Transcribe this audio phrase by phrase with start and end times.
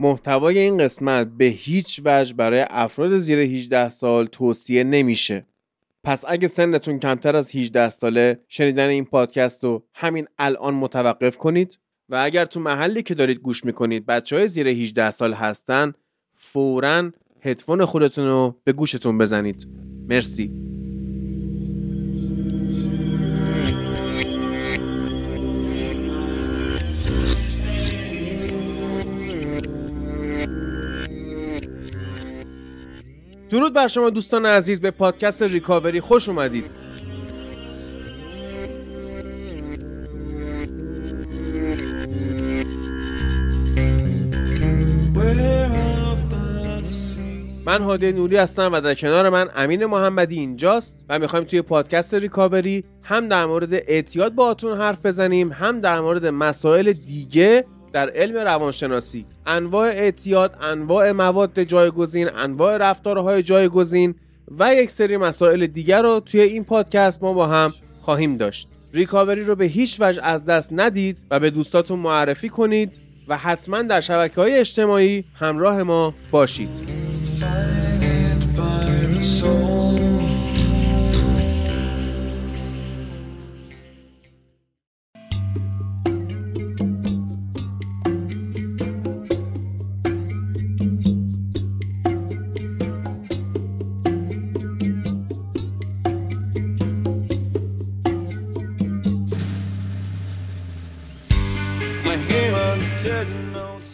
[0.00, 5.46] محتوای این قسمت به هیچ وجه برای افراد زیر 18 سال توصیه نمیشه.
[6.04, 11.78] پس اگه سنتون کمتر از 18 ساله شنیدن این پادکست رو همین الان متوقف کنید
[12.08, 15.92] و اگر تو محلی که دارید گوش می‌کنید بچه های زیر 18 سال هستن
[16.34, 19.66] فورا هدفون خودتون رو به گوشتون بزنید.
[20.08, 20.75] مرسی.
[33.56, 36.64] درود بر شما دوستان عزیز به پادکست ریکاوری خوش اومدید.
[47.66, 52.14] من هاده نوری هستم و در کنار من امین محمدی اینجاست و می‌خوایم توی پادکست
[52.14, 58.36] ریکاوری هم در مورد اعتیاد با حرف بزنیم هم در مورد مسائل دیگه در علم
[58.36, 64.14] روانشناسی انواع اعتیاد انواع مواد جایگزین انواع رفتارهای جایگزین
[64.58, 68.68] و یک سری مسائل دیگر رو توی این پادکست ما با هم خواهیم داشت.
[68.92, 72.92] ریکاوری رو به هیچ وجه از دست ندید و به دوستاتون معرفی کنید
[73.28, 76.68] و حتما در شبکه های اجتماعی همراه ما باشید.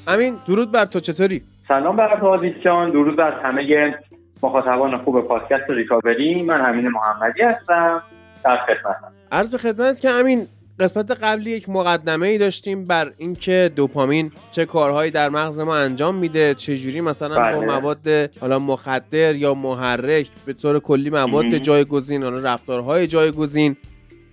[0.09, 2.91] امین درود بر تو چطوری؟ سلام بر تو جان.
[2.91, 3.95] درود بر همه
[4.43, 6.43] مخاطبان خوب پادکست ریکاوری.
[6.43, 8.03] من امین محمدی هستم.
[8.45, 9.13] در خدمتم.
[9.33, 10.47] عرض به خدمت که امین
[10.81, 16.15] قسمت قبلی یک مقدمه ای داشتیم بر اینکه دوپامین چه کارهایی در مغز ما انجام
[16.15, 17.67] میده چجوری مثلا با بله.
[17.67, 18.09] مواد
[18.41, 23.77] حالا مخدر یا محرک به طور کلی مواد جایگزین حالا رفتارهای جایگزین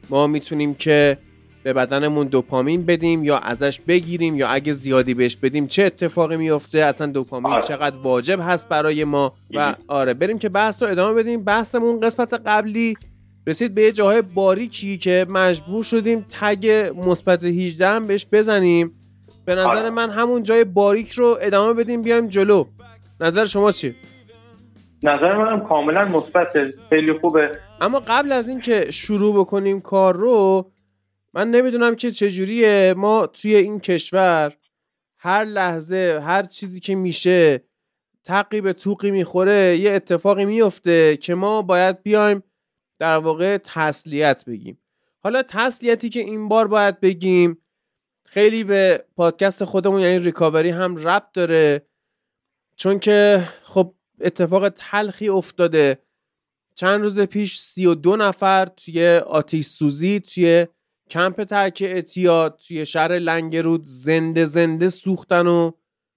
[0.09, 1.17] ما می‌تونیم که
[1.63, 6.79] به بدنمون دوپامین بدیم یا ازش بگیریم یا اگه زیادی بهش بدیم چه اتفاقی میفته؟
[6.79, 7.61] اصلا دوپامین آره.
[7.61, 11.43] چقدر واجب هست برای ما؟ و آره بریم که بحث رو ادامه بدیم.
[11.43, 12.97] بحثمون قسمت قبلی
[13.47, 18.91] رسید به یه جاهای باریکی که مجبور شدیم تگ مثبت 18 هم بهش بزنیم.
[19.45, 19.89] به نظر آره.
[19.89, 22.65] من همون جای باریک رو ادامه بدیم بیایم جلو.
[23.21, 23.95] نظر شما چیه
[25.03, 26.53] نظر منم کاملا مثبت
[26.89, 27.51] خیلی خوبه.
[27.81, 30.71] اما قبل از اینکه شروع بکنیم کار رو
[31.33, 32.93] من نمی‌دونم که چجوریه.
[32.97, 34.57] ما توی این کشور
[35.17, 37.63] هر لحظه هر چیزی که میشه
[38.23, 42.43] تقی به توقی می‌خوره یه اتفاقی میفته که ما باید بیایم
[42.99, 44.81] در واقع تسلیت بگیم.
[45.19, 47.57] حالا تسلیتی که این بار باید بگیم
[48.25, 51.87] خیلی به پادکست خودمون یعنی ریکاوری هم ربط داره.
[52.75, 55.97] چون که خب اتفاق تلخی افتاده.
[56.75, 60.67] چند روز پیش سی و دو نفر توی آتیش سوزی توی
[61.09, 65.71] کمپ ترک اعتیاد توی شهر لنگرود زنده زنده سوختن و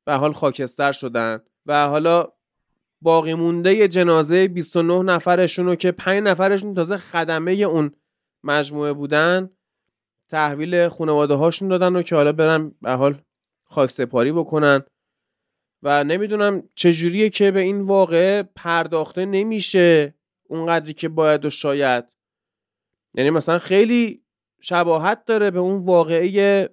[0.07, 2.33] به حال خاکستر شدن و حالا
[3.03, 7.95] باقی مونده جنازه 29 نفرشون رو که 5 نفرشون تازه خدمه اون
[8.45, 9.51] مجموعه بودن
[10.31, 13.23] تحویل خانواده هاشون دادن و که حالا برن به حال
[13.65, 14.83] خاک سپاری بکنن.
[15.83, 20.15] و نمی‌دونم چجوریه که به این واقعه پرداخته نمیشه
[20.49, 22.05] اونقدری که باید و شاید.
[23.15, 24.22] یعنی مثلا خیلی
[24.63, 26.69] شباهت داره به اون واقعه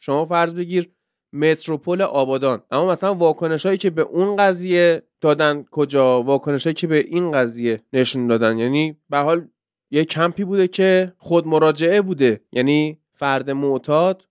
[0.00, 0.90] شما فرض بگیر
[1.32, 2.62] متروپول آبادان.
[2.70, 7.32] اما مثلا واکنش هایی که به اون قضیه دادن کجا؟ واکنش هایی که به این
[7.32, 8.58] قضیه نشون دادن.
[8.58, 9.48] یعنی به حال
[9.90, 12.40] یه کمپی بوده که خود مراجعه بوده.
[12.52, 14.26] یعنی فرد معتاد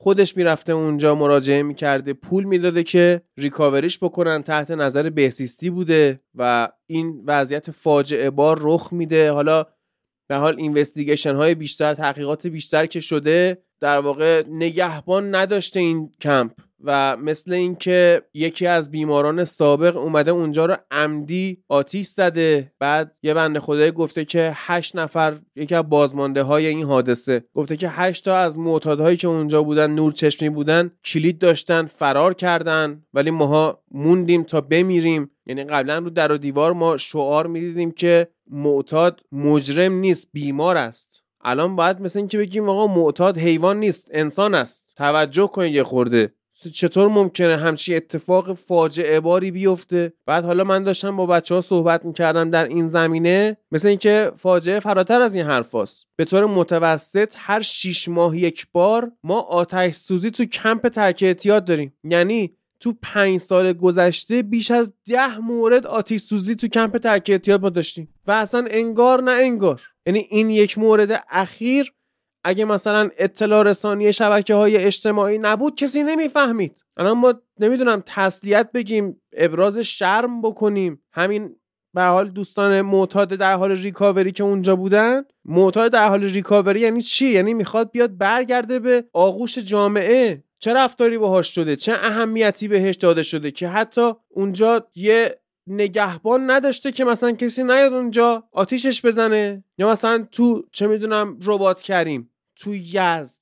[0.00, 6.68] خودش می‌رفته اونجا مراجعه می‌کرده پول می‌داده که ریکاوریش بکنن تحت نظر بهسیستی بوده و
[6.86, 9.32] این وضعیت فاجعه بار رخ میده.
[9.32, 9.66] حالا
[10.28, 16.52] به حال اینوستیگیشن های بیشتر تحقیقات بیشتر که شده در واقع نگهبان نداشته این کمپ
[16.84, 22.72] و مثل اینکه یکی از بیماران سابق اومده اونجا رو عمدی آتیش زده.
[22.78, 27.76] بعد یه بنده خدای گفته که هشت نفر یکی از بازمانده های این حادثه گفته
[27.76, 33.02] که هشت تا از معتادهایی که اونجا بودن نور چشمی بودن کلید داشتن فرار کردن.
[33.14, 35.30] ولی ماها موندیم تا بمیریم.
[35.46, 41.22] یعنی قبلا رو در و دیوار ما شعار می‌دیدیم که معتاد مجرم نیست بیمار است.
[41.40, 44.86] الان باید مثل اینکه بگیم آقا معتاد حیوان نیست انسان است.
[44.96, 46.32] توجه کنید یه خورده.
[46.74, 52.04] چطور ممکنه همچی اتفاق فاجعه باری بیفته؟ بعد حالا من داشتم با بچه ها صحبت
[52.04, 53.56] می‌کردم در این زمینه.
[53.72, 56.06] مثل اینکه فاجعه فراتر از این حرف هست.
[56.16, 61.64] به طور متوسط هر شیش ماه یک بار ما آتش سوزی تو کمپ ترک اعتیاد
[61.64, 61.94] داریم.
[62.04, 67.60] یعنی تو پنج سال گذشته بیش از ده مورد آتیش سوزی تو کمپ ترک احتیاط
[67.60, 68.14] ما داشتیم.
[68.26, 69.82] و اصلا انگار نه انگار.
[70.06, 71.92] یعنی این یک مورد اخیر
[72.44, 76.76] اگه مثلا اطلاع رسانی شبکه های اجتماعی نبود کسی نمی‌فهمید.
[76.96, 81.02] الان ما نمی‌دونم تسلیت بگیم ابراز شرم بکنیم.
[81.12, 81.56] همین
[81.94, 85.22] به حال دوستان معتاد در حال ریکاوری که اونجا بودن.
[85.44, 90.44] معتاد در حال ریکاوری یعنی چی؟ یعنی می‌خواد بیاد برگرده به آغوش جامعه.
[90.58, 96.92] چه رفتاری باهاش شده چه اهمیتی بهش داده شده که حتی اونجا یه نگهبان نداشته
[96.92, 102.74] که مثلا کسی نیاد اونجا آتیشش بزنه؟ یا مثلا تو چه می‌دونم ربات کریم تو
[102.74, 103.40] یزد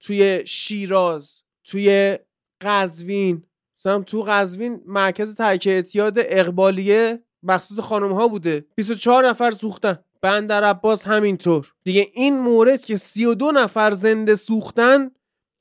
[0.00, 2.18] توی شیراز توی
[2.60, 3.42] قزوین.
[3.78, 9.98] مثلا تو قزوین مرکز ترک اعتیاد اقبالیه مخصوص خانم ها بوده 24 نفر سوختن.
[10.22, 11.72] بندر عباس همینطور.
[11.84, 15.10] دیگه این مورد که 32 نفر زنده سوختن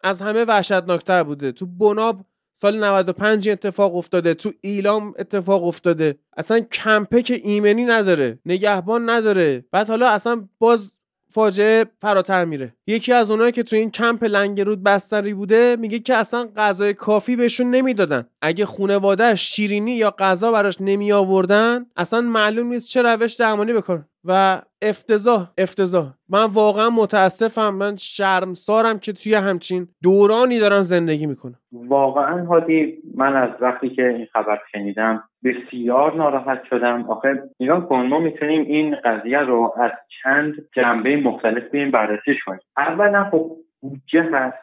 [0.04, 1.52] از همه وحشتناکتر بوده.
[1.52, 6.16] تو بناب سال 95 اتفاق افتاده تو ایلام اتفاق افتاده.
[6.38, 9.66] اصلا کمپه که ایمنی نداره نگهبان نداره.
[9.72, 10.94] بعد حالا اصلا باز
[11.30, 12.76] فاجعه فراتر میره.
[12.88, 17.36] یکی از اونایی که تو این کمپ لنگرود بستری بوده میگه که اصلا غذای کافی
[17.36, 18.28] بهشون نمی‌دادن.
[18.42, 24.06] اگه خونواده شیرینی یا غذا براش نمی آوردن اصلا معلوم نیست چه روش درمانی بکنن.
[24.26, 26.14] و افتضاح افتضاح.
[26.30, 27.70] من واقعا متاسفم.
[27.70, 31.60] من شرمسارم که توی همچین دورانی دارم زندگی می‌کنم.
[31.72, 37.04] واقعا هادی من از وقتی که این خبر شنیدم بسیار ناراحت شدم.
[37.10, 39.92] آخه نگاه کن ما می‌تونیم این قضیه رو از
[40.24, 42.60] چند جنبه مختلف به این بررسیش کنیم.
[42.78, 44.58] اولا خب بودجه هست.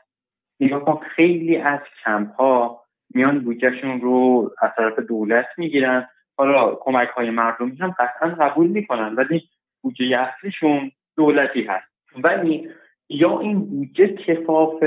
[0.60, 2.80] نگاه کن خیلی از کمپ ها
[3.14, 6.08] میان بودجهشون رو از طرف دولت می‌گیرن.
[6.40, 9.42] حالا کمک های مردمی هم قطعا قبول می‌کنن ولی
[9.82, 11.88] بودجه اصلیشون دولتی هست.
[12.24, 12.68] ولی
[13.08, 14.84] یا این بودجه کفاف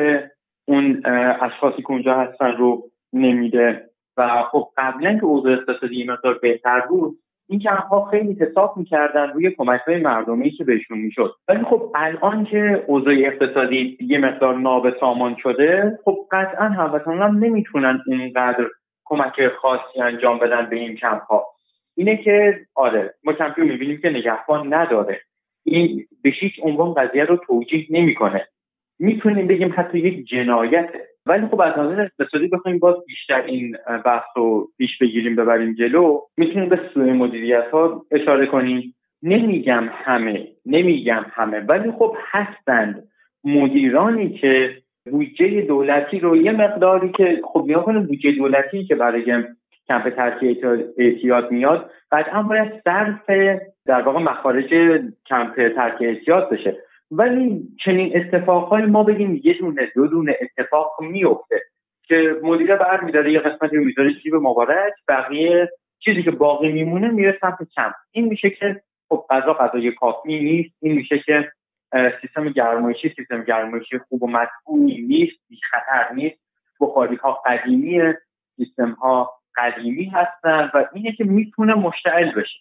[0.67, 1.01] اون
[1.41, 2.83] اشخاصی که اونجا هستن رو
[3.13, 7.17] نمیده و خب قبلا که اوضاع اقتصادی مقدار بهتر بود
[7.49, 11.35] این ها خیلی حساب می‌کردن روی کمک های مردمی که بهشون می‌شد.
[11.47, 17.43] ولی خب الان که اوضاع اقتصادی یه مقدار ناب سامان شده خب قطعا هموطنان هم
[17.43, 18.67] نمی‌تونن اینقدر
[19.05, 21.45] کمک خاصی انجام بدن به این کمپ ها
[21.95, 25.21] اینه که آره ما کمپی رو می‌بینیم که نگهبان نداره.
[25.63, 28.47] این به هیچ عنوان قضیه رو توجیه نمی‌کنه.
[28.99, 31.07] می‌تونیم بگیم حتی یک جنایته.
[31.25, 36.19] ولی خب از نظر اقتصادی بخوایم باز بیشتر این بحث رو پیش بگیریم ببریم جلو.
[36.37, 38.95] می‌تونیم به سوء مدیریت ها اشاره کنیم.
[39.23, 43.07] نمیگم همه نمیگم همه ولی خب هستند
[43.43, 49.43] مدیرانی که بودجه دولتی رو یه مقداری که خب نیا کنه بودجه دولتی که برای
[49.87, 50.61] کمپ ترکی
[50.97, 53.29] احتیاط میاد قطعا باید صرف
[53.85, 54.73] در واقع مخارج
[55.25, 56.77] کمپ ترک احتیاط بشه.
[57.11, 61.61] ولی چنین اتفاقهایی ما بگیم یه دونه دو دونه اتفاق میفته
[62.07, 65.69] که مدیر برمیداره یه قسمتی رو می‌ذاره جیب مبارک بقیه
[65.99, 67.93] چیزی که باقی میمونه میره سمت کمپ.
[68.11, 71.51] این میشه که خب غذا غذای کافی نیست این میشه که
[72.21, 76.37] سیستم گرمایشی سیستم گرمایشی خوب و مطبوعی نیست بی خطر نیست.
[76.81, 78.21] بخاری ها قدیمیه
[78.55, 82.59] سیستم ها قدیمی هستن و اینه که می‌تونه مشتعل بشه.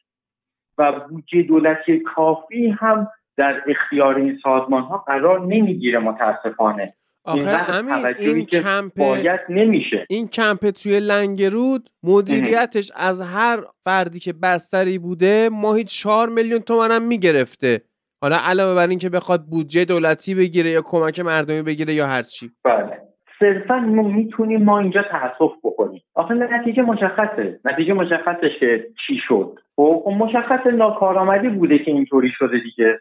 [0.78, 6.94] و بودجه دولتی کافی هم در اختیار این سازمان ها قرار نمی‌گیره متاسفانه.
[7.24, 10.06] آخه همین این کمپ باید نمیشه.
[10.08, 16.90] این کمپ توی لنگرود مدیریتش از هر فردی که بستری بوده ماهی 4 میلیون تومن
[16.90, 17.82] هم می‌گرفته.
[18.22, 22.50] حالا علاوه بر اینکه بخواد بودجه دولتی بگیره یا کمک مردمی بگیره یا هر چی.
[22.64, 22.98] بله.
[23.40, 26.02] صرفا ما می‌تونیم ما اینجا تاسف بکنیم.
[26.14, 27.60] آخه نتیجه مشخصه.
[27.64, 29.58] نتیجه مشخصه که چی شد.
[29.76, 32.98] خب, خب مشخص ناکارآمدی بوده که اینطوری شده دیگه.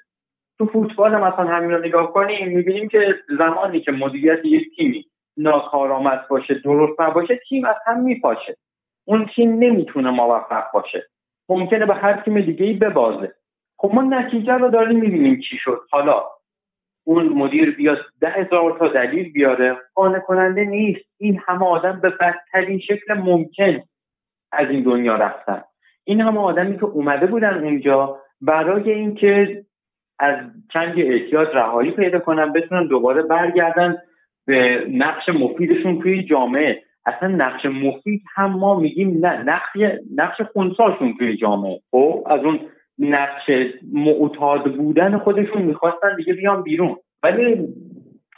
[0.58, 5.06] تو فوتبال مثلا همین رو نگاه کنیم می‌بینیم که زمانی که مدیریت یک تیمی
[5.38, 8.58] ناکارآمد باشه درست نباشه تیم از هم میپاشه.
[9.06, 11.08] اون تیم نمی‌تونه موفق باشه.
[11.50, 13.34] ممکنه به هر تیم دیگه ای ببازه.
[13.82, 15.82] خب ما نتیجه رو داریم می‌بینیم چی شد.
[15.92, 16.24] حالا
[17.04, 19.78] اون مدیر بیاد ده هزار تا دلیل بیاره.
[19.96, 21.06] قانع کننده نیست.
[21.18, 23.84] این همه آدم به بدترین شکل ممکن
[24.52, 25.62] از این دنیا رفتن.
[26.04, 29.64] این همه آدمی که اومده بودن اونجا برای اینکه
[30.20, 30.36] از
[30.74, 33.98] چنگ احتیاط رهایی پیدا کنن بتونن دوباره برگردن
[34.46, 36.84] به نقش مفیدشون توی جامعه.
[37.06, 39.70] اصلا نقش مفید هم ما میگیم نه نقش
[40.16, 41.82] نقش خونساشون توی جامعه.
[41.92, 42.60] خب از اون
[43.02, 43.50] نقش
[43.94, 46.98] معتاد بودن خودشون می‌خواستن دیگه بیان بیرون.
[47.24, 47.68] ولی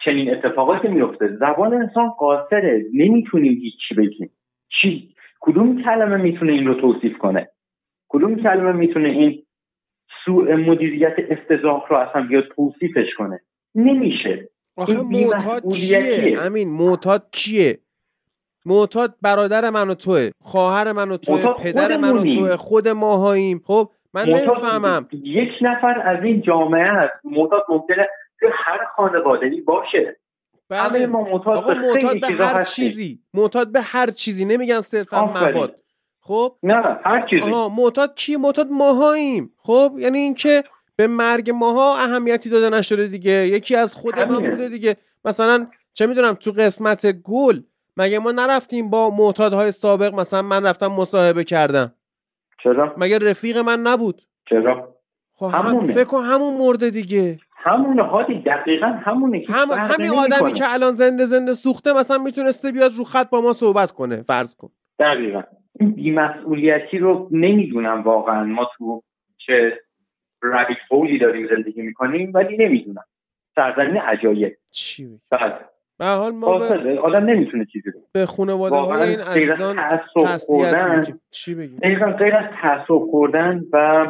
[0.05, 2.85] چنین اتفاقاتی میفته زبان انسان قاصره.
[2.93, 4.31] نمی‌تونیم هیچی بگیم.
[4.81, 7.49] چی؟ کدوم کلمه می‌تونه این رو توصیف کنه؟
[8.09, 9.43] کدوم کلمه می‌تونه این
[10.25, 13.39] سوء مدیریت افتضاح رو اصلا بیاد توصیفش کنه؟
[13.75, 14.49] نمیشه.
[14.75, 17.79] آخه معتاد چیه؟ امین معتاد کیه
[18.65, 20.29] معتاد برادر من و توه.
[20.41, 21.53] خواهر من و توه.
[21.53, 22.23] پدر من و.
[22.33, 22.57] توه.
[22.57, 23.61] خود ماهاییم.
[23.65, 25.07] خب من نمی‌فهمم.
[25.11, 28.07] یک نفر از این جامعه است معتاد ممکنه
[28.39, 30.19] تو هر خانوادگی باشه.
[30.69, 31.05] بله.
[31.05, 32.85] ما معتاد آقا به معتاد به هر هستیم.
[32.85, 33.19] چیزی.
[33.33, 34.45] معتاد به هر چیزی.
[34.45, 35.25] نمیگن صرفا.
[35.25, 35.75] مواد.
[36.21, 37.41] خب؟ نه هر چیزی.
[37.41, 39.53] آها معتاد کی؟ معتاد ماهاییم.
[39.57, 40.63] خب؟ یعنی اینکه
[40.95, 43.31] به مرگ ماها اهمیتی داده نشده دیگه.
[43.31, 44.39] یکی از خود ما.
[44.39, 44.97] بوده دیگه.
[45.25, 47.61] مثلا چه می‌دونم تو قسمت گل
[47.97, 51.93] مگه ما نرفتیم با معتادهای سابق؟ مثلا من رفتم مصاحبه کردم.
[52.63, 54.95] چرا؟ مگه رفیق من نبود؟ چرا؟
[55.33, 55.93] خب هم همونه.
[55.93, 57.37] فکر کن همون مرده دیگه.
[57.55, 59.37] همونه هادی دقیقا همونه.
[59.37, 60.09] هیچ هم همین.
[60.09, 64.21] آدمی که الان زنده زنده سوخته مثلا می‌تونسته بیاد رو خط با ما صحبت کنه
[64.21, 64.69] فرض کن.
[64.99, 65.43] دقیقا.
[65.79, 68.43] این بیمسئولیتی رو نمی‌دونم واقعا.
[68.43, 69.03] ما تو
[69.37, 69.79] چه
[70.41, 73.03] رابیت هولی داریم زندگی می‌کنیم ولی نمی‌دونم.
[73.55, 74.57] سرزمین عجایب.
[74.71, 75.55] چی؟ بله.
[75.99, 76.99] به حال ما به.
[76.99, 79.99] آدم نمی‌تونه چیزی رو به خانواده های این عزیزان
[80.45, 84.07] خوردن چی بگیم؟ دقیقا غیر از تأسف خوردن و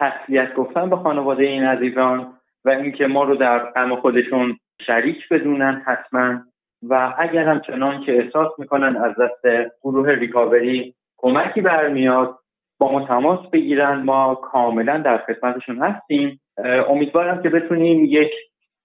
[0.00, 2.32] تسلیت گفتن به خانواده این عزیزان
[2.64, 4.56] و اینکه ما رو در غم خودشون
[4.86, 6.40] شریک بدونن حتما
[6.82, 12.38] و اگر هم چنان که احساس می‌کنن از دست گروه ریکاوری کمکی برمیاد
[12.78, 16.40] با ما تماس بگیرن ما کاملا در خدمتشون هستیم.
[16.88, 18.30] امیدوارم که بتونیم یک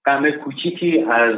[0.04, 1.36] غم کوچیکی از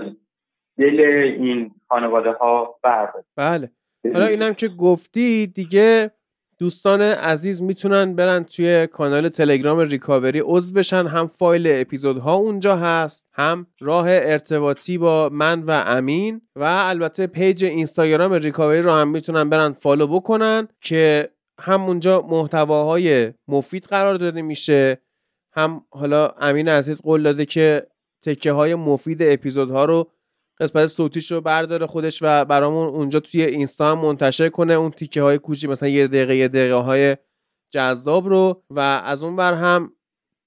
[0.78, 1.00] دل
[1.40, 3.70] این خانواده ها برداریم بله
[4.12, 6.10] حالا اینم که گفتی دیگه
[6.58, 11.06] دوستان عزیز می‌تونن برن توی کانال تلگرام ریکاوری عضو بشن.
[11.06, 17.64] هم فایل اپیزودها اونجا هست هم راه ارتباطی با من و امین و البته پیج
[17.64, 21.30] اینستاگرام ریکاوری رو هم می‌تونن برن follow بکنن که
[21.60, 24.98] هم اونجا محتواهای مفید قرار داده میشه.
[25.52, 27.86] هم حالا امین عزیز قول داده که
[28.22, 30.10] تکه های مفید اپیزودها رو
[30.60, 34.72] قسمت صوتیش رو برداره خودش و برامون اونجا توی اینستا هم منتشر کنه.
[34.72, 37.16] اون تیکه های کوچیک مثلا یه دقیقه یه دقیقه های
[37.72, 38.62] جذاب رو.
[38.70, 39.92] و از اون بر هم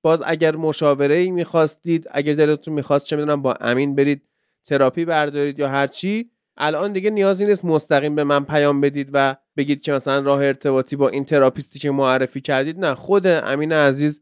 [0.04, 4.30] باز اگر مشاوره ای می‌خواستید اگر دلتون می‌خواست چه می‌دونم با امین برید
[4.66, 9.36] تراپی بردارید یا هر چی الان دیگه نیازی نیست مستقیم به من پیام بدید و
[9.58, 12.80] بگید که مثلا راه ارتباطی با این تراپیستی که معرفی کردید.
[12.80, 14.22] نه خود امین عزیز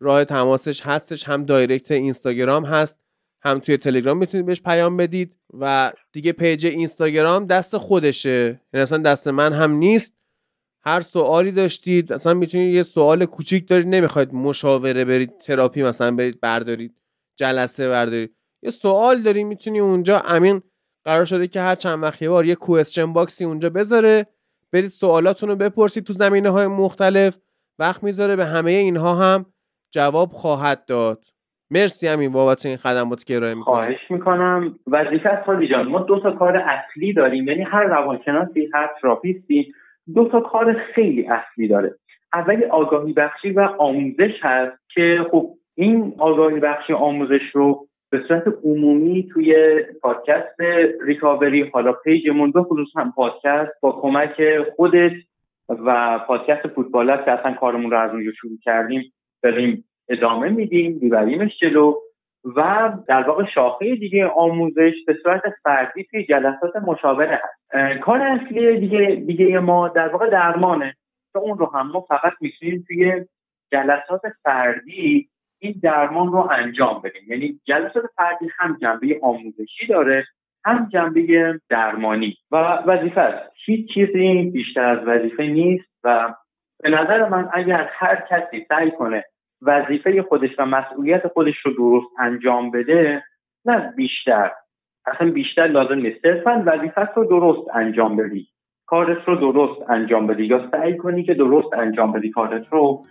[0.00, 3.05] راه تماسش هستش هم direct اینستاگرام هست.
[3.46, 8.60] هم توی تلگرام می‌تونید بهش پیام بدید و دیگه پیج اینستاگرام دست خودشه.
[8.72, 10.16] یعنی اصلا دست من هم نیست.
[10.84, 16.40] هر سوالی داشتید اصلا می‌تونید یه سوال کوچیک دارید نمی‌خواید مشاوره برید تراپی مثلا برید
[16.40, 16.94] بردارید
[17.36, 18.34] جلسه بردارید.
[18.62, 20.62] یه سوال دارید می‌تونی اونجا امین
[21.04, 24.26] قرار شده که هر چند وقت یه بار یه کوئسچن باکسی اونجا بذاره
[24.72, 27.38] برید سوالاتون رو بپرسید تو زمینه های مختلف
[27.78, 29.46] وقت می‌ذاره به همه اینها هم
[29.90, 31.24] جواب خواهد داد.
[31.70, 34.78] مرسی همین بابت این خدماتی که ارائه می‌کنید خواهش می‌کنم.
[34.86, 37.48] وظیفه است خالی جان ما دو تا کار اصلی داریم.
[37.48, 39.72] یعنی هر روانشناسی هر تراپیستی
[40.14, 41.94] دو تا کار خیلی اصلی داره.
[42.32, 48.44] اولی آگاهی بخشی و آموزش هست که خب این آگاهی بخشی آموزش رو به صورت
[48.64, 50.60] عمومی توی پادکست
[51.06, 54.42] ریکاوری حالا پیجمون به خصوص هم پادکست با کمک
[54.76, 55.12] خودت
[55.68, 61.58] و پادکست فوتبال که اصلا کارمون رو از اونجا شروع کردیم داریم ادامه میدیم میبریمش
[61.58, 61.94] جلو
[62.56, 68.00] و در واقع شاخه دیگه آموزش به صورت فردی توی جلسات مشاوره هست.
[68.00, 70.94] کار اصلی دیگه دیگه ما در واقع درمانه
[71.32, 73.24] که اون رو هم ما فقط می‌تونیم توی
[73.72, 77.22] جلسات فردی این درمان رو انجام بدیم.
[77.28, 80.24] یعنی جلسات فردی هم جنبه آموزشی داره
[80.64, 82.36] هم جنبه درمانی.
[82.50, 83.52] و وظیفه است.
[83.64, 86.34] هیچ چیزی بیشتر از وظیفه نیست و
[86.82, 89.24] به نظر من اگر هر کسی سعی کنه
[89.62, 93.22] وظیفه خودش و مسئولیت خودش رو درست انجام بده
[93.64, 94.50] نه بیشتر.
[95.06, 96.22] اصلا بیشتر لازم نیست.
[96.22, 98.48] صرفا وظیفت رو درست انجام بدی.
[98.86, 100.44] کارت رو درست انجام بدی.
[100.44, 103.04] یا سعی کنی که درست انجام بدی کارت رو.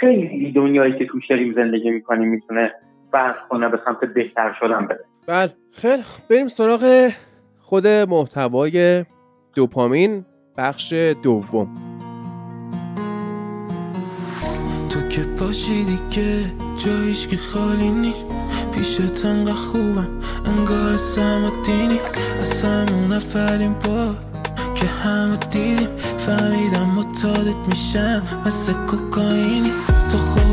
[0.00, 2.72] خیلی دنیایی که توش داریم زندگی می‌کنیم می‌تونه
[3.12, 5.50] فرق کنه به سمت بهتر شدن بده بله.
[5.72, 7.10] خیلی بریم سراغ
[7.60, 9.04] خود محتوای
[9.54, 10.24] دوپامین
[10.58, 11.68] بخش دوم.
[15.54, 16.52] باشی دیگه
[16.84, 18.24] جایش که خالی نیست.
[18.72, 20.08] پیشت انقدر خوبم
[20.46, 21.98] انگار سم و دینی
[22.40, 24.16] از همون اولین بار
[24.74, 25.88] که همه دیدیم.
[26.18, 29.72] فهمیدم متادت میشم مثل کوکاینی
[30.12, 30.43] تو خودت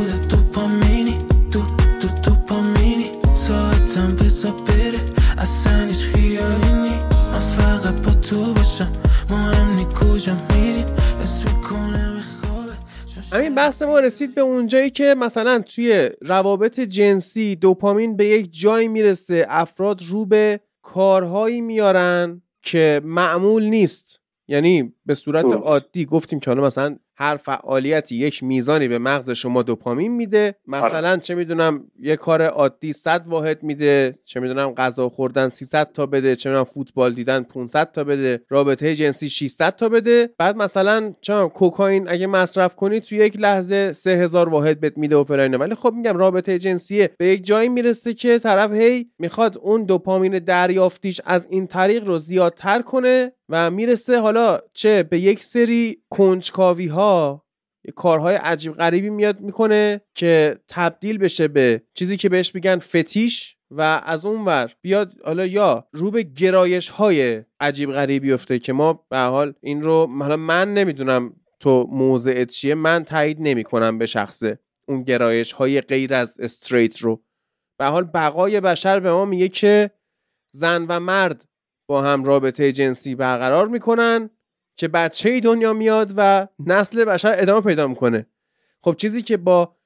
[13.32, 18.88] همین بحث ما رسید به اونجایی که مثلا توی روابط جنسی دوپامین به یک جایی
[18.88, 24.20] می‌رسه افراد رو به کارهایی میارن که معمول نیست.
[24.48, 29.62] یعنی به صورت عادی گفتیم که حالا مثلا هر فعالیتی یک میزانی به مغز شما
[29.62, 30.54] دوپامین میده.
[30.66, 31.20] مثلا آره.
[31.20, 36.36] چه می‌دونم یه کار عادی 100 واحد میده چه می‌دونم غذا خوردن 300 تا بده
[36.36, 40.30] چه می‌دونم فوتبال دیدن 500 تا بده رابطه جنسی 600 تا بده.
[40.38, 45.24] بعد مثلا چه کوکائین اگه مصرف کنی تو یک لحظه 3000 واحد بهت میده و
[45.24, 49.84] فلان ولی خب میگم رابطه جنسی به یک جایی می‌رسه که طرف هی می‌خواد اون
[49.84, 53.32] دوپامین دریافتیش از این طریق رو زیادتر کنه.
[53.52, 57.46] و می‌رسه حالا چه به یک سری کنجکاوی ها
[57.96, 64.02] کارهای عجیب غریبی میاد می‌کنه که تبدیل بشه به چیزی که بهش میگن فتیش و
[64.04, 69.04] از اون ور بیاد حالا یا رو به گرایش های عجیب غریبی افته که ما
[69.08, 74.58] به حال این رو حالا من نمی‌دونم تو موضعت چیه من تایید نمی‌کنم به شخصه
[74.88, 77.22] اون گرایش های غیر از استریت رو.
[77.78, 79.90] به حال بقای بشر به ما میگه که
[80.54, 81.44] زن و مرد
[81.92, 84.30] با هم رابطه جنسی برقرار می‌کنن
[84.76, 88.26] که بچه دنیا میاد و نسل بشر ادامه پیدا می‌کنه.
[88.80, 89.76] خب چیزی که با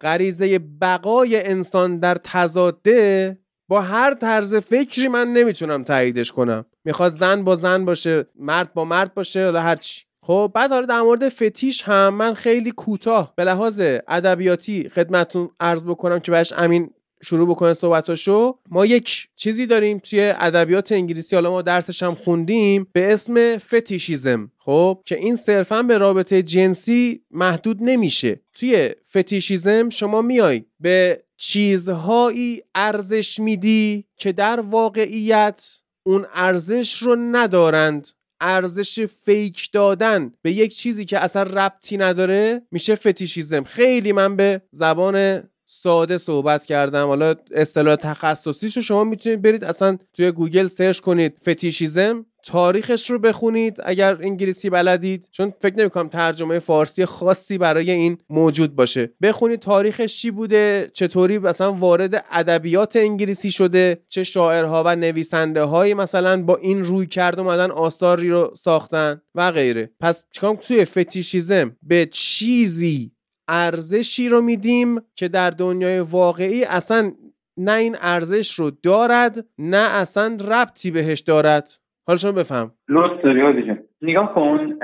[0.00, 6.64] غریزه بقای انسان در تضاده با هر طرز فکری من نمی‌تونم تاییدش کنم.
[6.84, 10.04] می‌خواد زن با زن باشه مرد با مرد باشه یا هر چی.
[10.22, 15.86] خب بعد حالا در مورد فتیش هم من خیلی کوتاه به لحاظ ادبیاتی خدمتتون عرض
[15.86, 16.90] بکنم که بهش امین
[17.24, 22.86] شروع بکنه صحبتاشو ما یک چیزی داریم توی ادبیات انگلیسی حالا ما درسش هم خوندیم
[22.92, 28.40] به اسم فتیشیزم خب؟ که این صرفا به رابطه جنسی محدود نمیشه.
[28.54, 38.08] توی فتیشیزم شما میای به چیزهایی ارزش میدی که در واقعیت اون ارزش رو ندارند.
[38.40, 43.64] ارزش fake دادن به یک چیزی که اصلا ربطی نداره میشه fetishism.
[43.64, 47.06] خیلی من به زبان ساده صحبت کردم.
[47.06, 53.18] حالا اصطلاح تخصصیش رو شما می‌تونید برید اصلا توی گوگل search کنید fetishism تاریخش رو
[53.18, 59.10] بخونید اگر انگلیسی بلدید چون فکر نمی کنم ترجمه فارسی خاصی برای این موجود باشه.
[59.22, 65.94] بخونید تاریخش چی بوده چطوری مثلا وارد ادبیات انگلیسی شده چه شاعرها و نویسنده هایی
[65.94, 69.90] مثلا با این رویکرد اومدن آثاری رو ساختن و غیره.
[70.00, 73.13] پس چیکار توی fetishism به چیزی
[73.48, 77.12] ارزشی رو میدیم که در دنیای واقعی اصلا
[77.56, 81.70] نه این ارزش رو دارد نه اصلا ربطی بهش دارد.
[82.06, 82.72] حالا شما بفهم.
[82.88, 84.78] لطف داری نگاه کن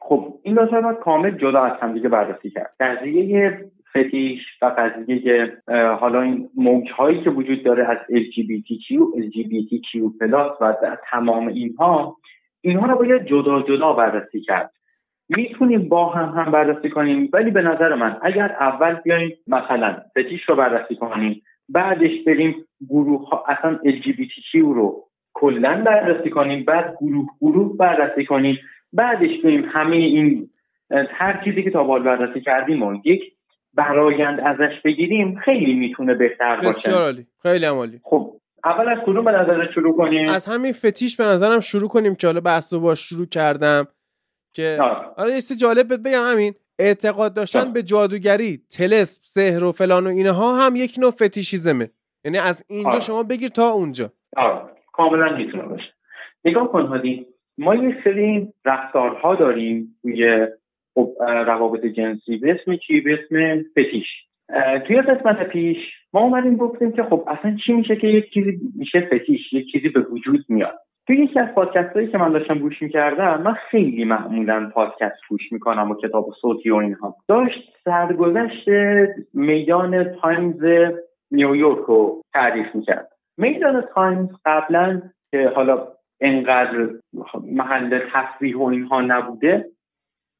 [0.00, 2.74] خب این دو باید کامل جدا از هم دیگه بررسی کرد.
[2.80, 3.60] قضیه
[3.90, 5.56] فتیش و قضیه
[6.00, 10.00] حالا این موج هایی که وجود داره از LGBTQ LGBTQ
[10.60, 10.74] و
[11.10, 12.16] تمام اینها
[12.60, 14.72] اینها رو باید جدا جدا بررسی کرد.
[15.36, 20.48] می‌تونیم با هم هم بررسی کنیم ولی به نظر من اگر اول بیایم مثلا فتیش
[20.48, 27.26] رو بررسی کنیم بعدش بریم گروه ها اصلا LGBTQ رو کلا بررسی کنیم بعد گروه
[27.40, 28.58] گروه بررسی کنیم
[28.92, 30.50] بعدش بریم همه این
[30.90, 33.22] هر چیزی که تا بال بررسی کردیم و یک
[33.74, 36.68] برایند ازش بگیریم خیلی می‌تونه بهتر باشه.
[36.68, 37.26] بسیار عالی.
[37.42, 38.00] خیلی عالی.
[38.02, 38.32] خب
[38.64, 42.26] اول از کدوم به نظر شروع کنیم؟ از همین فتیش به نظرم شروع کنیم که
[42.26, 43.86] حالا بحث رو باش شروع کردم.
[44.54, 44.78] که
[45.16, 50.66] حالا یه جالب بگم همین اعتقاد داشتن به جادوگری تلسم سحر و فلان و اینها
[50.66, 51.90] هم یک نوع فتیشیزمه.
[52.24, 54.12] یعنی از اینجا شما بگیر تا اونجا.
[54.36, 54.70] آه.
[54.92, 55.92] کاملا می‌تونه باشه.
[56.44, 57.26] نگاه کن هادی.
[57.58, 60.46] ما یه سری رفتارها داریم توی
[60.94, 64.06] خب، روابط جنسی به اسم چی؟ به اسم فتیش.
[64.86, 65.76] توی قسمت پیش
[66.12, 69.88] ما اومدیم گفتیم که خب اصلا چی میشه که یک چیزی میشه فتیش یک چیزی
[69.88, 70.78] به وجود میاد.
[71.06, 75.52] توی یکی از پادکست هایی که من داشتم گوش می‌کردم من خیلی معمولا پادکست گوش
[75.52, 77.16] می‌کنم و کتاب صوتی و اینها.
[77.28, 78.68] داشت سرگذشت
[79.34, 80.64] میدان تایمز
[81.30, 83.08] نیویورک رو تعریف می‌کرد.
[83.38, 85.88] میدان تایمز قبلا که حالا
[86.20, 86.88] انقدر
[87.46, 89.64] محل تفریح و اینها نبوده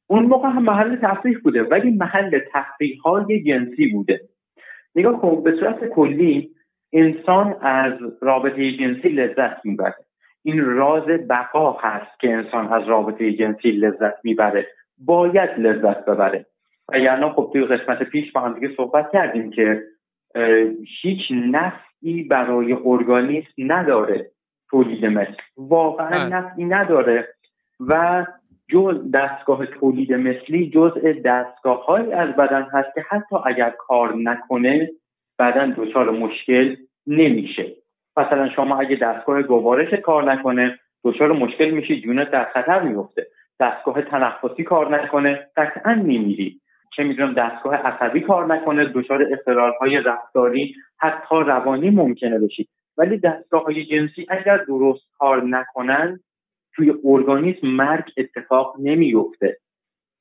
[0.07, 4.21] اون موقع هم محل تفریح بوده ولی محل تفریح های جنسی بوده.
[4.95, 6.49] نگاه کن به صورت کلی
[6.93, 9.95] انسان از رابطه جنسی لذت می‌بره.
[10.43, 14.67] این راز بقا هست که انسان از رابطه جنسی لذت می‌بره.
[14.97, 16.45] باید لذت ببره.
[16.93, 19.83] نه خب توی قسمت پیش با هم دیگه صحبت کردیم که
[21.01, 24.31] هیچ نفعی برای ارگانیسم نداره
[24.69, 25.35] تولید مثل.
[25.57, 26.35] واقعا بله.
[26.35, 27.27] نفعی نداره.
[27.79, 28.25] و
[28.69, 34.89] جز دستگاه تولید مثلی جزء دستگاه های از بدن هست که حتی اگر کار نکنه
[35.39, 36.75] بدن دچار مشکل
[37.07, 37.75] نمیشه.
[38.17, 43.27] مثلا شما اگه دستگاه گوارش کار نکنه دچار مشکل میشی جونت در خطر میفته
[43.59, 46.59] دستگاه تنفسی کار نکنه قطعا میمیری
[46.95, 49.27] چه می‌دونم دستگاه عصبی کار نکنه دچار
[49.81, 56.19] های رفتاری حتی روانی ممکنه بشید ولی دستگاه های جنسی اگر درست کار نکنن
[56.75, 59.57] توی ارگانیسم مرگ اتفاق نمیفته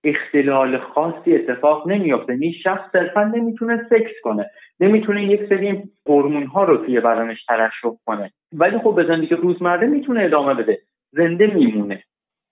[0.05, 4.50] اختلال خاصی اتفاق نمیفته این شخص صرفا نمی‌تونه سکس کنه.
[4.83, 8.33] نمی‌تونه یک سری هورمون ها رو توی بدنش ترشح کنه.
[8.53, 10.83] ولی خب به زندگی روزمره می‌تونه ادامه بده.
[11.12, 12.05] زنده میمونه.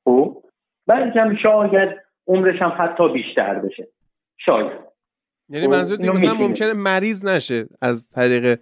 [0.04, 0.42] خب؟
[0.88, 1.90] هم شاید
[2.26, 3.88] عمرش هم حتی بیشتر بشه.
[4.38, 4.72] شاید.
[5.48, 8.58] یعنی منظور مثلا ممکنه مریض نشه از طریق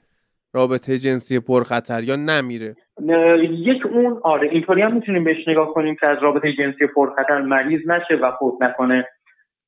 [0.54, 2.76] رابطه جنسی پرخطر یا نمیره؟
[3.50, 7.80] یک اون آره اینطوری هم می‌تونیم بهش نگاه کنیم که از رابطه جنسی پرخطر مریض
[7.86, 9.08] نشه و فوت نکنه.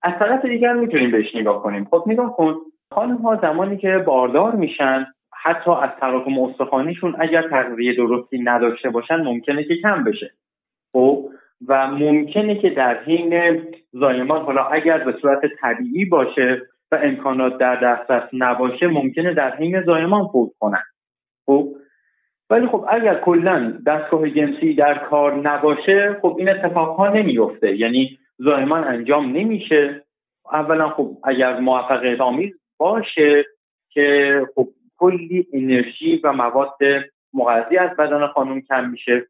[0.02, 1.84] از طرف دیگر می‌تونیم بهش نگاه کنیم.
[1.84, 2.56] خب نگاه کن.
[2.94, 5.07] خانم ها زمانی که باردار میشن
[5.42, 10.31] حتی از تراکم استخوانیشون اگر تغذیه درستی نداشته باشن ممکنه که کم بشه.
[10.92, 11.29] خب؟
[11.68, 17.76] و ممکنه که در حین زایمان حالا اگر به صورت طبیعی باشه و امکانات در
[17.76, 20.83] دسترس نباشه ممکنه در حین زایمان فوت کنن.
[21.46, 21.68] خب؟
[22.50, 28.85] ولی خب اگر کلا دستگاه جنسی در کار نباشه خب این اتفاقها نمیفته یعنی زایمان
[28.85, 30.03] انجام نمیشه.
[30.53, 33.44] اولا خب اگر موفقیت آمیز باشه
[33.90, 36.78] که خب کلی انرژی و مواد
[37.34, 39.26] مغذی از بدن خانم کم میشه.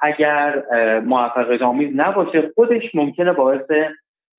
[0.00, 0.62] اگر
[1.00, 3.70] موفقیت آمیز نباشه خودش ممکنه باعث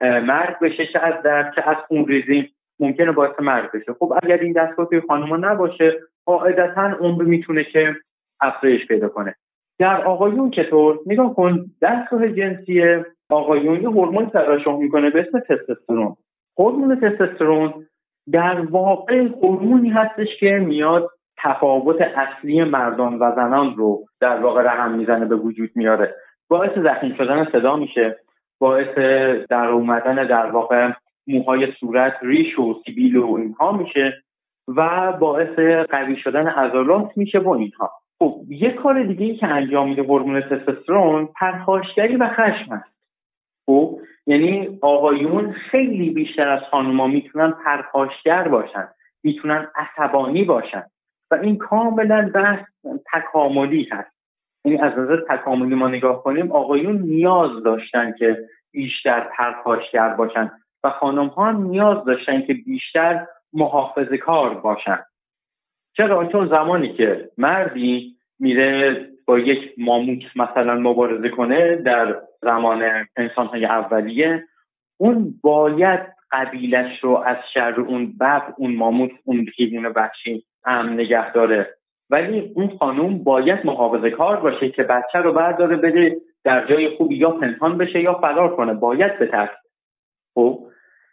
[0.02, 3.94] مرگ بشه چه از درد چه از خونریزی ممکنه باعث مرگ بشه.
[3.94, 7.96] خب اگر این دستگاه توی خانم نباشه قاعدتا عمر می‌تونه که
[8.42, 9.36] افزایش پیدا کنه.
[9.80, 16.16] در آقایون چطور؟ نگاه کن دستگاه جنسی آقایون یه هورمون ترشح می‌کنه به اسم تستوسترون.
[16.58, 17.86] هورمون تستوسترون
[18.32, 21.10] در واقع هورمونی هستش که میاد
[21.44, 26.16] تفاوت اصلی مردان و زنان رو در واقع رقم می‌زنه به وجود میاره.
[26.50, 28.18] باعث زخیم شدن صدا میشه.
[28.60, 28.98] باعث
[29.50, 30.92] در اومدن در واقع
[31.28, 34.14] موهای صورت ریش و سیبیل و اینها میشه
[34.68, 37.92] و باعث قوی شدن عضلات میشه و اینها.
[38.20, 42.99] خب یه کار دیگه ای که انجام میده هورمون تستوسترون پرخاشگری و خشم است
[43.70, 48.88] خب یعنی آقایون خیلی بیشتر از خانوما می‌تونن پرخاشگر باشن
[49.24, 50.84] می‌تونن عصبانی باشن
[51.32, 52.66] و این کاملا بحث
[53.14, 54.12] تکاملی هست.
[54.66, 58.38] یعنی از نظر تکاملی ما نگاه کنیم آقایون نیاز داشتن که
[58.72, 60.52] بیشتر پرخاشگر باشن
[60.84, 65.00] و خانم ها نیاز داشتن که بیشتر محافظه کار باشن.
[65.98, 73.48] چرا؟ چون زمانی که مردی میره با یک ماموت مثلا مبارزه کنه در زمان انسان
[73.48, 74.44] های اولیه
[74.98, 76.00] اون باید
[76.32, 81.68] قبیلش رو از شر اون بب اون ماموت اون حیوان وحشی هم نگه داره.
[82.10, 87.16] ولی اون خانوم باید محافظه کار باشه که بچه رو برداره بده در جای خوبی
[87.16, 88.74] یا پنهان بشه یا فرار کنه.
[88.74, 89.58] باید بترسه
[90.34, 90.60] خب؟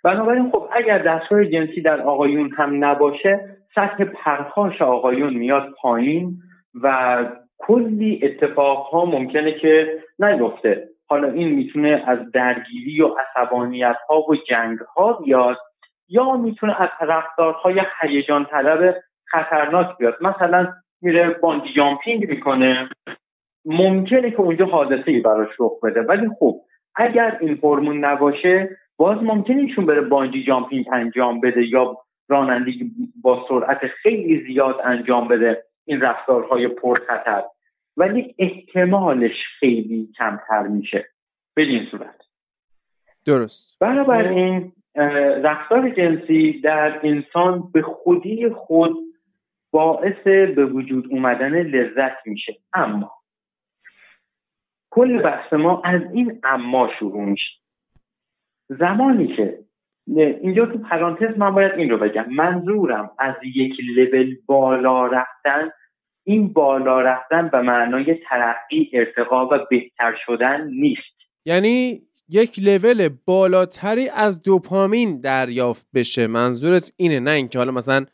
[0.05, 3.41] بنابراین خب اگر دستگاه جنسی در آقایون هم نباشه
[3.75, 6.39] سطح پرخاش آقایون میاد پایین
[6.83, 7.17] و
[7.59, 14.37] کلی اتفاق ها ممکنه که نیفته حالا این می‌تونه از درگیری و عصبانیت ها و
[14.49, 15.57] جنگ ها بیاد
[16.09, 20.17] یا می‌تونه از رفتارهای هیجان طلب خطرناک بیاد.
[20.21, 22.89] مثلا میره باندی جامپینگ می‌کنه.
[23.65, 26.01] ممکنه که اونجا حادثه ای براش رخ بده.
[26.01, 26.61] ولی خب
[26.97, 31.97] اگر این هورمون نباشه باز ممکنه ایشون بره بانجی جامپینگ انجام بده یا
[32.29, 32.91] رانندگی
[33.23, 35.65] با سرعت خیلی زیاد انجام بده.
[35.87, 37.45] این رفتارهای پرخطر.
[37.97, 41.09] ولی احتمالش خیلی کمتر میشه.
[41.57, 42.23] بدین صورت.
[43.25, 43.79] درست.
[43.81, 44.73] بنابراین
[45.45, 48.97] رفتار جنسی در انسان به خودی خود
[49.71, 50.23] باعث
[50.57, 52.57] به وجود اومدن لذت میشه.
[52.73, 53.13] اما
[54.91, 57.51] کل بحث ما از این اما شروع میشه.
[58.69, 59.66] زمانی که
[60.15, 62.27] اینجا تو پرانتز من باید این رو بگم.
[62.29, 65.71] منظورم از یک لول بالا رفتن
[66.25, 71.17] این بالا رفتن به معنای ترقی ارتقا و بهتر شدن نیست.
[71.45, 76.27] یعنی یک لول بالاتری از دوپامین دریافت بشه.
[76.27, 78.05] منظورت اینه نه اینکه حالا مثلا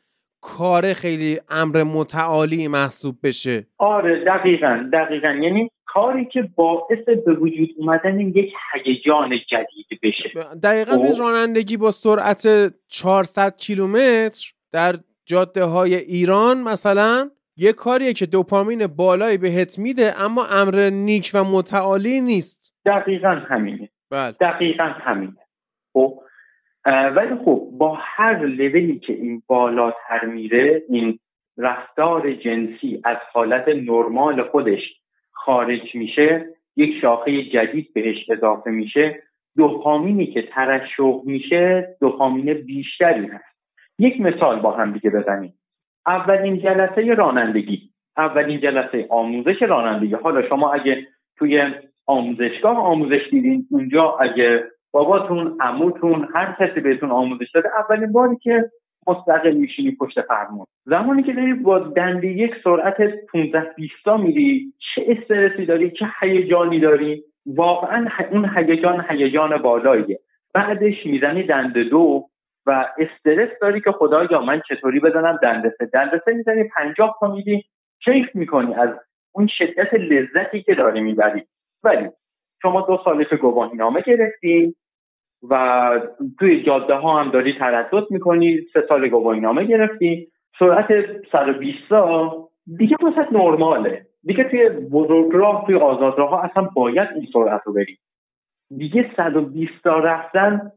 [0.41, 3.67] کار خیلی امر متعالی محسوب بشه.
[3.79, 5.29] آره دقیقا دقیقا.
[5.29, 8.53] یعنی کاری که باعث به وجود اومدن یک
[8.85, 10.29] هیجان جدید بشه.
[10.63, 11.21] دقیقا به خب.
[11.21, 14.95] رانندگی با سرعت 400 کیلومتر در
[15.27, 21.45] جاده های ایران مثلا یه کاریه که دوپامین بالایی بهت میده اما امر نیک و
[21.45, 22.75] متعالی نیست.
[22.87, 23.89] دقیقا همینه.
[24.11, 24.35] بله.
[24.41, 25.37] دقیقا همینه.
[25.93, 26.19] خب؟
[26.87, 31.19] ولی خب با هر لولی که این بالاتر میره این
[31.59, 35.02] رفتار جنسی از حالت نرمال خودش
[35.45, 39.23] خارج میشه یک شاخه جدید بهش اضافه میشه.
[39.57, 43.45] دوپامینی که ترشح میشه دوپامین بیشتری هست.
[43.99, 45.55] یک مثال با هم دیگه بزنیم.
[46.07, 50.15] اولین جلسه رانندگی اولین جلسه آموزش رانندگی.
[50.15, 51.63] حالا شما اگه توی
[52.07, 58.71] آموزشگاه آموزش دیدین اونجا اگه باباتون عموتون هر کسی بهتون آموزش داده اولین باری که
[59.07, 60.67] مستقل میشینی پشت فرمون.
[60.85, 62.97] زمانی که داری با دنده یک سرعت
[63.33, 70.21] 15 20 میری چه استرسی داری چه هیجانی داری؟ واقعا اون هیجان هیجان بالاییه.
[70.55, 72.25] بعدش می‌زنی دنده دو
[72.67, 77.35] و استرس داری که خدایا من چطوری بزنم دنده سه؟ دنده سه می‌زنی پنجاه تا
[77.35, 77.65] میدی
[78.05, 78.88] کیف می‌کنی از
[79.33, 81.43] اون شدت لذتی که داری می‌بری.
[81.85, 82.09] ولی
[82.62, 84.75] شما دو سالی که گواهی نامه گرفتی
[85.51, 85.91] و
[86.39, 88.61] توی جاده ها هم داری تردد می‌کنی.
[88.73, 90.29] سه سال گواهی نامه گرفتی.
[90.59, 90.87] سرعت
[91.33, 91.79] 120
[92.79, 94.07] دیگه واسه نرماله.
[94.25, 97.99] دیگه توی بزرگراه توی آزادراه ها اصلا باید این سرعت رو بری
[98.79, 100.73] دیگه 120 تا رفتن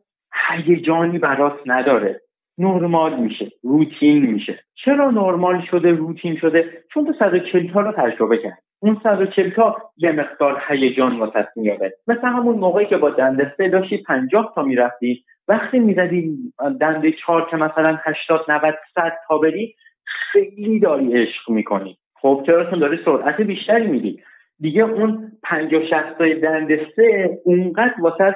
[0.49, 2.21] هیجانی برات نداره.
[2.57, 3.51] نرمال میشه.
[3.63, 4.59] روتین میشه.
[4.85, 9.75] چرا نرمال شده روتین شده؟ چون تو 140 تا رو تجربه کرد اون 140 تا
[9.97, 14.63] یه مقدار هیجان واسط میاره مثل همون موقعی که با دنده سه داشتی 50 تا
[14.63, 15.25] می‌رفتی.
[15.47, 16.37] وقتی می‌زدی
[16.81, 21.97] دنده چهار که مثلا 80 90 100 تا بری خیلی داری عشق می‌کنی.
[22.21, 24.19] خب چرا داری سرعت بیشتری میدی.
[24.59, 28.35] دیگه اون 50 60 تای دنده سه اونقدر واسه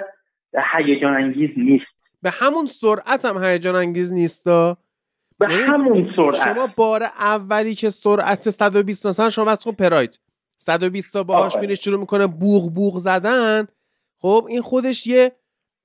[0.73, 1.85] هیجان انگیز نیست.
[2.21, 4.77] به همون سرعت هم هیجان انگیز نیستا؟
[5.39, 6.35] به یعنی همون سرعت.
[6.35, 10.19] شما بار اولی که سرعت 120 مثلا شما از پراید.
[10.61, 13.67] 120 تا باهاش میره شروع می‌کنه بوغ بوغ زدن.
[14.21, 15.31] خب این خودش یه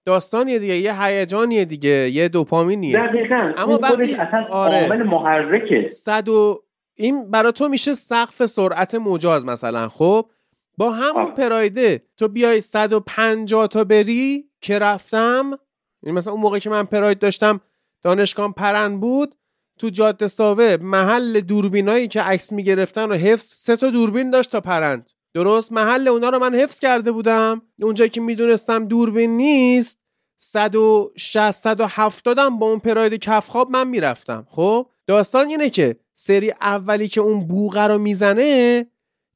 [0.04, 2.98] داستانیه دیگه یه هیجانیه دیگه یه دوپامینیه.
[2.98, 3.52] دقیقاً.
[3.56, 5.02] اما وقتی اصلا آره.
[5.02, 5.88] محرکه.
[5.88, 6.62] صد و
[6.94, 10.30] این برای تو میشه سقف سرعت مجاز مثلا خب؟
[10.78, 11.34] با همون آه.
[11.34, 15.44] پرایده تو بیای 150 تا بری که رفتم.
[15.44, 15.58] این
[16.02, 17.60] یعنی مثلا اون موقع که من پراید داشتم
[18.02, 19.34] دانشگاه پرن بود
[19.78, 24.60] تو جاده ساوه محل دوربینایی که عکس می‌گرفتن و حفظ سه تا دوربین داشت تا
[24.60, 25.10] پرند.
[25.34, 27.62] درست؟ محل اونا رو من حفظ کرده بودم.
[27.82, 29.98] اونجایی که می‌دونستم دوربین نیست
[30.38, 34.46] 160 170 هم با اون پراید کفخاب من می‌رفتم.
[34.50, 38.86] خب؟ داستان اینه که سری اولی که اون بوغه رو می‌زنه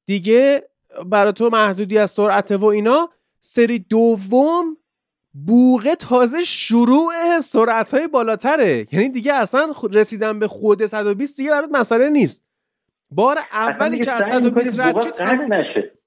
[0.07, 0.69] دیگه
[1.07, 3.09] برای تو محدودی از سرعت و اینا
[3.41, 4.77] سری دوم
[5.47, 8.87] بوغه تازه شروع سرعت های بالاتره.
[8.93, 12.45] یعنی دیگه اصلا رسیدن به خود 120 دیگه برات مسئله نیست.
[13.11, 15.65] بار اولی که از 120 رد شی تموم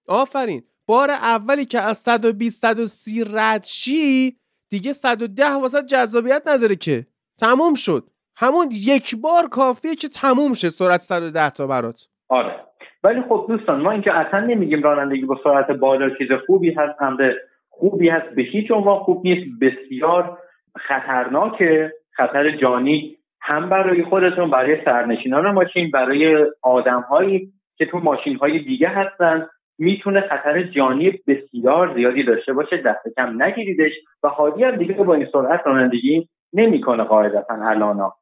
[0.08, 0.64] آفرین.
[0.88, 4.38] بار اولی که از 120 130 رد شی
[4.70, 7.06] دیگه 110 واسه جذابیت نداره که.
[7.40, 8.08] تموم شد.
[8.36, 12.08] همون یک بار کافیه که تموم شه سرعت 110 تا برات.
[12.30, 12.56] آره.
[13.04, 17.34] ولی خب دوستان ما اینجا اصلا نمیگیم رانندگی با سرعت بالا چیز خوبی هست همه
[17.72, 18.36] خوبی هست.
[18.36, 19.48] به هیچ عنوان خوب نیست.
[19.62, 20.38] بسیار
[20.78, 21.94] خطرناکه.
[22.12, 28.88] خطر جانی هم برای خودتون برای سرنشینان ماشین برای آدمهایی که تو ماشین های دیگه
[28.88, 29.48] هستن.
[29.78, 32.78] می‌تونه خطر جانی بسیار زیادی داشته باشه.
[32.78, 33.92] دست کم نگیریدش
[34.24, 38.14] و حادی هم دیگه با این سرعت رانندگی نمی‌کنه قاعدتا الانا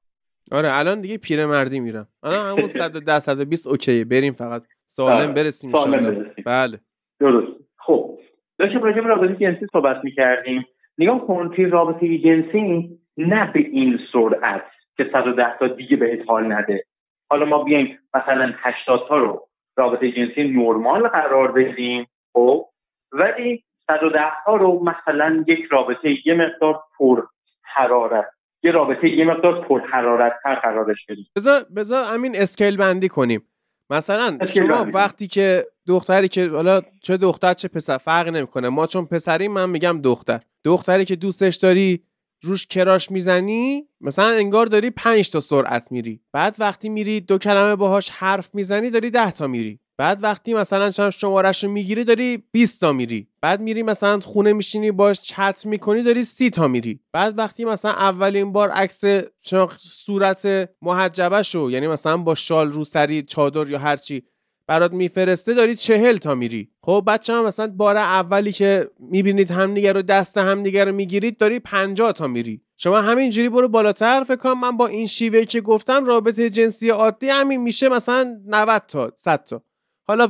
[0.51, 2.07] آره الان دیگه پیرمردی میرم.
[2.23, 4.05] الان همون 110 120 اوکیه.
[4.05, 4.63] بریم فقط.
[4.87, 6.79] سالم آره، برسیم سالم بله.
[7.19, 7.47] درست.
[7.77, 8.18] خب.
[8.59, 10.65] داشتیم راجع به رابطه جنسی صحبت می‌کردیم.
[10.97, 14.63] نگاه کن توی رابطه جنسی نه به این سرعت
[14.97, 16.83] که 110 تا دیگه بهت حال نده.
[17.29, 22.65] حالا ما بیایم مثلا 80 تا رو رابطه جنسی نرمال قرار بدیم خب؟
[23.11, 27.23] ولی 110 تا رو مثلا یک رابطه یه مقدار پر
[27.63, 28.25] حرارت
[28.63, 31.27] یه رابطه یه مقدار پر حرارت تر قرارش بدیم.
[31.35, 33.41] بذار بذار همین اسکیل بندی کنیم.
[33.89, 38.69] مثلا شما وقتی که دختری که حالا چه دختر چه پسر فرق نمی‌کنه.
[38.69, 40.41] ما چون پسریم من میگم دختر.
[40.63, 42.03] دختری که دوستش داری
[42.41, 46.21] روش کراش می‌زنی مثلا انگار داری پنج تا سرعت میری.
[46.31, 49.79] بعد وقتی میری دو کلمه باهاش حرف می‌زنی داری ده تا میری.
[49.99, 53.27] بعد وقتی مثلا شما شمارش رو می‌گیری داری 20 تا میری.
[53.41, 56.99] بعد میری مثلا خونه میشینی باش چت می‌کنی داری 30 تا میری.
[57.13, 59.03] بعد وقتی مثلا اولین بار عکس
[59.77, 64.23] صورت محجبه شو یعنی مثلا با شال رو سری چادر یا هرچی
[64.67, 66.69] برات میفرسته داری چهل تا میری.
[66.83, 71.59] خب بچه هم مثلا بار اولی که می‌بینید همدیگه رو دست همدیگه رو می‌گیرید داری
[71.59, 72.61] 50 تا میری.
[72.77, 74.23] شما همینجوری برو بالاتر.
[74.23, 78.83] فکر کنم من با این شیوه که گفتم رابطه جنسی عادی همین میشه مثلا 90
[78.87, 79.63] تا 100 تا.
[80.09, 80.27] حالا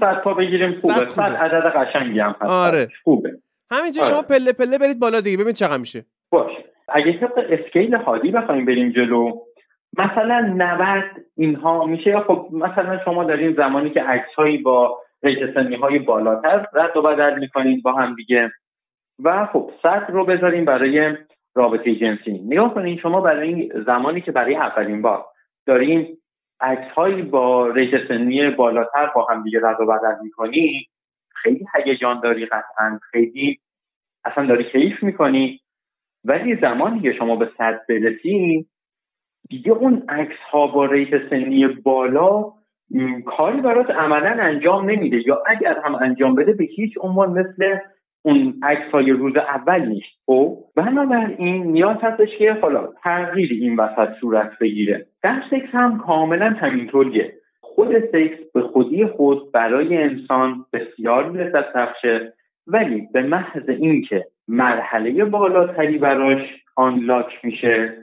[0.00, 1.04] صد تا بگیریم خوبه.
[1.04, 2.42] صد عدد قشنگی هم هست.
[2.42, 2.88] آره.
[3.04, 3.30] خوبه.
[3.70, 4.10] همینجا آره.
[4.10, 6.04] شما پله پله برید بالا دیگه ببین چقدر میشه.
[6.30, 6.52] باش
[6.88, 9.32] اگه طبق اسکیل هادی بخوایم بریم جلو
[9.98, 11.04] مثلا 90
[11.36, 12.10] اینها میشه.
[12.10, 17.02] یا خب مثلا شما دارین زمانی که عکس هایی با ریت های بالاتر رد و
[17.02, 18.50] بدل می‌کنین با هم دیگه.
[19.24, 21.14] و خب 100 رو بذاریم برای
[21.54, 22.40] رابطه جنسی.
[22.46, 25.24] نگاه کنین شما برای این زمانی که برای اولین بار
[25.66, 26.18] داریم
[26.60, 30.88] عکس هایی با rate سنی بالاتر با هم دیگه رد و بدل می‌کنی.
[31.34, 33.00] خیلی هیجان داری قطعا.
[33.10, 33.60] خیلی
[34.24, 35.60] اصلا داری کیف می‌کنی.
[36.24, 38.66] ولی زمانی که شما به صد برسی
[39.48, 42.52] دیگه اون عکس ها با rate سنی بالا
[43.26, 45.28] کاری برات عملا انجام نمیده.
[45.28, 47.78] یا اگر هم انجام بده به هیچ عنوان مثل
[48.26, 54.08] اون عکس های روز اول نیست خب؟ بنابراین نیاز هستش که حالا تغییر این وسط
[54.20, 55.06] صورت بگیره.
[55.22, 57.32] در سکس هم کاملا همینطوریه.
[57.60, 62.32] خود سکس به خودی خود برای انسان بسیار لذت بخشه
[62.66, 66.40] ولی به محض اینکه مرحله بالاتری براش
[66.76, 67.96] آنلاک میشه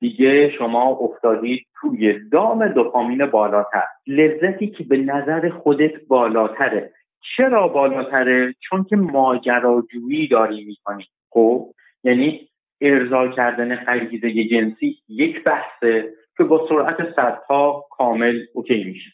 [0.00, 3.82] دیگه شما افتادید توی دام دوپامین بالاتر.
[4.06, 6.90] لذتی که به نظر خودت بالاتره.
[7.36, 11.04] چرا بالاتره؟ چون که ماجراجویی داری می‌کنی.
[11.30, 11.72] خب؟
[12.04, 12.48] یعنی
[12.80, 19.10] ارضا کردن غریزه جنسی یک بحثه که با سرعت صدها کامل اوکی میشه.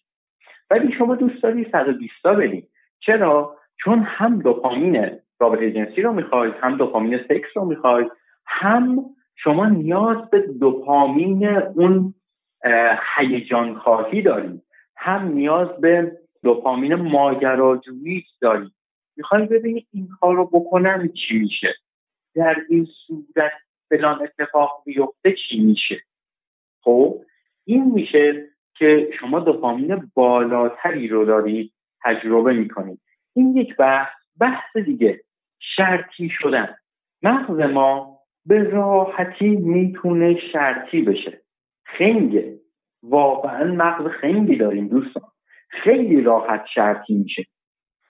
[0.71, 2.69] ولی شما دوست داری 120 تا بریم
[3.01, 8.09] چرا؟ چون هم دوپامین رابطه جنسی رو می‌خواید هم دوپامین سکس رو می‌خواید
[8.47, 9.05] هم
[9.37, 12.15] شما نیاز به دوپامین اون
[13.17, 14.63] هیجان خواهی دارید
[14.97, 18.73] هم نیاز به دوپامین ماجراجویی دارید
[19.17, 21.75] می‌خوای ببینید این کار رو بکنم چی میشه؟
[22.35, 23.53] در این صورت
[23.89, 26.01] فلان اتفاق بیفته چی میشه؟
[26.81, 27.21] خب
[27.65, 31.73] این میشه که شما دوپامین بالاتری رو دارید
[32.05, 33.01] تجربه می‌کنید.
[33.37, 34.09] این یک بحث
[34.41, 35.21] بحث دیگه
[35.77, 36.77] شرطی شدن.
[37.23, 41.43] مغز ما به راحتی می‌تونه شرطی بشه.
[41.85, 42.59] خنگه.
[43.03, 45.31] واقعا مغز خنگی داریم دوستان.
[45.69, 47.45] خیلی راحت شرطی میشه.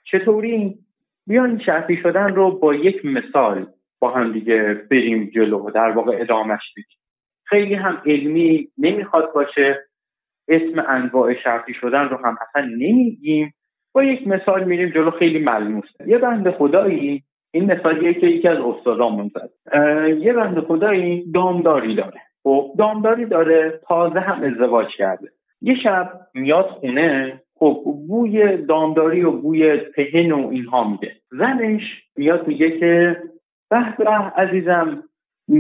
[0.05, 0.79] چطوری؟
[1.27, 3.67] بیان شرطی شدن رو با یک مثال
[4.01, 6.99] با هم دیگه بریم جلو در واقع ادامش بدیم.
[7.45, 9.79] خیلی هم علمی نمی‌خواد باشه.
[10.49, 13.55] اسم انواع شرطی شدن رو هم اصلا نمیگیم.
[13.93, 18.59] با یک مثال میریم جلو خیلی ملموسه یه بند خدایی این مثالیه که یکی از
[18.59, 19.51] استادامون زد.
[20.19, 22.21] یه بند خدایی دامداری داره.
[22.43, 25.29] خب دامداری داره تازه هم ازدواج کرده.
[25.61, 31.17] یه شب میاد خونه خب بوی دامداری و بوی پهن و اینها میده.
[31.31, 31.83] زنش
[32.17, 33.23] میاد میگه که
[33.71, 35.05] به به عزیزم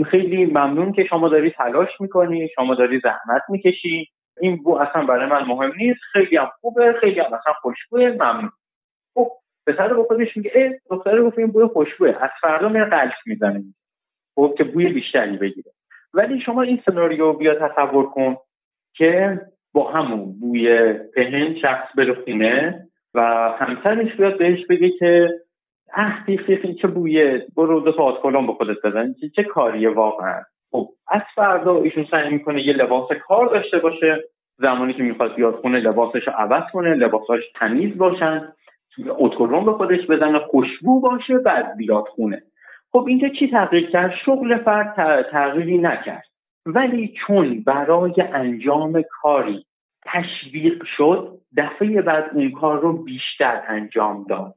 [0.06, 4.08] خیلی ممنون که شما داری تلاش می‌کنی شما داری زحمت می‌کشی.
[4.40, 8.50] این بو اصلا برای من مهم نیست خیلی هم خوبه خیلی هم اصلا خوشبوه ممنون.
[9.14, 9.28] خب
[9.66, 13.64] پسر با خودش میگه اه دختره گفت این بوی خوشبوه از فردا میره قلب می‌زنه.
[14.34, 15.72] خب که بوی بیشتری بگیره.
[16.14, 18.36] ولی شما این سناریو بیا تصور کن
[18.94, 19.40] که
[19.78, 23.20] با همون بوی پهن شخص بره خونه و
[23.58, 25.28] همسرش بیاد بهش بگه که
[25.94, 30.42] اه خیلی چه بویه برو دو تا کلام به خودت بزن چه, چه کاریه واقعا؟
[30.70, 34.24] خب از فردا ایشون سعی می‌کنه یه لباس کار داشته باشه
[34.56, 38.52] زمانی که می‌خواد بیاد خونه لباسش رو عوض کنه لباساش تمیز باشن
[39.08, 42.42] اتکلون به خودش بزنه خوشبو باشه بعد بیاد خونه.
[42.92, 46.24] خب اینجا چی تغییر کرد؟ شغل فرد تغییری نکرد.
[46.66, 49.64] ولی چون برای انجام کاری
[50.12, 54.54] تشویق شد دفعه بعد اون کار رو بیشتر انجام داد.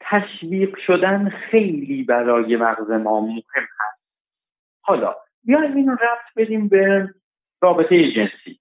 [0.00, 4.02] تشویق شدن خیلی برای مغز ما مهم هست.
[4.82, 7.08] حالا بیایم اینو رفت بدیم به
[7.62, 8.60] رابطه جنسی.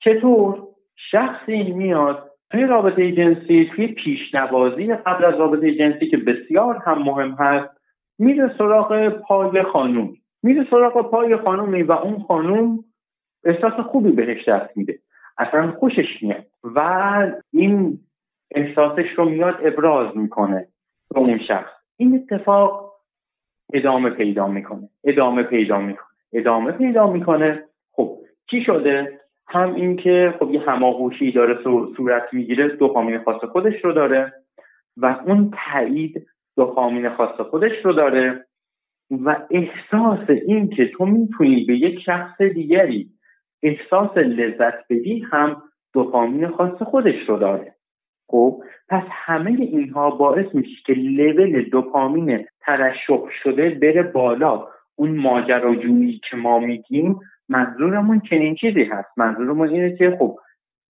[0.00, 0.62] چطور؟
[1.10, 7.36] شخصی میاد توی رابطه جنسی توی پیشنوازی قبل از رابطه جنسی که بسیار هم مهم
[7.38, 7.74] هست
[8.18, 10.14] میره سراغ پای خانوم.
[10.42, 12.84] میره سراغ پای خانومی و اون خانوم
[13.44, 14.98] احساس خوبی بهش دست میده.
[15.38, 16.46] اصلا خوشش میاد.
[16.64, 16.80] و
[17.52, 17.98] این
[18.54, 20.66] احساسش رو میاد ابراز می‌کنه
[21.14, 21.70] به اون شخص.
[21.96, 22.92] این اتفاق
[23.72, 24.88] ادامه پیدا می‌کنه.
[25.04, 26.06] ادامه پیدا می‌کنه.
[26.32, 27.62] ادامه پیدا می‌کنه.
[27.92, 28.18] خب
[28.50, 31.58] چی شده؟ هم اینکه خب یه هماغوشی داره
[31.96, 34.32] صورت می‌گیره دوپامین خاص خودش رو داره
[34.96, 38.46] و اون تایید دوپامین خاص خودش رو داره
[39.10, 43.10] و احساس این که تو می‌تونی به یک شخص دیگری
[43.64, 45.62] احساس لذت بدی هم
[45.92, 47.74] دوپامین خاص خودش رو داره.
[48.28, 54.66] خب پس همه اینها باعث میشه که لول دوپامین ترشح شده بره بالا.
[54.96, 59.18] اون ماجراجویی که ما میگیم منظورمون چنین چیزی هست.
[59.18, 60.38] منظورمون اینه که خب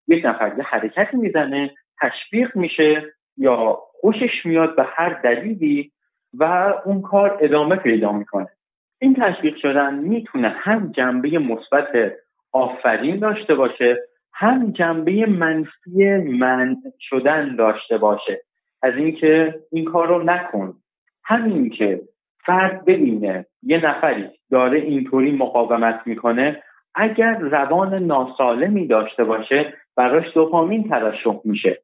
[0.07, 1.71] یک نفر یه حرکتی می‌زنه
[2.01, 5.91] تشویق میشه یا خوشش میاد به هر دلیلی
[6.33, 8.47] و اون کار ادامه پیدا می‌کنه.
[9.01, 12.13] این تشویق شدن می‌تونه هم جنبه مثبت
[12.53, 13.97] آفرین داشته باشه.
[14.33, 18.41] هم جنبه منفی من شدن داشته باشه.
[18.81, 20.73] از اینکه این کار رو نکن.
[21.23, 22.01] همین که
[22.45, 26.63] فرد ببینه یه نفری داره اینطوری مقاومت می‌کنه
[26.95, 31.81] اگر روان ناسالمی داشته باشه براش دوپامین ترشح میشه.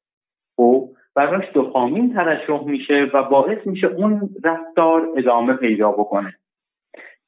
[0.55, 6.33] خب براش دوپامین ترشح میشه و باعث میشه اون رفتار ادامه پیدا بکنه.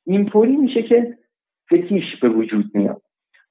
[0.06, 1.18] اینطوری میشه که
[1.66, 3.02] فتیش به وجود میاد.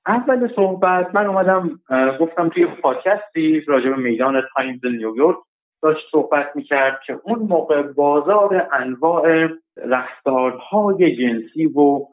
[0.07, 1.81] اول صحبت من اومدم
[2.21, 5.37] گفتم توی پادکستی راجع به میدان تایمز نیویورک
[5.83, 12.07] داشت صحبت می‌کرد که اون موقع بازار انواع رفتارهای جنسی و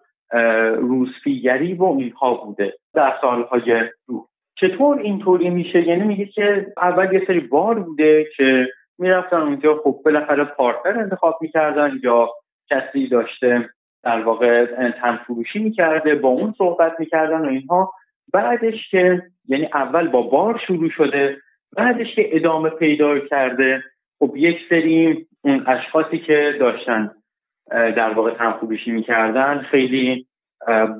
[0.78, 4.28] روسفیگری و اینها بوده در سالهای رو.
[4.60, 8.68] چطور اینطوری میشه؟ یعنی میگه که اول یه سری بار بوده که
[9.00, 12.30] می‌رفتن اونجا خب بالاخره پارتنر انتخاب می‌کردن یا
[12.70, 13.70] کسی داشته
[14.04, 17.94] در واقع تن فروشی می‌کرده با اون صحبت می‌کردن و اینها.
[18.34, 21.38] بعدش که یعنی اول با بار شروع شده
[21.78, 23.84] بعدش که ادامه پیدا کرده
[24.20, 27.12] خب یک سری اون اشخاصی که داشتن
[27.72, 30.28] در واقع تن فروشی می‌کردن خیلی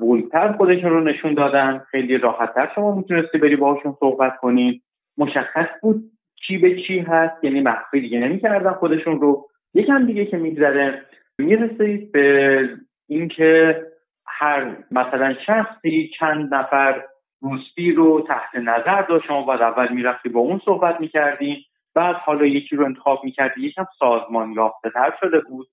[0.00, 1.82] بولتر خودشون رو نشون دادن.
[1.90, 4.82] خیلی راحتتر شما می‌تونستی بری باهاشون صحبت کنی.
[5.18, 6.02] مشخص بود
[6.46, 9.46] چی به چی هست یعنی مخفی دیگه نمی‌کردن خودشون رو.
[9.74, 11.02] یکم دیگه که میگذره
[11.38, 12.68] می‌رسید به
[13.08, 13.82] اینکه
[14.26, 17.02] هر مثلا شخصی چند نفر
[17.40, 22.46] روسپی رو تحت نظر داشت شما باید اول می‌رفتی با اون صحبت می‌کردی بعد حالا
[22.46, 25.68] یکی رو انتخاب می‌کردی یکم سازمان یافته تر شده بود.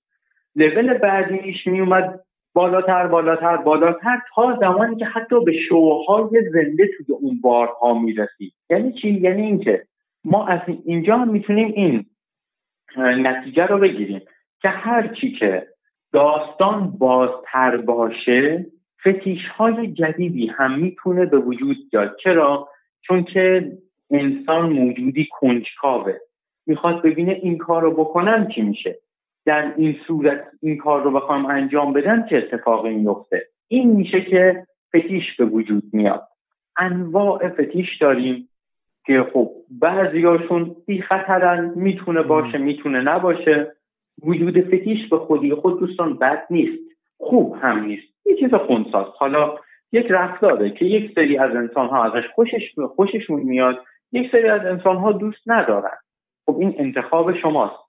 [0.56, 2.20] لول بعدیش میومد
[2.54, 8.52] بالاتر بالاتر بالاتر تا زمانی که حتی به شوهای زنده توی اون بارها می‌رسید.
[8.70, 9.82] یعنی چی؟ یعنی اینکه
[10.24, 12.06] ما از اینجا می‌تونیم این
[12.96, 14.20] نتیجه رو بگیریم
[14.62, 15.66] که هر چی که
[16.16, 18.66] داستان بازتر باشه
[19.00, 22.16] فتیش های جدیدی هم می‌تونه به وجود بیاد.
[22.24, 22.68] چرا؟
[23.02, 23.72] چون که
[24.10, 26.14] انسان موجودی کنجکاوه.
[26.66, 28.98] می‌خواد ببینه این کار رو بکنم چی میشه.
[29.46, 34.66] در این صورت این کار رو بخوام انجام بدم چه اتفاقی میفته این میشه که
[34.88, 36.28] فتیش به وجود میاد.
[36.78, 38.48] انواع فتیش داریم
[39.06, 43.75] که خب بعضیاشون بی خطرن می‌تونه باشه می‌تونه نباشه.
[44.22, 46.82] وجود فتیش به خودی خود دوستان بد نیست
[47.18, 48.26] خوب هم نیست.
[48.26, 49.54] یه چیز خونساست حالا
[49.92, 53.78] یک رفتاره که یک سری از انسان ها ازش خوشش خوششون میاد
[54.12, 55.96] یک سری از انسان ها دوست ندارن.
[56.46, 57.86] خب این انتخاب شماست.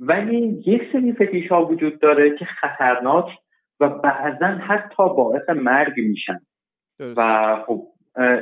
[0.00, 3.24] ولی یک سری فتیش ها وجود داره که خطرناک
[3.80, 6.40] و بعضا حتی باعث مرگ میشن.
[7.16, 7.82] و خب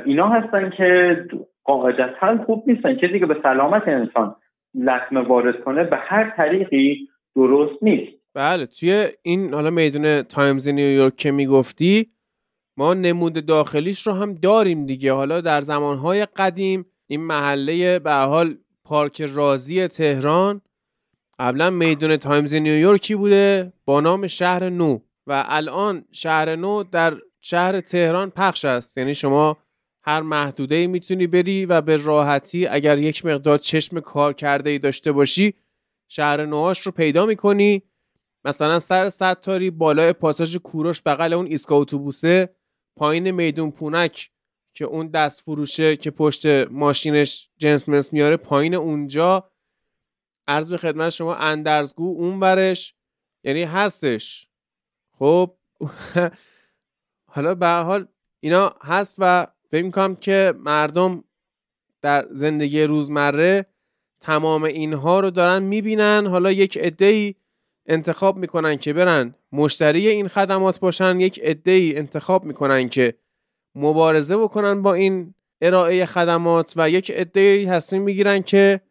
[0.05, 1.17] اینا هستن که
[1.63, 2.95] قاعدتا خوب نیستن.
[2.95, 4.35] کسی که به سلامت انسان
[4.75, 8.11] لطمه وارد کنه به هر طریقی درست نیست.
[8.33, 12.11] بله توی این حالا میدون تایمز نیویورک که می‌گفتی
[12.77, 15.13] ما نمود داخلیش رو هم داریم دیگه.
[15.13, 20.61] حالا در زمانهای قدیم این محله به حال پارک رازی تهران
[21.39, 24.99] قبلا میدون تایمز نیویورکی بوده با نام شهر نو.
[25.27, 28.97] و الان شهر نو در شهر تهران پخش است.
[28.97, 29.57] یعنی شما
[30.07, 34.79] هر محدوده ای می‌تونی بری و به راحتی اگر یک مقدار چشم کار کرده ای
[34.79, 35.53] داشته باشی
[36.07, 37.83] شهر نوهاش رو پیدا می‌کنی.
[38.45, 42.55] مثلا سر ستاری بالای پاساژ کوروش بغل اون ایستگاه اتوبوسه
[42.95, 44.31] پایین میدون پونک
[44.73, 49.51] که اون دست فروشه که پشت ماشینش جنس منس میاره پایین اونجا.
[50.47, 52.95] عرض به خدمت شما اندرزگو اون برش
[53.43, 54.47] یعنی هستش.
[55.19, 55.57] خب
[57.33, 58.07] حالا به حال
[58.39, 61.23] اینا هست و فکر می‌کنم که مردم
[62.01, 63.65] در زندگی روزمره
[64.21, 66.27] تمام اینها رو دارن می‌بینن.
[66.27, 67.35] حالا یک عده
[67.85, 73.13] انتخاب می‌کنن که برن مشتری این خدمات باشن یک عده انتخاب می‌کنن که
[73.75, 78.81] مبارزه بکنن با این ارائه خدمات و یک عده تصمیم می‌گیرن که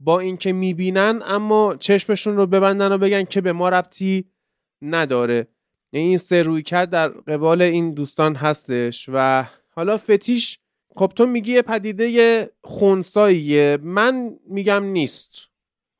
[0.00, 4.24] با اینکه می‌بینن اما چشمشون رو ببندن و بگن که به ما ربطی
[4.82, 5.46] نداره.
[5.92, 10.58] یعنی این سه روی کرد در قبال این دوستان هستش و حالا فتیش
[10.96, 13.78] خب تو میگی پدیده خونساییه.
[13.82, 15.48] من میگم نیست.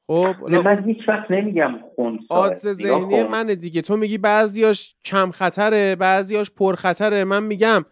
[0.06, 3.82] خب من هیچ وقت نمیگم خونسا آدز ذهنی منه دیگه.
[3.82, 7.24] تو میگی بعضیاش کم خطره بعضیاش پر خطره.
[7.24, 7.84] من میگم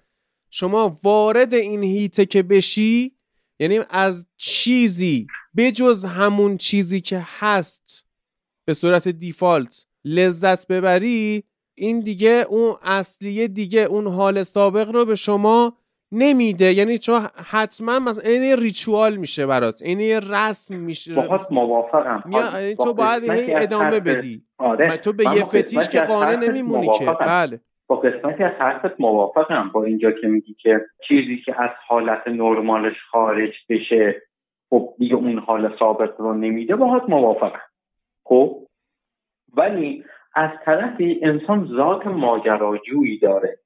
[0.50, 3.16] شما وارد این هیته که بشی
[3.60, 5.26] یعنی از چیزی
[5.56, 8.06] بجز همون چیزی که هست
[8.64, 11.44] به صورت دیفالت لذت ببری
[11.80, 15.72] این دیگه اون اصلیه دیگه اون حال سابق رو به شما
[16.12, 16.72] نمیده.
[16.72, 19.82] یعنی چون حتما مثلا این ریچوال میشه برات.
[19.82, 21.14] این یه رسم میشه.
[21.14, 22.22] باهات موافقم.
[22.32, 24.42] یعنی تو باید هی ادامه بدی.
[24.58, 24.96] آره.
[24.96, 27.06] تو به یه فتیش که قانع نمیمونی که.
[27.20, 27.60] بله.
[27.86, 29.70] با قسمتی از حرفت موافقم.
[29.74, 34.22] با اینجا که میگی که چیزی که از حالت نرمالش خارج بشه
[34.70, 37.60] خب دیگه اون حال ثابت رو نمیده باهات موافقم.
[38.24, 38.66] خب؟
[39.54, 40.04] ولی
[40.34, 43.58] از طرفی انسان ذات ماجراجویی داره.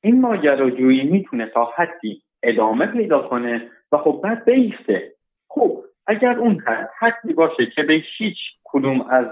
[0.00, 5.12] این ماجراجویی می‌تونه تا حدی ادامه پیدا کنه و خب بعد بیسته.
[5.48, 9.26] خب اگر اون حد حدی باشه که به هیچ کدوم از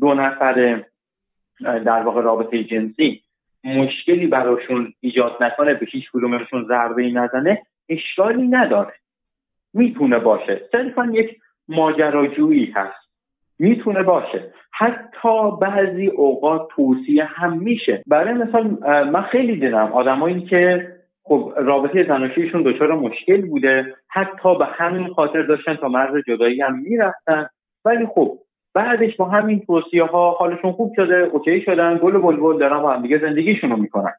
[0.00, 0.84] دو نفر
[1.60, 3.22] در واقع رابطه جنسی
[3.64, 8.94] مشکلی براشون ایجاد نکنه به هیچ کدومشون ضربه ای نزنه اشکالی نداره.
[9.74, 10.68] می‌تونه باشه.
[10.72, 11.38] صرفا یک
[11.68, 13.01] ماجراجویی هست.
[13.58, 14.52] می‌تونه باشه.
[14.72, 18.02] حتی بعضی اوقات توصیه هم میشه.
[18.06, 18.64] برای مثال
[19.10, 20.88] من خیلی دیدم آدمایی که
[21.24, 23.94] خب رابطه زناشویشون دچار مشکل بوده.
[24.08, 27.46] حتی به همین خاطر داشتن تا مرز جدایی هم می‌رفتن.
[27.84, 28.38] ولی خب
[28.74, 32.92] بعدش با همین توصیه ها حالشون خوب شده اوکی شدن گل و بلبل دارن با
[32.92, 34.12] هم دیگه زندگیشون رو می‌کنن.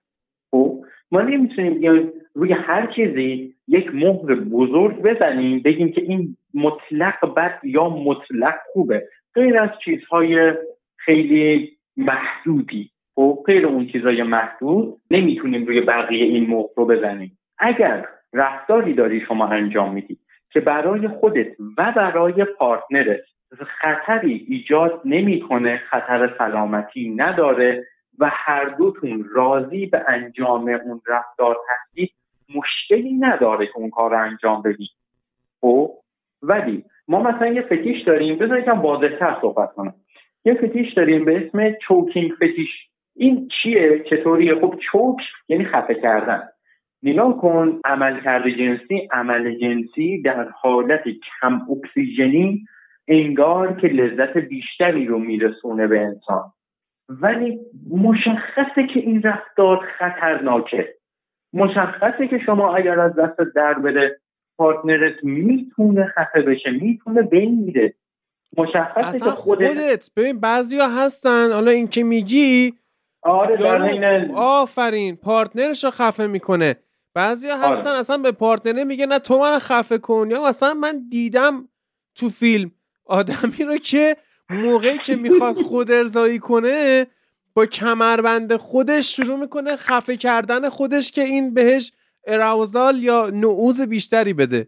[0.51, 0.79] خب
[1.11, 7.89] ما نمی‌تونیم روی هر چیزی یک مهر بزرگ بزنیم بگیم که این مطلق بد یا
[7.89, 9.07] مطلق خوبه.
[9.35, 10.53] غیر از چیزهای
[10.97, 12.89] خیلی محدودی.
[13.17, 17.37] و خب، غیر اون چیزهای محدود نمی‌تونیم روی بقیه این مهر رو بزنیم.
[17.57, 20.17] اگر رفتاری داری شما انجام میدی
[20.51, 23.21] که برای خودت و برای پارتنرت
[23.81, 27.85] خطری ایجاد نمی‌کنه خطر سلامتی نداره
[28.19, 32.11] و هر دوتون راضی به انجام اون رفتار هستید
[32.55, 34.89] مشکلی نداره که اون کار رو انجام بدید.
[35.61, 35.91] خب
[36.41, 39.93] ولی ما مثلا یه فتیش داریم بذار یکم واضحتر صحبت کنم.
[40.45, 42.69] یه فتیش داریم به اسم چوکینگ فتیش.
[43.15, 46.43] این چیه؟ چطوریه؟ خب چوک یعنی خفه کردن.
[47.03, 51.03] نگاه کن عملکرد جنسی عمل جنسی در حالت
[51.41, 52.65] کم اکسیژنی
[53.07, 56.43] انگار که لذت بیشتری رو میرسونه به انسان.
[57.09, 57.59] ولی
[57.91, 60.93] مشخصه که این رفتار خطرناکه.
[61.53, 64.19] مشخصه که شما اگر از دست در بره
[64.57, 67.93] پارتنرت می‌تونه خفه بشه می‌تونه بین میره
[68.57, 72.73] مشخصه که خودت, خودت ببین بعضیا هستن حالا این که میگی
[73.21, 76.75] آره در آفرین پارتنرش رو خفه می‌کنه
[77.13, 77.67] بعضیا آره.
[77.67, 81.67] هستن اصلا به پارتنره میگه نه تو من خفه کن یا اصلا من دیدم
[82.15, 82.71] تو فیلم
[83.05, 84.17] آدمی رو که
[84.49, 87.07] موقعی که می‌خواد خود ارزایی کنه
[87.53, 91.91] با کمربند خودش شروع می‌کنه خفه کردن خودش که این بهش
[92.27, 94.67] arousal یا نعوظ بیشتری بده؟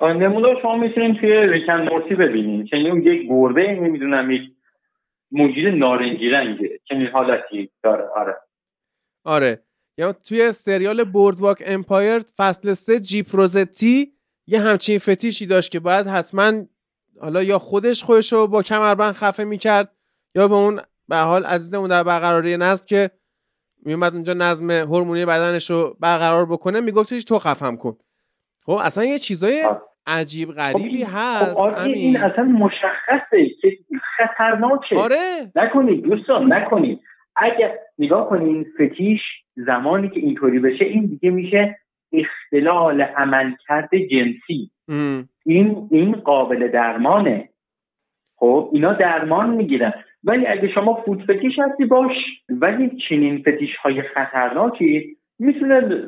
[0.00, 2.66] نمونه شما می‌تونید توی Rick and Morty ببینید.
[2.66, 4.42] که اون یک گربه نمی‌دونم یک
[5.30, 8.04] موجود نارنجی رنگه چنین حالتی داره.
[8.16, 8.36] آره.
[9.24, 9.62] آره.
[9.98, 14.12] یا توی سریال Boardwalk Empire فصل سه Gyp Rosetti
[14.46, 16.52] یه همچین فتیشی داشت که باید حتما
[17.20, 19.96] حالا یا خودش خودش رو با کمربند خفه می‌کرد
[20.34, 23.10] یا به اون به حال عزیزمون در برقراری نظم که
[23.84, 27.96] میومد اونجا نظم هورمونی بدنش رو برقرار بکنه میگفتش تو خفم کن.
[28.66, 29.68] خب اصلا یه چیزای
[30.06, 33.78] عجیب غریبی خب هست خب این اصلا مشخصه که
[34.16, 34.96] خطرناکه.
[34.96, 35.52] آره.
[35.56, 37.00] نکنید دوستان نکنید.
[37.36, 39.20] اگر نگاه کنید فتیش
[39.56, 41.78] زمانی که اینطوری بشه این دیگه میشه
[42.12, 44.70] اختلال عملکرد جنسی.
[45.44, 47.48] این این قابل درمانه.
[48.36, 49.92] خب اینا درمان می‌گیرن.
[50.24, 52.12] ولی اگه شما فوت فتیش هستی باش
[52.48, 56.06] ولی چنین فتیش های خطرناکی می‌تونه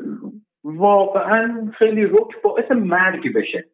[0.65, 3.65] واقعا خیلی رک باعث مرگ بشه.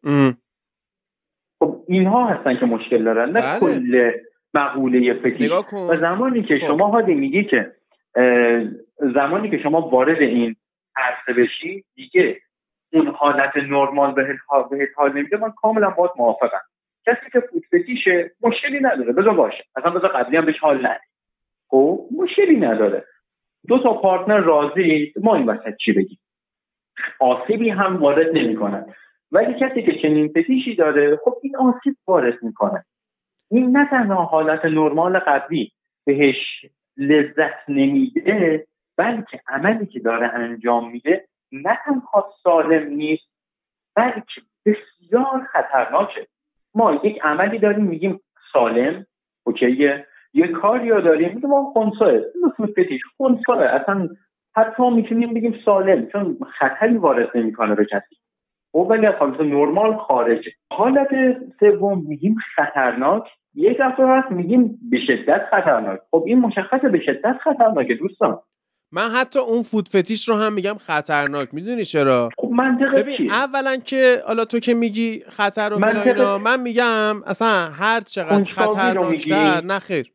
[1.59, 3.61] خب اینها هستن که مشکل دارن نه بله.
[3.61, 4.11] کل
[4.55, 6.66] مقوله فتیش و زمانی که خب.
[6.66, 7.72] شما هادی میگی که
[9.14, 10.57] زمانی که شما وارد این
[10.97, 12.40] عرصه بشی دیگه
[12.93, 14.38] اون حالت نرمال به
[14.97, 16.61] حال نمیده من کاملا باید موافقم.
[17.07, 19.12] کسی که فوت فتیشه مشکلی نداره.
[19.12, 19.64] بذار باشه.
[19.76, 21.00] اصلا بذار قبلی هم بهش حال نده.
[21.68, 23.05] خب مشکلی نداره.
[23.68, 26.18] دو تا پارتنر راضی ما این وسط چی بگیم؟
[27.20, 28.94] آسیبی هم وارد نمی‌کنن.
[29.32, 32.84] ولی کسی که چنین فتیشی داره خب این آسیب وارد می‌کنه.
[33.50, 35.72] این نه تنها حالت نرمال قبلی
[36.05, 43.32] بهش لذت نمیده بلکه عملی که داره انجام میده نه تنها سالم نیست
[43.96, 46.26] بلکه بسیار خطرناکه.
[46.75, 48.20] ما یک عملی داریم میگیم
[48.53, 49.07] سالم
[49.47, 52.12] اوکیه یه کاری رو داریم میگیم ما خونساه
[52.73, 54.09] فتیش خونساه اصلا
[54.57, 58.16] حتی می‌تونیم بگیم سالم چون خطری وارد نمی‌کنه به کسی.
[58.75, 61.09] او خب، ولی از حالت نرمال خارجه حالت
[61.61, 63.23] سوم میگیم خطرناک.
[63.55, 66.01] یک دفعه هست میگیم به شدت خطرناک.
[66.11, 68.39] خب این مشخصه به شدت خطرناکه دوستان.
[68.95, 71.55] من حتی اون فود فتیش رو هم میگم خطرناک.
[71.55, 76.38] می‌دونی چرا؟ خب منطقه ببین اولا که حالا تو که میگی خطر و منطقه...
[76.38, 80.12] من میگم اصلا هر چقدر خطرناکتر نه خیر.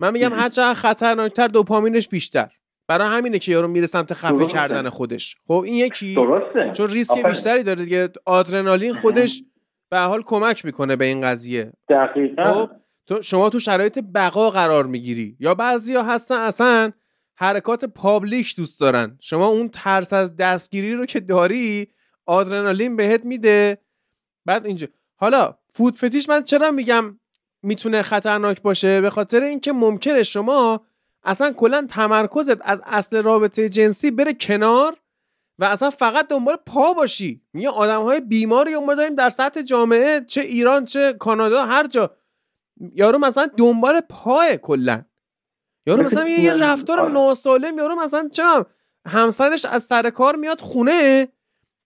[0.00, 2.50] من میگم هر چقدر خطرناکتر دوپامینش بیشتر.
[2.88, 5.36] برای همینه که یارو میره سمت خفه کردن خودش.
[5.46, 6.14] خب این یکی.
[6.14, 6.70] درسته.
[6.72, 8.08] چون ریسک بیشتری داره دیگه.
[8.24, 9.42] آدرنالین خودش
[9.90, 11.72] به حال کمک می‌کنه به این قضیه.
[11.88, 12.54] دقیقا.
[12.54, 12.70] خب
[13.06, 15.36] تو شما تو شرایط بقا قرار می‌گیری.
[15.40, 16.92] یا بعضیا هستن اصلا
[17.34, 19.18] حرکات پابلیک دوست دارن.
[19.20, 21.88] شما اون ترس از دستگیری رو که داری
[22.26, 23.78] آدرنالین بهت میده.
[24.46, 24.86] بعد اینجا.
[25.16, 27.20] حالا فود فتیش من چرا میگم
[27.62, 30.86] می‌تونه خطرناک باشه؟ به خاطر اینکه ممکنه شما
[31.22, 34.96] اصلا کلا تمرکزت از اصل رابطه جنسی بره کنار
[35.58, 37.42] و اصلا فقط دنبال پا باشی.
[37.52, 42.16] میگه آدم های بیماری ما داریم در سطح جامعه چه ایران چه کانادا هر جا.
[42.94, 45.04] یارو مثلا دنبال پاه کلا.
[45.86, 48.66] یارو مثلا یه رفتار ناسالم یارو مثلا چرا
[49.06, 51.28] همسرش از سر کار میاد خونه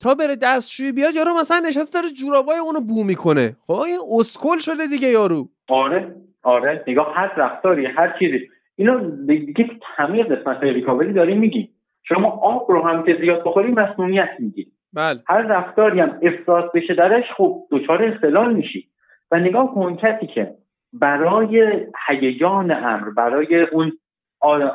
[0.01, 3.57] تا بره دستشویی بیاد یارو مثلا نشسته داره جورابای اونو بو می‌کنه.
[3.67, 5.49] خب این اسکل شده دیگه یارو.
[5.69, 8.49] آره آره نگاه هر رفتاری هر چیزی.
[8.77, 11.71] اینو دیگه همه قسمت ریکاوری داریم میگی
[12.09, 15.21] شما آب رو هم که زیاد بخوری مسمومیت میگی بله.
[15.27, 18.89] هر رفتاری هم افراط بشه درش خب دچار اختلال میشی.
[19.31, 20.55] و نگاه کن کسی که
[21.01, 23.93] برای هیجان امر برای اون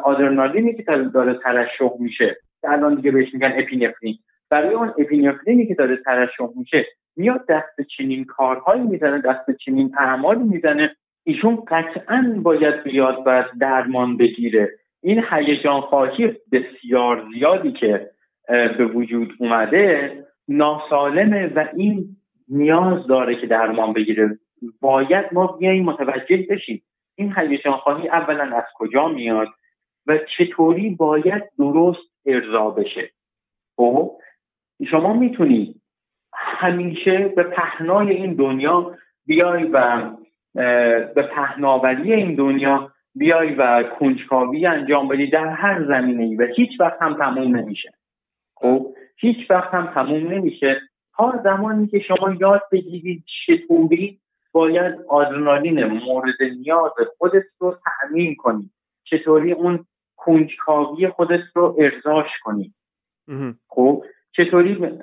[0.03, 2.38] آدرنالینی که داره ترشح میشه.
[2.63, 4.17] الان دیگه بهش میگن اپینفرین.
[4.49, 6.86] برای اون اپینفرینی که داره ترشح میشه
[7.17, 10.95] میاد دست چنین کارهایی می‌زنه دست چنین اعمالی می‌زنه.
[11.24, 14.69] ایشون قطعا باید بیاد و درمان بگیره.
[15.01, 18.09] این هیجان خواهی بسیار زیادی که
[18.78, 20.11] به وجود اومده
[20.47, 22.05] ناسالمه و این
[22.49, 24.38] نیاز داره که درمان بگیره.
[24.82, 26.84] باید ما بیاییم متوجه بشیم
[27.16, 29.47] این هیجان خواهی اولا از کجا میاد
[30.07, 33.11] و چطوری باید درست ارضا بشه.
[33.76, 34.11] خب
[34.91, 35.82] شما می‌تونید
[36.34, 38.95] همیشه به پهنای این دنیا
[39.26, 40.11] بیای و
[41.16, 46.80] به پهناوری این دنیا بیای و کنجکاوی انجام بدی در هر زمینه ای و هیچ
[46.80, 47.91] وقت هم تموم نمیشه.
[48.55, 50.82] خب هیچ وقت هم تموم نمیشه.
[51.18, 54.20] تا زمانی که شما یاد بگیرید چطوری
[54.54, 58.70] باید آدرنالین مورد نیاز خودت رو تأمین کنی.
[59.04, 59.86] چطوری اون
[60.16, 62.74] کنجکاوی خودت رو ارزاش کنی.
[63.68, 64.99] خب چطوری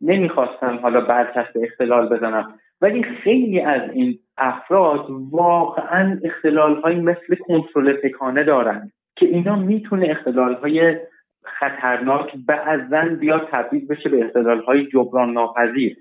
[0.00, 2.54] نمی‌خواستم حالا برچسب اختلال بزنم.
[2.80, 10.10] ولی خیلی از این افراد واقعا اختلال های مثل کنترل تکانه دارن که اینا می‌تونه
[10.10, 10.96] اختلال های
[11.44, 15.96] خطرناک بعضا بیاد تبدیل بشه به اختلال های جبران ناپذیر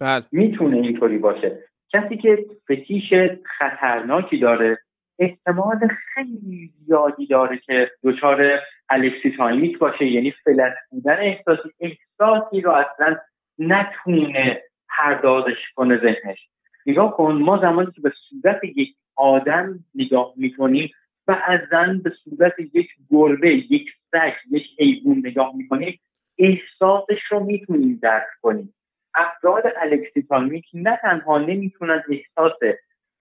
[0.00, 0.24] بله.
[0.32, 1.58] می‌تونه اینطوری باشه.
[1.92, 3.12] کسی که فتیش
[3.58, 4.78] خطرناکی داره
[5.18, 13.16] احتمال خیلی زیادی داره که دچار alexithymic باشه یعنی flat بودن احساسی احساسی رو اصلا
[13.58, 16.48] نتونه پردازش کنه ذهنش.
[16.86, 20.90] نگاه کن ما زمانی که به صورت یک آدم نگاه می‌کنیم
[21.26, 26.00] بعضا به صورت یک گربه یک سگ یک حیوان نگاه می‌کنیم
[26.38, 28.74] احساسش رو می‌تونیم درک کنیم.
[29.14, 32.58] افراد alexithymic نه تنها نمی‌تونن احساس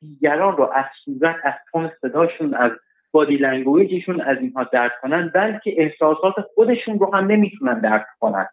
[0.01, 2.71] دیگران رو از صورت از تون صداشون از
[3.11, 8.47] body language شون از اینها درک کنن بلکه احساسات خودشون رو هم نمی‌تونن درک کنن.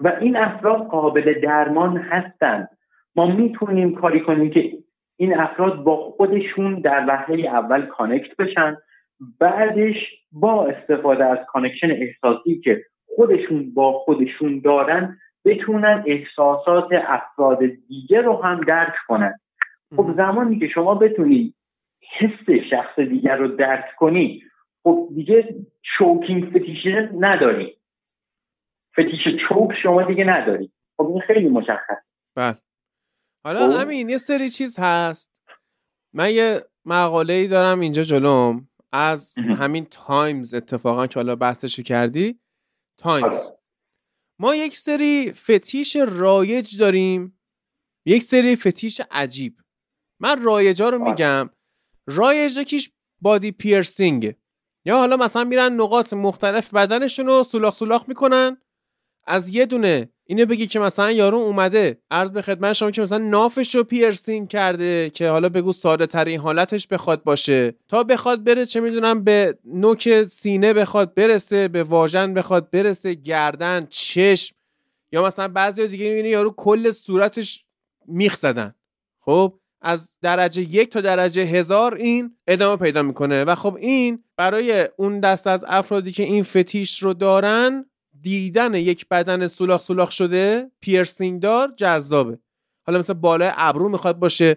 [0.00, 2.68] و این افراد قابل درمان هستند
[3.16, 4.72] ما می‌تونیم کاری کنیم که
[5.16, 8.76] این افراد با خودشون در وهله اول connect بشن
[9.40, 9.96] بعدش
[10.32, 12.84] با استفاده از connection احساسی که
[13.16, 19.38] خودشون با خودشون دارن بتونن احساسات افراد دیگه رو هم درک کنن.
[19.96, 21.54] خب زمانی که شما بتونید
[22.18, 24.42] حس شخص دیگر رو درک کنی
[24.82, 25.54] خب دیگه
[25.98, 27.76] choking fetish ه نداری.
[28.92, 30.72] fetish choke شما دیگه نداری.
[30.96, 31.96] خب این خیلی مشخص
[32.36, 32.56] بله.
[33.44, 33.80] حالا خب.
[33.80, 35.36] همین یه سری چیز هست.
[36.12, 38.68] من یه مقاله ای دارم اینجا جلوم.
[38.92, 42.40] از همین تایمز اتفاقا که حالا بحثشو کردی
[42.98, 43.50] تایمز.
[43.50, 43.58] آره.
[44.38, 47.40] ما یک سری فتیش رایج داریم.
[48.06, 49.60] یک سری فتیش عجیب.
[50.20, 51.10] من رایجا رو آره.
[51.10, 51.50] میگم.
[52.06, 54.36] رایج یکیش بادی پیرسینگه
[54.84, 58.62] یا حالا مثلا میرن نقاط مختلف بدنشون رو سولاخ سولاخ می‌کنن.
[59.26, 63.18] از یه دونه اینو بگی که مثلا یارو اومده عرض به خدمت شما که مثلا
[63.18, 67.74] نافش رو پیرسینگ کرده که حالا بگو ساده ترین حالتش بخواد باشه.
[67.88, 73.86] تا بخواد بره چه می‌دونم به نوک سینه بخواد برسه به واژن بخواد برسه گردن
[73.90, 74.56] چشم.
[75.12, 77.64] یا مثلا بعضی دیگه می‌بینی یارو کل صورتش
[78.06, 78.74] میخ زدن.
[79.20, 83.44] خب از درجه یک تا درجه هزار این ادامه پیدا می‌کنه.
[83.44, 87.84] و خب این برای اون دست از افرادی که این فتیش رو دارن
[88.22, 92.38] دیدن یک بدن سولاخ سولاخ شده پیرسینگ دار جذابه.
[92.86, 94.56] حالا مثل بالای ابرو می‌خواد باشه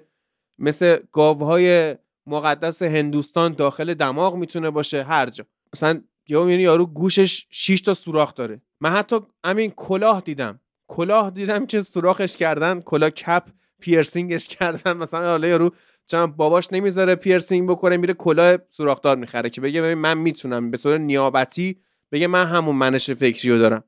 [0.59, 1.95] مثل گاوهای
[2.27, 5.45] مقدس هندوستان داخل دماغ می‌تونه باشه هر جا.
[5.73, 8.61] مثلا یا یعنی یارو گوشش 6 تا سوراخ داره.
[8.81, 10.59] من حتی همین کلاه دیدم.
[10.87, 13.43] کلاه دیدم که سوراخش کردن کلاه کپ
[13.81, 14.97] پیرسینگش کردن.
[14.97, 15.71] مثلا حالا یارو
[16.05, 20.71] چون باباش نمی‌ذاره پیرسینگ بکنه میره کلاه سوراخدار می‌خره که بگه ببین من می‌تونم.
[20.71, 21.79] به طور نیابتی
[22.11, 23.83] بگه من همون منش فکری رو دارم.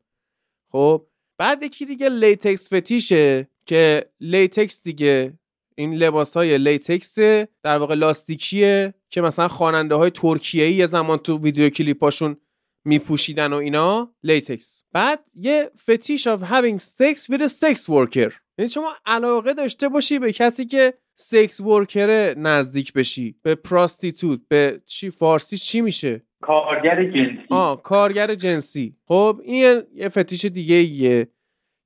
[0.72, 1.08] خب
[1.38, 5.34] بعد یکی دیگه latex fetish ه که latex دیگه
[5.76, 7.20] این لباس های latex
[7.64, 12.38] در واقع لاستیکیه که مثلا خواننده های ترکیه یه زمان تو ویدیو کلیپاشون
[12.86, 14.84] میپوشیدن و اینا latex.
[14.92, 18.34] بعد یه fetish of having sex with a sex worker.
[18.58, 24.42] یعنی شما علاقه داشته باشی به کسی که sex worker ه نزدیک بشی به prostitute
[24.48, 27.46] به چی فارسی چی میشه؟ کارگر جنسی.
[27.50, 28.96] آه کارگر جنسی.
[29.08, 31.28] خب این یه فتیش دیگه ایه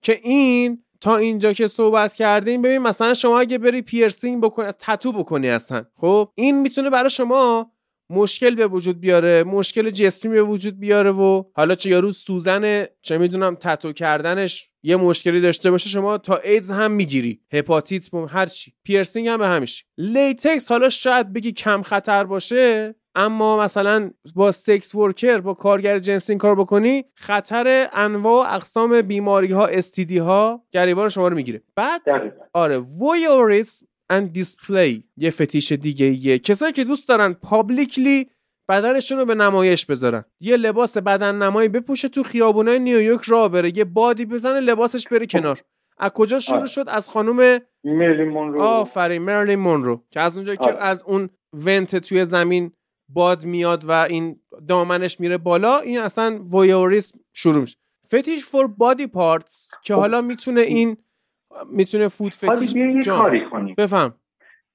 [0.02, 5.12] که این تا اینجا که صحبت کردیم ببین مثلا شما اگه بری پیرسینگ بکنی تتو
[5.12, 5.86] بکنی اصلا.
[5.96, 7.72] خب این می‌تونه برای شما
[8.10, 13.18] مشکل به وجود بیاره مشکل جسمی به وجود بیاره و حالا چه یارو سوزن چه
[13.18, 17.42] می‌دونم تتو کردنش یه مشکلی داشته باشه شما تا ایدز هم می‌گیری.
[17.54, 18.74] هپاتیت هر چی.
[18.84, 19.86] پیرسینگ هم به همیشه.
[19.98, 22.96] latex حالا شاید بگی کم خطر باشه.
[23.16, 29.52] اما مثلا با sex worker با کارگر جنسی کار بکنی خطر انواع و اقسام بیماری
[29.52, 31.62] ها STD ها گریبان شما رو می‌گیره.
[31.76, 32.02] بعد.
[32.54, 38.30] آره voyeurism and display یه فتیش دیگه یه کسایی که دوست دارن پابلیکلی
[38.70, 40.26] بدنشون رو به نمایش بذارن.
[40.40, 43.78] یه لباس بدن نمایی بپوشه تو خیابونای نیویورک راه بره.
[43.78, 45.62] یه بادی بزنه لباسش بره کنار.
[45.98, 46.68] از کجا شروع آره.
[46.68, 50.78] شد؟ از خانم مرلین مونرو آفرین مرلین مونرو که از اونجا که آره.
[50.78, 52.72] از اون ونت توی زمین
[53.10, 57.78] باد میاد و این دامنش میره بالا این اصلا ویوریسم شروع میشه.
[58.08, 60.00] فتیش فور بادی پارتس که خب.
[60.00, 60.98] حالا می‌تونه این
[61.72, 63.04] می‌تونه فود فتیش بیا یه.
[63.04, 63.76] کاری کنیم.
[63.78, 64.14] بفهم.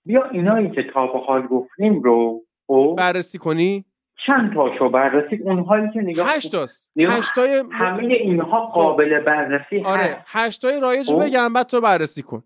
[0.05, 3.85] بیا اینایی که تا به حال گفتیم رو خب؟ بررسی کنی؟
[4.27, 10.25] چند تاشو بررسی؟ اونهایی که نگاه هشتاست نگاه- هشتای همه اینها قابل بررسی آره هست
[10.27, 11.25] هشتای رایج رو خب.
[11.27, 12.43] بگم بعد تو بررسی کن.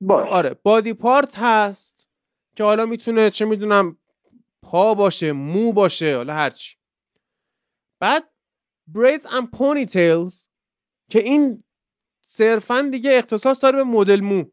[0.00, 0.28] باش.
[0.28, 2.08] آره بادی پارت هست
[2.56, 3.96] که حالا می‌تونه چه می‌دونم
[4.64, 6.76] پا باشه مو باشه حالا هرچی
[8.00, 8.24] بعد
[8.92, 10.48] braids and ponytails
[11.10, 11.64] که این
[12.28, 14.44] صرفا دیگه اختصاص داره به مدل مو.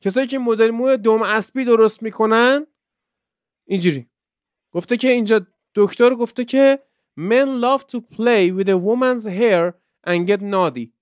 [0.00, 2.66] کسایی که مدل مو دم اسبی درست می‌کنن
[3.66, 4.10] اینجوری.
[4.72, 6.82] گفته که اینجا دکتر گفته که
[7.20, 9.72] men love to play with a woman's hair
[10.06, 10.92] and get naughty.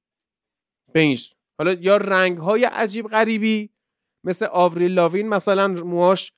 [0.92, 3.70] به این ش- حالا یا رنگ های عجیب غریبی
[4.24, 6.32] مثل آوریل لاوین مثلا موهاش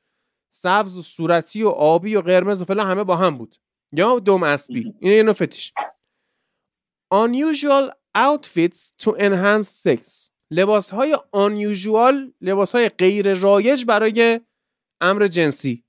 [0.55, 3.57] سبز و صورتی و آبی و قرمز و فلان همه با هم بود.
[3.93, 4.95] یا دم اسبی.
[5.01, 5.73] این یه نوع فتیش.
[7.15, 10.31] Unusual outfits to enhance sex.
[10.51, 14.41] لباس های unusual لباس های غیر رایج برای
[15.01, 15.85] امر جنسی.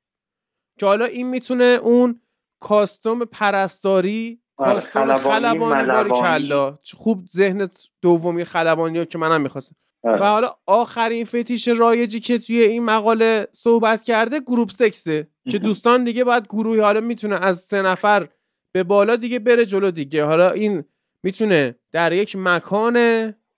[0.79, 2.21] که حالا این می‌تونه اون
[2.61, 6.21] کاستوم پرستاری آره، کاستوم خلبانی، خلبانی باری ملبانی.
[6.21, 6.79] کلا.
[6.93, 9.75] خوب ذهنت دومی خلبانی ها که منم می‌خواستم.
[10.05, 15.59] و حالا آخرین فتیش رایجی که توی این مقاله صحبت کرده گروپ سکسه که.
[15.59, 18.27] دوستان دیگه باید گروهی حالا می‌تونه از سه نفر
[18.71, 20.23] به بالا دیگه بره جلو دیگه.
[20.23, 20.83] حالا این
[21.23, 22.95] می‌تونه در یک مکان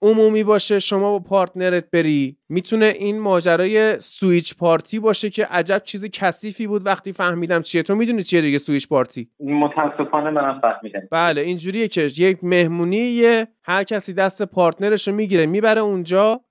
[0.02, 2.38] عمومی باشه شما با partner ت بری.
[2.50, 7.84] می‌تونه این ماجرای switch party باشه که عجب چیز کثیفی بود وقتی فهمیدم چیه.
[7.84, 11.08] تو می‌دونی چیه دیگه switch party؟ متاسفانه منم فهمیدم.
[11.12, 16.42] بله اینجوریه که یک مهمونی یه هر کسی دست partner ش رو می‌گیره می‌بره اونجا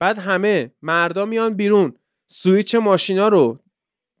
[0.00, 1.94] بعد همه مردا میان بیرون.
[2.30, 3.58] سویچ ماشینا رو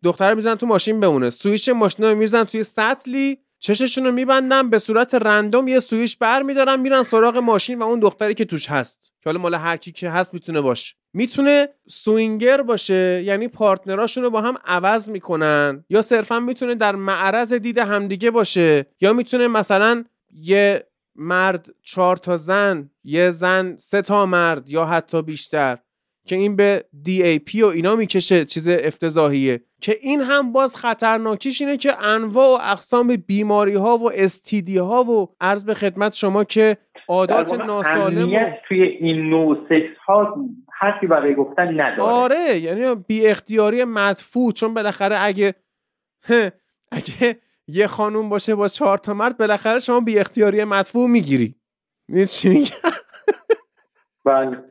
[0.04, 1.30] دختر میذارن تو ماشین بمونه.
[1.30, 6.42] سویچ ماشینا رو میذارن توی سطلی چششون رو میبندن به صورت random یه سویچ بر
[6.42, 9.00] میدارن میرن سراغ ماشین و اون دختری که توش هست.
[9.02, 10.94] که حالا مال هر کی که هست می‌تونه باشه.
[11.12, 15.84] می‌تونه swinger باشه یعنی partner اشون رو با هم عوض می‌کنن.
[15.90, 18.86] یا صرفا می‌تونه در معرض دید همدیگه باشه.
[19.00, 25.22] یا می‌تونه مثلا یه مرد چهار تا زن یه زن سه تا مرد یا حتی
[25.22, 25.78] بیشتر.
[26.28, 29.60] که این به DAP و اینا می‌کشه چیز افتضاحیه.
[29.80, 35.04] که این هم باز خطرناکیش اینه که انواع و اقسام بیماری ها و استیدی ها
[35.04, 36.76] و عرض به خدمت شما که
[37.08, 40.36] عادات ناسالم و توی این نوع سکس ها
[40.72, 42.02] حرفی برای گفتن نداره.
[42.02, 45.54] آره یعنی بی اختیاری مدفوع چون بالاخره اگه
[46.92, 51.54] اگه یه خانوم باشه با چهار تا مرد بالاخره شما بی اختیاری مدفوع می‌گیری.
[52.08, 52.90] می‌دونی چی میگم؟
[54.24, 54.64] بله.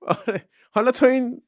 [0.28, 0.42] آره.
[0.74, 1.42] حالا تو این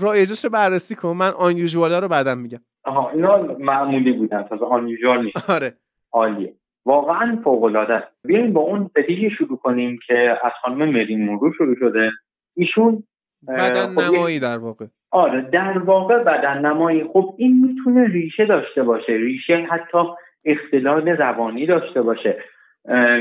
[0.00, 1.08] رایجش رو بررسی کن.
[1.08, 1.56] من آن
[2.02, 2.58] رو بعدم میگم.
[2.84, 4.42] آها اینا معمولی بودن.
[4.42, 5.50] تازه آن نیست.
[5.50, 5.74] آره.
[6.12, 6.54] عالیه.
[6.86, 8.08] واقعا فوق العاده است.
[8.24, 12.10] بیایم با اون فتیشی شروع کنیم که از خانم مرین مونرو شروع شده.
[12.56, 13.02] ایشون
[13.48, 14.86] بدن خب نمایی در واقع.
[15.10, 17.04] آره در واقع بدن نمایی.
[17.12, 19.12] خب این می‌تونه ریشه داشته باشه.
[19.12, 19.98] ریشه حتی
[20.44, 22.42] اختلال روانی داشته باشه.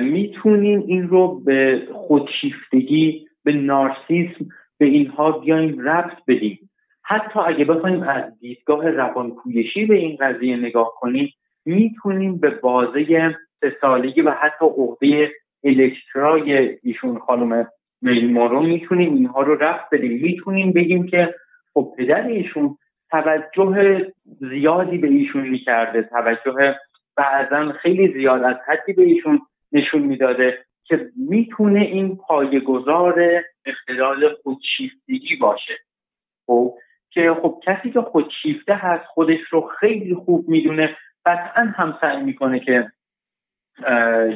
[0.02, 4.46] می‌تونیم این رو به خودشیفتگی به نارسیسم
[4.80, 6.70] به اینها بیایم ربط بدیم.
[7.04, 11.34] حتی اگه بخوایم از دیدگاه روانپویشی به این قضیه نگاه کنیم
[11.66, 13.36] می‌تونیم به بازه
[13.82, 15.32] سالگی و حتی عقده
[15.64, 17.68] الکترای ایشون خانم
[18.02, 20.22] میل ما رو می‌تونیم اینها رو رفت بدیم.
[20.22, 21.36] می‌تونیم بگیم که
[21.74, 22.78] خب پدر ایشون
[23.10, 26.02] توجه زیادی به ایشون می‌کرده.
[26.02, 26.76] توجه
[27.18, 30.58] بعضا خیلی زیاد از حدی به ایشون نشون می‌داده.
[30.90, 35.74] که می‌تونه این پایگذار اختلال خودشیفتگی باشه.
[36.46, 36.74] خب
[37.12, 42.60] که خب کسی که خودشیفته هست خودش رو خیلی خوب می‌دونه قطعا هم سعی می‌کنه
[42.60, 42.92] که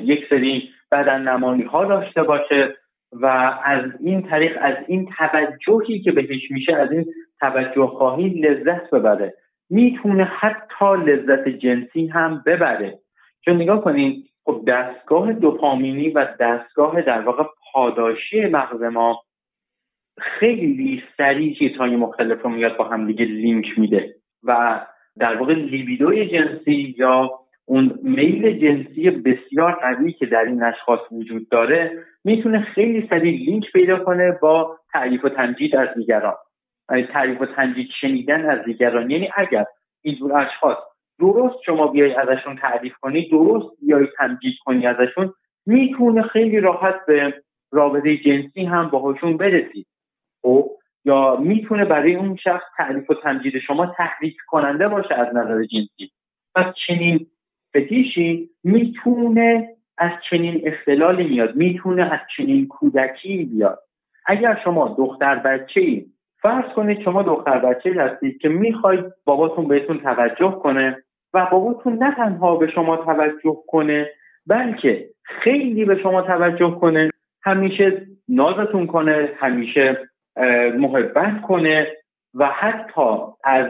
[0.04, 2.76] یک سری بدن نمانی ها داشته باشه
[3.12, 3.26] و
[3.64, 7.06] از این طریق از این توجهی که بهش میشه از این
[7.40, 9.34] توجه خواهی لذت ببره.
[9.70, 13.00] می‌تونه حتی لذت جنسی هم ببره.
[13.46, 19.22] چون نگاه کنین خب دستگاه دوپامینی و دستگاه در واقع پاداشی مغز ما
[20.20, 24.82] خیلی سریع چیزهای مختلف رو میاد با هم دیگه لینک میده و
[25.20, 27.32] در واقع لیبیدوی جنسی یا
[27.66, 33.72] اون میل جنسی بسیار قوی که در این اشخاص وجود داره می‌تونه خیلی سریع لینک
[33.72, 36.36] پیدا کنه با تعریف و تمجید از دیگران.
[36.92, 39.12] یعنی تعریف و تمجید شنیدن از دیگران.
[39.12, 39.66] یعنی اگر
[40.02, 40.78] این جور اشخاص
[41.20, 45.34] درست شما بیای ازشون تعریف کنی درست بیای تمجید کنی ازشون
[45.66, 47.34] می‌تونه خیلی راحت به
[47.72, 49.88] رابطه جنسی هم باهاشون برسید
[50.42, 50.70] خب؟
[51.06, 56.12] یا می‌تونه برای اون شخص تعریف و تمجید شما تحریک کننده باشه از نظر جنسی.
[56.56, 57.28] پس چنین
[57.70, 63.80] فتیشی می‌تونه از چنین اختلالی میاد می‌تونه از چنین کودکی بیاد.
[64.26, 66.06] اگر شما دختر بچه ای
[66.44, 72.16] فرض کنید شما دختر بچه هستید که می‌خواید باباتون بهتون توجه کنه و باباتون نه
[72.16, 74.10] تنها به شما توجه کنه
[74.48, 77.10] بلکه خیلی به شما توجه کنه
[77.44, 80.10] همیشه نازتون کنه همیشه
[80.78, 81.88] محبت کنه
[82.34, 83.68] و حتی از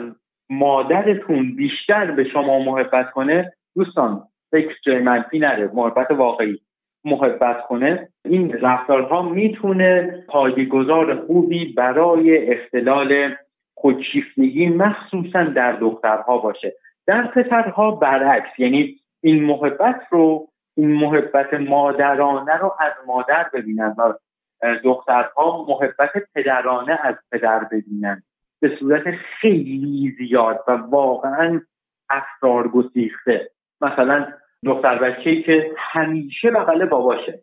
[0.50, 3.54] مادرتون بیشتر به شما محبت کنه.
[3.76, 6.62] دوستان فکر جای منفی نره محبت واقعی.
[7.06, 13.36] محبت کنه این رفتارها می‌تونه پایگذار خوبی برای اختلال
[13.76, 16.74] خودشیفتگی مخصوصا در دخترها باشه.
[17.08, 20.48] در پسرها برعکس یعنی این محبت رو
[20.78, 24.14] این محبت مادرانه رو از مادر ببینن و
[24.84, 28.24] دخترها محبت پدرانه از پدر ببینن.
[28.60, 29.04] به صورت
[29.42, 31.62] خیلی زیاد و واقعا
[32.10, 33.50] افرار گسیخته.
[33.82, 34.28] مثلا
[34.66, 37.40] دختر بچه که همیشه بغل باباشه.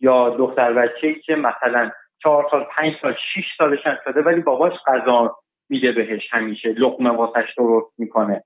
[0.00, 1.90] یا دختر بچه که مثلا
[2.22, 5.36] چهار سال پنج سال شیش سالش شده ولی باباش غذا
[5.70, 8.42] میده بهش همیشه لقمه واسش درست می‌کنه.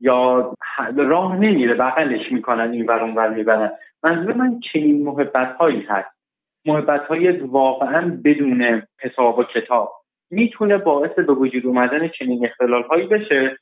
[0.00, 0.54] یا
[0.96, 3.72] راه نمیره بغلش می‌کنن این ور ور می‌برن.
[4.02, 6.18] منظور من چنین محبت هایی هست.
[6.66, 9.92] محبت های واقعا بدون حساب و کتاب.
[10.30, 13.56] می‌تونه باعث به وجود اومدن چنین اختلال هایی بشه.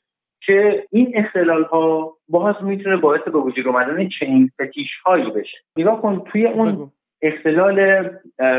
[0.47, 5.57] که این اختلال ها باز می‌تونه باعث به وجود اومدن چنین فتیش هایی بشه.
[5.77, 6.91] نگاه کن توی اون
[7.21, 7.79] اختلال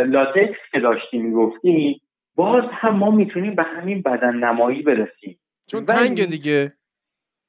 [0.06, 2.00] لاتکس که داشتی می‌گفتی
[2.36, 5.38] باز هم ما می‌تونیم به همین بدن نمایی برسیم.
[5.66, 6.72] چون تنگ دیگه.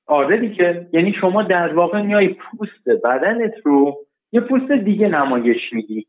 [0.07, 0.87] آره دیگه.
[0.93, 3.97] یعنی شما در واقع میای پوست بدنت رو
[4.31, 6.07] یه پوست دیگه نمایش میدی.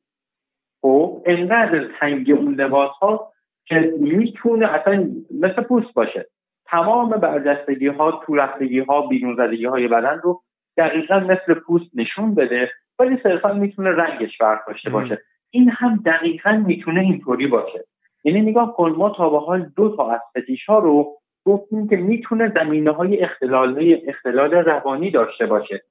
[0.82, 3.32] خب انقدر تنگ اون لباس ها
[3.66, 6.26] که می‌تونه اصلا مثل پوست باشه.
[6.70, 10.42] تمام برجستگی ها تورختگی ها بیرون زدگی های بدن رو
[10.76, 15.18] دقیقا مثل پوست نشون بده ولی صرفا می‌تونه رنگش فرق داشته باشه.
[15.50, 17.84] این هم دقیقا می‌تونه اینطوری باشه.
[18.24, 21.96] یعنی نگاه کن ما تا به حال دو تا از فتیش ها رو گفتیم که
[21.96, 25.82] می‌تونه زمینه های اختلال, اختلال روانی داشته باشه.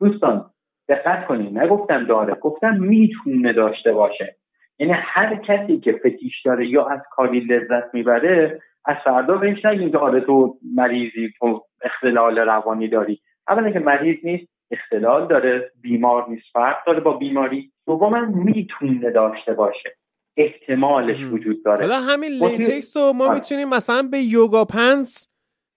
[0.00, 0.50] دوستان
[0.88, 4.36] دقت کنید نگفتم داره گفتم می‌تونه داشته باشه.
[4.78, 9.90] یعنی هر کسی که فتیش داره یا از کاری لذت می‌بره از فردا بهش نگیم
[9.90, 13.20] که آره تو مریضی تو اختلال روانی داری.
[13.48, 17.72] اولا که مریض نیست اختلال داره بیمار نیست فرق داره با بیماری.
[17.86, 19.96] دوما می‌تونه داشته باشه.
[20.36, 21.80] احتمالش وجود داره.
[21.80, 23.34] حالا همین لیتکس رو ما آره.
[23.34, 25.28] می‌تونیم مثلا به یوگا پنس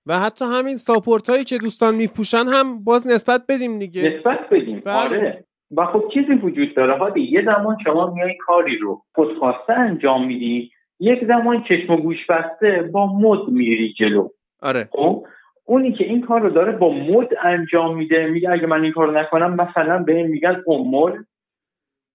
[0.06, 4.18] و حتی همین ساپورت هایی که دوستان میپوشن هم باز نسبت بدیم دیگه.
[4.18, 4.82] نسبت بدیم.
[4.86, 5.00] بله.
[5.00, 5.46] آره.
[5.78, 6.98] و خب چیزی وجود داره.
[6.98, 10.72] هادی یه زمان شما میای کاری رو خودخواسته انجام میدی
[11.02, 14.30] یک زمان چشم و گوش بسته با مد میری جلو.
[14.62, 14.90] آره.
[14.92, 15.26] خب؟
[15.66, 19.08] اونی که این کار رو داره با مد انجام میده میگه اگه من این کار
[19.08, 21.24] رو نکنم مثلا به میگن امول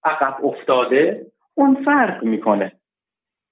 [0.03, 1.25] عقب افتاده.
[1.55, 2.71] اون فرق می‌کنه.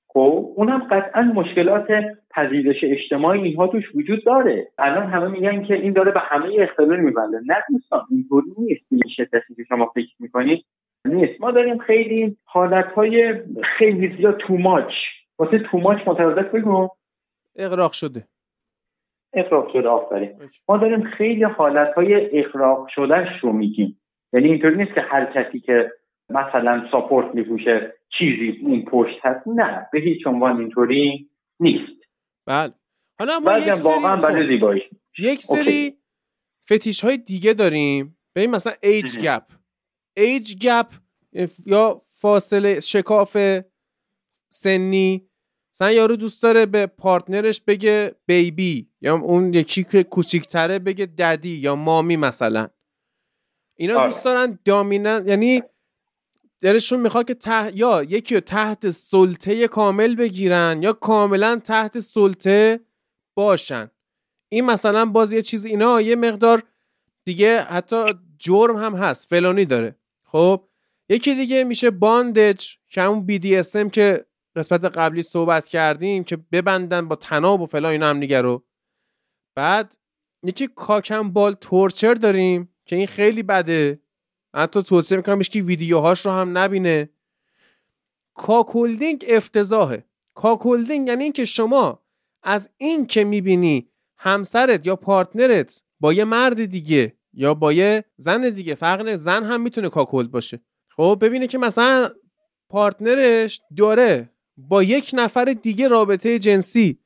[0.07, 1.88] خب؟ اونم قطعا مشکلات
[2.31, 4.67] پذیرش اجتماعی اینها توش وجود داره.
[4.77, 8.86] الان همه میگن که این داره به همه اختلال میبنده نه دوستان اینطوری نیست.
[8.91, 10.65] این شدتی که شما فکر می‌کنید؟
[11.05, 11.41] نیست.
[11.41, 13.33] ما داریم خیلی حالتهای
[13.77, 14.93] خیلی زیاد تو ماچ
[15.39, 16.89] واسه تو ماچ مترادف بگو.
[17.55, 18.27] اقراق شده.
[19.33, 20.49] اقراق شده آفرین.
[20.69, 24.01] ما داریم خیلی حالتهای اقراق شدهش رو میگیم.
[24.33, 25.91] یعنی اینطوری نیست که هر کسی که
[26.29, 29.47] مثلا ساپورت میپوشه چیزی این پشت هست.
[29.47, 31.29] نه به هیچ عنوان اینطوری
[31.59, 32.03] نیست.
[32.47, 32.73] بله.
[33.19, 34.83] حالا ما یک سری واقعا خب، برای زیبایی.
[35.19, 35.97] یک سری OK.
[36.65, 38.17] fetish های دیگه داریم.
[38.36, 39.19] ببین مثلا age.
[39.19, 39.43] gap
[40.17, 40.88] age gap
[41.65, 43.38] یا فاصله شکاف
[44.55, 45.29] سنی.
[45.73, 51.05] مثلا یارو دوست داره به partner ش بگه baby یا اون یکی که کوچیکتره بگه
[51.05, 52.67] daddy یا mommy مثلا.
[53.75, 54.09] اینا آره.
[54.09, 55.63] دوست دارن دامینن یعنی
[56.61, 57.77] دلشون می‌خواد که ته...
[57.77, 62.79] یا یکی رو تحت سلطه کامل بگیرن یا کاملا تحت سلطه
[63.35, 63.91] باشن.
[64.49, 66.63] این مثلا باز یه چیز اینا یه مقدار
[67.25, 69.95] دیگه حتی جرم هم هست فلانی داره.
[70.23, 70.63] خب
[71.09, 74.25] یکی دیگه میشه باندج که همون BDSM که
[74.55, 78.63] قسمت قبلی صحبت کردیم که ببندن با تناب و فلان اینا هم رو.
[79.55, 79.97] بعد
[80.43, 84.01] یکی cock and ball torture داریم که این خیلی بده.
[84.55, 87.09] حتی توصیه می‌کنم که ویدیوهاش رو هم نبینه.
[88.33, 90.05] cuckolding افتضاحه.
[90.33, 92.03] cuckolding یعنی اینکه شما
[92.43, 98.05] از این که می‌بینی همسرت یا partner ت با یه مرد دیگه یا با یه
[98.17, 100.61] زن دیگه فرق نه زن هم می‌تونه cuckold باشه.
[100.89, 102.09] خب ببینه که مثلا
[102.69, 106.99] partner ش داره با یک نفر دیگه رابطه جنسی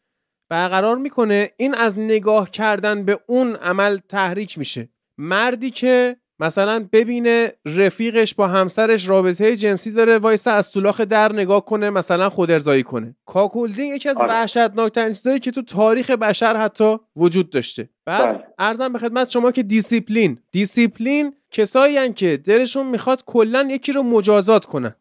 [0.50, 1.52] برقرار می‌کنه.
[1.58, 4.90] این از نگاه کردن به اون عمل تحریک میشه.
[5.18, 11.66] مردی که مثلا ببینه رفیقش با همسرش رابطه جنسی داره وایسه از سولاخ در نگاه
[11.66, 13.16] کنه مثلا خود ارضایی کنه.
[13.26, 14.30] cuckolding یکی از آره.
[14.30, 17.90] وحشتناکترین چیزایی که تو تاریخ بشر حتی وجود داشته.
[18.06, 18.44] بعد بله.
[18.60, 20.40] عرضم به خدمت شما که discipline.
[20.52, 24.96] discipline کسایی هن که دلشون می‌خواد کلا یکی رو مجازات کنن.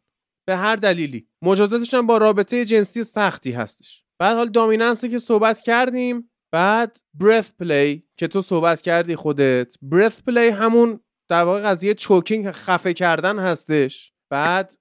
[0.49, 1.28] به هر دلیلی.
[1.42, 4.05] مجازاتش هم با رابطه جنسی سختی هستش.
[4.20, 9.74] بعد حال dominance که صحبت کردیم بعد breath play که تو صحبت کردی خودت.
[9.83, 14.12] breath play همون در واقع قضیه choking خفه کردن هستش.
[14.30, 14.74] بعد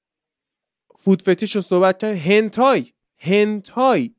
[0.99, 4.15] food fetish رو صحبت کردیم hentai hentai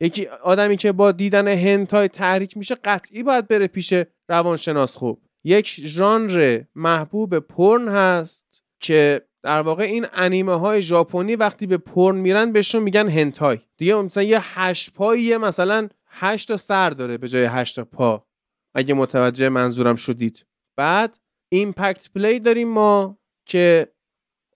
[0.00, 3.94] یکی آدمی که با دیدن hentai تحریک میشه قطعی باید بره پیش
[4.28, 4.96] روانشناس.
[4.96, 11.78] خوب یک ژانر محبوب پرن هست که در واقع این انیمه های ژاپنی وقتی به
[11.78, 13.58] پرن میرن بهشون میگن hentai.
[13.76, 18.26] دیگه مثلا یه هشت پاییه مثلا هشت تا سر داره به جای هشت تا پا.
[18.74, 20.46] اگه متوجه منظورم شدید.
[20.76, 23.92] بعد impact play داریم ما که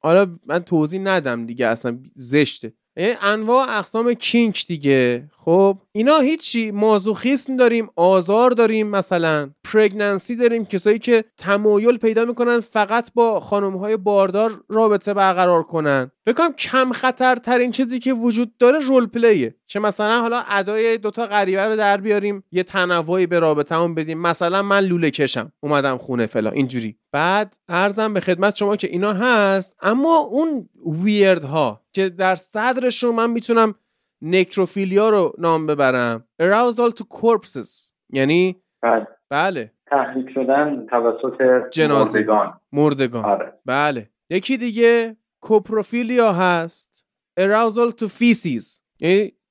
[0.03, 2.73] حالا من توضیح ندم دیگه اصلا زشته.
[2.97, 5.31] انواع اقسام kink دیگه.
[5.37, 6.71] خب اینا هیچی.
[6.71, 9.51] مازوخیسم داریم آزار داریم مثلا.
[9.73, 16.11] pregnancy داریم کسایی که تمایل پیدا می‌کنن فقط با خانم های باردار رابطه برقرار کنن.
[16.27, 20.99] فکر کنم کم خطرترین چیزی که وجود داره role play ه که مثلا حالا ادای
[20.99, 24.19] دوتا غریبه رو در بیاریم یه تنوعی به رابطمون بدیم.
[24.19, 26.97] مثلا من لوله کشم اومدم خونه فلان اینجوری.
[27.13, 30.69] بعد عرضم به خدمت شما که اینا هست اما اون
[31.05, 33.75] ویرد ها که در صدرشون من می‌تونم
[34.23, 36.25] نکروفیلیا رو نام ببرم.
[36.43, 37.91] Arousal to corpses.
[38.11, 39.73] یعنی بعد بله.
[39.87, 42.19] تحریک شدن توسط جنازه.
[42.19, 42.61] مردگان.
[42.73, 43.25] مردگان.
[43.25, 43.53] آره.
[43.67, 44.11] بله.
[44.31, 47.07] یکی دیگه کوپروفیلیا هست.
[47.41, 48.81] Arousal to feces.
[49.01, 49.42] یعنی بله.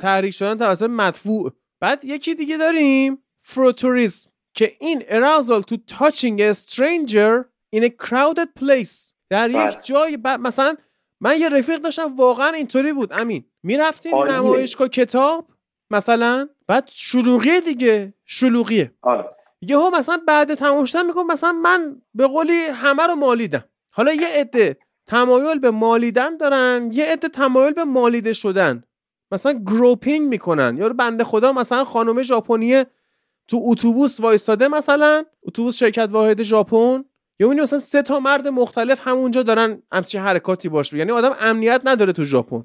[0.00, 1.52] تحریک شدن توسط مدفوع.
[1.80, 5.02] بعد یکی دیگه داریم فروتوریسم که این
[5.90, 7.44] touching a stranger
[7.76, 9.12] in a crowded place.
[9.30, 9.68] در بله.
[9.68, 10.28] یک جای ب...
[10.28, 10.76] مثلا
[11.20, 13.12] من یه رفیق داشتم واقعا اینطوری بود.
[13.12, 14.16] امین می‌رفتیم.
[14.16, 15.48] نمایشگاه کتاب
[15.90, 16.48] مثلا.
[16.66, 18.92] بعد شلوغیه دیگه شلوغیه.
[19.02, 19.24] آره.
[19.60, 23.64] یهو مثلا بعد تمام شدن میگم مثلا من به قولی همه رو مالیدم.
[23.90, 28.82] حالا یه عده تمایل به مالیدن دارن یه عده تمایل به مالیده شدن.
[29.32, 30.76] مثلا گروپینگ می‌کنن.
[30.76, 32.86] یا بنده خدا مثلا خانم ژاپنیه
[33.48, 37.04] تو اتوبوس وایستاده مثلا اتوبوس شرکت واحد ژاپن.
[37.40, 41.80] یا اونی مثلا سه تا مرد مختلف همونجا دارن همچین حرکاتی باش یعنی آدم امنیت
[41.84, 42.64] نداره تو ژاپن.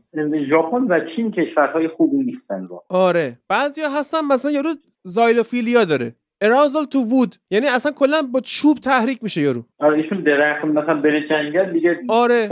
[0.49, 2.84] ژاپن و چین کشورهای خوبی نیستن با.
[2.89, 3.39] آره.
[3.49, 6.16] بعضیا هستن مثلا یارو زایلوفیلیا داره.
[6.41, 9.64] ارازل تو وود یعنی اصلا کلا با چوب تحریک میشه یارو.
[9.80, 12.49] آره ایشون درخت مثلا بره جنگل دیگه آره.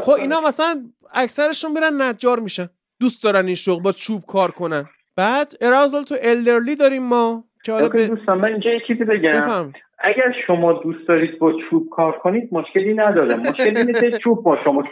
[0.00, 2.68] خب اینا مثلا اکثرشون میرن نجار میشن.
[3.02, 4.84] دوست دارن این شغل با چوب کار کنن.
[5.16, 9.32] بعد ارازل تو الدرلی داریم ما که حالا به دوستان من اینجا یه چیزی بگم.
[9.32, 13.36] بفهم اگر شما دوست دارید با چوب کار کنید مشکلی نداره.
[13.36, 14.84] مشکلی اینه که چوب با شما.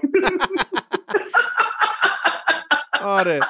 [3.03, 3.41] آره.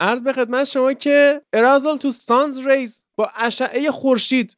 [0.00, 4.56] عرض به خدمت شما که ارازل تو سانز ریز با اشعه خورشید.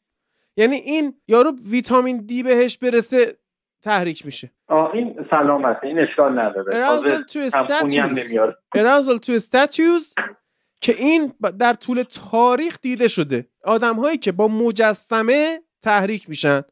[0.57, 3.39] یعنی این یارو ویتامین دی بهش برسه
[3.83, 4.51] تحریک میشه.
[4.93, 6.77] این سلامته این اشکال نداره.
[6.77, 8.57] ارازل تو استاتیوز نمیاره.
[8.75, 10.15] ارازل تو استاتیوز
[10.81, 13.47] که این در طول تاریخ دیده شده.
[13.65, 16.63] آدم هایی که با مجسمه تحریک میشن.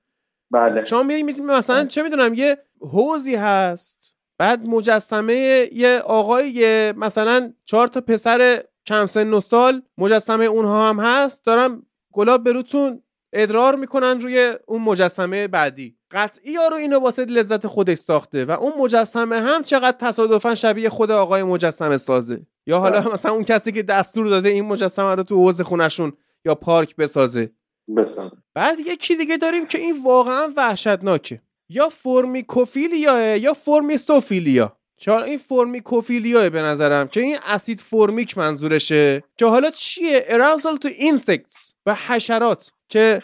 [0.51, 0.85] بله.
[0.85, 8.01] شما میریم مثلا چه می‌دونم یه حوزی هست بعد مجسمه یه آقای مثلا چهار تا
[8.01, 11.47] پسر کم سن و سال مجسمه اونها هم هست.
[11.47, 13.03] دارم گلاب بروتون
[13.33, 15.97] ادرار می‌کنن روی اون مجسمه بعدی.
[16.11, 21.11] قطعی یارو اینو واسه لذت خودش ساخته و اون مجسمه هم چقدر تصادفا شبیه خود
[21.11, 22.47] آقای مجسمه سازه.
[22.67, 23.13] یا حالا بله.
[23.13, 26.13] مثلا اون کسی که دستور داده این مجسمه رو تو حوض خونشون
[26.45, 27.51] یا پارک بسازه.
[27.97, 28.37] بسازه.
[28.55, 31.43] بعد یکی دیگه داریم که این واقعا وحشتناکه.
[31.69, 34.67] یا فرمیکوفیلیا یا فرمیسوفیلیا.
[34.67, 34.73] که
[35.07, 40.89] حالا این فرمیکوفیلیا به نظرم که این اسید فرمیک منظورشه که حالا چیه؟ اراوزال تو
[40.89, 43.23] اینسکتس و حشرات که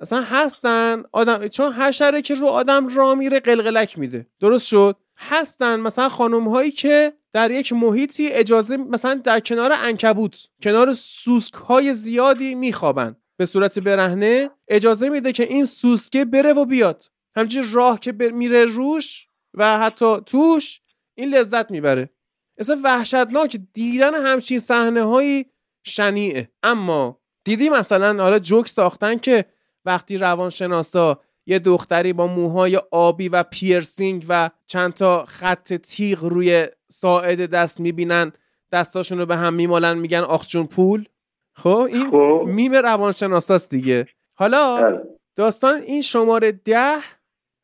[0.00, 4.26] اصلا هستن آدم چون حشره که رو آدم را میره قلقلک میده.
[4.40, 10.48] درست شد؟ هستن مثلا خانم هایی که در یک محیطی اجازه مثلا در کنار انکبوت
[10.62, 13.16] کنار سوسک های زیادی میخوابن.
[13.36, 17.04] به صورت برهنه اجازه میده که این سوسکه بره و بیاد.
[17.36, 20.80] همچنین راه که میره روش و حتی توش
[21.18, 22.10] این لذت می‌بره.
[22.58, 25.46] اصلا وحشتناک دیدن همچین صحنه هایی
[25.84, 26.48] شنیعه.
[26.62, 29.44] اما دیدی مثلا حالا جوک ساختن که
[29.84, 36.66] وقتی روانشناسا یه دختری با موهای آبی و پیرسینگ و چند تا خط تیغ روی
[36.90, 38.32] ساعد دست می‌بینن
[38.72, 41.08] دستاشون رو به هم میمالن میگن آخ پول.
[41.54, 42.44] خب این خب.
[42.46, 44.06] میم روانشناساست دیگه.
[44.34, 45.02] حالا بله.
[45.36, 46.98] داستان این شماره ده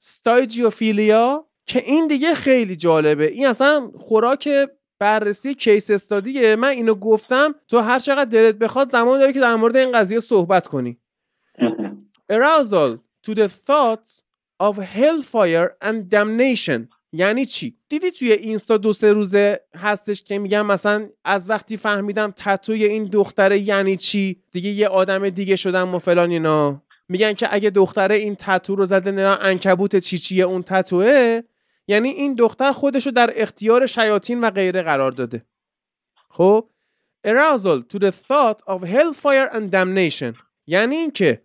[0.02, 3.26] stygiophilia که این دیگه خیلی جالبه.
[3.26, 4.48] این اصلا خوراک
[4.98, 9.54] بررسی کیس استادیه من اینو گفتم تو هر چقدر دلت بخواد زمان داری که در
[9.54, 10.98] مورد این قضیه صحبت کنی.
[12.32, 14.22] Arousal to the thoughts
[14.60, 16.88] of hellfire and damnation.
[17.12, 22.32] یعنی چی؟ دیدی توی اینستا دو سه روزه هستش که میگم مثلا از وقتی فهمیدم
[22.36, 26.82] تتوی این دختره یعنی چی؟ دیگه یه آدم دیگه شدم و فلان اینا.
[27.08, 31.42] میگن که اگه دختره این تتو رو زده نه انکبوت چیچیه اون تتوه.
[31.89, 35.47] یعنی این دختر خودشو در اختیار شیاطین و غیره قرار داده.
[36.30, 36.70] خب
[37.26, 40.35] arousal to the thought of hellfire and damnation.
[40.66, 41.43] یعنی اینکه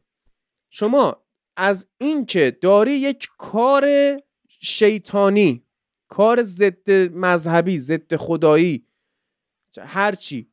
[0.70, 1.24] شما
[1.58, 3.88] از اینکه داری یک کار
[4.62, 5.64] شیطانی
[6.08, 8.86] کار ضد مذهبی ضد خدایی
[9.78, 10.50] هرچی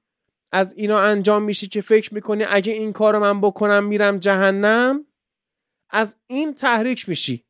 [0.53, 5.07] از اینا انجام میشه که فکر می‌کنی اگه این کار من بکنم میرم جهنم
[5.91, 7.46] از این تحریک میشی.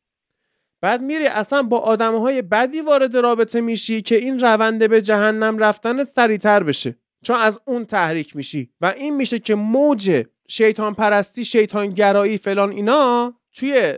[0.80, 6.08] بعد میری اصلا با آدمهای بدی وارد رابطه میشی که این رونده به جهنم رفتنت
[6.08, 6.96] سریعتر بشه.
[7.24, 12.70] چون از اون تحریک میشی و این میشه که موج شیطان پرستی شیطان گرایی فلان
[12.70, 13.94] اینا توی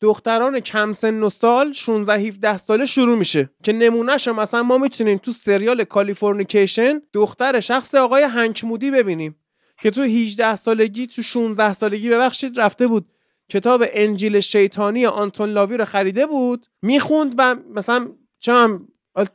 [0.00, 5.18] دختران کم سن و سال 16 17 ساله شروع میشه که نمونهش مثلا ما می‌تونیم
[5.18, 9.36] تو سریال کالیفورنیکیشن دختر شخص آقای هنکمودی ببینیم
[9.82, 13.06] که تو 18 سالگی تو 16 سالگی ببخشید رفته بود.
[13.50, 18.08] کتاب انجیل شیطانی آنتون لاوی رو خریده بود می‌خوند و مثلا
[18.40, 18.88] چم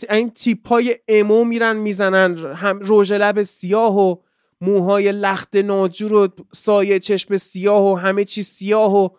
[0.09, 4.15] این تیپ های امو میرن می‌زنن هم رژ لب سیاه و
[4.61, 9.09] موهای لخت ناجور و سایه چشم سیاه و همه چی سیاه و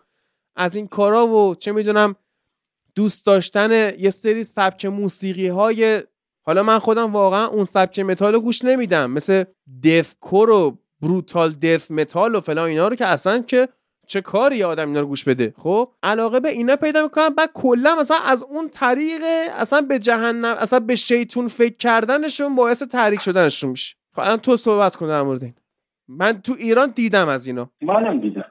[0.55, 2.15] از این کارا و چه می‌دونم
[2.95, 6.03] دوست داشتن یه سری سبک موسیقی های
[6.45, 9.43] حالا من خودم واقعا اون سبک متال رو گوش نمیدم مثل
[9.83, 13.69] deathcore و brutal death metal و فلان اینا رو که اصلا که
[14.09, 17.95] چه کاری آدم اینا رو گوش بده؟ خب علاقه به اینا پیدا می‌کنم بعد کلا
[17.99, 19.21] مثلا از اون طریق
[19.53, 23.95] اصلا به جهنم اصلا به شیطون فکر کردنشون باعث تحریک شدنشون میشه.
[24.15, 25.53] خب الان تو صحبت کن در مورد این.
[26.07, 27.69] من تو ایران دیدم از اینا.
[27.81, 28.45] منم دیدم.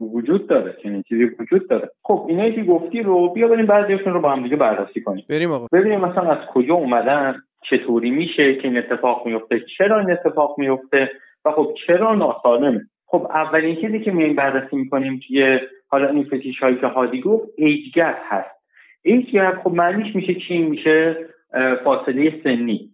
[0.00, 1.90] وجود داره چنین چیزی وجود داره.
[2.04, 5.24] خب اینایی که گفتی رو بیا بریم بعضیشون رو با هم دیگه بررسی کنیم.
[5.28, 5.66] بریم آقا.
[5.72, 11.10] ببینیم مثلا از کجا اومدن چطوری میشه که این اتفاق میفته چرا این اتفاق میفته
[11.44, 15.58] و خب چرا ناسالمه خب اولین چیزی که میایم بررسی می‌کنیم توی
[15.88, 18.50] حالا این فتیش هایی که هادی گفت ایجگت هست.
[19.02, 21.16] ایجگت خب معنیش میشه چی؟ میشه
[21.84, 22.90] فاصله سنی.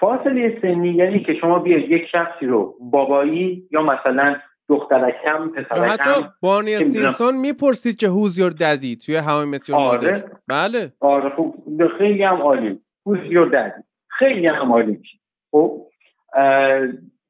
[0.00, 4.36] فاصله سنی یعنی که شما بیاید یک شخصی رو بابایی یا مثلا
[4.68, 10.24] دخترکم پسرکم حتی بارنی استینسون می‌پرسید که هوز یور ددی توی هوای متیور آره.
[10.48, 10.92] بله.
[11.00, 11.54] آره خب
[11.98, 12.80] خیلی هم عالی.
[13.06, 15.02] who's your daddy خیلی هم عالی
[15.50, 15.82] خب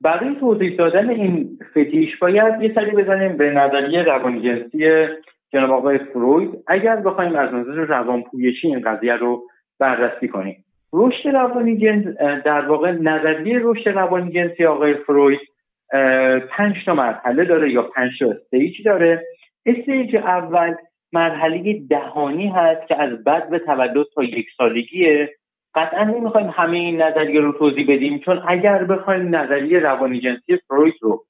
[0.01, 5.06] برای توضیح دادن این فتیش باید یه سری بزنیم به نظریه روانجنسی
[5.52, 6.51] جناب آقای فروید.
[6.66, 9.43] اگر بخوایم از نظر روانپویشی این قضیه رو
[9.78, 10.64] بررسی کنیم.
[10.93, 15.40] رشد روانی جنس در واقع نظریه رشد روانی جنسی آقای فروید
[16.51, 19.24] پنج تا مرحله داره یا پنج تا stage داره.
[19.66, 20.74] stage اول
[21.12, 25.31] مرحله دهانی هست که از بعد به تولد تا یک سالگیه.
[25.77, 30.94] قطعا نمی‌خوایم همه این نظریه رو توضیح بدیم چون اگر بخوایم نظریه روانی جنسی فروید
[31.01, 31.24] رو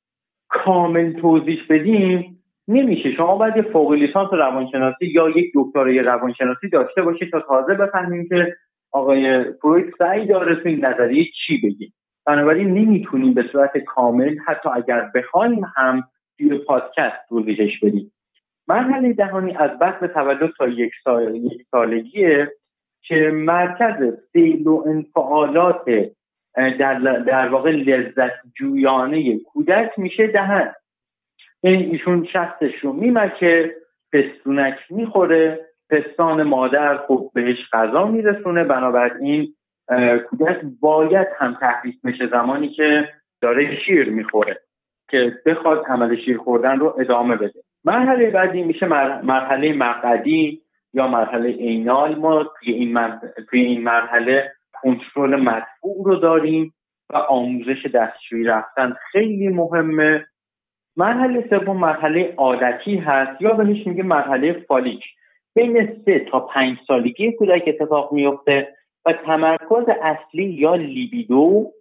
[0.49, 3.13] کامل توضیح بدیم نمیشه.
[3.13, 8.29] شما باید یه فوق لیسانس روانشناسی یا یک دکترای روانشناسی داشته باشید تا تازه بفهمیم
[8.29, 8.57] که
[8.93, 11.93] آقای فروید سعی داره تو این نظریه چی بگیم
[12.27, 16.03] بنابراین نمی‌تونیم به صورت کامل حتی اگر بخوایم هم
[16.39, 18.13] توی پادکست توضیحش بدیم.
[18.69, 22.53] مرحله دهانی از بطن تولد تا یک, سال، یک سالگیه
[23.09, 25.85] که مرکز سیل و انفعالات
[26.55, 26.95] در,
[27.27, 30.75] در واقع لذت جویانه کودک میشه دهن.
[31.63, 33.75] این ایشون شخصش رو میمکه
[34.13, 35.61] پستونک می‌خوره
[35.91, 38.65] پستان مادر خب بهش غذا میرسونه.
[38.65, 39.55] بنابراین
[40.31, 43.09] کودک باید هم تحریک بشه زمانی که
[43.43, 44.61] داره شیر می‌خوره
[45.11, 47.61] که بخواد عمل شیر خوردن رو ادامه بده.
[47.85, 48.87] مرحله بعدی میشه
[49.23, 50.63] مرحله مقعدی.
[50.97, 52.99] یا مرحله اینال ما توی این,
[53.51, 56.75] توی این مرحله کنترل مدفوع رو داریم
[57.11, 60.27] و آموزش دستشویی رفتن خیلی مهمه.
[60.97, 63.43] مرحله سوم مرحله عادتی هست.
[63.43, 65.05] یا بهش میگه مرحله فالیک.
[65.55, 68.69] بین سه تا پنج سالگی کودک اتفاق میفته
[69.07, 71.73] و تمرکز اصلی یا لیبیدو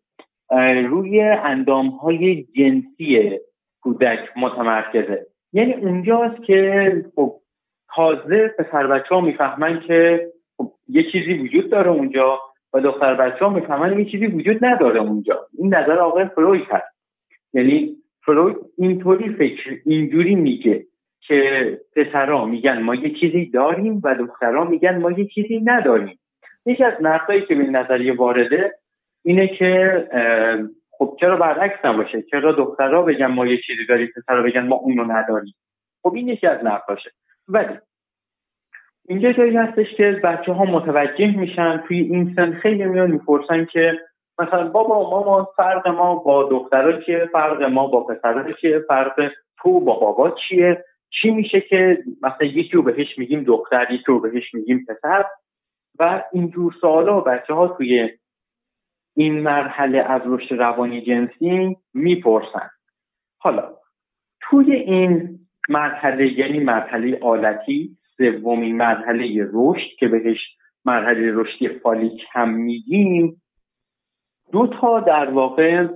[0.90, 3.40] روی اندام های جنسی
[3.82, 5.26] کودک متمرکزه.
[5.54, 7.36] یعنی اونجاست که خب
[7.96, 12.40] تازه پسر بچه ها می‌فهمن که خب یه چیزی وجود داره اونجا
[12.74, 15.48] و دختر بچه ها می‌فهمن یه چیزی وجود نداره اونجا.
[15.58, 16.96] این نظر آقای فروید هست.
[17.54, 20.86] یعنی فروید اینطوری فکر اینجوری میگه
[21.22, 26.20] که پسرا میگن ما یه چیزی داریم و دخترها میگن ما یه چیزی نداریم.
[26.66, 28.72] یکی از نقدایی که به نظریه وارده
[29.26, 30.04] اینه که
[30.92, 35.04] خب چرا برعکس نباشه؟ چرا دخترها بگن ما یه چیزی داریم پسرها بگن ما اونو
[35.12, 35.54] نداریم؟
[36.04, 37.12] خب این یکی از نقداشه
[37.48, 37.78] ولی
[39.08, 44.00] اینجا جایی هستش که بچه ها متوجه میشن توی این سن خیلی میان می‌پرسن که
[44.40, 49.80] مثلا بابا ما فرق ما با دخترها چیه؟ فرق ما با پسرها چیه؟ فرق تو
[49.80, 54.54] با بابا چیه؟ چی میشه که مثلا یکی رو بهش میگیم دختر یکی رو بهش
[54.54, 55.26] میگیم پسر؟
[56.00, 58.10] و اینجور سوالا بچه ها توی
[59.16, 62.70] این مرحله از رشد روانی جنسی می‌پرسن.
[63.40, 63.78] حالا
[64.42, 65.40] توی این
[65.70, 70.40] مرحله یعنی مرحله آلتی سومین مرحله رشد که بهش
[70.86, 73.42] مرحله رشدی فالیک هم میگیم.
[74.52, 75.88] دو تا در واقع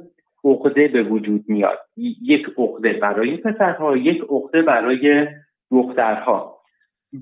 [0.44, 1.80] عقده به وجود میاد.
[2.22, 5.28] یک عقده برای پسرها یک عقده برای
[5.72, 6.60] دخترها.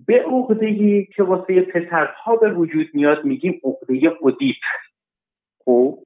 [0.07, 4.55] به عقده که واسه پسرها به وجود میاد میگیم عقده ادیپ
[5.65, 5.99] خب؟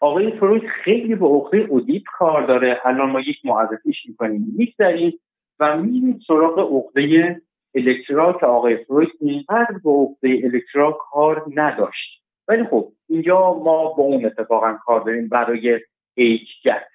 [0.00, 2.80] آقای فروید خیلی به عقده ادیپ کار داره.
[2.84, 4.54] الان ما یک معرفیش می‌کنیم.
[4.56, 5.18] میگذریم
[5.62, 7.40] و میریم سراغ عقده
[7.74, 14.02] الکترا که آقای فروید اینقدر به عقده الکترا کار نداشت ولی خب اینجا ما با
[14.02, 15.80] اون اتفاقا کار داریم برای
[16.14, 16.86] ایچ جت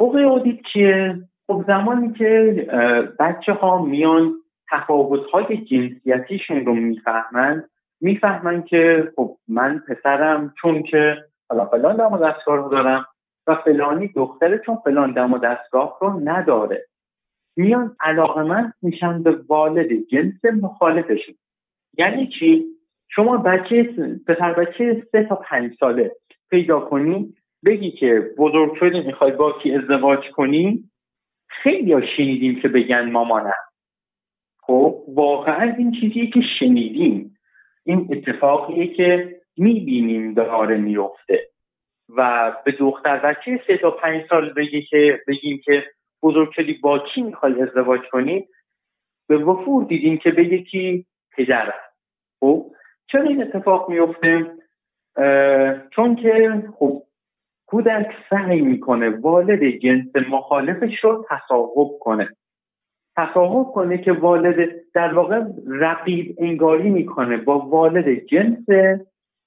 [0.00, 2.66] عقده ادیپ چیه خب زمانی که
[3.18, 4.34] بچه ها میان
[4.70, 7.64] تفاوت های جنسیتیشون رو می‌فهمن
[8.00, 11.16] می‌فهمن که خب من پسرم چون که
[11.50, 13.06] حالا فلان دم و دستگاه رو دارم
[13.46, 16.86] و فلانی دختره چون فلان دم و دستگاه رو نداره.
[17.58, 21.34] میان علاقه من میشن به والد جنس مخالفشون.
[21.98, 22.64] یعنی چی؟
[23.08, 23.82] شما بچه
[24.26, 26.12] پسر بچه سه تا پنج ساله
[26.50, 30.84] پیدا کنی بگی که بزرگ شدی می‌خوای با کی ازدواج کنی؟
[31.48, 33.52] خیلی ها شنیدیم که بگن مامانم.
[34.60, 37.38] خب واقعا این چیزیه که شنیدیم.
[37.84, 41.48] این اتفاقیه که می‌بینیم داره میفته
[42.16, 45.84] و به دختر بچه سه تا پنج سال بگی که بگیم که
[46.22, 48.48] بزرگ شدی با کی می‌خوای ازدواج کنی؟
[49.28, 51.74] به وفور دیدیم که بگه کی پدر.
[52.40, 52.70] خب
[53.06, 54.46] چرا این اتفاق میفته
[55.90, 57.02] چون که خب
[57.66, 62.28] کودک سعی می‌کنه والد جنس مخالفش رو تصاحب کنه.
[63.16, 68.66] تصاحب کنه که والد در واقع رقیب انگاری می‌کنه با والد جنس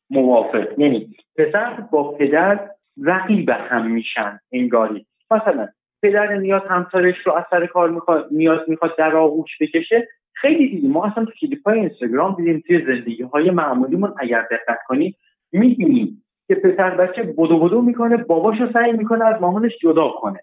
[0.09, 0.79] موافق.
[0.79, 2.69] یعنی پسر با پدر
[3.03, 5.05] رقیب هم میشن انگاری.
[5.31, 5.67] مثلا
[6.01, 10.91] پدر نیاز همسرش رو از سر کار می‌خواد نیاز می‌خواد در آغوش بکشه خیلی دیدیم
[10.91, 15.15] ما اصلا تو کلیپ های اینستاگرام دیدیم توی زندگی های معمولیمون اگر دقت کنید
[15.51, 20.39] می‌بینیم که پسر بچه بدو بدو می‌کنه باباش رو سعی می‌کنه از مامانش جدا کنه.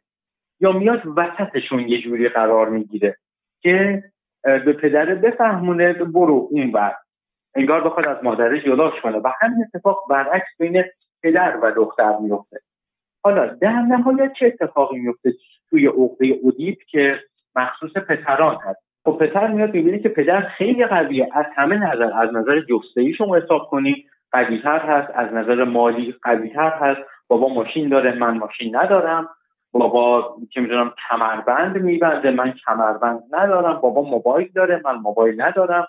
[0.60, 3.16] یا میاد وسطشون یه جوری قرار می‌گیره
[3.60, 4.04] که
[4.42, 6.94] به پدر بفهمونه برو اون بر
[7.54, 9.18] انگار بخواد از مادرش جداش کنه.
[9.18, 10.84] و همین اتفاق برعکس بین
[11.22, 12.60] پدر و دختر میفته
[13.24, 15.32] حالا در نهایت چه اتفاقی میفته
[15.70, 17.20] توی عقده ادیپ که
[17.56, 18.80] مخصوص پسران هست.
[19.04, 21.28] خب پسر میاد می‌بینه که پدر خیلی قویه.
[21.32, 25.10] از همه نظر از نظر جثه‌ای شما حساب کنی قویتر هست.
[25.14, 27.00] از نظر مالی قویتر هست.
[27.28, 29.28] بابا ماشین داره من ماشین ندارم.
[29.72, 33.80] بابا که می‌دونم کمربند میبنده من کمربند ندارم.
[33.80, 35.86] بابا موبایل داره من موبایل ندارم.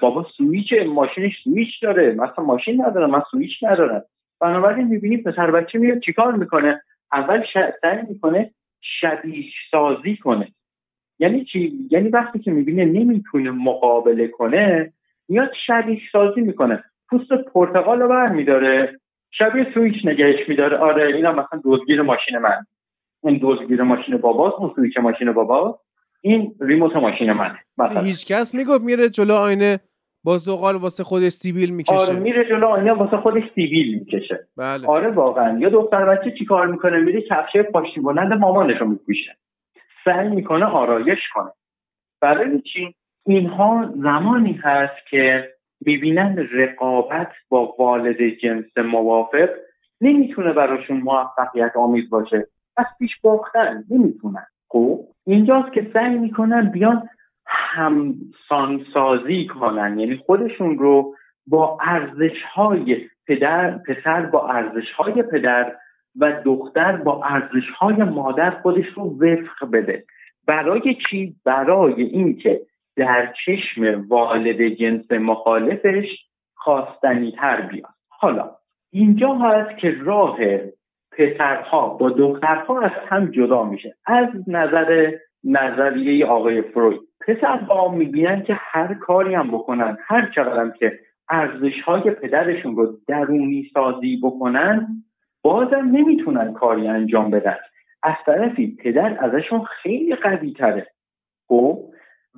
[0.00, 2.14] بابا سویچ ماشینش سویچ داره.
[2.14, 4.02] مثلا ماشین ندارم من سویچ ندارم.
[4.40, 6.82] بنابراین می‌بینید پسر بچه میاد چیکار می‌کنه؟
[7.12, 7.42] اول
[7.82, 8.50] سعی می‌کنه
[9.00, 10.52] شبیه سازی کنه.
[11.18, 14.92] یعنی چی؟ یعنی وقتی که می‌بینه نمی‌تونه مقابله کنه
[15.28, 16.84] میاد شبیه سازی می‌کنه.
[17.08, 19.00] پوست پرتقال رو برمیداره.
[19.30, 20.76] شبیه سویچ نگهش میداره.
[20.76, 22.66] آره اینا مثلا دزدگیر ماشین من.
[23.24, 25.78] این دزدگیر ماشین باباست اون سویچ ماشین باباست.
[26.20, 27.56] این ریموت ماشین من
[28.02, 29.80] هیچ کس می‌گفت میره جلو آینه
[30.24, 32.12] با زغال واسه خودش سیبیل می‌کشه.
[32.12, 34.46] آره میره جلو آینه واسه خودش سیبیل می‌کشه.
[34.56, 34.86] بله.
[34.86, 35.58] آره واقعا.
[35.58, 39.36] یا دختر بچه چیکار می‌کنه؟ میره کفشه پاشتی بلند مامانش رو میپوشه.
[40.04, 41.50] سعی می‌کنه آرایش کنه.
[42.20, 42.94] برای چی؟
[43.26, 45.48] اینها زمانی هست که
[45.86, 49.48] می‌بینن رقابت با والد جنس موافق
[50.00, 52.46] نمی‌تونه براشون موفقیت آمیز باشه.
[52.76, 54.46] از پیش باختن نمی‌تونن.
[54.68, 57.08] خب اینجاست که سعی می‌کنن بیان
[57.52, 59.98] همسانسازی کنن.
[59.98, 61.14] یعنی خودشون رو
[61.46, 65.72] با ارزش های پدر پسر با ارزش های پدر
[66.20, 70.04] و دختر با ارزش های مادر خودش رو وفق بده.
[70.46, 72.60] برای چی؟ برای اینکه
[72.96, 76.06] در چشم والد جنس مخالفش
[76.54, 77.94] خواستنی تر بیاد.
[78.08, 78.50] حالا
[78.90, 80.38] اینجا هست که راه
[81.18, 83.94] پسرها با دخترها از هم جدا میشه.
[84.06, 85.12] از نظر
[85.44, 92.10] نظریه آقای فروید پسرها می‌بینن که هر کاری هم بکنن هر چقدر که ارزش های
[92.10, 94.88] پدرشون رو درونی سازی بکنن
[95.42, 97.56] بازم نمی‌تونن کاری انجام بدن.
[98.02, 100.86] از طرفی پدر ازشون خیلی قوی تره
[101.48, 101.78] خب؟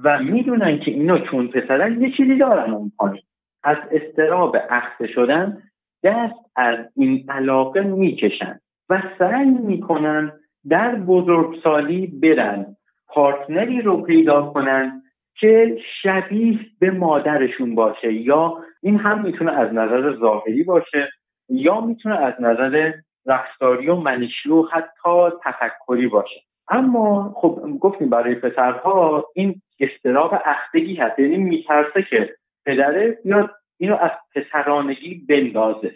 [0.04, 3.22] و می‌دونن که اینا چون پسرن یه چیزی دارن اون پایین.
[3.62, 5.62] از استراب اخته شدن
[6.02, 10.32] دست از این علاقه می‌کشن و سعی می‌کنن
[10.68, 12.76] در بزرگسالی برن.
[13.14, 15.02] پارتنری رو پیدا کنن
[15.40, 18.12] که شبیه به مادرشون باشه.
[18.12, 21.08] یا این هم می‌تونه از نظر ظاهری باشه
[21.48, 22.92] یا می‌تونه از نظر
[23.26, 26.40] رفتاری و منشی و حتی تفکری باشه.
[26.68, 31.18] اما خب گفتیم برای پسرها این استراب اختگی هست.
[31.18, 32.34] یعنی میترسه که
[32.66, 35.94] پدره بیاد اینو از پسرانگی بندازه.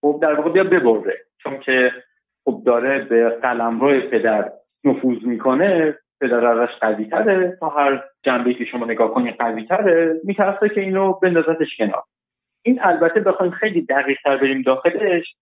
[0.00, 1.18] خب در واقع بیا ببره.
[1.42, 1.92] چون که
[2.44, 4.52] خب داره به قلمرو پدر
[4.84, 10.68] نفوذ می‌کنه پدر قوی تره تا هر جنبه که شما نگاه کنید قوی تره میترسه
[10.68, 12.02] که اینو بندازتش کنار.
[12.62, 15.34] این البته بخوایم خیلی دقیق تر بریم داخلش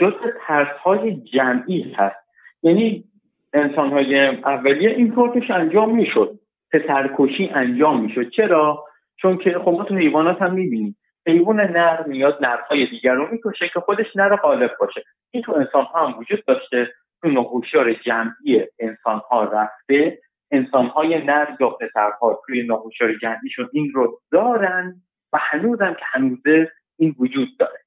[0.00, 2.16] جزء ترس های جمعی هست.
[2.62, 3.04] یعنی
[3.52, 6.30] انسان های اولیه این کارش انجام می‌شد.
[6.72, 8.30] پسرکشی انجام می‌شد.
[8.30, 8.84] چرا؟
[9.16, 10.96] چون که خب ما تو حیوانات هم می‌بینیم.
[11.26, 15.02] حیوان نر میاد نرهای دیگر رو می‌کشه که خودش نر غالب باشه.
[15.30, 16.88] این تو انسان ها هم وجود داشته.
[17.22, 20.18] تو نهوشیار جمعی انسان ها رفته
[20.50, 24.94] انسان های نر یا پسرها توی نهوشیار جمعیشون این رو دارن
[25.32, 27.78] و هنوزم که هنوزه این وجود داره.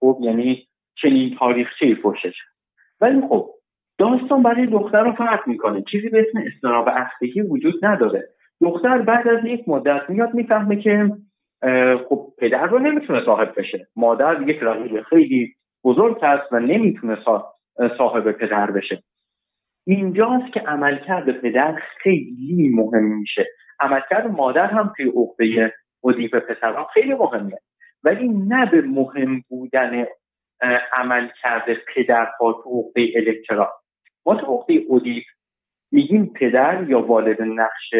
[0.00, 0.68] خب یعنی
[1.02, 2.34] چنین تاریخچه پشتش
[3.00, 3.50] ولی خب
[3.98, 5.82] داستان برای دختر رو فرق می‌کنه.
[5.90, 8.28] چیزی به اسم استراب اخلاقی وجود نداره.
[8.60, 11.10] دختر بعد از یک مدت میاد می‌فهمه که
[12.08, 13.88] خب پدر رو نمی‌تونه صاحب بشه.
[13.96, 15.54] مادر یک رقیب خیلی
[15.84, 17.18] بزرگ هست و نمی‌تونه
[17.98, 19.02] صاحب پدر بشه.
[19.86, 23.46] اینجاست که عملکرد پدر خیلی مهم میشه.
[23.80, 25.74] عملکرد مادر هم توی عقده
[26.04, 27.58] ادیپ پسران خیلی مهمه
[28.04, 30.06] ولی نه به مهم بودن
[30.92, 33.72] عملکرد پدرها تو عقده الکترا.
[34.26, 35.24] ما تو عقده ادیپ
[35.92, 37.94] میگیم پدر یا والد نقش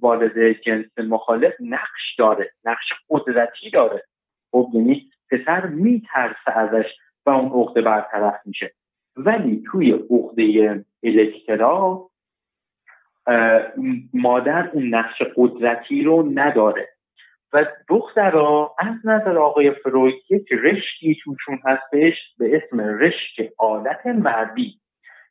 [0.00, 4.04] والد جنس مخالف نقش داره نقش قدرتی داره.
[4.50, 6.86] خب یعنی پسر میترسه ازش
[7.26, 8.74] و اون عقده برطرف میشه.
[9.16, 12.10] ولی توی عقده الکترا
[14.14, 16.88] مادر اون نقش قدرتی رو نداره.
[17.52, 24.80] و دخترها از نظر آقای فروید یک رشتی توشون هستش به اسم رشت عادت مردی.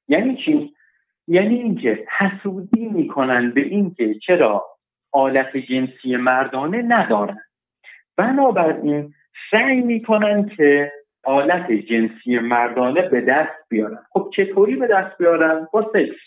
[0.07, 0.73] یعنی چی؟
[1.27, 4.65] یعنی اینکه حسودی می‌کنن به اینکه چرا
[5.11, 7.38] آلت جنسی مردانه ندارن.
[8.18, 9.14] بنابراین
[9.51, 10.91] سعی می‌کنن که
[11.24, 14.00] آلت جنسی مردانه به دست بیارن.
[14.12, 16.20] خب چطوری به دست بیارن؟ با سکس.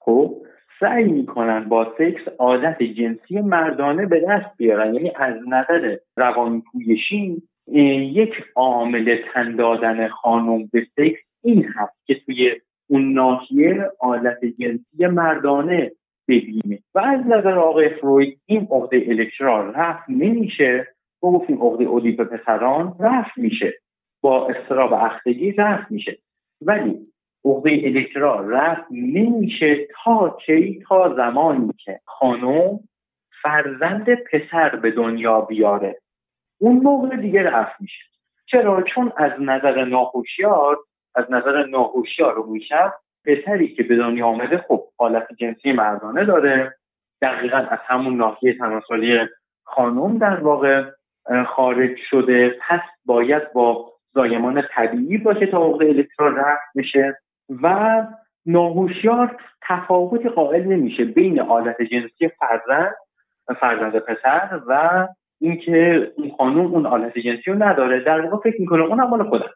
[0.00, 0.34] خب
[0.80, 4.94] سعی می‌کنن با سکس عادت جنسی مردانه به دست بیارن.
[4.94, 7.42] یعنی از نظر روان پویشی
[8.12, 12.52] یک عامل تن دادن خانم به سکس این هست که توی
[12.88, 15.92] اون ناحیه آلت جنسی مردانه
[16.28, 16.78] ببینه.
[16.94, 20.86] و از نظر آقای فروید این عقده الکترال رفت نمیشه.
[21.22, 23.72] ما گفتیم عقده اودیپ پسران رفت میشه.
[24.24, 26.18] با استراب اختگی رفت میشه.
[26.60, 26.98] ولی
[27.44, 32.80] عقده الکترا رفت نمیشه تا کی تا زمانی که خانم
[33.42, 35.98] فرزند پسر به دنیا بیاره.
[36.58, 38.04] اون موقع دیگه رفت میشه.
[38.46, 40.76] چرا؟ چون از نظر ناهوشیار
[41.14, 42.92] از نظر ناهوشیار رو میشه
[43.24, 46.74] پسری که به دنیا آمده خب حالت جنسی مردانه داره.
[47.22, 49.18] دقیقا از همون ناحیه تناسلی
[49.64, 50.90] خانم در واقع
[51.46, 52.56] خارج شده.
[52.68, 57.18] پس باید با زایمان طبیعی باشه تا عقده الکترون رفت بشه.
[57.62, 58.06] و
[58.46, 59.36] ناهوشیار
[59.68, 62.94] تفاوتی قائل نمیشه بین آلت جنسی فرزند
[63.60, 65.06] فرزند پسر و
[65.40, 68.04] اینکه این خانم اون آلت جنسی رو نداره.
[68.04, 69.50] در واقع فکر می‌کنه اون مال خودم.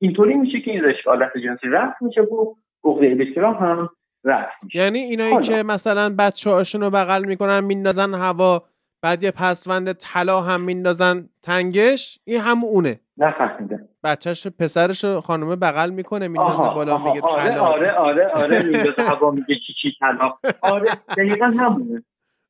[0.00, 2.54] اینطوری میشه که این رشته آلت جنسی رفت میشه و
[2.84, 3.88] عقده الکترون هم
[4.24, 4.78] رفت میشه.
[4.78, 8.62] یعنی اینایی که مثلا بچه هاشون رو بغل می‌کنن میندازن هوا
[9.02, 13.00] بعد یه پسوند طلا هم میندازن تنگش این هم اونه.
[13.18, 17.60] نفهمیده بچهش پسرش خانومه بغل می‌کنه میندازه بالا میگه آره طلا.
[17.60, 19.02] آره آره آره میندازه.
[19.02, 20.34] هوا میگه چی چی طلا.
[20.62, 22.02] آره دقیقا همونه.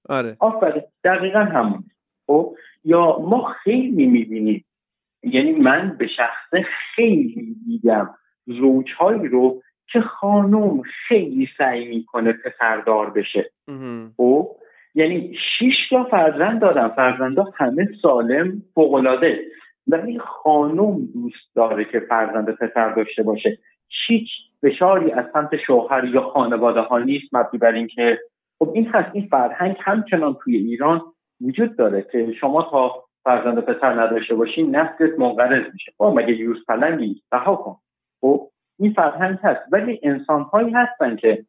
[0.08, 0.36] آره.
[0.40, 1.84] آفرین دقیقا همونه.
[2.26, 2.54] خب
[2.84, 4.64] یا ما خیلی می‌بینیم
[5.22, 8.14] یعنی من به شخصه خیلی دیدم
[8.46, 9.62] زوجهایی رو
[9.92, 13.50] که خانم خیلی سعی می‌کنه پسردار بشه.
[14.16, 14.48] خب
[14.94, 16.88] یعنی شش تا فرزند دارن.
[16.88, 19.38] فرزندا همه سالم فوقالعاده.
[19.88, 23.58] ولی خانم دوست داره که فرزند پسر داشته باشه.
[24.06, 24.28] هیچ
[24.62, 28.18] فشاری از سمت شوهر یا خانواده ها نیست مبنی بر اینکه
[28.58, 31.02] خب این هست این فرهنگ همچنان توی ایران
[31.40, 35.92] وجود داره که شما تا فرزند پسر نداشته باشین نسلت منقرض میشه.
[35.98, 37.76] خب مگه یوز پلنگی رها کن.
[38.20, 39.60] خب این فرهنگ هست.
[39.72, 41.44] ولی انسان هایی هستن که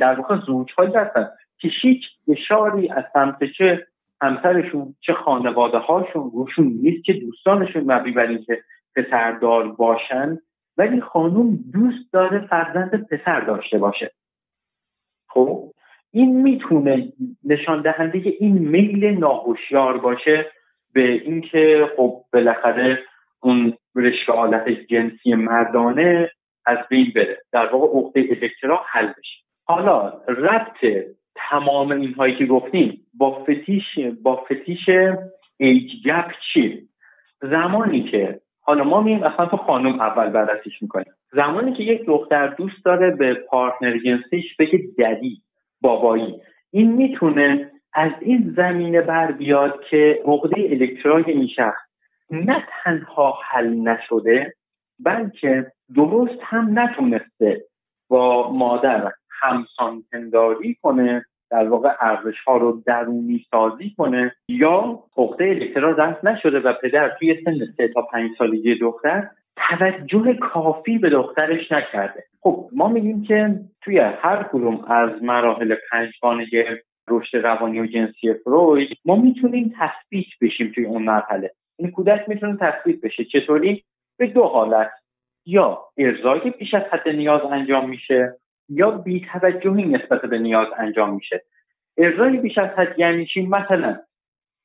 [0.00, 3.86] در واقع زوج هایی هستن که هیچ اشاری از سمت چه
[4.22, 8.62] همسرشون چه خانواده هاشون روشون نیست که دوستانشون مبنی بر اینکه
[8.96, 10.38] پسردار باشن.
[10.78, 14.10] ولی خانوم دوست داره فرزند پسر داشته باشه.
[15.28, 15.72] خب؟
[16.10, 17.12] این می‌تونه
[17.44, 20.46] نشان دهنده این میل ناهوشیار باشه
[20.94, 22.98] به اینکه خب بالاخره
[23.40, 26.30] اون رشته حالت جنسی مردانه
[26.66, 27.38] از بین بره.
[27.52, 29.42] در واقع عقده الکترا حل بشه.
[29.64, 30.84] حالا ربط
[31.50, 33.84] تمام اینهایی که گفتیم با فتیش
[34.22, 34.88] با فتیش
[35.56, 36.82] ایج گپ چیه
[37.42, 41.12] زمانی که حالا ما میم اصلا تو خانم اول بررسیش می‌کنیم.
[41.32, 45.42] زمانی که یک دختر دوست داره به پارتنر جنسیش بگه ددی
[45.80, 46.34] بابایی
[46.70, 51.48] این می‌تونه از این زمینه بر بیاد که عقده الکترای این
[52.30, 54.54] نه تنها حل نشده
[55.00, 57.64] بلکه درست هم نتونسته
[58.08, 65.44] با مادر همسان پنداری کنه در واقع ارزش ها رو درونی سازی کنه یا عقده
[65.44, 69.28] الکترا دست نشده و پدر توی سن سه تا پنج سالگی دختر
[69.68, 72.24] توجه کافی به دخترش نکرده.
[72.40, 76.46] خب ما میگیم که توی هر کدوم از مراحل پنجگانه
[77.08, 81.50] رشد روانی و جنسی فروید ما می‌تونیم تثبیت بشیم توی اون مرحله.
[81.78, 83.24] این کودک می‌تونه تثبیت بشه.
[83.24, 83.84] چطوری؟
[84.18, 84.90] به دو حالت.
[85.46, 88.36] یا ارزای بیش از حد نیاز انجام میشه
[88.68, 91.42] یا بیتوجهی نسبت به نیاز انجام میشه.
[91.98, 93.98] ارزای بیش از حد یعنی چی؟ مثلا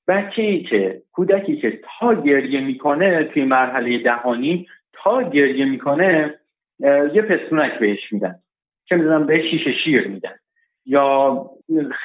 [0.08, 6.40] بچه ای که کودکی که تا گریه می‌کنه توی مرحله دهانی تا گریه می‌کنه
[7.14, 8.36] یه پستونک بهش میدن
[8.86, 10.36] چه می‌دونم به شیشه شیر میدن.
[10.86, 11.46] یا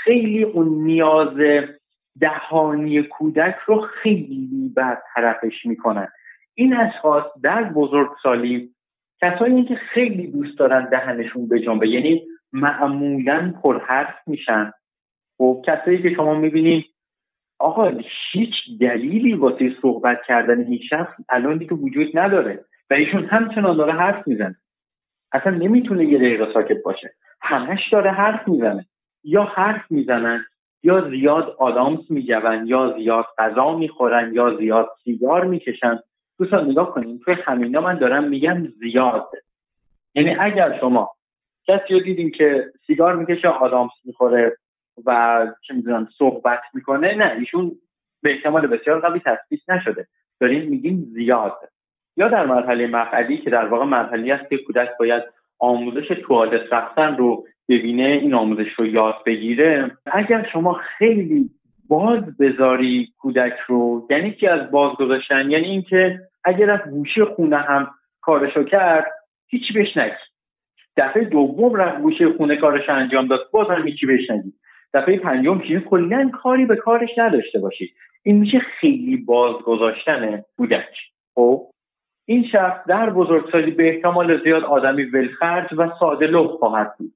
[0.05, 1.36] خیلی اون نیاز
[2.20, 6.09] دهانی کودک رو خیلی برطرفش می‌کنن.
[6.55, 8.70] این اشخاص در بزرگسالی
[9.23, 12.23] کسایی که خیلی دوست دارن دهنشون به جنبه یعنی
[12.53, 14.73] معمولا پرحرف میشن.
[15.39, 16.85] خب کسایی که شما می‌بینید
[17.59, 17.93] آقا
[18.33, 23.93] هیچ دلیلی واسه صحبت کردن این شخص الان دیگه وجود نداره و ایشون همچنان داره
[23.93, 24.57] حرف می‌زنه.
[25.33, 27.15] اصلا نمی‌تونه یه دقیقه ساکت باشه.
[27.41, 28.87] همش داره حرف می‌زنه.
[29.25, 30.45] یا حرف می‌زنن
[30.83, 35.99] یا زیاد آدامس میجون یا زیاد غذا می‌خورن یا زیاد سیگار می‌کشن.
[36.39, 39.29] دوستان نگاه کنیم توی همینا من دارم میگم زیاد.
[40.15, 41.11] یعنی اگر شما
[41.69, 44.57] کسی رو دیدیم که سیگار می‌کشه آدامس می‌خوره
[45.07, 47.73] و چه می‌دونم صحبت می‌کنه نه ایشون
[48.23, 50.07] به احتمال بسیار قوی تثبیت نشده.
[50.41, 51.59] داریم میگیم زیاد.
[52.17, 55.23] یا در مرحله مقعدی که در واقع مرحله است که کودک باید
[55.59, 59.91] آموزش توالت رفتن رو ببینه این آموزش رو یاد بگیره.
[60.07, 61.51] اگر شما خیلی
[61.89, 67.57] باز بذاری کودک رو یعنی که از باز گذاشتن؟ یعنی اینکه اگر از گوشه خونه
[67.57, 67.91] هم
[68.21, 69.13] کارشو کرد
[69.49, 70.13] هیچی بهش نگی
[70.97, 74.53] دفعه دوم رفت گوشه خونه کارش انجام داد باز هم هیچی بهش نگی
[74.95, 77.91] دفعه پنجم چیزی کلا کاری به کارش نداشته باشید
[78.23, 80.97] این میشه خیلی باز گذاشتن کودک.
[81.35, 81.67] خب؟
[82.25, 87.13] این شخص در بزرگسالی به احتمال زیاد آدمی ولخرج و ساده خواهد بود.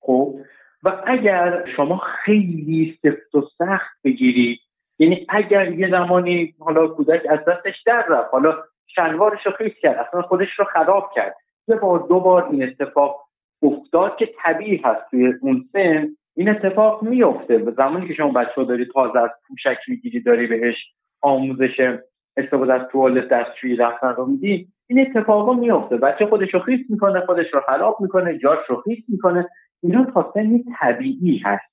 [0.00, 0.34] خب؟
[0.82, 4.58] و اگر شما خیلی سفت و سخت بگیرید
[4.98, 10.06] یعنی اگر یه زمانی حالا کودک از دستش در رفت حالا شلوارش رو خیس کرد
[10.08, 11.36] اصلا خودش رو خراب کرد
[11.68, 13.24] یه بار دو بار این اتفاق
[13.62, 18.64] افتاد که طبیعی هست توی اون سن این اتفاق میفته به زمانی که شما بچه
[18.64, 20.76] داری تازه از پوشک می‌گیری داری بهش
[21.20, 21.98] آموزش
[22.36, 27.20] استفاده از توالت دستشویی رفتن رو میدی این اتفاقا میفته بچه خودش رو خیس می‌کنه
[27.20, 29.48] خودش رو خراب می‌کنه جاش رو خیس می‌کنه.
[29.82, 31.72] اینا تا سنی طبیعی هست.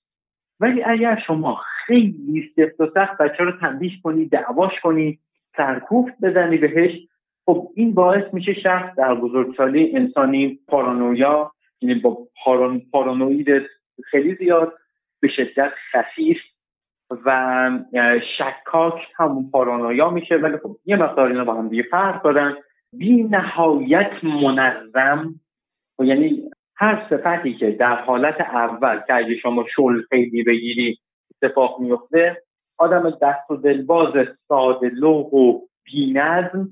[0.60, 5.20] ولی اگر شما خیلی سفت و سخت بچه رو تنبیه کنی دعواش کنی
[5.58, 6.92] سرکوفت بزنی بهش
[7.46, 13.48] خب این باعث میشه شخص در بزرگسالی انسانی پارانویا یعنی با پاران، پارانوید
[14.04, 14.74] خیلی زیاد
[15.20, 16.38] به شدت خفیف
[17.26, 17.70] و
[18.38, 20.36] شکاک همون پارانویا میشه.
[20.36, 22.56] ولی خب یه مقدار اینا با هم دیگه فرق دارن.
[22.94, 25.36] بی نهایت منظم
[26.00, 26.50] و یعنی
[26.82, 31.00] هر صفتی که در حالت اول که اگه شما شل خیلی بگیری
[31.32, 32.42] اتفاق میفته
[32.78, 34.14] آدم دست و دلباز
[34.48, 36.70] ساده لوح و بینظم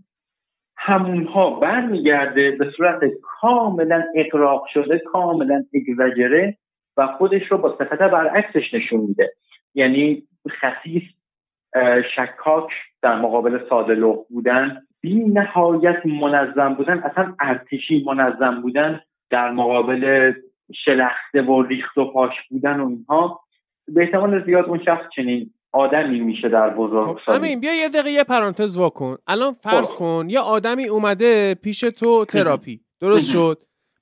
[0.77, 6.57] همونها برمیگرده به صورت کاملا اقراق شده کاملا اگزاجره
[6.97, 9.33] و خودش رو با صفت برعکسش نشون میده.
[9.73, 11.03] یعنی خصیص
[12.15, 12.69] شکاک
[13.01, 20.33] در مقابل ساده لوح بودن بی نهایت منظم بودن اصلا ارتشی منظم بودن در مقابل
[20.85, 23.41] شلخته و ریخت و پاش بودن و اینها
[23.87, 28.11] به احتمال زیاد اون شخص چنین آدمی میشه در بزرگ خب همین بیا یه دقیقه
[28.11, 29.97] یه پرانتز واکن الان فرض خب.
[29.97, 33.57] کن یه آدمی اومده پیش تو تراپی درست شد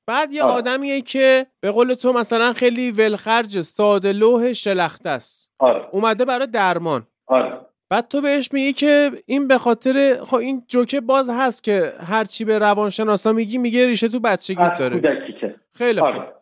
[0.08, 0.54] بعد یه آره.
[0.54, 5.90] آدمیه که به قول تو مثلا خیلی ولخرج ساده لوح شلخته است آره.
[5.92, 7.66] اومده برای درمان آره.
[7.90, 12.46] بعد تو بهش میگی که این به خاطر خب این جوکه باز هست که هرچی
[12.46, 15.02] به روانشناسا میگی میگه ریشه تو بچگیت داره.
[15.74, 16.10] خیلی خوب.
[16.10, 16.34] آره.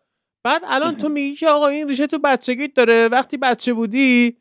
[0.44, 4.36] بعد الان تو میگی که آقا این ریشه تو بچگیت داره وقتی بچه بودی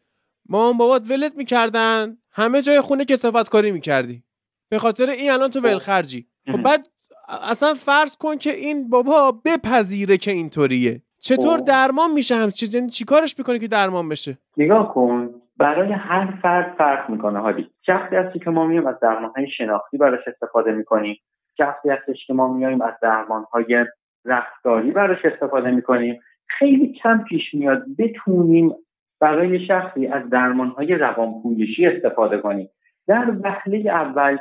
[0.50, 4.24] مامان بابات ولت می‌کردن همه جای خونه کسافت کاری می‌کردی.
[4.70, 5.66] به خاطر این الان تو خب.
[5.66, 6.28] ولخرجی.
[6.52, 6.88] خب بعد
[7.28, 11.02] اصلا فرض کن که این بابا بپذیره که اینطوریه.
[11.20, 11.66] چطور خب.
[11.66, 15.42] درمان میشه همچین یعنی چیکارش می‌کنه که درمان بشه؟ نگاه کن.
[15.58, 20.28] برای هر فرد فرق می‌کنه حالی شخصی هستی که ما میایم از درمانهای شناختی براش
[20.28, 21.16] استفاده می‌کنیم.
[21.58, 23.86] شخصی هستش که ما میایم از درمانهای
[24.26, 26.20] رفتاری براش استفاده می‌کنیم.
[26.48, 28.76] خیلی کم پیش میاد بتونیم
[29.20, 32.70] برای شخصی از درمانهای روانپویشی استفاده کنیم.
[33.08, 34.38] در وهله اول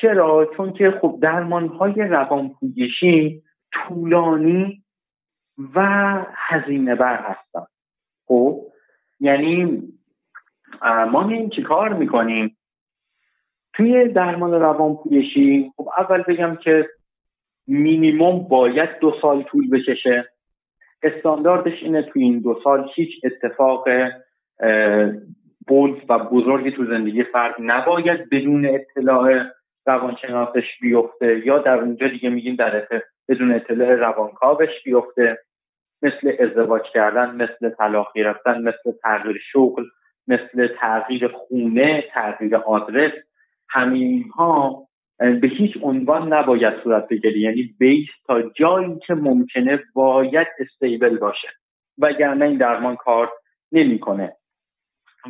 [0.00, 3.42] چرا؟ چون که خب درمانهای روانپویشی
[3.72, 4.82] طولانی
[5.74, 5.80] و
[6.34, 7.66] هزینه بر هستن.
[8.26, 8.60] خب؟
[9.20, 9.82] یعنی
[10.82, 12.56] ما این چی کار می‌کنیم؟
[13.72, 16.88] توی درمان روانپویشی خب اول بگم که
[17.66, 20.28] مینیموم باید دو سال طول بکشه.
[21.02, 23.88] استانداردش اینه توی این دو سال هیچ اتفاق
[25.66, 29.42] بولد و بزرگی تو زندگی فرد نباید بدون اطلاع
[29.86, 32.88] روانشناسش بیفته یا در اونجا دیگه میگیم در
[33.28, 35.38] بدون اطلاع روانکاوش بیفته.
[36.02, 39.84] مثل ازدواج کردن مثل طلاق گرفتن مثل تغییر شغل
[40.28, 43.12] مثل تغییر خونه تغییر آدرس
[43.68, 44.86] همین ها
[45.18, 47.40] به هیچ عنوان نباید صورت بگیری.
[47.40, 51.48] یعنی بیس تا جایی که ممکنه باید استیبل باشه.
[51.98, 53.32] وگرنه این درمان کار
[53.72, 54.36] نمی‌کنه.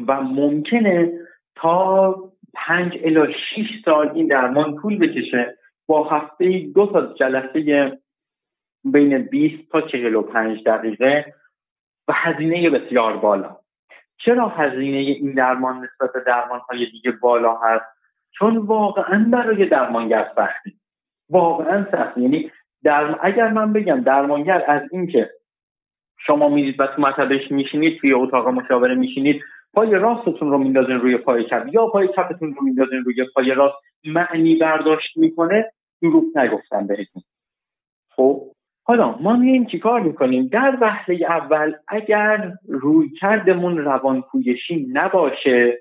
[0.08, 1.12] و ممکنه
[1.56, 2.14] تا
[2.54, 5.56] پنج الا شیش سال این درمان طول بکشه.
[5.86, 7.92] با هفته دو تا جلسه
[8.84, 11.34] بین 20 تا 45 دقیقه
[12.08, 13.56] و هزینه بسیار بالا.
[14.16, 17.84] چرا هزینه این درمان نسبت به درمان های دیگه بالا هست؟
[18.38, 20.72] چون واقعا برای درمانگر سختی.
[21.30, 22.20] واقعا سختی.
[22.22, 22.50] یعنی
[22.84, 23.18] در...
[23.22, 25.30] اگر من بگم درمانگر از اینکه
[26.26, 29.42] شما میرید و تو مطبش میشینید توی اتاق مشاوره میشینید
[29.74, 31.66] پای راستتون رو میندازین روی پای چپ.
[31.72, 33.76] یا پای چپتون رو میندازین روی پای راست.
[34.04, 35.72] معنی برداشت می‌کنه
[36.02, 37.22] دروغ نگفتم بهتون.
[38.10, 38.53] خب؟
[38.86, 45.78] حالا ما میاییم چیکار می‌کنیم؟ در وهله اول اگر روی کردمون روانپویشی نباشه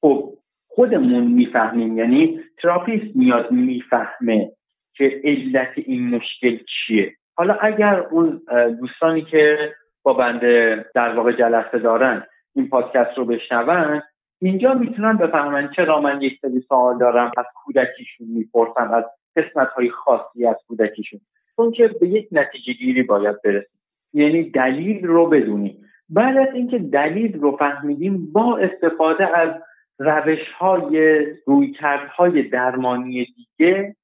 [0.00, 0.32] خب
[0.68, 4.52] خودمون می‌فهمیم یعنی تراپیست میاد می‌فهمه
[4.94, 7.12] که علت این مشکل چیه.
[7.36, 8.40] حالا اگر اون
[8.80, 14.02] دوستانی که با بنده در واقع جلسه دارن این پادکست رو بشنون
[14.40, 19.04] اینجا می‌تونن بفهمن چرا من یک سری سوال دارم از کودکیشون می‌پرسم از
[19.36, 21.20] قسمت های خاصی از کودکیشون.
[21.56, 23.78] چون که به یک نتیجه گیری باید برسیم.
[24.12, 25.84] یعنی دلیل رو بدونیم.
[26.08, 29.50] بعد از اینکه دلیل رو فهمیدیم با استفاده از
[29.98, 33.96] روش های رویکردهای درمانی دیگه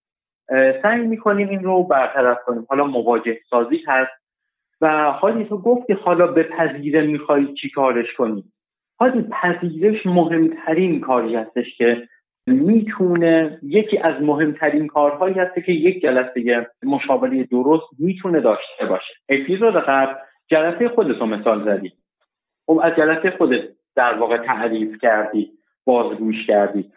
[0.83, 2.66] سعی می‌کنیم این رو برطرف کنیم.
[2.69, 4.12] حالا مواجه سازی هست
[4.81, 8.45] و حالی تو گفتی حالا به پذیره می‌خوای چی کارش کنی.
[8.99, 12.09] حالی پذیرش مهمترین کاری هستش که
[12.51, 19.15] می‌تونه یکی از مهمترین کارهایی هست که یک جلسه مشاوره درست می‌تونه داشته باشه.
[19.29, 20.15] اپیزود قبل
[20.51, 21.93] جلسه خودتو مثال زدی.
[22.66, 23.62] خب از جلسه خودت
[23.97, 25.51] در واقع تعریف کردی
[25.85, 26.91] بازگوش کردی.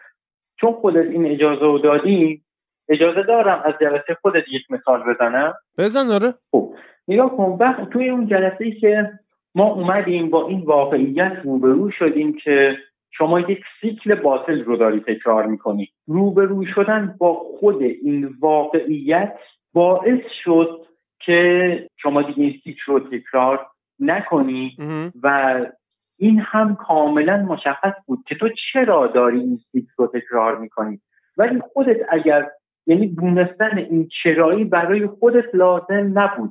[0.60, 2.42] چون خودت این اجازه رو دادی
[2.88, 5.54] اجازه دارم از جلسه خودت یک مثال بزنم.
[5.78, 6.74] بزن داره خب
[7.08, 9.10] نگاه کن وقت توی اون جلسه ای که
[9.54, 12.76] ما اومدیم با این واقعیت روبرو شدیم که
[13.12, 15.88] شما یک سیکل باطل رو داری تکرار می‌کنی.
[16.06, 19.38] روبرو شدن با خود این واقعیت
[19.72, 20.86] باعث شد
[21.18, 23.66] که شما دیگه این سیکل رو تکرار
[24.00, 24.76] نکنی
[25.22, 25.56] و
[26.18, 31.00] این هم کاملا مشخص بود که تو چرا داری این سیکل رو تکرار می‌کنی.
[31.36, 32.50] ولی خودت اگر
[32.86, 36.50] یعنی دونستن این چرایی برای خودت لازم نبود.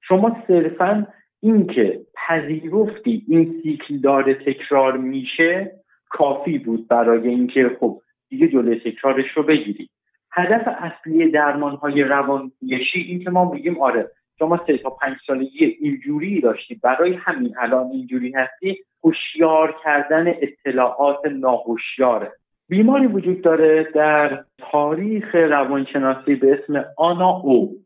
[0.00, 1.06] شما صرفا
[1.44, 5.72] اینکه پذیرفتی این سیکل داره تکرار میشه
[6.08, 9.88] کافی بود برای اینکه خب دیگه جلوی تکرارش رو بگیری.
[10.32, 15.64] هدف اصلی درمان های روانپویشی این که ما بگیم آره شما سه تا پنج سالگی
[15.64, 22.32] اینجوری داشتی برای همین الان اینجوری هستی هوشیار کردن اطلاعات ناهوشیاره
[22.68, 27.76] بیماری وجود داره در تاریخ روانشناسی به اسم آنا او.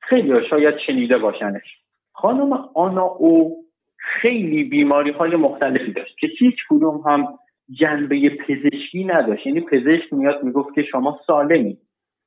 [0.00, 1.83] خیلی شاید شنیده باشنش.
[2.14, 3.64] خانم آنا او
[3.96, 7.38] خیلی بیماری های مختلفی داشت که هیچ کدوم هم
[7.70, 9.46] جنبه پزشکی نداشت.
[9.46, 11.78] یعنی پزشک میاد می‌گفت که شما سالمی.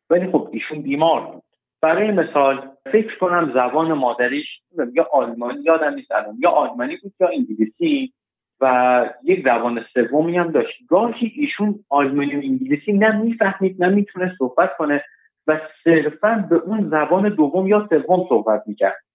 [0.09, 1.43] ولی خب ایشون بیمار بود.
[1.81, 4.45] برای مثال فکر کنم زبان مادریش
[4.93, 8.13] یا آلمانی یادم نیست یا آلمانی بود یا انگلیسی
[8.61, 10.77] و یک زبان سومی هم داشت.
[10.87, 15.03] گاهی ایشون آلمانی و انگلیسی نه می‌فهمید نه می‌تونه صحبت کنه
[15.47, 19.06] و صرفا به اون زبان دوم یا سوم صحبت می‌کرد.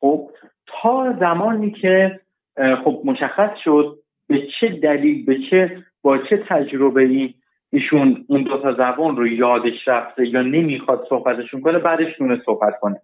[0.00, 0.30] خب
[0.66, 2.20] تا زمانی که
[2.84, 3.98] خب مشخص شد
[4.28, 7.34] به چه دلیل به چه با چه تجربه ای
[7.72, 12.80] ایشون اون دو تا زبان رو یادش رفته یا نمی‌خواد صحبتشون کنه بعدش نونه صحبت
[12.80, 13.00] کنه.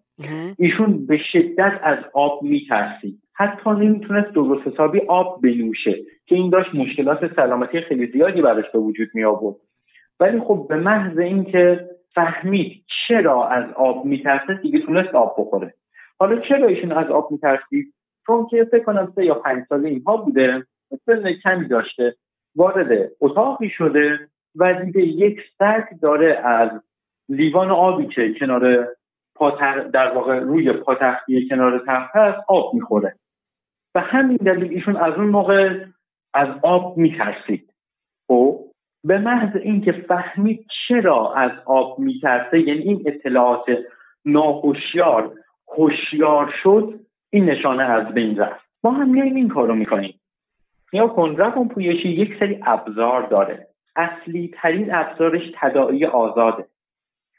[0.59, 3.19] ایشون به شدت از آب میترسید.
[3.35, 5.97] حتی نمی‌تونست درست حسابی آب بنوشه
[6.27, 9.57] که این داشت مشکلات سلامتی خیلی زیادی براش به وجود می آورد
[10.21, 15.75] ولی خب به محض اینکه فهمید چرا از آب میترسه دیگه تونست آب بخوره.
[16.21, 17.95] حالا چرا ایشون از آب میترسید؟
[18.27, 20.67] چون که فکر کنم سه یا پنج ساله اینها بوده
[21.07, 22.17] سن کمی داشته
[22.57, 26.71] وارد اتاقی شده و دیده یک سگ داره از
[27.29, 28.89] لیوان آبی که کنار
[29.37, 33.15] پاتر در واقع روی پاتختی کنار تخت هست آب می‌خوره.
[33.95, 35.85] و همین دلیل ایشون از اون موقع
[36.35, 37.73] از آب میترسید.
[38.29, 38.61] خب
[39.05, 43.65] به محض اینکه فهمید چرا از آب میترسه یعنی این اطلاعات
[44.25, 45.33] ناهوشیار
[45.69, 47.01] هوشیار شد
[47.31, 48.65] این نشانه از بین رفت.
[48.85, 50.21] ما هم میایم این کارو می‌کنیم.
[50.93, 53.67] یا کن روان پویشی یک سری ابزار داره.
[53.97, 56.67] اصلی ترین ابزارش تداعی آزاده.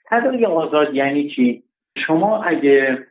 [0.06, 1.64] تداعی آزاد یعنی چی؟
[2.08, 3.08] شما اگه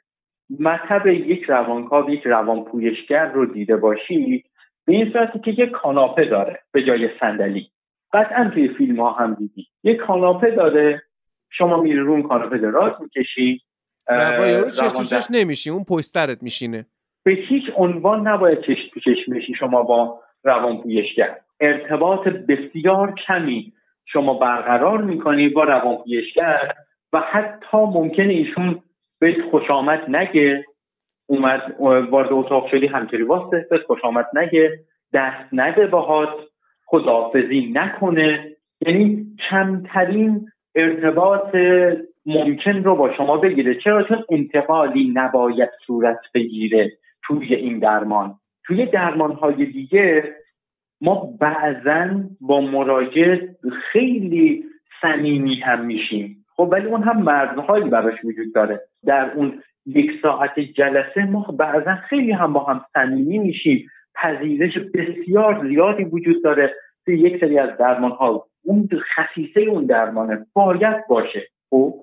[0.61, 4.45] مطب یک روانکاو یک روانپویشگر رو دیده باشی
[4.87, 7.69] به این صورتی که یک کاناپه داره به جای صندلی.
[8.13, 11.03] قطعا توی فیلم ها هم دیدی یک کاناپه داره
[11.51, 13.61] شما میری رو کاناپه دراز می‌کشی
[14.09, 16.87] با یارو چش نمیشی اون پشترت میشینه.
[17.25, 23.73] به هیچ عنوان نباید چش تو چشم بشی شما با روانپویشگر ارتباط بسیار کمی
[24.07, 26.73] شما برقرار می‌کنی با روانپویشگر
[27.13, 28.83] و حتی ممکنه ایشون
[29.21, 30.65] به خوش آمد نگه.
[31.27, 31.77] اومد
[32.11, 34.79] وارد اتاق شدی همکری واسه به خوش آمد نگه.
[35.13, 36.35] دست نده باهات
[36.87, 38.57] خداحافظی نکنه.
[38.87, 41.57] یعنی کمترین ارتباط
[42.27, 43.75] ممکن رو با شما بگیره.
[43.75, 46.93] چرا؟ چون انتقالی نباید صورت بگیره
[47.23, 48.35] توی این درمان.
[48.67, 50.35] توی درمان های دیگه
[51.01, 53.37] ما بعضا با مراجع
[53.93, 54.65] خیلی
[55.03, 56.45] صمیمی هم میشیم.
[56.57, 58.81] خب ولی اون هم مرزهایی براش وجود داره.
[59.07, 63.87] در اون یک ساعت جلسه ما بعضا خیلی هم با هم صمیمی میشیم.
[64.15, 66.75] پذیرش بسیار زیادی وجود داره
[67.05, 71.49] توی یک سری از درمان ها اون خصیصه اون درمانه باید باشه.
[71.71, 71.95] خب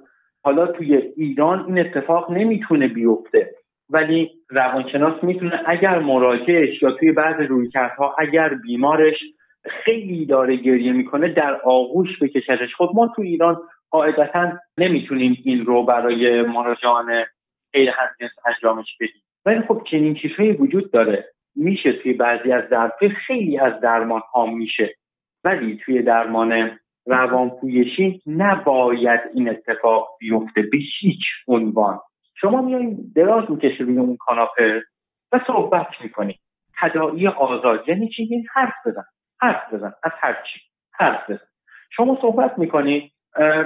[0.43, 3.55] حالا توی ایران این اتفاق نمی‌تونه بیفته.
[3.89, 9.19] ولی روانشناس می‌تونه اگر مراجعش یا توی بعض رویکردها اگر بیمارش
[9.65, 13.57] خیلی داره گریه می‌کنه در آغوش بکشدش خب ما تو ایران
[13.89, 17.26] قاعدتا نمی‌تونیم این رو برای مراجعان
[17.73, 19.22] غیر همجنس انجامش بدیم.
[19.45, 21.26] ولی خب چنین چیزهایی وجود داره.
[21.55, 22.91] میشه توی بعضی از درمان
[23.27, 24.95] خیلی از درمان ها میشه.
[25.43, 31.99] ولی توی درمان روانپویشی نباید این اتفاق بیفته به هیچ عنوان.
[32.36, 34.84] شما میایین دراز می‌کشه روی اون کاناپه
[35.32, 36.40] و صحبت می‌کنید.
[36.82, 39.03] تداعی آزاد یعنی چی؟ یعنی حرف بزن.
[39.41, 39.94] حرف بزن.
[40.03, 40.60] از هر چی.
[40.94, 41.45] حرف بزن.
[41.91, 43.11] شما صحبت می‌کنید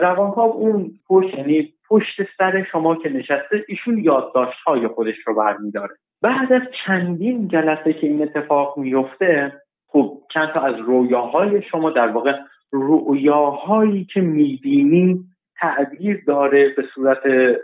[0.02, 5.96] روانکاو اون پشت یعنی پشت سر شما که نشسته ایشون یادداشت های خودش رو برمیداره.
[6.22, 12.08] بعد از چندین جلسه که این اتفاق میفته خب چند تا از رویاهای شما در
[12.08, 12.34] واقع
[12.76, 15.26] رویاهایی که می‌بینی
[15.60, 17.24] تعبیر داره به صورت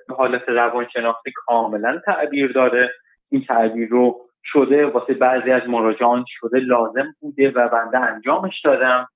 [0.10, 2.92] حالت روانشناختی کاملا تعبیر داره.
[3.30, 9.08] این تعبیر رو شده واسه بعضی از مراجعان شده لازم بوده و بنده انجامش دادم.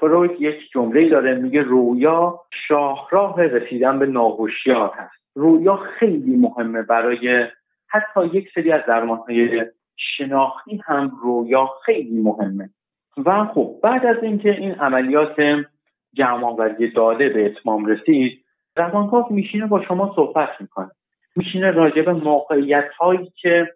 [0.00, 7.46] فروید یک جمله داره میگه رویا شاهراه رسیدن به ناهوشیار هست رویا خیلی مهمه برای
[7.88, 9.66] حتی یک سری از درمانهای
[9.96, 12.70] شناختی هم رویا خیلی مهمه.
[13.16, 15.64] و خب بعد از اینکه این عملیات
[16.12, 18.44] جمعآوری داده به اتمام رسید
[18.76, 20.90] روانکاو میشینه با شما صحبت می‌کنه.
[21.36, 23.68] میشینه راجع به موقعیت هایی که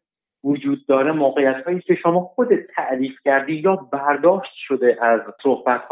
[0.44, 5.82] وجود داره موقعیت هایی که شما خودت تعریف کردی یا برداشت شده از صحبت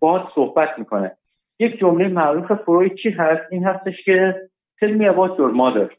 [0.00, 1.16] باز صحبت می‌کنه.
[1.58, 4.48] یک جمله معروف فروید چی هست؟ این هستش که
[4.80, 5.92] tell me about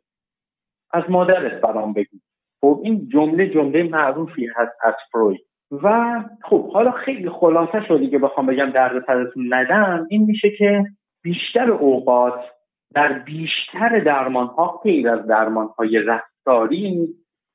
[0.93, 2.17] از مادرت برام بگو.
[2.61, 5.48] خب این جمله جمله معروفی هست از فروید.
[5.71, 10.07] و خب حالا خیلی خلاصه شده که بخوام بگم درد سرتون ندم.
[10.09, 10.83] این میشه که
[11.23, 12.39] بیشتر اوقات
[12.95, 17.07] در بیشتر درمان ها غیر از درمان های رفتاری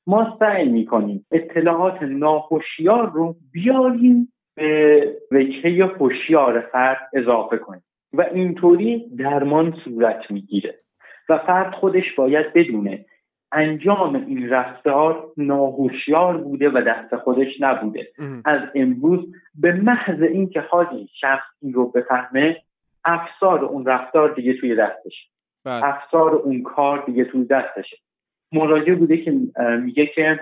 [0.07, 7.83] ما سعی می‌کنیم اطلاعات ناخوشیار رو بیاریم به وجهه هوشیار فرد اضافه کنیم
[8.13, 10.75] و اینطوری درمان صورت می‌گیره.
[11.29, 13.05] و فرد خودش باید بدونه
[13.55, 18.07] انجام این رفتار ناهوشیار بوده و دست خودش نبوده.
[18.45, 22.57] از امروز به محض اینکه حالی شخص این رو بفهمه
[23.05, 25.29] افسار اون رفتار دیگه توی دستش
[25.65, 25.85] بله.
[25.85, 27.97] افسار اون کار دیگه توی دستشه.
[28.51, 29.31] مراجع بوده که
[29.81, 30.39] میگه که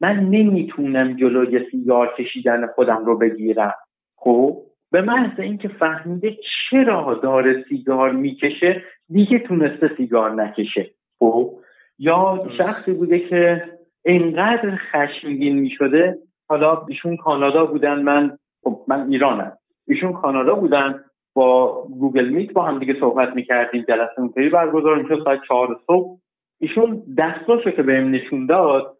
[0.00, 3.74] من نمی‌تونم جلوی سیگار کشیدن خودم رو بگیرم.
[4.16, 4.62] خب؟
[4.92, 6.36] به محض اینکه فهمیده
[6.70, 10.90] چرا داره سیگار می‌کشه دیگه تونسته سیگار نکشه.
[11.18, 11.54] خب؟
[12.00, 13.64] یا شخصی بوده که
[14.04, 16.18] اینقدر خشمگین می‌شده
[16.48, 19.52] حالا ایشون کانادا بودن من خب من ایرانم.
[19.88, 21.04] ایشون کانادا بودن
[21.34, 26.18] با گوگل میت با هم دیگه صحبت می‌کردیم جلسه اونطوری برگزار می‌شد ساعت چهار صبح.
[26.60, 28.96] ایشون دستاشو که بهم نشون داد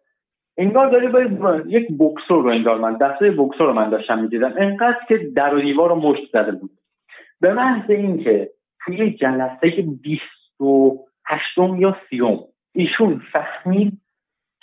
[0.57, 4.53] انگار داره باید یک بکسور رو انگار من دسته بکسور رو من داشتم می‌دیدم.
[4.57, 6.71] انقدر که در و دیوار رو مشت زده بود.
[7.41, 8.49] به محض اینکه
[8.85, 12.39] توی جلسه بیست و هشتم یا سیوم
[12.73, 14.01] ایشون فهمید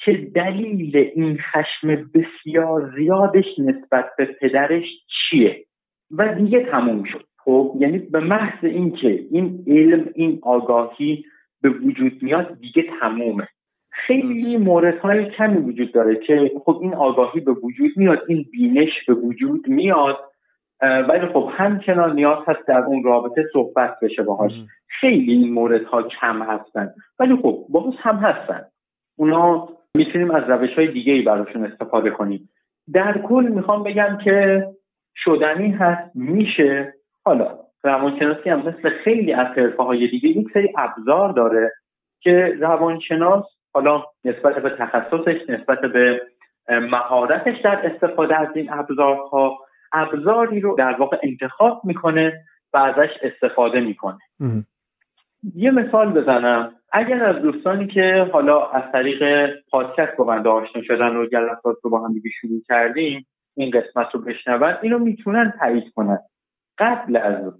[0.05, 5.64] که دلیل این خشم بسیار زیادش نسبت به پدرش چیه
[6.10, 7.24] و دیگه تموم شد.
[7.36, 11.24] خب یعنی به محض اینکه این علم این آگاهی
[11.62, 13.48] به وجود میاد دیگه تمومه.
[13.90, 19.14] خیلی موردهای کمی وجود داره که خب این آگاهی به وجود میاد این بینش به
[19.14, 20.18] وجود میاد.
[20.82, 24.52] ولی خب همچنان نیاز هست در اون رابطه صحبت بشه باهاش.
[25.00, 26.94] خیلی این موردها کم هستن.
[27.18, 28.64] ولی خب باز هم هستن.
[29.16, 32.48] اونا می‌تونیم از روش های دیگه ای براشون استفاده کنیم.
[32.92, 34.66] در کل می‌خوام بگم که
[35.16, 36.94] شدنی هست میشه.
[37.24, 41.72] حالا روانشناسی هم مثل خیلی از حرفه های دیگه یک سری ابزار داره
[42.20, 43.44] که روانشناس
[43.74, 46.20] حالا نسبت به تخصصش نسبت به
[46.68, 49.59] مهارتش در استفاده از این ابزارها
[49.93, 54.19] ابزاری رو در واقع انتخاب می‌کنه و ازش استفاده می‌کنه.
[55.55, 56.73] یه مثال بزنم.
[56.93, 61.90] اگر از دوستانی که حالا از طریق پادکست با من آشنا شدن و جلسات رو
[61.90, 66.19] با هم دیگه شروع کردیم این قسمت رو بشنون اینو می‌تونن تایید کنن.
[66.78, 67.52] قبل از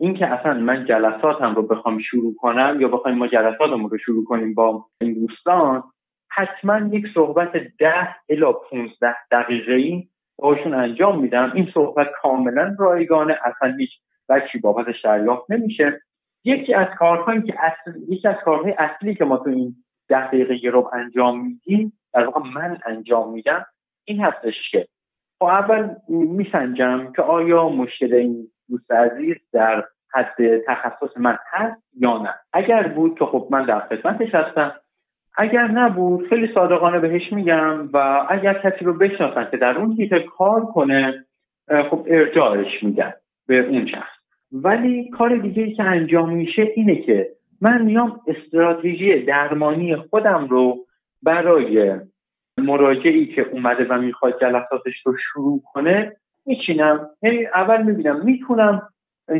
[0.00, 4.54] اینکه اصلا من جلساتم رو بخوام شروع کنم یا بخوایم ما جلساتمون رو شروع کنیم
[4.54, 5.82] با این دوستان
[6.30, 10.08] حتما یک صحبت ده الا 15 دقیقه ای
[10.40, 11.52] باشون انجام میدم.
[11.54, 13.90] این صحبت کاملا رایگانه اصلا هیچ
[14.28, 16.00] بچی بابتش دریافت نمیشه.
[16.44, 19.74] یکی از کارهایی که اصل یکی از کارهای اصلی که ما تو این
[20.08, 23.66] ده دقیقه رو انجام میدیم در واقع من انجام میدم
[24.04, 24.86] این هستش که
[25.38, 32.18] خب اول میسنجم که آیا مشکل این دوست عزیز در حد تخصص من هست یا
[32.18, 32.34] نه.
[32.52, 34.79] اگر بود که خب من در خدمتش هستم
[35.36, 40.18] اگر نبود خیلی صادقانه بهش میگم و اگر کسی رو بشناسن که در اون حیطه
[40.38, 41.24] کار کنه
[41.90, 43.12] خب ارجاعش میدن
[43.46, 44.20] به اون شخص.
[44.52, 47.28] ولی کار دیگه ای که انجام میشه اینه که
[47.60, 50.76] من میام استراتژی درمانی خودم رو
[51.22, 51.94] برای
[52.58, 56.16] مراجعی که اومده و می‌خواد جلساتش رو شروع کنه
[56.46, 57.10] میچینم.
[57.22, 58.82] یعنی اول می‌بینم می‌تونم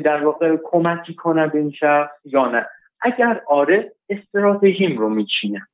[0.05, 2.67] در واقع کمکی کنم به این شخص یا نه.
[3.03, 5.67] اگر آره استراتژیم رو میچینم.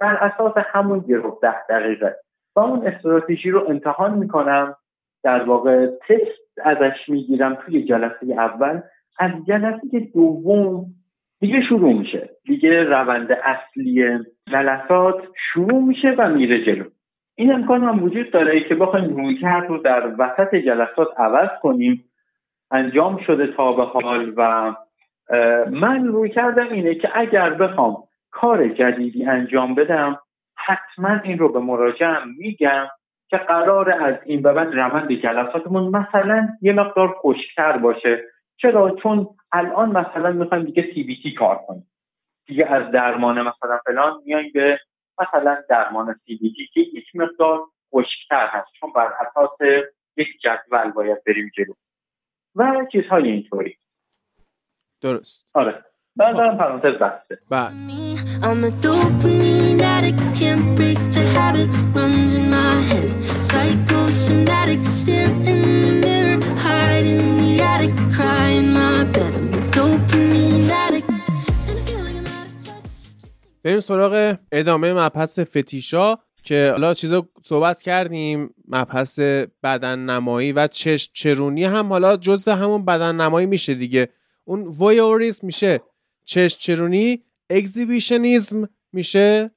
[0.00, 2.16] بر اساس همون گروه ده دقیقه.
[2.56, 4.74] و اون استراتژی رو امتحان می‌کنم.
[5.24, 8.80] در واقع تست ازش می‌گیرم توی جلسه اول.
[9.18, 10.84] از جلسه دوم
[11.40, 12.30] دیگه شروع میشه.
[12.44, 15.22] دیگه روند اصلی جلسات
[15.52, 16.84] شروع میشه و میره جلو.
[17.36, 22.04] این امکان هم وجود داره که بخوایم رویکرد رو در وسط جلسات عوض کنیم.
[22.70, 24.74] انجام شده تا به حال و
[25.70, 27.96] من روی کردم اینه که اگر بخوام
[28.30, 30.18] کار جدیدی انجام بدم
[30.56, 32.86] حتما این رو به مراجعم میگم
[33.28, 38.24] که قرار از این به بعد روند جلساتمون مثلا یه مقدار خشکتر باشه.
[38.56, 41.90] چرا؟ چون الان مثلا می‌خوایم دیگه سی بی تی کار کنیم.
[42.46, 44.80] دیگه از درمان مثلا فلان میایم به
[45.20, 47.60] مثلا درمان سی بی تی که یک مقدار
[47.94, 48.68] خشکتر هست.
[48.80, 49.58] چون بر اساس
[50.16, 51.74] یک جدول باید بریم جلو.
[52.56, 53.76] و چیزهای اینطوری.
[55.00, 55.50] درست.
[55.54, 55.84] آره.
[57.50, 57.70] بله.
[73.64, 78.54] بریم سراغ ادامه مبحث فتیشا که حالا چیزا صحبت کردیم.
[78.68, 79.18] مبحث
[79.62, 84.08] بدن نمایی و چشم چرونی هم حالا جزو همون بدن نمایی میشه دیگه.
[84.44, 85.80] اون voyeurism میشه.
[86.30, 89.50] چشم چرونی exhibitionism میشه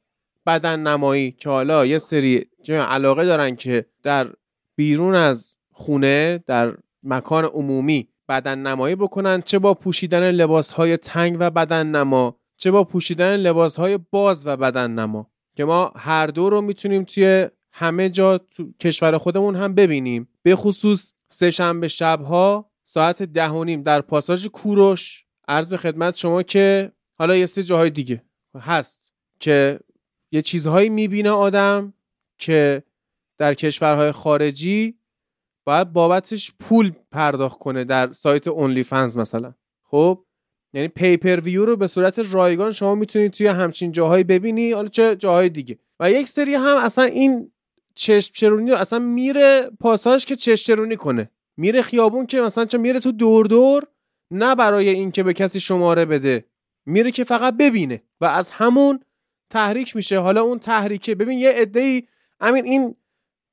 [0.46, 4.30] بدن نمایی که حالا یه سری علاقه دارن که در
[4.76, 11.38] بیرون از خونه در مکان عمومی بدن نمایی بکنن چه با پوشیدن لباس های تنگ
[11.40, 16.28] و بدن نما چه با پوشیدن لباس های باز و بدن نما که ما هر
[16.28, 20.30] دو رو می‌تونیم توی همه جا تو کشور خودمون هم ببینیم.
[20.44, 26.44] به خصوص سهشنبه شبها ساعت ده و نیم در پاساژ کوروش عرض به خدمت شما
[26.44, 28.24] که حالا یه سری جاهای دیگه
[28.56, 29.02] هست
[29.40, 29.80] که
[30.32, 31.94] یه چیزهایی می‌بینه آدم
[32.38, 32.84] که
[33.38, 34.98] در کشورهای خارجی
[35.66, 39.54] باید بابتش پول پرداخت کنه در سایت اونلی فنز مثلا.
[39.84, 40.26] خب؟
[40.74, 45.16] یعنی پیپر ویو رو به صورت رایگان شما می‌تونید توی همچین جاهایی ببینی حالا چه
[45.16, 45.80] جاهای دیگه.
[46.00, 47.52] و یک سری هم اصلا این
[47.96, 51.30] چشم چرونی رو اصلا میره پاساژ که چشم چرونی کنه.
[51.58, 53.88] میره خیابون که مثلا چه میره تو دور دور
[54.34, 56.46] نه برای اینکه به کسی شماره بده.
[56.86, 59.00] میره که فقط ببینه و از همون
[59.50, 60.20] تحریک میشه.
[60.20, 61.16] حالا اون تحریکه.
[61.16, 62.08] ببین یه عده‌ای
[62.42, 62.96] همین این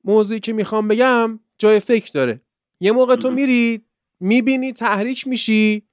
[0.03, 2.41] موضوعی که می‌خوام بگم جای فکر داره.
[2.79, 3.31] یه موقع تو.
[3.31, 3.85] میری
[4.19, 5.87] می‌بینی تحریک میشی.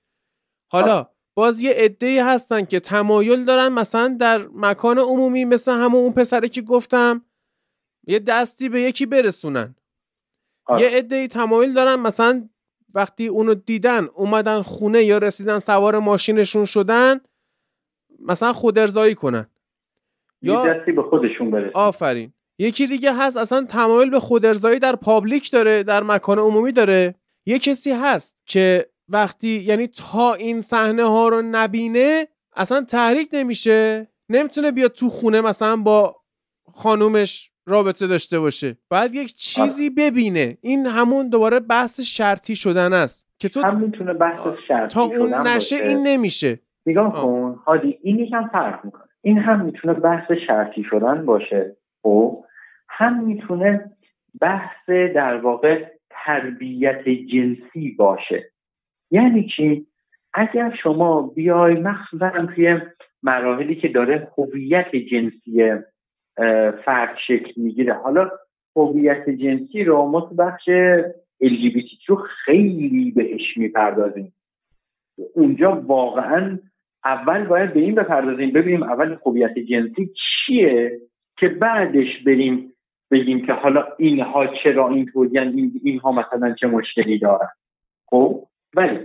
[0.71, 6.13] حالا باز یه عده‌ای هستن که تمایل دارن مثلا در مکان عمومی مثل همون اون
[6.13, 7.25] پسره که گفتم
[8.07, 9.75] یه دستی به یکی برسونن.
[10.67, 10.83] آره.
[10.83, 12.49] یه عده‌ای تمایل دارن مثلا
[12.95, 17.21] وقتی اونو دیدن اومدن خونه یا رسیدن سوار ماشینشون شدن
[18.21, 19.47] مثلا خودارضایی کنن.
[20.43, 22.33] یه یا دستی به خودشون برسه آفرین.
[22.59, 27.15] یکی دیگه هست اصلا تمایل به خودارضایی در پابلیک داره در مکان عمومی داره.
[27.47, 34.09] یه کسی هست که وقتی یعنی تا این صحنه ها رو نبینه اصلا تحریک نمیشه.
[34.29, 36.17] نمی‌تونه بیاد تو خونه مثلا با
[36.75, 38.77] خانومش رابطه داشته باشه.
[38.91, 40.59] بعد یک چیزی ببینه.
[40.61, 45.35] این همون دوباره بحث شرطی شدن است که تو هم می‌تونه بحث شرطی تا اون
[45.35, 45.89] نشه باشه.
[45.89, 46.59] این نمیشه.
[46.87, 47.23] نگاه آه.
[47.23, 47.61] کن.
[47.67, 49.03] هادی این یکم فرق می‌کنه.
[49.23, 51.77] این هم می‌تونه بحث شرطی شدن باشه.
[52.03, 52.45] خب؟
[52.89, 53.91] هم می‌تونه
[54.41, 58.51] بحث در واقع تربیت جنسی باشه.
[59.11, 59.87] یعنی چی؟
[60.35, 62.81] اگر شما بیای مخصوصا توی
[63.23, 65.63] مراحلی که داره هویت جنسی
[66.85, 67.95] فرد شکل می‌گیره.
[67.95, 68.31] حالا
[68.77, 70.69] هویت جنسی رو ما تو بخش
[71.43, 74.33] LGBT رو خیلی بهش می‌پردازیم.
[75.35, 76.59] اونجا واقعا
[77.05, 80.11] اول باید به این بپردازیم ببینیم اول هویت جنسی
[80.47, 81.01] چیه
[81.39, 82.73] که بعدش بریم
[83.11, 85.11] بگیم که حالا اینها چرا این
[85.85, 87.49] اینها مثلا چه مشکلی دارن.
[88.07, 88.45] خب؟
[88.75, 88.99] ولی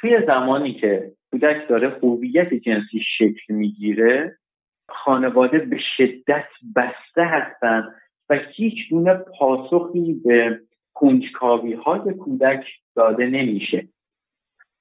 [0.00, 4.38] توی زمانی که کودک داره هویت جنسی شکل می‌گیره
[4.88, 7.94] خانواده به شدت بسته هستن
[8.30, 10.60] و هیچ گونه پاسخی به
[10.94, 12.64] کنجکاوی های کودک
[12.96, 13.88] داده نمیشه.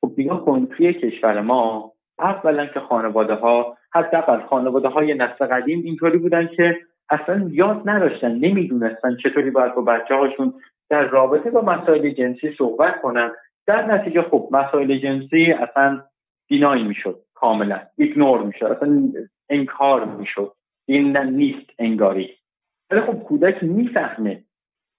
[0.01, 6.17] خب نگاه توی کشور ما اولا که خانواده ها حداقل خانواده های نسل قدیم اینطوری
[6.17, 6.77] بودن که
[7.09, 10.53] اصلا یاد نداشتن نمی‌دونستن چطوری باید با بچه هاشون
[10.89, 13.31] در رابطه با مسائل جنسی صحبت کنن.
[13.67, 16.01] در نتیجه خب مسائل جنسی اصلا
[16.47, 17.24] دینایی می‌شد.
[17.35, 18.65] کاملا ایگنور می‌شد.
[18.65, 19.11] اصلا
[19.49, 20.51] انکار می‌شد.
[20.85, 22.29] این نیست انگاری.
[22.91, 24.43] ولی خب کودک می‌فهمه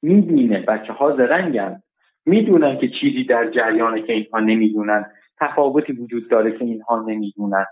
[0.03, 0.61] می‌بینه.
[0.61, 1.83] بچه ها زرنگن.
[2.27, 5.05] می‌دونن که چیزی در جریانه که اینها نمی‌دونن.
[5.41, 7.67] تفاوتی وجود داره که اینها نمی‌دونن.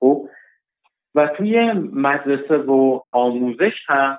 [0.00, 0.28] خب؟
[1.14, 4.18] و توی مدرسه و آموزش هم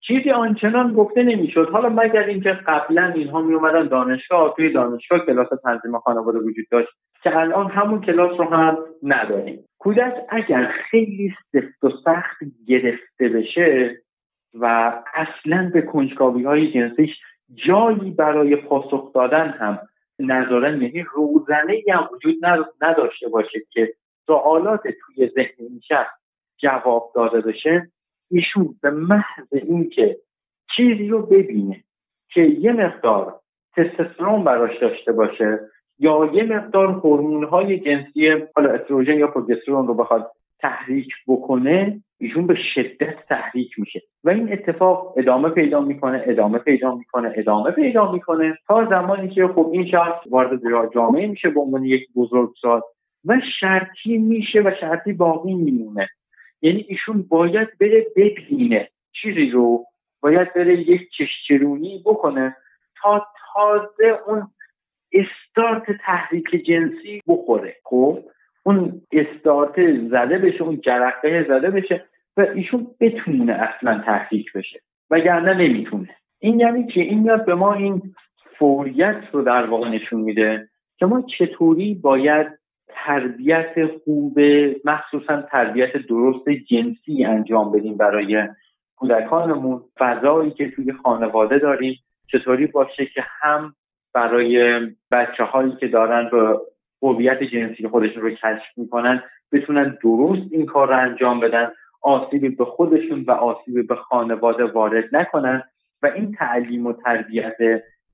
[0.00, 1.68] چیزی آنچنان گفته نمی‌شد.
[1.72, 6.88] حالا مگر اینکه قبلا اینها می اومدن دانشگاه توی دانشگاه کلاس تنظیم خانواده وجود داشت.
[7.22, 9.64] که الان همون کلاس رو هم نداریم.
[9.78, 13.96] کودک اگر خیلی سفت و سخت گرفته بشه
[14.54, 17.10] و اصلا به کنجکاوی های جنسیش
[17.54, 19.78] جایی برای پاسخ دادن هم
[20.18, 22.34] نظاره یعنی روزنه هم وجود
[22.80, 23.94] نداشته باشه که
[24.26, 26.14] سوالات توی ذهن این شخص
[26.58, 27.90] جواب داده بشه
[28.30, 30.16] ایشون به محض اینکه
[30.76, 31.84] چیزی رو ببینه
[32.28, 33.40] که یه مقدار
[33.76, 35.60] تستوسترون براش داشته باشه
[35.98, 42.46] یا یه مقدار هورمون های جنسی حالا استروژن یا پروگسترون رو بخواد تحریک بکنه ایشون
[42.46, 44.02] به شدت تحریک میشه.
[44.24, 49.48] و این اتفاق ادامه پیدا می‌کنه ادامه پیدا می‌کنه ادامه پیدا می‌کنه تا زمانی که
[49.48, 50.60] خب این شخص وارد
[50.94, 52.80] جامعه میشه به عنوان یک بزرگسال
[53.24, 56.08] و شرطی میشه و شرطی باقی میمونه.
[56.62, 58.88] یعنی ایشون باید بره ببینه
[59.22, 59.84] چیزی رو
[60.22, 62.56] باید بره یک چشچرونی بکنه
[63.02, 64.48] تا تازه اون
[65.12, 67.76] استارت تحریک جنسی بخوره.
[67.84, 68.18] خب؟
[68.62, 69.74] اون استارت
[70.10, 72.04] زده بشه اون جرقه زده بشه
[72.36, 74.80] و ایشون بتونه اصلا تحریک بشه.
[75.10, 76.08] وگرنه نمی‌تونه.
[76.38, 78.02] این یعنی که این یاد به ما این
[78.58, 82.46] فوریت رو در واقع نشون میده که ما چطوری باید
[82.88, 84.40] تربیت خوب
[84.84, 88.48] مخصوصا تربیت درست جنسی انجام بدیم برای
[88.96, 89.82] کودکانمون.
[89.98, 93.74] فضایی که توی خانواده داریم چطوری باشه که هم
[94.14, 94.80] برای
[95.10, 96.60] بچه هایی که دارن به
[97.02, 99.22] هویت جنسی خودشون رو کشف می‌کنن
[99.52, 101.72] بتونن درست این کار رو انجام بدن
[102.02, 105.62] آسیبی به خودشون و آسیبی به خانواده وارد نکنن
[106.02, 107.56] و این تعلیم و تربیت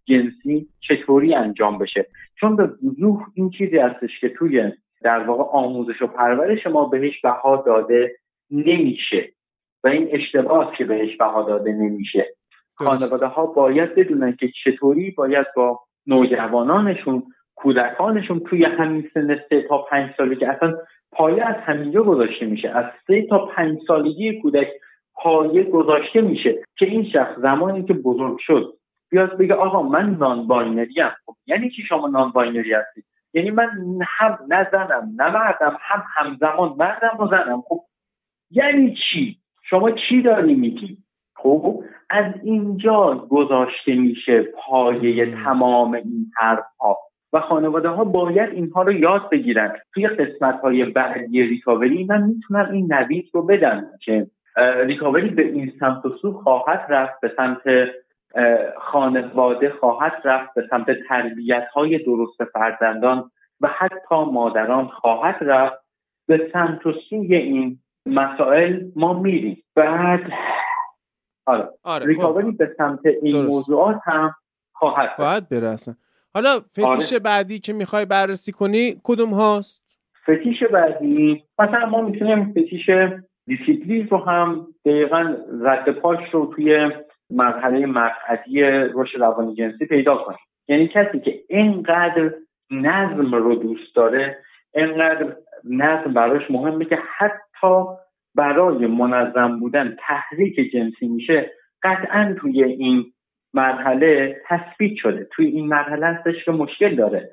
[0.05, 2.07] جنسی چطوری انجام بشه؟
[2.41, 4.73] چون به وضوح این چیزی هستش که توی
[5.03, 8.17] در واقع آموزش و پرورش ما بهش بها داده
[8.51, 9.29] نمیشه
[9.85, 12.27] و این اشتباه که بهش بها داده نمیشه.
[12.75, 17.23] خانواده ها باید بدونن که چطوری باید با نوجوانانشون
[17.55, 20.75] کودکانشون توی همین سن سه تا پنج سالی که اصلا
[21.13, 22.69] پایه از همینجا گذاشته میشه.
[22.69, 24.69] از سه تا پنج سالگی کودک
[25.15, 28.75] پایه گذاشته میشه که این شخص زمانی که بزرگ شد
[29.11, 33.05] بیاد بگه آقا من non-binary ام خب یعنی چی شما non-binary هستید؟
[33.35, 33.69] یعنی من
[34.07, 37.63] هم نه زنم نه مردم هم همزمان مردم و زنم.
[37.69, 37.81] خب
[38.51, 39.39] یعنی چی؟
[39.71, 40.99] شما چی داری میگی؟
[41.43, 46.99] خب از اینجا گذاشته میشه پایه تمام این حرف ها
[47.33, 49.73] و خانواده ها باید اینها رو یاد بگیرن.
[49.95, 54.27] توی قسمت های بعدی ریکاوری من می‌تونم این نوید رو بدم که
[54.87, 57.63] ریکاوری به این سمت و سو خواهد رفت به سمت
[58.79, 65.89] خانواده خواهد رفت به سمت تربیت های درست فرزندان و حتی مادران خواهد رفت.
[66.29, 69.63] به سمت و سوی این مسائل ما میریم.
[69.77, 70.21] بعد
[71.49, 72.59] آره, آره ریکاوری خب.
[72.59, 73.55] به سمت این درست.
[73.55, 74.35] موضوعات هم
[74.73, 75.97] خواهد باید برسن
[76.35, 77.19] حالا فتیش آره.
[77.19, 79.83] بعدی که می‌خوای بررسی کنی کدوم هاست
[80.23, 82.91] فتیش بعدی مثلا ما می‌تونیم fetish
[83.47, 86.91] discipline رو هم دقیقا رد پاش رو توی
[87.31, 88.63] مرحله مقعدی
[88.95, 90.39] رشد روانی جنسی پیدا کنیم
[90.69, 92.35] یعنی کسی که اینقدر
[92.71, 94.39] نظم رو دوست داره
[94.75, 97.85] اینقدر نظم براش مهمه که حتی
[98.39, 101.51] برای منظم بودن تحریک جنسی میشه
[101.83, 103.05] قطعا توی این
[103.55, 105.29] مرحله تثبیت شده.
[105.33, 107.31] توی این مرحله هستش که مشکل داره.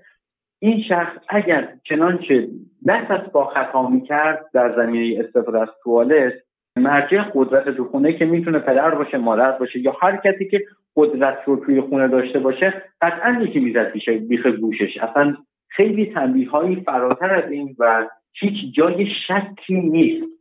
[0.62, 2.48] این شخص اگر چنانچه
[2.88, 6.34] دست از با خطا می‌کرد در زمینه استفاده از توالت
[6.78, 10.64] مرجع قدرت تو خونه که می‌تونه پدر باشه مادر باشه یا هر کسی که
[10.96, 14.98] قدرت رو توی خونه داشته باشه قطعا یکی می‌زد بیشه بیخ گوشش.
[14.98, 15.36] اصلا
[15.70, 18.08] خیلی تنبیه هایی فراتر از این و
[18.40, 20.35] هیچ جای شکی نیست.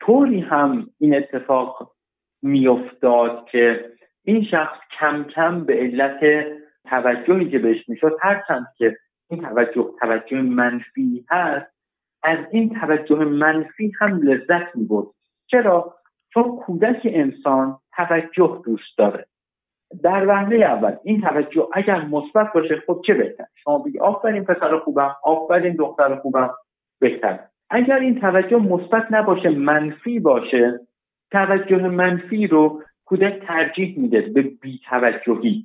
[0.00, 1.92] طوری هم این اتفاق
[2.42, 3.90] میافتاد که
[4.24, 6.46] این شخص کم کم به علت
[6.84, 8.96] توجهی که بهش می‌شد هرچند که
[9.30, 11.72] این توجه توجه منفی هست
[12.22, 15.06] از این توجه منفی هم لذت می‌برد.
[15.46, 15.94] چرا؟
[16.34, 19.26] چون کودک انسان توجه دوست داره.
[20.02, 24.78] در وهله اول این توجه اگر مثبت باشه خب چه بهتر؟ شما بگی آفرین پسر
[24.78, 26.50] خوبم آفرین دختر خوبم
[27.00, 27.38] بهتر.
[27.70, 30.80] اگر این توجه مثبت نباشه منفی باشه
[31.30, 35.64] توجه منفی رو کودک ترجیح میده به بیتوجهی.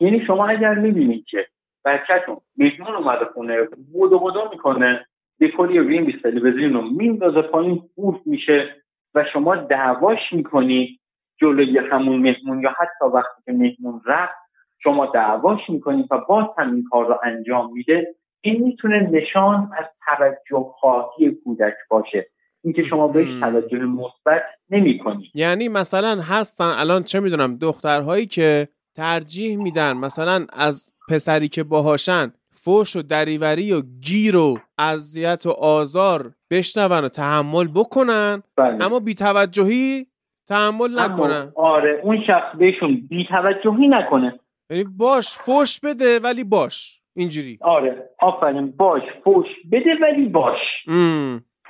[0.00, 1.46] یعنی شما اگر می‌بینید که
[1.84, 5.06] بچهتون مهمون اومده خونه بودو بودو می‌کنه
[5.40, 8.76] دکوری وین تلویزیون رو میندازه پایین خورد میشه
[9.14, 11.00] و شما دعواش می‌کنید
[11.40, 14.34] جلوی همون مهمون یا حتی وقتی که مهمون رفت
[14.82, 18.14] شما دعواش می‌کنید و باز هم این کار رو انجام میده.
[18.40, 22.26] این می‌تونه نشان از توجه خواهی کودک باشه.
[22.64, 25.00] اینکه شما بهش توجه مثبت نمی
[25.34, 32.32] یعنی مثلا هستن الان چه می‌دونم دخترهایی که ترجیح میدن مثلا از پسری که باهاشن
[32.52, 38.84] فوش و دریوری و گیر و اذیت و آزار بشنون و تحمل بکنن بله.
[38.84, 40.06] اما بیتوجهی
[40.48, 41.52] تحمل نکنن.
[41.56, 44.40] آره اون شخص بهشون بیتوجهی نکنه.
[44.70, 46.99] یعنی باش فوش بده ولی باش.
[47.16, 47.58] اینجوری.
[47.60, 48.08] آره.
[48.20, 48.70] آفرین.
[48.76, 49.46] باش فوش.
[49.72, 50.58] بده ولی باش.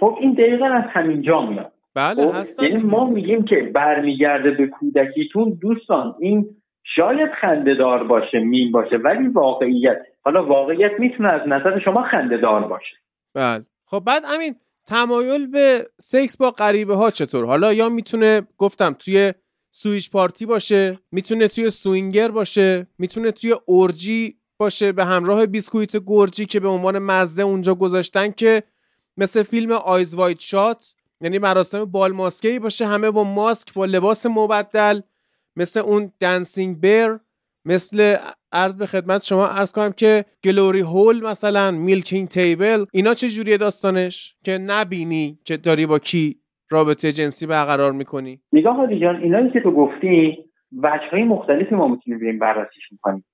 [0.01, 1.73] خب این دقیقا از همینجا میاد.
[1.95, 5.59] بله خب، هستن یعنی ما میگیم که برمیگرده به کودکیتون.
[5.61, 6.47] دوستان این
[6.97, 9.99] شاید خندهدار باشه میم باشه ولی واقعیت.
[10.25, 12.97] حالا واقعیت می‌تونه از نظر شما خندهدار باشه.
[13.35, 13.65] بله.
[13.87, 14.55] خب بعد همین
[14.87, 19.33] تمایل به سکس با غریبه ها چطور؟ حالا یا می‌تونه گفتم توی
[19.71, 26.47] switch party باشه می‌تونه توی swinger باشه می‌تونه توی orgy باشه به همراه بیسکویت گرجی
[26.47, 28.63] که به عنوان مزه اونجا گذاشتن که
[29.17, 35.01] مثل فیلم Eyes Wide Shut یعنی مراسم بالماسکه باشه همه با ماسک با لباس مبدل
[35.57, 37.19] مثل اون dancing bear
[37.65, 38.17] مثل
[38.53, 43.57] عرض به خدمت شما عرض کنم که glory hole مثلا milking table اینا چه جوریه
[43.57, 46.37] داستانش؟ که نبینی که داری با کی
[46.71, 48.41] رابطه جنسی برقرار می‌کنی.
[48.53, 50.39] نگاه ها جان اینایی که تو گفتی
[50.83, 53.25] وجه های مختلفی ما می‌تونیم بریم بررسیش می‌کنیم.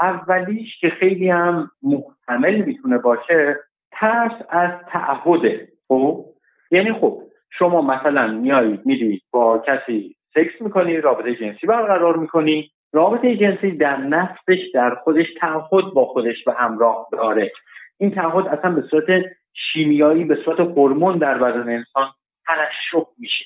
[0.00, 3.56] اولیش که خیلی هم محتمل می‌تونه باشه
[3.92, 5.68] ترس از تعهده.
[5.88, 6.24] خب؟
[6.70, 7.22] یعنی خب
[7.58, 12.70] شما مثلا میایید میرید با کسی سکس می‌کنی رابطه جنسی برقرار می‌کنی.
[12.92, 17.52] رابطه جنسی در نفسش در خودش تعهد با خودش به همراه داره.
[17.98, 19.24] این تعهد اصلا به صورت
[19.72, 22.08] شیمیایی به صورت هورمون در بدن انسان
[22.46, 23.44] ترشح میشه.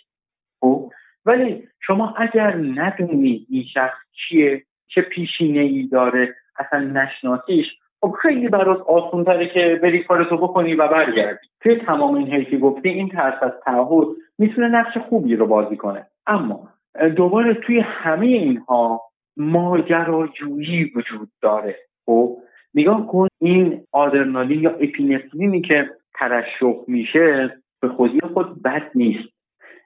[0.61, 0.91] خب؟
[1.27, 7.67] ولی شما اگر ندونی این شخص کیه چه پیشینه ای داره اصلا نشناسیش.
[8.01, 11.47] خب خیلی برات آسان تره که بری کارتو بکنی و برگردی.
[11.61, 14.09] توی تمام این که گفتی این ترس از تعهد
[14.39, 16.07] می‌تونه نقش خوبی رو بازی کنه.
[16.27, 16.69] اما
[17.17, 19.03] دوباره توی همه اینها
[19.37, 21.77] ماجراجویی وجود داره.
[22.07, 22.39] خب
[22.75, 29.29] نگاه کن این آدرنالین یا اپینفرینی که ترشح میشه به خودی خود بد نیست.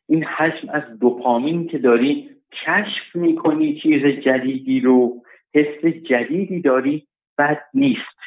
[0.09, 5.23] این حجم از دوپامین که داری کشف می‌کنی چیز جدیدی رو
[5.55, 7.07] حس جدیدی داری
[7.39, 8.19] بد نیست.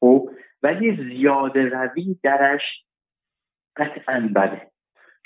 [0.00, 0.30] خب؟
[0.62, 2.62] ولی زیاده روی درش
[3.76, 4.62] قطعا بده.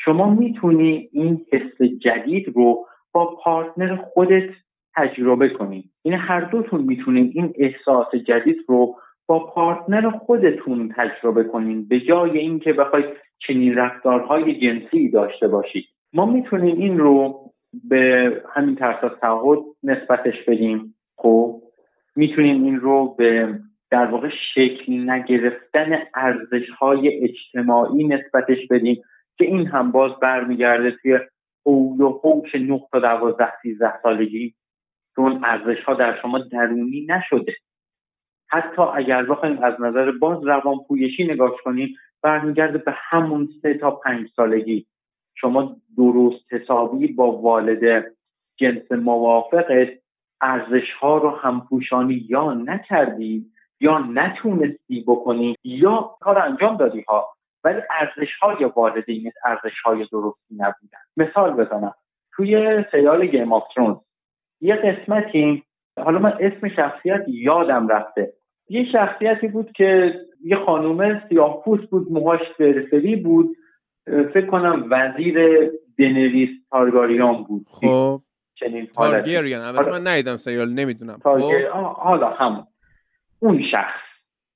[0.00, 4.50] شما می‌تونی این حس جدید رو با پارتنر خودت
[4.96, 8.96] تجربه کنید این هر دوتون می‌تونید این احساس جدید رو
[9.26, 13.06] با پارتنر خودتون تجربه کنید به جای اینکه بخواید
[13.38, 15.84] چنین رفتارهای جنسی داشته باشید.
[16.12, 17.44] ما می‌تونیم این رو
[17.84, 20.94] به همین ترس از تعهد نسبتش بدیم.
[21.16, 21.62] خب
[22.16, 23.58] می‌تونیم این رو به
[23.90, 29.02] در واقع شکل نگرفتن ارزش های اجتماعی نسبتش بدیم
[29.38, 31.18] که این هم باز برمیگرده توی
[31.66, 32.52] حول و حوش
[32.92, 34.54] تا دوازده سیزده سالگی.
[35.14, 37.54] که اون ارزش ها در شما درونی نشده.
[38.50, 43.90] حتی اگر بخوایم از نظر باز روان پویشی نگاه کنیم برمیگرده به همون سه تا
[43.90, 44.86] پنج سالگی.
[45.40, 48.12] شما درست حسابی با والد
[48.56, 49.88] جنس موافقت
[50.40, 53.46] ارزش ها رو همپوشانی یا نکردی
[53.80, 57.28] یا نتونستی بکنی یا کار انجام دادی ها.
[57.64, 60.98] ولی ارزش های والدین ارزش های درستی نبودن.
[61.16, 61.94] مثال بزنم.
[62.32, 63.96] توی سریال Game of Thrones
[64.60, 65.62] یه قسمتی
[66.04, 68.32] حالا من اسم شخصیت یادم رفته.
[68.68, 73.56] یه شخصیتی بود که یه خانومه سیاه پوست بود موهاش فرفری بود.
[74.34, 75.38] فکر کنم وزیر
[75.98, 77.66] دنریس تارگاریان بود.
[77.70, 78.20] خب.
[78.54, 79.74] دنریس تارگریان.
[79.90, 81.18] من ندیدم سریال نمی‌دونم.
[81.24, 81.52] خب.
[81.72, 82.64] حالا همون
[83.40, 84.00] اون شخص.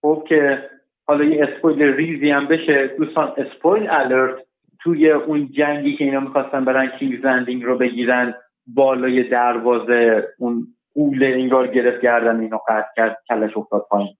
[0.03, 0.71] خب که
[1.07, 2.87] حالا یه spoil ریزی هم بشه.
[2.99, 4.47] دوستان spoil alert
[4.81, 8.35] توی اون جنگی که اینا می‌خواستن برن King's Landing رو بگیرن
[8.67, 14.15] بالای دروازه اون قول انگار گرفت گردن اینو قطع کرد کلش افتاد پایین.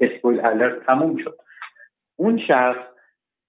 [0.00, 1.36] اسپویل الرت تموم شد.
[2.16, 2.78] اون شخص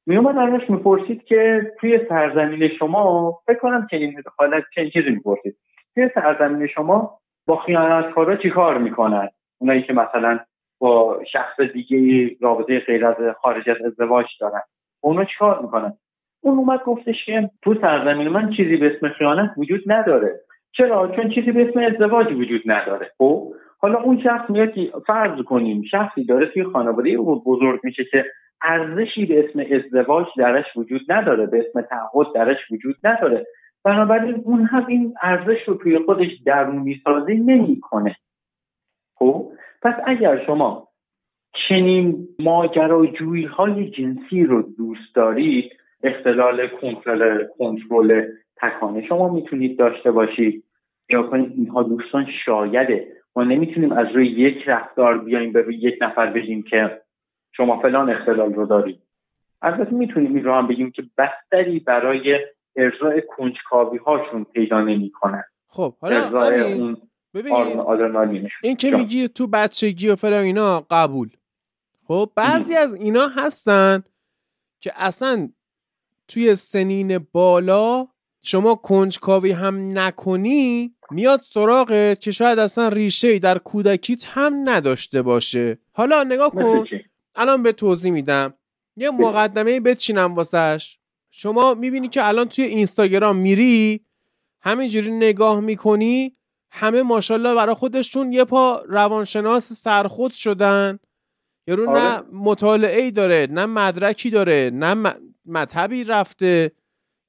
[0.07, 5.55] میومد ازش می‌پرسید که توی سرزمین شما فکر کنم چنین حالت چنین چیزی می‌پرسید.
[5.95, 9.29] توی سرزمین شما با خیانتکارا چیکار می‌کنن؟
[9.61, 10.39] اونایی که مثلا
[10.79, 14.61] با شخص دیگه رابطه غیر از خارج از ازدواج دارن.
[15.01, 15.93] اونا چیکار می‌کنن؟
[16.41, 20.39] اون اومد گفتش که تو سرزمین من چیزی به اسم خیانت وجود نداره.
[20.71, 23.11] چرا؟ چون چیزی به اسم ازدواج وجود نداره.
[23.17, 28.25] خب حالا اون شخص میاد که فرض کنیم شخصی داره توی خانواده بزرگ میشه که
[28.63, 33.45] ارزشی به اسم ازدواج درش وجود نداره به اسم تعهد درش وجود نداره.
[33.83, 38.15] بنابراین اون هم این ارزش رو توی خودش درونی سازی نمی‌کنه.
[39.15, 40.87] خب؟ پس اگر شما
[41.69, 45.71] چنین ماجراجویی های جنسی رو دوست دارید
[46.03, 48.25] اختلال کنترل کنترل
[48.57, 50.63] تکانه شما می‌تونید داشته باشید.
[51.09, 53.07] یا کنید اینها دوستان شایده.
[53.35, 57.01] ما نمی‌تونیم از روی یک رفتار بیایم به روی یک نفر بگیم که
[57.57, 58.99] شما فلان اختلال رو دارید.
[59.61, 62.39] البته می‌تونیم این رو هم بگیم که بستری برای
[62.75, 66.97] ارزای کنجکاوی هاشون پیدا نمی‌کنن خب حالا اون
[68.63, 71.29] این که میگی تو بچگی و فلان اینا قبول.
[72.07, 74.03] خب بعضی از اینا هستن
[74.79, 75.49] که اصلا
[76.27, 78.07] توی سنین بالا
[78.43, 85.77] شما کنجکاوی هم نکنی میاد سراغت که شاید اصلا ریشه در کودکیت هم نداشته باشه.
[85.91, 86.85] حالا نگاه کن.
[87.35, 88.53] الان به توضیح میدم.
[88.95, 90.99] یه مقدمه بچینم واسش.
[91.31, 94.05] شما می‌بینی که الان توی اینستاگرام میری
[94.61, 96.37] همینجوری نگاه می‌کنی
[96.71, 100.99] همه ماشاءالله برای خودشون یه پا روانشناس سرخود شدن.
[101.67, 102.01] یارو آره.
[102.01, 105.15] نه مطالعه ای داره نه مدرکی داره نه
[105.45, 106.71] مطبی رفته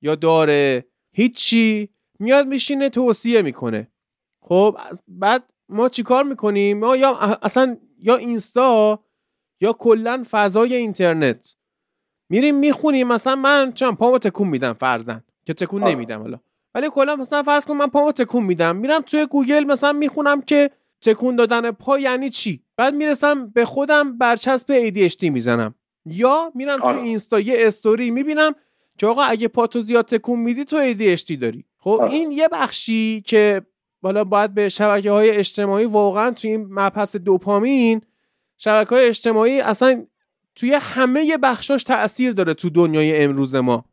[0.03, 0.85] یا داره.
[1.13, 1.89] هیچی.
[2.19, 3.89] میاد میشینه توصیه می‌کنه.
[4.41, 4.79] خب
[5.09, 9.05] بعد ما چیکار می‌کنیم؟ ما یا اصلا یا اینستا
[9.61, 11.57] یا کلا فضای اینترنت.
[12.29, 15.91] میریم می‌خونیم مثلا من چند پامو تکون میدم فرزن که تکون آه.
[15.91, 16.39] نمیدم حالا.
[16.75, 18.77] ولی کلا مثلا فرض کن من پامو تکون میدم.
[18.77, 20.71] میرم توی گوگل مثلا می‌خونم که
[21.01, 25.75] تکون دادن پا یعنی چی؟ بعد می‌رسم به خودم برچسب ADHD می‌زنم.
[26.07, 28.55] یا میرم تو اینستا یه استوری می‌بینم
[28.99, 31.65] که آقا اگه پاتو زیاد تکون میدی تو ADHD داری.
[31.79, 33.63] خب این یه بخشی که
[34.03, 38.03] بالا باید به شبکه های اجتماعی واقعا توی این مبحث دوپامین
[38.65, 40.07] شبکه های اجتماعی اصلا
[40.55, 43.85] توی همه بخشاش تاثیر داره تو دنیای امروز ما.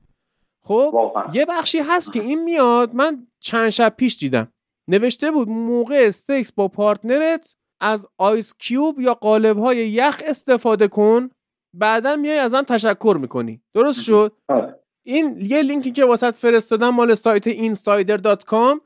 [0.64, 4.48] خب؟ یه بخشی هست که این میاد من چند شب پیش دیدم.
[4.88, 10.88] نوشته بود موقع سکس با partner ت از ice cube یا قالب های یخ استفاده
[10.88, 11.30] کن
[11.74, 13.62] بعدا میای ازم تشکر می‌کنی.
[13.74, 14.80] درست شد؟ آره.
[15.04, 18.80] این یه لینکی که واست فرستادم مال سایت insider.com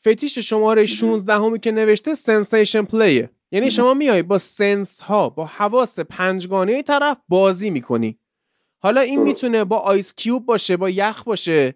[0.00, 3.30] fetish شماره 16 همینی که نوشته sensation play ه.
[3.52, 8.18] یعنی شما میای با sense ها با حواس پنجگانه طرف بازی می‌کنی.
[8.82, 11.74] حالا این می‌تونه با ice cube باشه با یخ باشه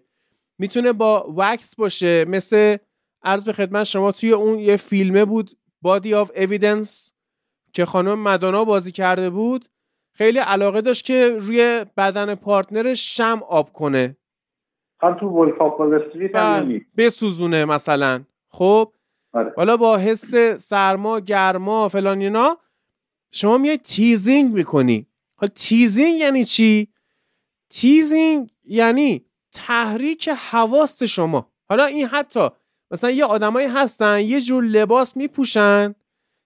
[0.59, 2.25] می‌تونه با wax باشه.
[2.25, 2.77] مثل
[3.23, 7.13] عرض به خدمت شما توی اون یه فیلمه بود Body of Evidence
[7.73, 9.65] که خانم مدونا بازی کرده بود.
[10.13, 14.17] خیلی علاقه داشت که روی بدن partner ش شمع آب کنه.
[15.01, 15.29] هم تو
[16.33, 16.81] بله.
[16.97, 18.23] بسوزونه مثلا.
[18.49, 18.93] خب
[19.33, 19.53] آره.
[19.57, 22.57] حالا با حس سرما گرما فلان اینا
[23.31, 25.07] شما میای teasing می‌کنی.
[25.35, 26.87] حالا teasing یعنی چی؟
[27.69, 31.51] تیزینگ یعنی تحریک حواس شما.
[31.69, 32.49] حالا این حتی
[32.91, 35.95] مثلا یه آدمایی هستن یه جور لباس میپوشن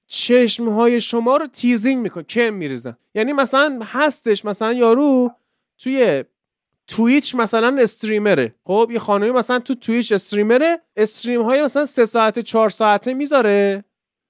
[0.07, 5.31] چشمهای شما رو تیزینگ میکن کم میریزن یعنی مثلا هستش مثلا یارو
[5.77, 6.23] توی
[6.87, 8.55] تویچ مثلا استریمره.
[8.63, 13.85] خب یه خانمی مثلا تو تویچ استریمره استریم های مثلا سه ساعته چهار ساعته می‌ذاره.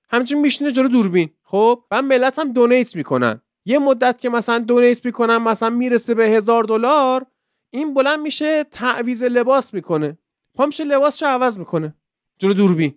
[0.09, 1.29] همچنین میشینه جلو دوربین.
[1.43, 3.41] خب و ملت هم دونیت می‌کنن.
[3.65, 7.25] یه مدت که مثلا دونیت می‌کنن مثلا می‌رسه به هزار دلار
[7.69, 10.17] این بلند میشه تعویز لباس می‌کنه.
[10.53, 11.95] پامشه لباسش عوض می‌کنه؟
[12.37, 12.95] جلو دوربین.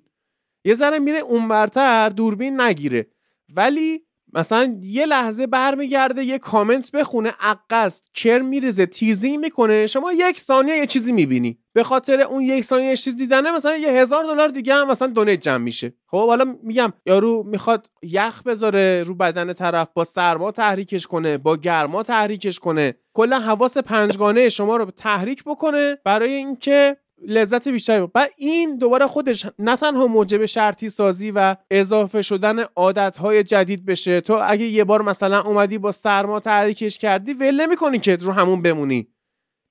[0.65, 3.07] یه ذره میره اونورتر دوربین نگیره.
[3.55, 4.03] ولی
[4.33, 9.87] مثلا یه لحظه برمیگرده یه کامنت بخونه عقست کرم میریزه تیزی می‌کنه.
[9.87, 11.59] شما یک ثانیه یه چیزی می‌بینی.
[11.73, 15.41] به خاطر اون یک ثانیه چیز دیدنه مثلا یه هزار دلار دیگه هم مثلا دونیت
[15.41, 15.93] جمع میشه.
[16.07, 21.57] خب حالا میگم یارو می‌خواد یخ بذاره رو بدن طرف با سرما تحریکش کنه با
[21.57, 22.95] گرما تحریکش کنه.
[23.15, 26.97] کلا حواس پنجگانه شما رو تحریک بکنه برای اینکه
[27.27, 33.43] لذت بیشتری و این دوباره خودش نه تنها موجب شرطی سازی و اضافه شدن عادتهای
[33.43, 38.17] جدید بشه تو اگه یه بار مثلا اومدی با سرما تحریکش کردی ول نمی‌کنی که
[38.17, 39.09] رو همون بمونی.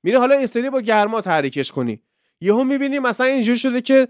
[0.04, 2.02] میره حالا این سری با گرما تحریکش کنی.
[2.42, 4.08] یهو می‌بینی مثلا اینجوری شده که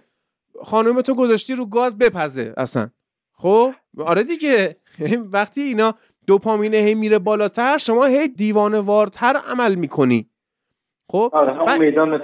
[0.63, 2.89] خانم تو گذاشتی رو گاز بپزه اصلا.
[3.33, 4.77] خب؟ آره دیگه.
[5.33, 5.95] وقتی اینا
[6.27, 10.29] دوپامینه هی میره بالاتر شما هی دیوانه وارتر عمل می‌کنی.
[11.11, 12.21] خب؟ آره میدان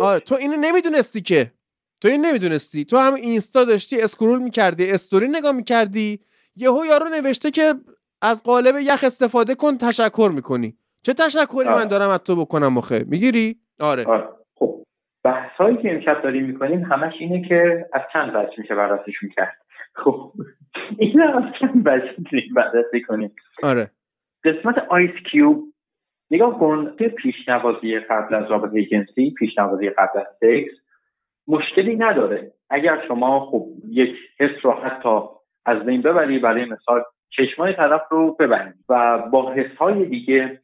[0.00, 1.52] آره تو اینو نمی‌دونستی که.
[2.00, 2.84] تو این نمی‌دونستی.
[2.84, 6.20] تو هم اینستا داشتی اسکرول می‌کردی استوری نگاه می‌کردی.
[6.56, 7.74] یهو یارو نوشته که
[8.22, 10.76] از قالب یخ استفاده کن تشکر می‌کنی.
[11.02, 11.74] چه تشکری آره.
[11.74, 14.28] من دارم از تو بکنم مخه می‌گیری؟ آره, آره.
[14.54, 14.82] خب.
[15.24, 19.56] بحثایی که امشب داریم می‌کنیم همش اینه که از چند وجه میشه بررسیشون کرد.
[19.94, 20.32] خب
[20.98, 23.34] این از چند وجه بررسی کنیم.
[23.62, 23.90] آره.
[24.44, 25.73] قسمت آیس کیوب
[26.34, 30.72] نگاه کن که پیشنوازی قبل از رابطه جنسی پیشنوازی قبل از سکس
[31.48, 32.52] مشکلی نداره.
[32.70, 35.20] اگر شما خب یک حس رو حتی
[35.66, 40.60] از بین ببری برای مثال چشمای طرف رو ببندی و با حسهای دیگه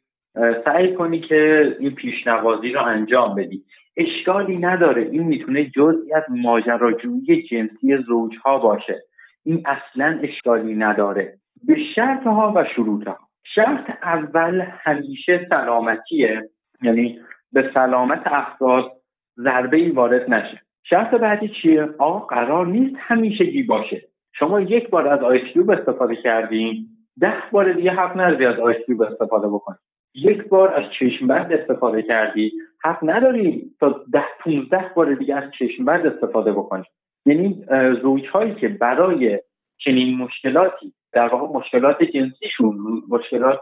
[0.65, 3.63] سعی کنی که این پیشنوازی رو انجام بدی.
[3.97, 5.03] اشکالی نداره.
[5.03, 9.03] این می‌تونه جزئی از ماجراجویی جنسی زوجها باشه.
[9.45, 11.35] این اصلا اشکالی نداره.
[11.67, 16.51] به شرط ها و شروط ها شرط اول همیشه سلامتیه.
[16.83, 17.21] یعنی
[17.53, 18.93] به سلامت افراد
[19.37, 20.61] ضربه ای وارد نشه.
[20.85, 24.03] شرط بعدی چیه؟ آقا قرار نیست همیشگی باشه.
[24.33, 26.87] شما یک بار از آیسکیوب استفاده کردین
[27.21, 29.77] ده بار دیگه حق نداری از آیسکیوب استفاده بکنی
[30.15, 32.53] یک بار از چشم بند استفاده کردی
[32.85, 36.85] حق نداری تا ده پونزده بار دیگه از چشم بند استفاده بکنی
[37.27, 37.65] یعنی
[38.03, 39.41] زوجهایی که برای
[39.79, 43.61] چنین مشکلاتی در واقع مشکلات جنسیشون مشکلات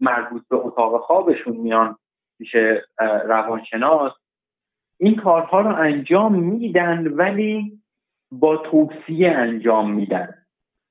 [0.00, 1.96] مربوط به اتاق خوابشون میان
[2.38, 2.54] پیش
[3.24, 4.12] روانشناس.
[4.98, 7.72] این کارها رو انجام میدن ولی
[8.32, 10.34] با توصیه انجام میدن.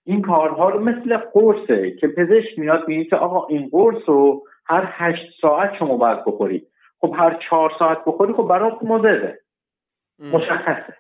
[0.06, 4.90] این کارها رو مثل قرصه که پزشک میاد میگه که آقا این قرص رو هر
[4.92, 6.68] هشت ساعت شما باید بخوری
[7.00, 9.40] خب هر چهار ساعت بخوری خب برات مضره.
[10.20, 10.98] مشخصه.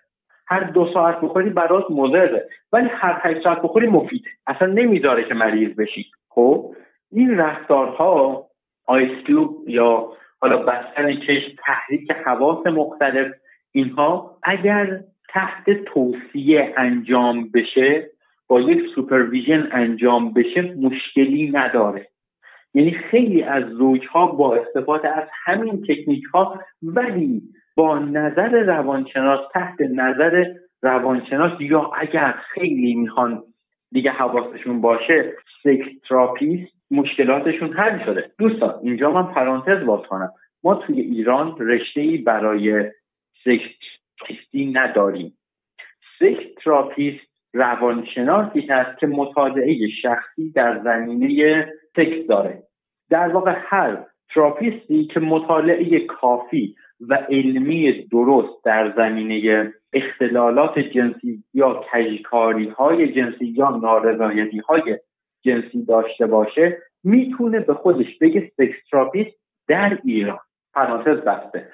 [0.52, 2.49] هر دو ساعت بخوری برات مضره.
[2.73, 4.30] ولی هر هشت ساعت بخوری مفیده.
[4.48, 6.06] اصلا نمی‌ذاره که مریض بشی.
[6.30, 6.76] خب؟
[7.11, 8.45] این رفتارها
[8.88, 10.07] ice cube یا
[10.41, 13.34] حالا بستن چشم تحریک حواس مختلف
[13.72, 14.99] اینها اگر
[15.30, 18.10] تحت توصیه انجام بشه
[18.48, 22.07] با یک supervision انجام بشه مشکلی نداره.
[22.73, 27.41] یعنی خیلی از زوجها با استفاده از همین تکنیک ها ولی
[27.76, 30.45] با نظر روانشناس تحت نظر
[30.81, 33.43] روانشناس یا اگر خیلی می‌خوان
[33.91, 35.34] دیگه حواسشون باشه
[35.64, 36.11] سکس
[36.91, 38.31] مشکلاتشون حل شده.
[38.39, 40.31] دوستان اینجا من پرانتز باز کنم.
[40.64, 42.91] ما توی ایران رشته ای برای
[43.43, 43.72] سکس
[44.73, 45.34] نداریم.
[46.19, 52.64] sex therapist روانشناسی هست که مطالعه شخصی در زمینه سکس داره.
[53.10, 53.98] در واقع هر
[54.34, 56.76] therapist ی که مطالعه کافی
[57.10, 64.99] و علمی درست در زمینه اختلالات جنسی یا کژکاری های جنسی یا نارضایتی های
[65.45, 69.34] جنسی داشته باشه می‌تونه به خودش بگه سکس
[69.68, 70.40] در ایران.
[70.73, 71.68] پرانتز بسته.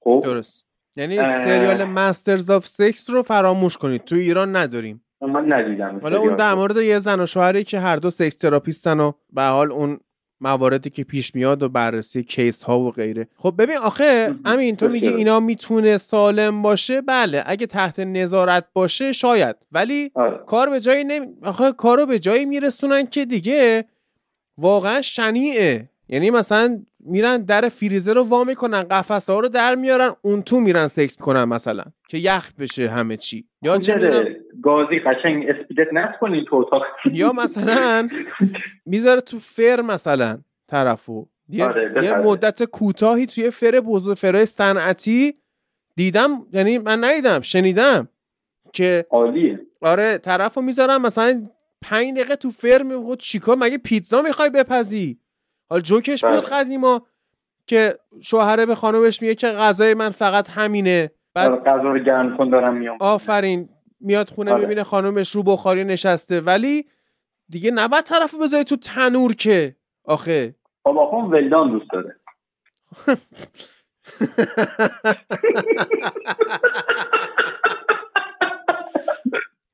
[0.00, 0.66] خب؟ درست.
[0.96, 4.04] یعنی سریال Masters of Sex رو فراموش کنید.
[4.04, 5.04] تو ایران نداریم.
[5.20, 8.93] من ندیدم حالا اون در مورد یه زن و شوهری که هر دو sex therapist
[8.93, 10.00] ن و به حال اون
[10.42, 13.28] مواردی که پیش میاد و بررسی case ها و غیره.
[13.36, 17.42] خب ببین آخه امین تو میگی اینا می‌تونه سالم باشه؟ بله.
[17.46, 19.56] اگه تحت نظارت باشه شاید.
[19.72, 20.40] ولی آره.
[20.46, 21.26] کار به جایی نمی...
[21.42, 23.84] آخه کارو به جایی میرسونن که دیگه
[24.58, 25.88] واقعا شنیعه.
[26.12, 30.60] یعنی مثلا میرن در فریزر رو وا می‌کنن قفسه ها رو در میارن اون تو
[30.60, 33.44] میرن سکس کنن مثلا که یخ بشه همه چی.
[33.62, 36.82] یا چه گازی قشنگ اسپیدت نکنین تو اتاق.
[37.12, 38.08] یا مثلا
[38.86, 41.26] می‌ذاره تو فر مثلا طرفو.
[41.48, 45.34] یه, آره یه مدت کوتاهی توی فر بزرگ فرای صنعتی
[45.96, 48.08] دیدم یعنی من ندیدم شنیدم
[48.72, 49.60] که عالیه.
[49.80, 51.48] آره طرفو می‌ذارم مثلا
[51.82, 55.18] پنج دقیقه تو فر میگه چیکار؟ مگه پیتزا می‌خوای بپزی؟
[55.72, 56.40] حالا جوکش بود بله.
[56.40, 57.02] قدیما
[57.66, 61.10] که شوهره به خانومش میگه که غذای من فقط همینه.
[61.34, 62.96] بعد آره، غذا رو گرم کن دارم میام.
[63.00, 63.68] آفرین.
[64.00, 64.60] میاد خونه آره.
[64.60, 66.40] می‌بینه خانومش رو بخاری نشسته.
[66.40, 66.84] ولی
[67.48, 69.76] دیگه نباید طرفو بذاری تو تنور که.
[70.04, 70.54] آخه.
[70.82, 72.16] بابا خون ولدان دوست داره.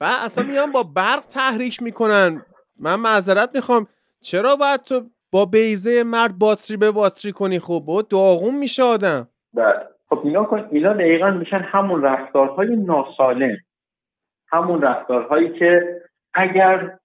[0.00, 2.42] و اصلا میان با برق تحریک می‌کنن.
[2.76, 3.86] من معذرت می‌خوام.
[4.20, 9.28] چرا باید تو با بیزه مرد باتری به باتری کنی خب با داغون میشه آدم.
[9.54, 9.80] بله.
[10.08, 13.56] خب اینا کن اینا دقیقا میشن همون رفتارهای ناسالم.
[14.52, 16.00] همون رفتارهایی که
[16.34, 16.98] اگر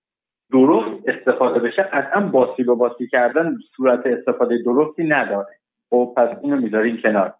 [0.51, 5.59] درست استفاده بشه قطعا باسی به باسی کردن صورت استفاده درستی نداره.
[5.89, 7.33] خب پس اینو می‌ذاریم کنار.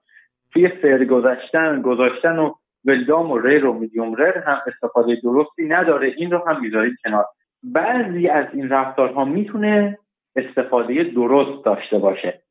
[0.54, 2.54] توی فر گذاشتن گذاشتن و
[2.86, 6.14] ولدام و ریر و میدیوم ریر هم استفاده درستی نداره.
[6.18, 7.26] این رو هم می‌ذاریم کنار.
[7.64, 10.00] بعضی از این رفتارها می‌تونه
[10.36, 12.42] استفاده درست داشته باشه.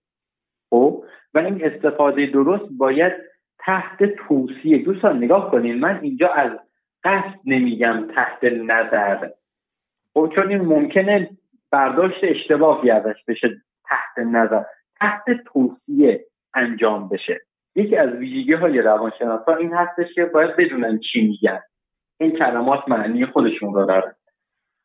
[0.70, 1.04] خب؟
[1.34, 3.12] و این استفاده درست باید
[3.58, 4.78] تحت توصیه.
[4.78, 6.50] دوستان نگاه کنین من اینجا از
[7.04, 9.28] قصد نمیگم تحت نظر.
[10.14, 11.30] خب؟ چون این ممکنه
[11.70, 13.48] برداشت اشتباهی ازش بشه
[13.84, 14.62] تحت نظر.
[15.00, 17.40] تحت توصیه انجام بشه.
[17.74, 21.60] یکی از ویژگی های روانشناسا این هستش که باید بدونن چی میگن.
[22.20, 24.14] این کلمات معنی خودشون رو دارن.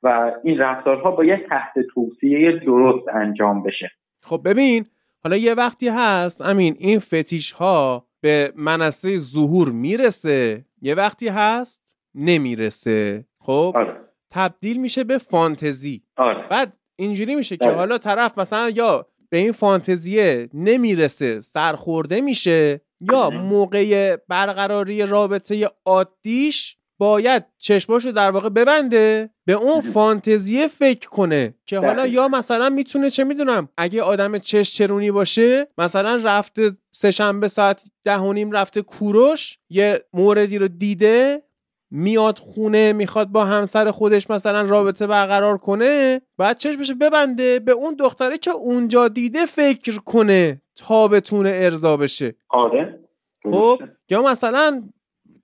[0.03, 3.91] و این رفتارها باید تحت توصیه درست انجام بشه
[4.23, 4.85] خب ببین
[5.23, 11.97] حالا یه وقتی هست امین این فتیش ها به منصه ظهور می‌رسه یه وقتی هست
[12.15, 13.97] نمی‌رسه خب آره.
[14.31, 17.75] تبدیل میشه به فانتزی آره بعد اینجوری میشه که بله.
[17.75, 23.41] حالا طرف مثلا یا به این فانتزیه نمی‌رسه سرخورده میشه یا مهم.
[23.41, 29.91] موقع برقراری رابطه عادیش باید چشماشو در واقع ببنده به اون مهم.
[29.91, 32.07] فانتزیه فکر کنه که حالا.
[32.07, 38.17] یا مثلا می‌تونه چه می‌دونم اگه آدم چش چرونی باشه مثلا رفته سهشنبه ساعت ده
[38.17, 41.43] و نیم رفته کوروش یه موردی رو دیده
[41.91, 47.95] میاد خونه می‌خواد با همسر خودش مثلا رابطه برقرار کنه باید چشمش ببنده به اون
[47.95, 52.99] دختره که اونجا دیده فکر کنه تا بتونه ارضا بشه آره
[53.43, 53.79] خب.
[54.09, 54.83] یا مثلا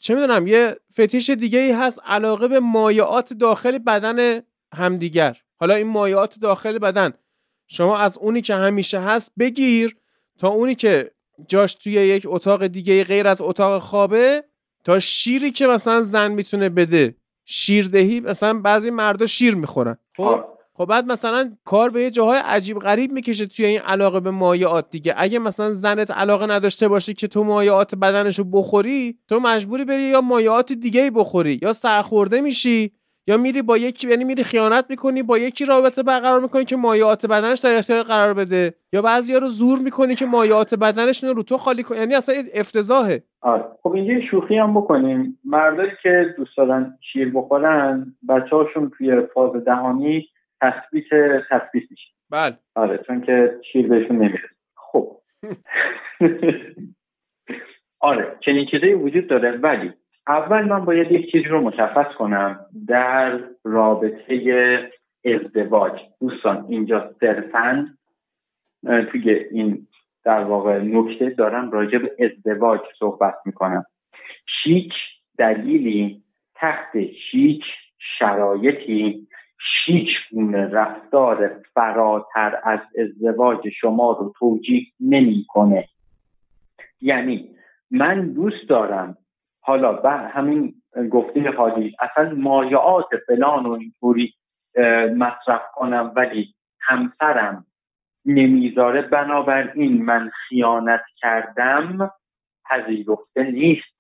[0.04, 4.42] چه می‌دونم یه فتیش دیگه ای هست علاقه به مایعات داخل بدن
[4.74, 5.38] همدیگر.
[5.60, 7.14] حالا این مایعات داخل بدن.
[7.68, 9.96] شما از اونی که همیشه هست بگیر
[10.40, 11.12] تا اونی که
[11.48, 14.44] جاش توی یک اتاق دیگه غیر از اتاق خوابه
[14.84, 17.16] تا شیری که مثلا زن می‌تونه بده.
[17.46, 19.98] شیردهی مثلا بعضی مردا شیر می‌خورن.
[20.18, 20.46] خب.
[20.84, 24.90] خب بعد مثلا کار به یه جاهای عجیب غریب می‌کشه توی این علاقه به مایعات
[24.90, 25.14] دیگه.
[25.18, 30.22] اگه مثلا زنت علاقه نداشته باشه که تو مایعات بدنشو بخوری تو مجبوری بری یا
[30.22, 32.92] مایعات دیگه ای بخوری یا سرخورده میشی
[33.28, 37.26] یا میری با یکی یعنی میری خیانت می‌کنی با یکی رابطه برقرار می‌کنی که مایعات
[37.26, 38.74] بدنش در اختیار قرار بده.
[38.94, 42.36] یا بعضیا رو زور می‌کنی که مایعات بدنشون رو رو تو خالی کنی یعنی اصلا
[42.54, 43.24] افتضاحه.
[43.42, 43.64] آره.
[43.84, 45.40] خب اینجا شوخی هم بکنیم.
[45.46, 50.28] مردایی که دوست دارن شیر بخورن بچه هاشون توی فاز دهانی
[50.64, 51.08] تثبیت
[51.50, 52.10] تثبیت میشه.
[52.30, 52.58] بله.
[52.76, 54.48] آره چون که شیر بهشون نمی‌رسه.
[54.76, 55.18] خب.
[58.00, 59.94] آره چنین چیزایی وجود داره ولی
[60.28, 64.92] اول من باید یک چیزی رو مشخص کنم در رابطه
[65.26, 66.02] ازدواج.
[66.22, 67.88] دوستان اینجا صرفا
[69.12, 69.88] توی این
[70.26, 73.86] در واقع نکته دارم راجع به ازدواج صحبت می‌کنم.
[74.64, 74.94] هیچ
[75.38, 76.24] دلیلی
[76.56, 76.96] تحت
[77.32, 77.64] هیچ
[78.20, 79.28] شرایطی
[79.86, 85.88] هیچ گونه رفتار فراتر از ازدواج شما رو توجیه نمی‌کنه.
[87.02, 87.50] یعنی
[87.92, 89.18] من دوست دارم
[89.62, 90.74] حالا به همین
[91.12, 94.34] گفته حالی اصلا مایعات فلان و اینطوری
[95.18, 97.66] مصرف کنم ولی همسرم
[98.26, 99.02] نمی‌ذاره.
[99.02, 102.12] بنابراین من خیانت کردم
[102.70, 103.94] پذیرفته نیست.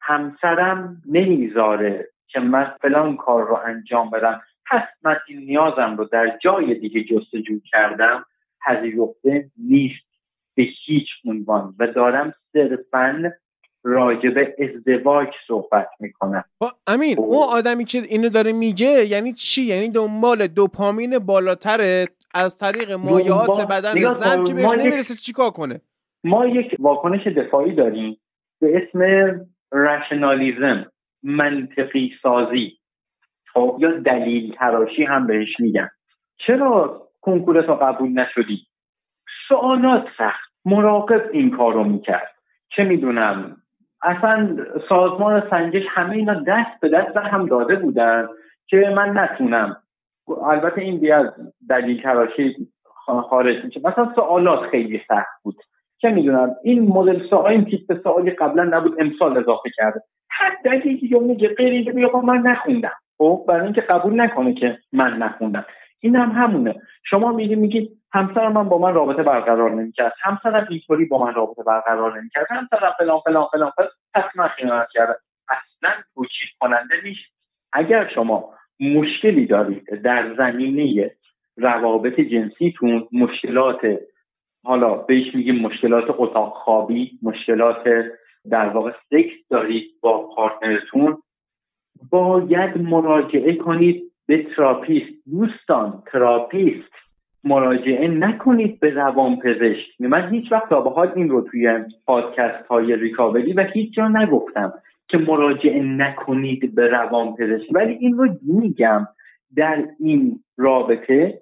[0.00, 4.42] همسرم نمی‌ذاره که من فلان کار رو انجام بدم.
[4.70, 8.24] پس من این نیازم رو در جای دیگه جستجو کردم
[8.66, 10.04] پذیرفته نیست
[10.54, 13.32] به هیچ عنوان و دارم صرفا
[13.82, 16.44] راجع به ازدواج صحبت می‌کنم.
[16.86, 17.18] امین.
[17.18, 23.60] اون آدمی که اینو داره میگه یعنی چی؟ یعنی دنبال دوپامین بالاتره از طریق مایعات
[23.70, 25.80] بدن زن که بهش یک- نمی‌رسه چیکار کنه؟
[26.24, 28.16] ما یک واکنش دفاعی داریم
[28.60, 29.00] به اسم
[29.72, 30.86] رشنالیزم
[31.22, 32.78] منطقی سازی.
[33.54, 35.88] خب یا دلیل تراشی هم بهش میگن.
[36.36, 38.66] چرا کنکورت رو قبول نشدی؟
[39.48, 40.50] سوالات سخت.
[40.64, 42.34] مراقب این کار رو می‌کرد.
[42.68, 43.56] چه می‌دونم
[44.02, 44.56] اصلا
[44.88, 48.28] سازمان سنجش همه اینا دست به دست هم داده بودن
[48.66, 49.76] که من نتونم.
[50.44, 51.26] البته این دیگه از
[51.68, 52.56] دلیل تراشی
[53.30, 53.80] خارج میشه.
[53.84, 55.56] مثلا سوالات خیلی سخت بود.
[55.98, 60.00] چه می‌دونم این مدل سوال این تیپ سوالی قبلا نبود امسال اضافه کرده.
[60.30, 62.92] هر دلیلی رو میگه غیر اینکه من نخوندم.
[63.18, 65.64] خب برای اینکه قبول نکنه که من نخوندم.
[66.00, 66.74] این هم همونه.
[67.10, 70.12] شما میگی میگی همسرم من با من رابطه برقرار نمی‌کرد.
[70.22, 72.46] همسرم اینطوری با من رابطه برقرار نمی‌کرد.
[72.50, 73.90] همسرم فلان فلان فلان فلان.
[74.36, 75.14] من خیانت کردم.
[75.48, 77.34] اصلا توجیه کننده نیست.
[77.72, 81.10] اگر شما مشکلی دارید در زمینه
[81.56, 83.80] روابط جنسیتون مشکلات
[84.64, 87.84] حالا بهش میگیم مشکلات اتاق خوابی مشکلات
[88.50, 91.22] در واقع سکس دارید با partner تون
[92.10, 95.12] باید مراجعه کنید به therapist.
[95.30, 96.92] دوستان therapist
[97.44, 102.96] مراجعه نکنید به روان پزشک من هیچ وقت تا به این رو توی پادکست های
[102.96, 104.72] ریکاوری و هیچ جا نگفتم
[105.08, 109.08] که مراجعه نکنید به روان پزشک ولی این رو میگم
[109.56, 111.40] در این رابطه.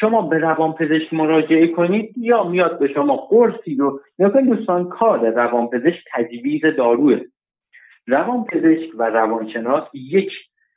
[0.00, 4.00] شما به روان پزشک مراجعه کنید یا میاد به شما قرصی رو.
[4.18, 7.20] نکنید دوستان کار روان پزشک تجویز داروه.
[8.08, 10.30] روان پزشک و روانشناس یک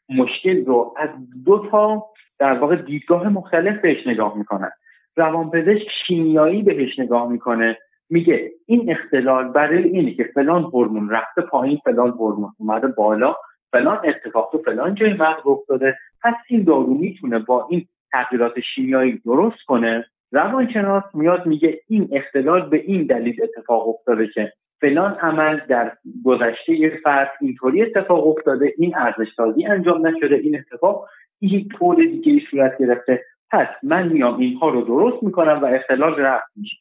[0.10, 1.10] مشکل رو از
[1.45, 2.06] دو تا
[2.40, 4.72] در واقع دیدگاه مختلف بهش نگاه می‌کنن.
[5.16, 7.78] روانپزشک شیمیایی بهش نگاه می‌کنه
[8.10, 13.36] میگه این اختلال برای اینه که فلان هورمون رفته پایین فلان هورمون اومده بالا
[13.72, 15.98] فلان اتفاق تو فلان جای مغز افتاده.
[16.24, 20.06] پس این دارو می‌تونه با این تغییرات شیمیایی درست کنه.
[20.32, 25.91] روانشناس میاد میگه این اختلال به این دلیل اتفاق افتاده که فلان عمل در
[26.26, 31.08] گذشته فرد اینطوری اتفاق افتاده این ارزش سازی انجام نشده این اتفاق
[31.40, 33.26] این طور دیگه ای صورت گرفته.
[33.52, 36.78] پس من میام اینها رو درست می‌کنم و اختلال رفت میشه.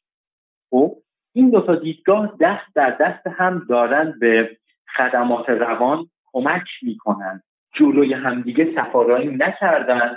[0.70, 0.96] خب
[1.32, 4.56] این دو تا دیدگاه دست در دست هم دارن به
[4.96, 7.42] خدمات روان کمک می‌کنن.
[7.74, 10.16] جلوی همدیگه سفارایی نکردن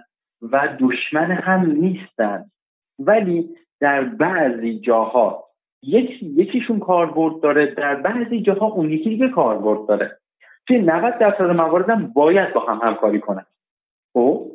[0.52, 2.46] و دشمن هم نیستن.
[3.00, 3.50] ولی
[3.80, 5.44] در بعضی جاها
[5.84, 10.18] یکی یکیشون کاربرد داره در بعضی جاها اون یکی دیگه کاربرد داره.
[10.68, 13.46] توی 90 درصد موارد هم باید با هم همکاری کنن.
[14.14, 14.52] خب؟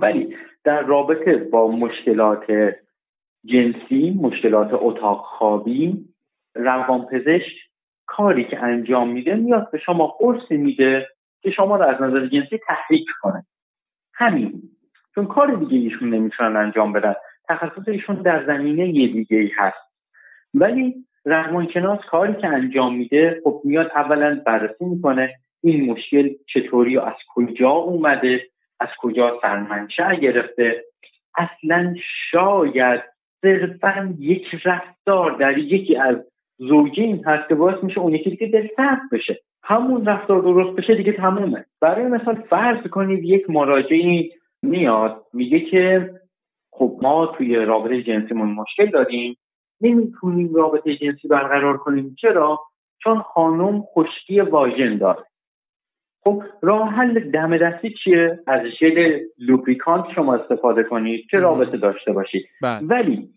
[0.00, 2.44] ولی در رابطه با مشکلات
[3.44, 6.04] جنسی مشکلات اتاق خوابی
[6.54, 7.52] روانپزشک
[8.06, 11.08] کاری که انجام میده میاد به شما قرصی میده
[11.42, 13.44] که شما رو از نظر جنسی تحریک کنه.
[14.14, 14.62] همین.
[15.14, 17.14] چون کار دیگه ایشون نمی‌تونن انجام بدن.
[17.48, 19.89] تخصص ایشون در زمینه یه دیگه ای هست.
[20.54, 20.94] ولی
[21.24, 27.16] روانشناس کاری که انجام میده خب میاد اولا بررسی می‌کنه این مشکل چطوری و از
[27.34, 28.40] کجا اومده
[28.80, 30.84] از کجا سرمنشأ گرفته.
[31.36, 31.94] اصلا
[32.30, 33.00] شاید
[33.42, 36.16] صرفا یک رفتار در یکی از
[36.58, 38.68] زوجین هست که باعث میشه اون یکی دیگه دل
[39.12, 39.40] بشه.
[39.64, 41.64] همون رفتار درست بشه دیگه تمومه.
[41.80, 44.30] برای مثال فرض کنید یک مراجعی
[44.62, 46.10] میاد میگه که
[46.72, 49.36] خب ما توی رابطه جنسیمون مشکل داریم.
[49.80, 52.16] نمی‌تونیم رابطه جنسی برقرار کنیم.
[52.20, 52.60] چرا؟
[53.02, 55.24] چون خانم خشکی واژن داره.
[56.24, 62.12] خب راه حل دم دستی چیه؟ از ژل لوبریکانت شما استفاده کنید که رابطه داشته
[62.12, 62.46] باشید.
[62.62, 62.86] بله.
[62.86, 63.28] ولی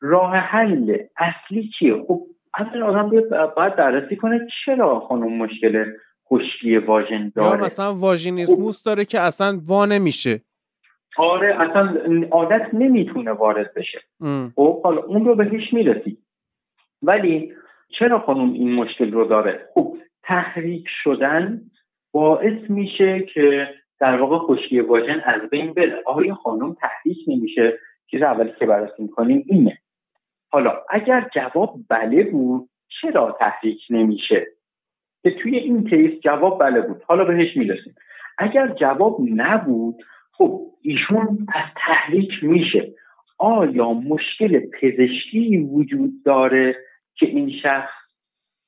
[0.00, 3.10] راه حل اصلی چیه؟ خب اصلا آدم
[3.56, 5.84] باید بررسی کنه چرا خانم مشکل
[6.30, 7.58] خشکی واژن داره.
[7.58, 10.40] یا مثلا واژینیسموس داره که اصلا وا نمیشه.
[11.16, 12.00] آره اصلا
[12.30, 14.00] عادت نمی‌تونه وارد بشه.
[14.56, 16.18] خب حالا اون رو بهش می‌رسی.
[17.02, 17.52] ولی
[17.98, 21.60] چرا خانم این مشکل رو داره؟ خب تحریک شدن
[22.12, 23.68] باعث میشه که
[24.00, 26.02] در واقع خشکی واژن از بین بره.
[26.06, 27.78] آیا خانم تحریک نمیشه؟
[28.10, 29.78] چیز اولی که بررسی می‌کنیم اینه.
[30.52, 32.68] حالا اگر جواب بله بود
[33.00, 34.46] چرا تحریک نمیشه؟
[35.22, 37.02] که توی این کیس جواب بله بود.
[37.06, 37.94] حالا بهش می‌رسیم.
[38.38, 40.02] اگر جواب نبود
[40.36, 42.94] خب ایشون پس تحریک میشه.
[43.38, 46.76] آیا مشکل پزشکی وجود داره
[47.14, 47.90] که این شخص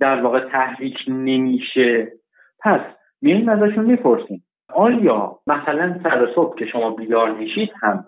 [0.01, 2.13] در واقع تحریک نمیشه؟
[2.61, 2.81] پس
[3.23, 4.45] میایم ازشون می‌پرسیم.
[4.69, 8.05] آیا مثلا سر صبح که شما بیدار میشید هم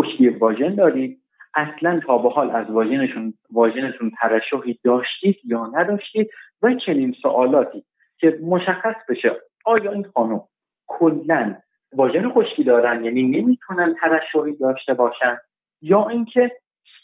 [0.00, 1.18] خشکی واژن دارید؟
[1.54, 6.30] اصلا تا به حال از واژنشون واژنتون ترشحی داشتید یا نداشتید؟
[6.62, 7.84] و چنین سوالاتی
[8.18, 9.36] که مشخص بشه.
[9.64, 10.40] آیا این خانم
[10.86, 11.56] کلا
[11.92, 15.38] واژن خشکی دارن یعنی نمی‌تونن ترشحی داشته باشن.
[15.82, 16.52] یا اینکه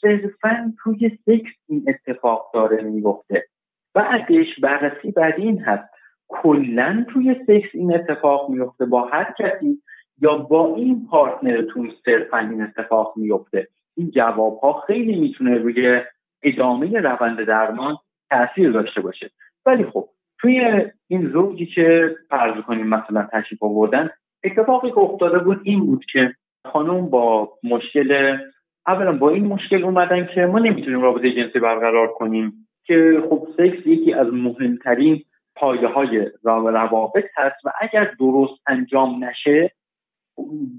[0.00, 3.46] صرفا توی سکس این اتفاق داره میفته
[3.94, 5.94] بعدش بررسی بعد این هست.
[6.28, 9.82] کلا توی سکس این اتفاق میفته با هر کسی
[10.20, 16.02] یا با این پارتنرتون صرفا این اتفاق میفته این جواب ها خیلی می‌تونه روی
[16.42, 17.96] ادامه روند درمان
[18.30, 19.30] تاثیر داشته باشه.
[19.66, 20.08] ولی خب
[20.38, 24.10] توی این زوجی که فرض کنیم مثلا تشریف آوردن
[24.44, 26.34] اتفاقی که افتاده بود این بود که
[26.66, 28.38] خانم با مشکل
[28.86, 32.52] اولا با این مشکل اومدن که ما نمی‌تونیم رابطه جنسی برقرار کنیم
[32.84, 35.22] که خب سکس یکی از مهمترین
[35.56, 39.70] پایه های روابط هست و اگر درست انجام نشه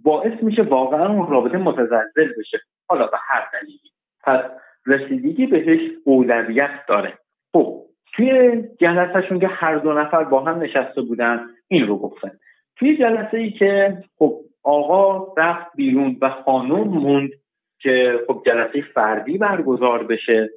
[0.03, 2.57] باعث میشه واقعا اون رابطه متزلزل بشه.
[2.89, 3.91] حالا به هر دلیلی.
[4.23, 4.41] پس
[4.85, 7.13] رسیدگی بهش اولویت داره.
[7.53, 7.81] خب
[8.13, 12.31] توی جلسهشون که هر دو نفر با هم نشسته بودن این رو گفتن.
[12.77, 17.29] توی جلسه ای که خب آقا رفت بیرون و خانم موند
[17.79, 20.49] که خب جلسه فردی برگزار بشه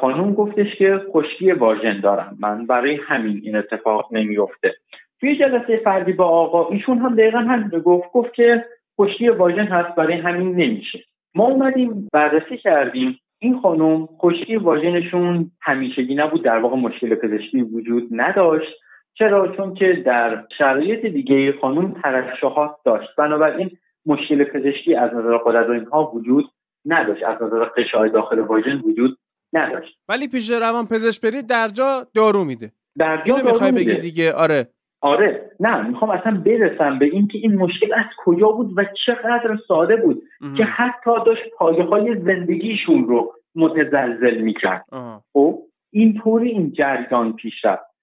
[0.00, 2.36] خانم گفتش که خشکی واژن دارم.
[2.40, 4.74] من برای همین این اتفاق نمیفته
[5.20, 8.64] توی جلسه فردی با آقا ایشون هم دقیقا هم گفت گفت که
[9.00, 11.04] خشکی واژن هست برای همین نمیشه.
[11.34, 13.18] ما اومدیم بررسی کردیم.
[13.38, 18.85] این خانم خشکی واژنشون همیشگی نبود در واقع مشکل پزشکی وجود نداشت.
[19.18, 23.08] چرا؟ چون که در شرایط دیگه خانم ترشحات داشت.
[23.18, 23.70] بنابراین
[24.06, 26.44] مشکل پزشکی از نظر قدرت و اینها وجود
[26.86, 27.24] نداشت.
[27.24, 29.18] از نظر قشای داخل واژن وجود
[29.52, 29.98] نداشت.
[30.08, 32.72] ولی پیش روان پزشک برید در جا دارو میده.
[32.98, 34.68] در جا می‌خوای بگی دیگه؟ آره.
[35.00, 35.50] آره.
[35.60, 40.22] نه می‌خوام اصلا برسم به اینکه این مشکل از کجا بود و چقدر ساده بود
[40.56, 44.84] که حتی داشت پایه های زندگیشون رو متزلزل می‌کرد.
[45.32, 45.58] خب
[45.90, 47.95] اینطوری این جریان پیش رفت.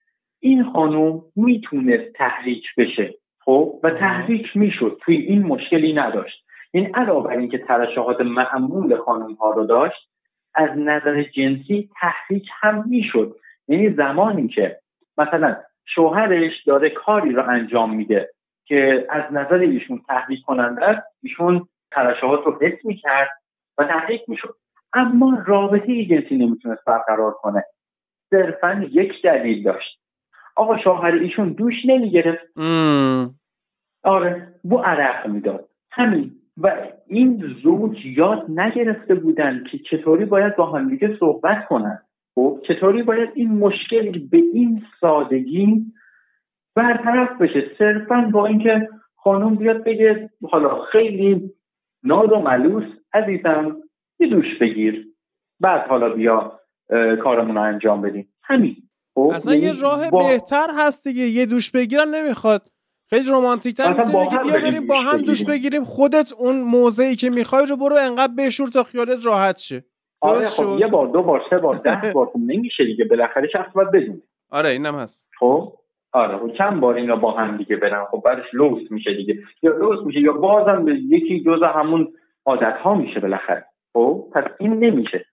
[0.43, 4.99] این خانم می‌تونست تحریک بشه خب؟ و تحریک می‌شد.
[5.01, 6.45] توی این مشکلی نداشت.
[6.71, 10.09] این علاوه بر اینکه ترشحات معمول خانم ها رو داشت
[10.55, 13.35] از نظر جنسی تحریک هم می‌شد.
[13.67, 14.79] یعنی زمانی که
[15.17, 15.55] مثلا
[15.85, 18.29] شوهرش داره کاری رو انجام میده
[18.65, 23.29] که از نظر ایشون تحریک کننده است ایشون ترشحات رو حس می‌کرد
[23.77, 24.55] و تحریک می‌شد.
[24.93, 27.63] اما رابطه جنسی نمی‌تونست برقرار کنه.
[28.29, 30.02] صرفا یک دلیل داشت.
[30.55, 32.59] آقا شوهر ایشون دوش نمی‌گرفت.
[34.03, 35.69] آره بو عرق می‌داد.
[35.91, 36.31] همین.
[36.57, 36.75] و
[37.07, 41.99] این زوج یاد نگرفته بودن که چطوری باید با همدیگه صحبت کنن.
[42.35, 45.85] خب چطوری باید این مشکل به این سادگی
[46.75, 51.51] برطرف بشه؟ صرفا با اینکه خانم بیاد بگه حالا خیلی
[52.03, 53.77] ناد و ملوس عزیزم
[54.19, 55.07] یه دوش بگیر.
[55.59, 56.59] بعد حالا بیا
[57.23, 58.27] کارمون رو انجام بدیم.
[58.43, 58.75] همین.
[59.17, 61.23] اصلا یه راه بهتر هست دیگه.
[61.23, 62.69] یه دوش بگیرم نمی‌خواد.
[63.09, 63.93] خیلی رومانتیک تر
[64.43, 65.83] بیا بریم با هم دوش بگیریم.
[65.83, 69.83] خودت اون موضعی که می‌خوای رو برو انقدر بشور تا خیالت راحت شه.
[70.21, 73.05] آره خب یه بار دو بار سه بار ده بار خب نمیشه دیگه.
[73.05, 74.21] بالاخره شخص باید بدون
[74.51, 75.29] آره اینم هست.
[75.39, 75.73] خب؟
[76.11, 79.39] آره خب چند بار اینا با هم دیگه برن؟ خب بعدش لوس میشه دیگه.
[79.61, 82.13] یا لوس میشه یا بازم به یکی جز همون
[82.45, 83.65] عادت ها میشه بالاخره.
[83.93, 85.25] خب؟ پس این نمیشه.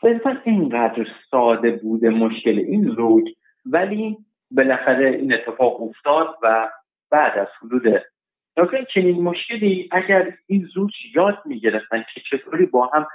[0.00, 3.24] صرفا اینقدر ساده بوده مشکل این زوج
[3.66, 4.16] ولی
[4.50, 6.70] بالاخره این اتفاق افتاد و
[7.10, 7.86] بعد از حدود
[8.56, 13.06] نکته چنین مشکلی اگر این زوج یاد می‌گرفتن که چطوری با هم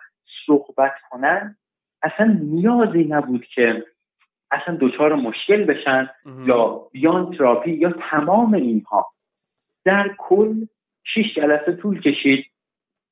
[0.45, 1.57] صحبت کنن
[2.03, 3.83] اصلا نیازی نبود که
[4.51, 6.09] اصلا دچار مشکل بشن
[6.45, 9.05] یا بیان تراپی یا تمام اینها.
[9.85, 10.65] در کل
[11.03, 12.45] شیش جلسه طول کشید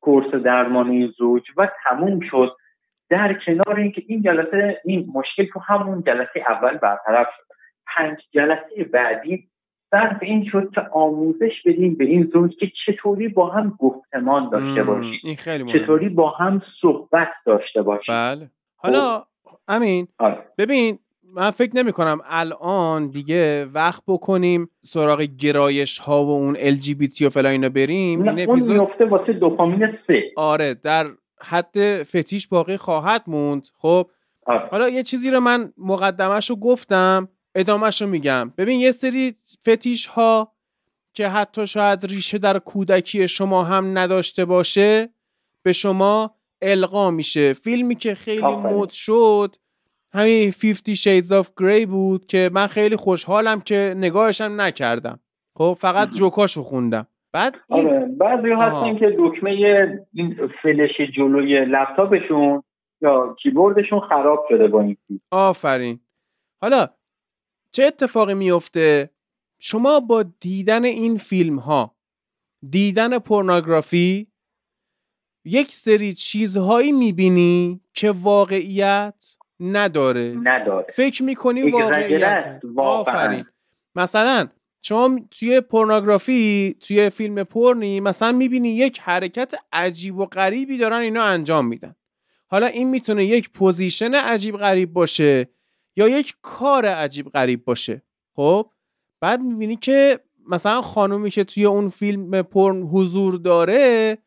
[0.01, 2.55] کورس درمانی زوج و تموم شد.
[3.09, 7.43] در کنار اینکه این جلسه این مشکل تو همون جلسه اول برطرف شد.
[7.97, 9.47] پنج جلسه بعدی
[9.91, 14.83] صرف این شد که آموزش بدیم به این زوج که چطوری با هم گفتمان داشته
[14.83, 18.49] باشید این خیلی چطوری با هم صحبت داشته باشید بله.
[18.75, 19.23] حالا
[19.67, 20.37] امین آره.
[20.57, 20.99] ببین
[21.35, 27.29] من فکر نمی کنم الان دیگه وقت بکنیم سراغ گرایش ها و اون LGBT و
[27.29, 28.21] فلا اینا بریم.
[28.21, 30.23] این اپیزود میفته واسه دوپامین سه.
[30.35, 31.05] آره در
[31.43, 33.67] حد فتیش باقی خواهد موند.
[33.77, 34.09] خب.
[34.71, 38.53] حالا یه چیزی رو من مقدمش رو گفتم ادامهش رو میگم.
[38.57, 39.35] ببین یه سری
[39.69, 40.53] فتیش ها
[41.13, 45.09] که حتی شاید ریشه در کودکی شما هم نداشته باشه
[45.63, 47.53] به شما القا میشه.
[47.53, 49.55] فیلمی که خیلی مد شد
[50.13, 55.19] همین 50 Shades of Grey بود که من خیلی خوشحالم که نگاهشم نکردم.
[55.55, 57.07] خب؟ فقط جوکاشو خوندم.
[57.33, 57.87] بعد این...
[57.87, 59.51] آره بعضی هستن که دکمه
[60.13, 62.63] این فلش جلوی لپتاپشون
[63.01, 64.97] یا کیبوردشون خراب شده با این
[65.31, 65.99] آفرین.
[66.61, 66.87] حالا
[67.71, 69.09] چه اتفاقی میفته
[69.59, 71.95] شما با دیدن این فیلم ها
[72.69, 74.27] دیدن پورنوگرافی
[75.45, 80.35] یک سری چیزهایی می‌بینی که واقعیت نداره.
[80.43, 80.85] نداره.
[80.93, 83.45] فکر می‌کنی واقعیت آفرین.
[83.95, 84.47] مثلا
[84.85, 91.23] شما توی پورنوگرافی توی فیلم پرنی مثلا می‌بینی یک حرکت عجیب و غریبی دارن اینا
[91.23, 91.95] انجام میدن.
[92.47, 95.49] حالا این می‌تونه یک position عجیب غریب باشه
[95.95, 98.01] یا یک کار عجیب غریب باشه.
[98.35, 98.69] خب؟
[99.21, 104.17] بعد می‌بینی که مثلا خانومی که توی اون فیلم پرن حضور داره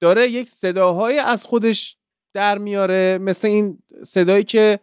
[0.00, 1.96] داره یک صداهای از خودش
[2.34, 4.80] در میاره مثل این صدایی که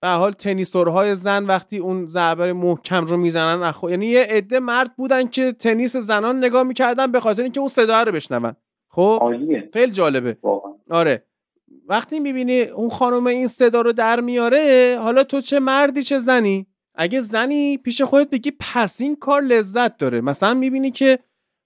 [0.00, 4.96] به حال تنیسورهای زن وقتی اون ضربه محکم رو می‌زنن اخو یعنی یه عده مرد
[4.96, 8.56] بودن که تنیس زنان نگاه می‌کردن به خاطر اینکه اون صدا رو بشنون.
[8.90, 9.34] خب؟
[9.72, 10.36] خیلی جالبه.
[10.90, 11.24] آره.
[11.88, 16.66] وقتی می‌بینی اون خانم این صدا رو در میاره حالا تو چه مردی چه زنی؟
[16.94, 20.20] اگه زنی پیش خودت بگی پس این کار لذت داره.
[20.20, 21.18] مثلا می‌بینی که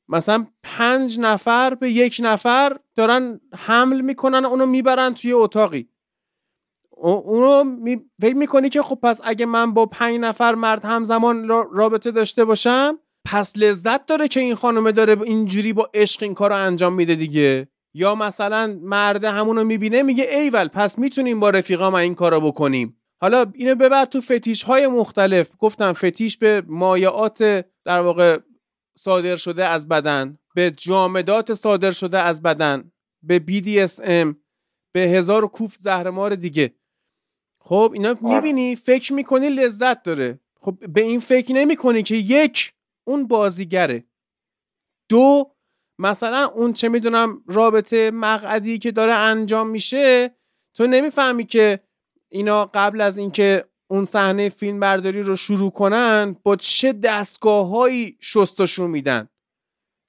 [0.09, 5.89] مثلا پنج نفر به یک نفر دارن حمل می‌کنن اونو می‌برن توی اتاقی.
[6.97, 8.01] اونو می...
[8.21, 12.99] فکر می‌کنی که خب پس اگه من با پنج نفر مرد همزمان رابطه داشته باشم
[13.27, 17.15] پس لذت داره که این خانومه داره اینجوری با عشق این کار رو انجام میده
[17.15, 17.69] دیگه.
[17.95, 22.97] یا مثلا مرد همونو می‌بینه میگه ایول پس می‌تونیم با رفیقام این کارو بکنیم.
[23.21, 25.51] حالا اینو ببر تو فتیش های مختلف.
[25.59, 27.43] گفتم فتیش به مایعات
[27.85, 28.39] در واقع
[28.99, 34.35] صادر شده از بدن به جامدات صادر شده از بدن به BDSM
[34.95, 36.75] به هزار کوف زهرمار دیگه.
[37.65, 40.41] خب اینا می‌بینی فکر می‌کنی لذت داره.
[40.61, 42.73] خب به این فکر نمی‌کنی که یک
[43.05, 44.05] اون بازیگره.
[45.09, 45.55] دو
[45.99, 50.37] مثلا اون چه می‌دونم رابطه مقعدی که داره انجام میشه
[50.75, 51.81] تو نمی‌فهمی که
[52.29, 58.91] اینا قبل از اینکه اون صحنه فیلم برداری رو شروع کنن با چه دستگاههایی شستشون
[58.91, 59.29] میدن.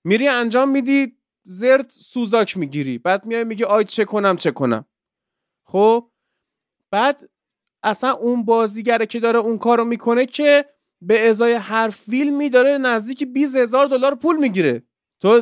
[0.05, 2.97] میری انجام میدی زرد سوزاک می‌گیری.
[2.97, 4.85] بعد میای میگی آی چه کنم چه کنم.
[5.65, 6.11] خب؟
[6.91, 7.29] بعد
[7.83, 10.65] اصلا اون بازیگره که داره اون کارو می‌کنه که
[11.01, 14.83] به ازای هر فیلمی داره نزدیک 20 هزار دلار پول می‌گیره.
[15.21, 15.41] تو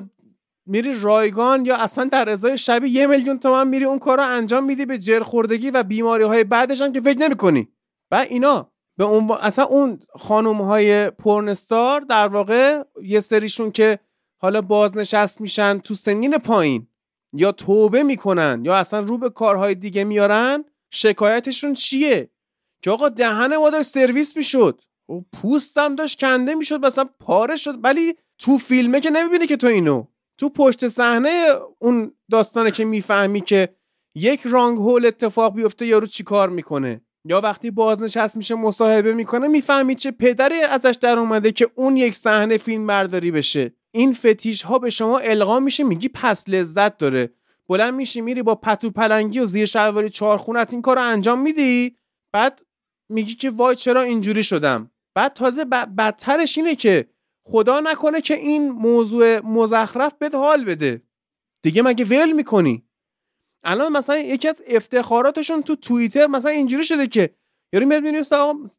[0.65, 4.63] میری رایگان یا اصلا در ازای شبی یه میلیون تومن میری اون کار رو انجام
[4.63, 7.67] میدی به جرخوردگی و بیماری های بعدش هم که فکر نمی‌کنی.
[8.11, 13.99] و اینا به اون اصلا اون خانم های پرنستار در واقع یه سریشون که
[14.41, 16.87] حالا بازنشست میشن تو سنین پایین
[17.33, 22.29] یا توبه می‌کنن یا اصلا رو به کارهای دیگه میارن شکایتشون چیه؟
[22.81, 24.81] که آقا دهن ما داشت سرویس می‌شد.
[25.09, 27.75] و پوستم داشت کنده می‌شد مثلا پاره شد.
[27.83, 30.05] ولی تو فیلمه که نمی‌بینی که تو اینو.
[30.37, 31.45] تو پشت صحنه
[31.79, 33.69] اون داستانه که می‌فهمی که
[34.15, 39.95] یک رانگ هول اتفاق بیفته یارو چیکار می‌کنه؟ یا وقتی بازنشست میشه مصاحبه می‌کنه می‌فهمی
[39.95, 43.73] چه پدری ازش در اومده که اون یک صحنه فیلم برداری بشه.
[43.91, 47.29] این فتیش ها به شما القا میشه میگی پس لذت داره.
[47.69, 51.95] بلند میشی میری با پتو پلنگی و زیر شلواری چهارخونت این کار رو انجام میدی.
[52.33, 52.61] بعد
[53.11, 57.07] میگی که وای چرا اینجوری شدم؟ بعد تازه بدترش اینه که
[57.43, 61.01] خدا نکنه که این موضوع مزخرف بهت حال بده.
[61.63, 62.83] دیگه مگه ول می‌کنی؟
[63.63, 67.35] الان مثلا یکی از افتخاراتشون تو توییتر مثلا اینجوری شده که
[67.73, 68.35] یارو میاد می‌نویسه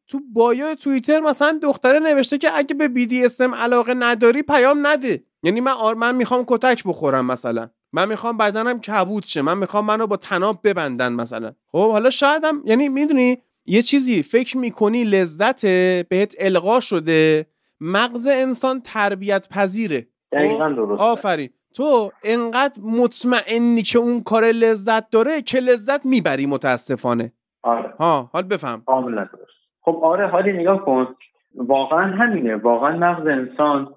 [0.08, 5.24] تو بایو توییتر مثلا دختره نوشته که اگه به BDSM علاقه نداری پیام نده.
[5.42, 7.70] یعنی من آر من می‌خوام کتک بخورم مثلا.
[7.92, 9.42] من می‌خوام بدنم کبود شه.
[9.42, 11.54] من می‌خوام منو با تناب ببندن مثلا.
[11.66, 15.66] خب حالا شایدم یعنی می‌دونی؟ یه چیزی فکر می‌کنی لذت
[16.08, 17.46] بهت القا شده
[17.80, 21.50] مغز انسان تربیت پذیره دقیقا درست آفرین.
[21.74, 27.32] تو انقدر مطمئنی که اون کار لذت داره که لذت می‌بری متاسفانه.
[27.62, 27.94] آره.
[27.98, 28.82] ها حال بفهم.
[28.86, 29.52] کاملا درست.
[29.80, 31.14] خب آره حالی نگاه کن.
[31.54, 32.56] واقعا همینه.
[32.56, 33.94] واقعا مغز انسان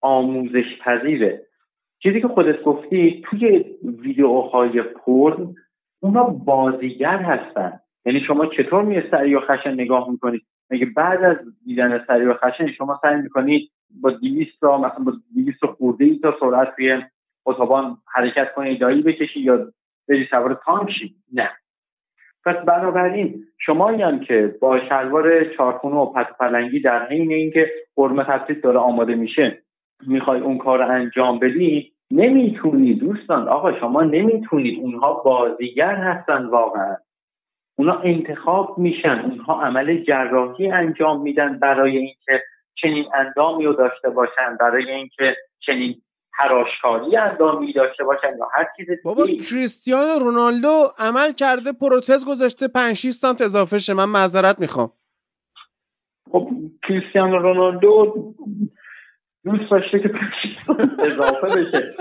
[0.00, 1.46] آموزش پذیره
[2.02, 5.54] چیزی که خودت گفتی توی ویدیوهای پرن
[6.00, 7.80] اونا بازیگر هستن.
[8.06, 12.34] یعنی شما چطور می سریع و خشن نگاه می‌کنید مگه بعد از دیدن سریع و
[12.34, 13.70] خشن شما سعی می‌کنید
[14.02, 17.02] با 200 تا مثلا با 200 خورده ای تا سرعت توی
[17.46, 19.72] اتوبان حرکت کنید دایی بکشی یا
[20.08, 20.90] بری سوار تانک
[21.32, 21.50] نه.
[22.44, 28.24] پس بنابراین شما هم که با شلوار چارخونه و پس پلنگی در حین اینکه قرمه
[28.24, 29.62] تفسیر داره آماده میشه
[30.06, 36.96] می‌خوای اون کار رو انجام بدی نمی‌تونی دوستان آقا شما نمی‌تونید اونها بازیگر هستن واقعا.
[37.78, 42.42] اونا انتخاب میشن اونها عمل جراحی انجام میدن برای اینکه
[42.82, 48.86] چنین اندامی رو داشته باشن برای اینکه چنین حراشکاری اندامی داشته باشن یا هر چیز
[49.04, 53.94] بابا کریستیانو رونالدو عمل کرده پروتز گذاشته 5 6 سانت اضافه شه.
[53.94, 54.92] من معذرت می‌خوام.
[56.32, 56.48] خب
[56.88, 58.14] کریستیانو رونالدو
[59.46, 60.10] دوست داشته که
[60.98, 61.94] اضافه بشه.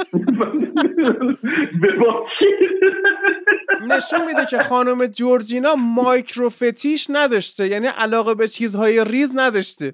[3.87, 7.67] نشون میده که خانم جورجینا مایکروفتیش نداشته.
[7.67, 9.93] یعنی علاقه به چیزهای ریز نداشته.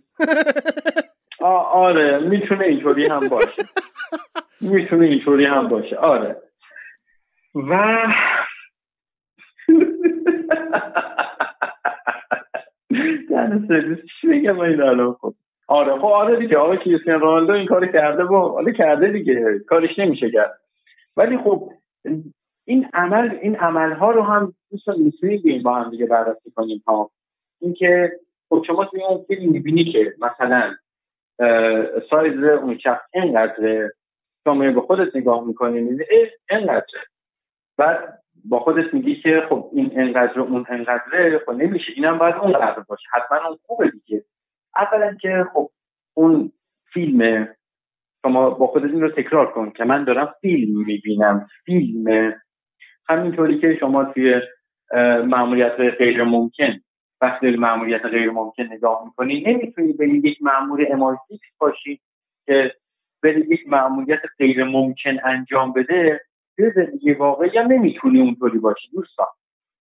[1.73, 3.63] آره می‌تونه اینطوری هم باشه.
[4.61, 5.95] می‌تونه اینطوری هم باشه.
[5.97, 6.41] آره.
[7.55, 7.97] و
[13.31, 15.35] یعنی سرویس چی بگم این الان؟ خب
[15.71, 19.99] آره خب آره دیگه آقا کریستیان رونالدو این کار کرده با حالا کرده دیگه کارش
[19.99, 20.59] نمیشه کرد.
[21.17, 21.71] ولی خب
[22.65, 27.11] این عمل این عمل ها رو هم دوستان می‌تونید با هم دیگه بررسی کنیم ها.
[27.61, 28.11] اینکه
[28.49, 30.75] خب شما توی اون فیلم می‌بینی که مثلا
[32.09, 33.89] سایز اون شخص اینقدر
[34.43, 36.05] شما به خودت نگاه می‌کنی می‌بینی
[36.49, 36.85] اینقدر
[37.77, 42.83] بعد با خودت میگی که خب این انقدر اون انقدره خب نمیشه اینم باید اونقدر
[42.87, 43.07] باشه.
[43.13, 44.23] حتما اون خوبه دیگه.
[44.75, 45.69] اولا که خب
[46.13, 46.51] اون
[46.93, 47.47] فیلم
[48.21, 52.33] شما با خودت این رو تکرار کن که من دارم فیلم می‌بینم فیلم.
[53.09, 54.41] همینطوری که شما توی
[55.25, 56.79] معمولیت غیر ممکن
[57.21, 62.01] وقتی معمولیت غیر ممکن نگاه می‌کنی نمی‌تونی به یک معمول امارتیکس باشی
[62.45, 62.75] که
[63.21, 66.21] به یک معمولیت غیر ممکن انجام بده
[66.55, 69.27] توی زندگی واقعی هم نمی‌تونی اونطوری باشی دوستان.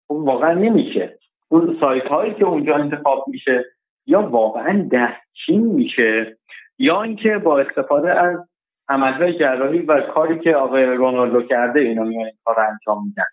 [0.07, 1.19] اون واقعا نمیشه.
[1.49, 3.65] اون سایت هایی که اونجا انتخاب میشه
[4.07, 6.37] یا واقعا دستچین میشه
[6.79, 8.49] یا اینکه با استفاده از
[8.89, 13.25] عملهای جراحی و کاری که آقای رونالدو کرده اینا میان این کار انجام میدن.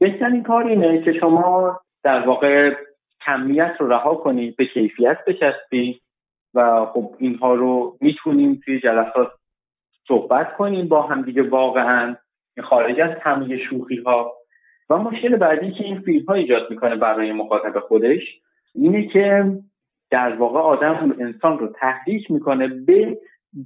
[0.00, 2.74] بهترین کار اینه که شما در واقع
[3.26, 6.02] کمیت رو رها کنید به کیفیت بچسبید
[6.54, 9.32] و خب اینها رو می‌تونیم توی جلسات
[10.08, 11.42] صحبت کنیم با هم دیگه.
[11.42, 12.16] واقعا
[12.64, 14.32] خارج از همه شوخی ها
[14.90, 18.22] و مشکل بعدی که این فیلم ها ایجاد می‌کنه برای مخاطب خودش
[18.76, 19.52] اینه که
[20.10, 23.18] در واقع آدم انسان رو تحریک می‌کنه به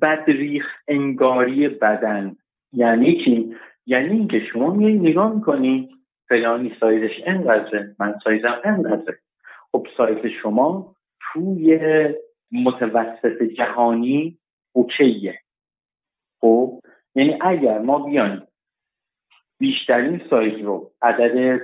[0.03, 2.37] بدریخ انگاری بدن.
[2.73, 3.55] یعنی چی؟
[3.87, 5.91] یعنی اینکه شما میای نگاه می‌کنی
[6.29, 9.19] فلانی سایزش انقدره من سایزم انقدره.
[9.73, 11.79] خب سایز شما توی
[12.53, 14.39] متوسط جهانی
[14.73, 15.39] اوکیه.
[16.41, 16.81] خب؟
[17.15, 18.43] یعنی اگر ما بیایم
[19.59, 21.61] بیشترین سایز رو عدد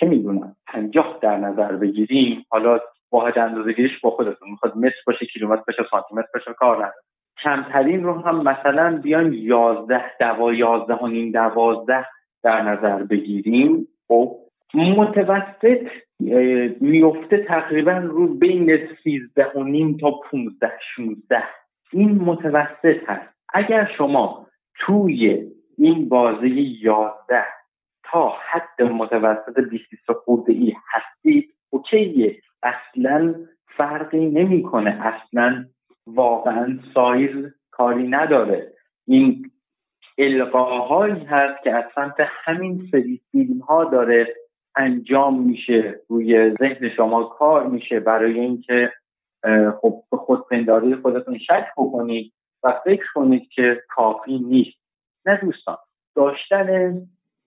[0.00, 2.46] چه می‌دونم؟ پنجاه در نظر بگیریم.
[2.48, 2.80] حالا
[3.12, 4.50] واحد اندازه گیریش با خودتون.
[4.50, 6.94] می‌خواد متر باشه کیلومتر باشه سانتیمتر باشه کار نداره.
[7.42, 12.06] کمترین رو هم مثلا بیایم یازده دوا یازده و نیم دوازده
[12.42, 13.88] در نظر بگیریم.
[14.08, 14.36] خب
[14.74, 15.88] متوسط
[16.80, 21.44] میفته تقریبا رو بین سیزده و نیم تا پونزده شونزده.
[21.92, 23.34] این متوسط هست.
[23.54, 24.46] اگر شما
[24.78, 25.46] توی
[25.78, 26.48] این بازه
[26.82, 27.44] یازده
[28.12, 33.34] تا حد متوسط 20 خورده ای هستید اوکیه اصلا
[33.76, 35.06] فرقی نمی‌کنه.
[35.06, 35.64] اصلا
[36.06, 38.72] واقعا سایز کاری نداره.
[39.06, 39.50] این
[40.18, 44.34] القاهایی هست که از سمت همین سری فیلم ها داره
[44.76, 46.00] انجام میشه.
[46.08, 48.00] روی ذهن شما کار میشه.
[48.00, 48.92] برای اینکه
[49.80, 52.32] خب به خودپنداری خودتون شک بکنید
[52.62, 54.78] و فکر کنید که کافی نیست.
[55.26, 55.76] نه دوستان
[56.16, 56.96] داشتن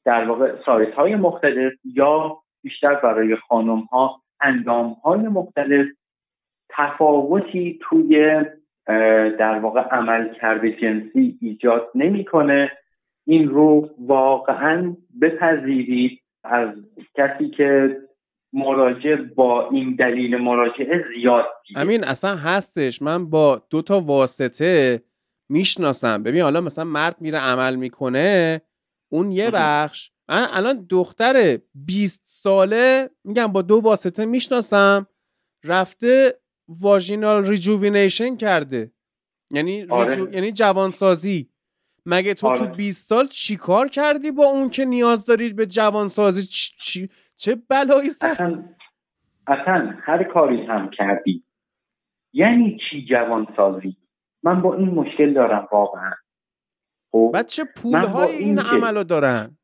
[0.05, 5.87] در واقع سایت های مختلف یا بیشتر برای خانم ها اندام های مختلف
[6.69, 8.41] تفاوتی توی
[9.39, 12.71] در واقع عمل کرده جنسی ایجاد نمی‌کنه.
[13.27, 16.21] این رو واقعا بپذیرید.
[16.43, 16.69] از
[17.15, 17.97] کسی که
[18.53, 23.01] مراجع با این دلیل مراجعه زیاد همین اصلا هستش.
[23.01, 25.01] من با دو تا واسطه
[25.49, 26.23] می‌شناسم.
[26.23, 28.61] ببین حالا مثلا مرد میره عمل می‌کنه
[29.15, 30.11] اون یه بخش.
[30.29, 35.07] من الان دختر 20 ساله میگم با دو واسطه می‌شناسم.
[35.63, 38.91] رفته vaginal rejuvenation کرده.
[39.51, 40.35] یعنی آره.
[40.35, 41.49] یعنی جوانسازی.
[42.05, 42.57] مگه تو آره.
[42.57, 46.99] تو 20 سال چیکار کردی با اون که نیاز داری به جوانسازی؟ چ...
[47.35, 48.63] چه بلایی سر اصلا...
[49.47, 51.43] اصلا هر کاری هم کردی.
[52.33, 53.97] یعنی چی جوانسازی؟
[54.43, 56.11] من با این مشکل دارم واقعا.
[57.15, 59.57] خب بعد چه پولهای این, این عملو دارن؟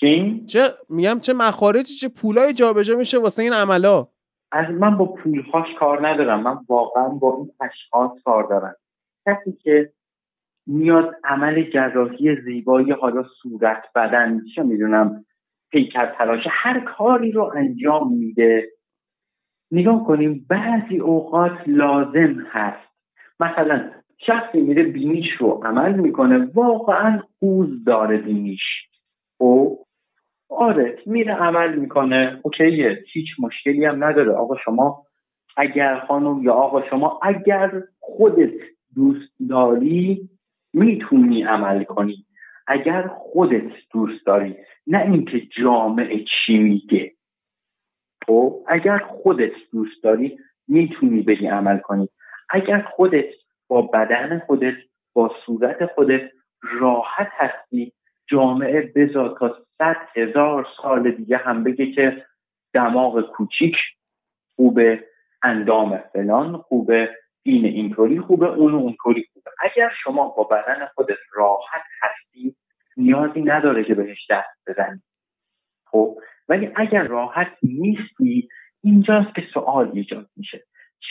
[0.00, 4.08] چی؟ چه میگم چه مخارجی چه پولای جابجا میشه واسه این عملا؟
[4.52, 8.74] از من با پولهاش کار ندارم من واقعا با این اشخاص کار دارم.
[9.26, 9.92] کسی که
[10.66, 15.24] میاد عمل جراحی زیبایی حالا صورت بدن چه می‌دونم
[15.70, 18.72] پیکر تلاش هر کاری رو انجام میده.
[19.70, 22.88] نگاه کنیم بعضی اوقات لازم هست.
[23.40, 26.50] مثلا شخصی میره بینیش رو عمل می‌کنه.
[26.54, 28.62] واقعا خوز داره بینیش.
[29.38, 29.84] او؟
[30.48, 32.40] آره میره عمل می‌کنه.
[32.42, 34.32] اوکیه هیچ مشکلی هم نداره.
[34.32, 35.02] آقا شما
[35.56, 38.54] اگر خانم یا آقا شما اگر خودت
[38.94, 40.28] دوست داری
[40.72, 42.26] می‌تونی عمل کنی.
[42.66, 47.12] اگر خودت دوست داری نه اینکه جامعه چی میگه.
[48.26, 52.08] خب اگر خودت دوست داری می‌تونی بری عمل کنی.
[52.50, 53.24] اگر خودت
[53.68, 54.74] با بدن خودت
[55.12, 56.30] با صورت خودت
[56.62, 57.92] راحت هستی.
[58.26, 62.24] جامعه بذار تا صد هزار سال دیگه هم بگه که
[62.74, 63.76] دماغ کوچیک
[64.56, 65.04] خوبه
[65.42, 67.10] اندام فلان خوبه
[67.42, 72.56] این اینطوری خوبه اون اونطوری خوبه اگر شما با بدن خودت راحت هستی
[72.96, 75.02] نیازی نداره که بهش دست بزنی.
[75.86, 76.18] خب
[76.48, 78.48] ولی اگر راحت نیستی
[78.82, 80.64] اینجاست که سوال ایجاد میشه.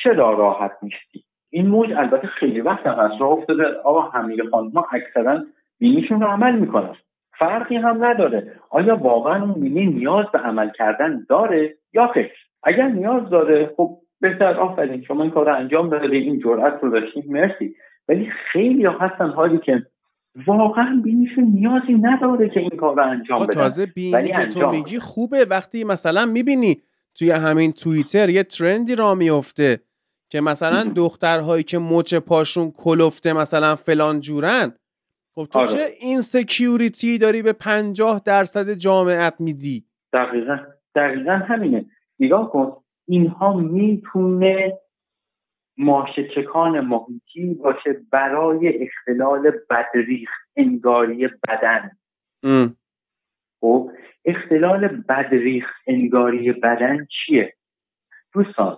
[0.03, 3.22] چرا راحت نیستی؟ این موج البته خیلی وقت هم هست.
[3.22, 3.64] راه افتاده.
[3.83, 5.43] آقا همه خانمها اکثرا
[5.80, 6.95] بینیشون رو عمل می‌کنن
[7.40, 8.53] فرقی هم نداره.
[8.69, 12.32] آیا واقعا اون بینی نیاز به عمل کردن داره یا خیر
[12.64, 14.53] اگر نیاز داره خب بهتر.
[14.53, 17.75] آفرین شما این کار رو انجام داده این جرأت رو داشتیم مرسی.
[18.09, 19.85] ولی خیلی هستن حالی که
[20.48, 23.53] واقعا بینیشون نیازی نداره که این کار رو انجام بدن.
[23.53, 25.45] تازه بینی که تو میگی خوبه.
[25.49, 26.75] وقتی مثلا می‌بینی
[27.15, 29.80] توی همین توییتر یه ترندی را میفته
[30.34, 34.74] که مثلا دخترهایی که مچ پاشون کلفته مثلا فلان جورن
[35.36, 35.68] خب تو آره.
[35.68, 40.58] چه این سکیوریتی داری به پنجاه درصد جامعت میدی؟ دقیقا.
[40.95, 41.86] دقیقا همینه.
[42.20, 42.84] نگاه کن.
[43.08, 44.78] اینها می‌تونه
[45.78, 51.92] ماشه چکان محیطی باشه برای اختلال بدریخ انگاری بدن.
[53.62, 53.92] خب
[54.26, 57.53] اختلال بدریخ انگاری بدن چیه؟
[58.34, 58.78] دوستان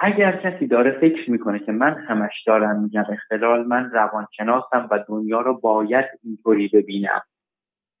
[0.00, 5.40] اگر کسی داره فکر می‌کنه که من همش دارم میگم اختلال من روانشناسم و دنیا
[5.40, 7.20] رو باید اینطوری ببینم.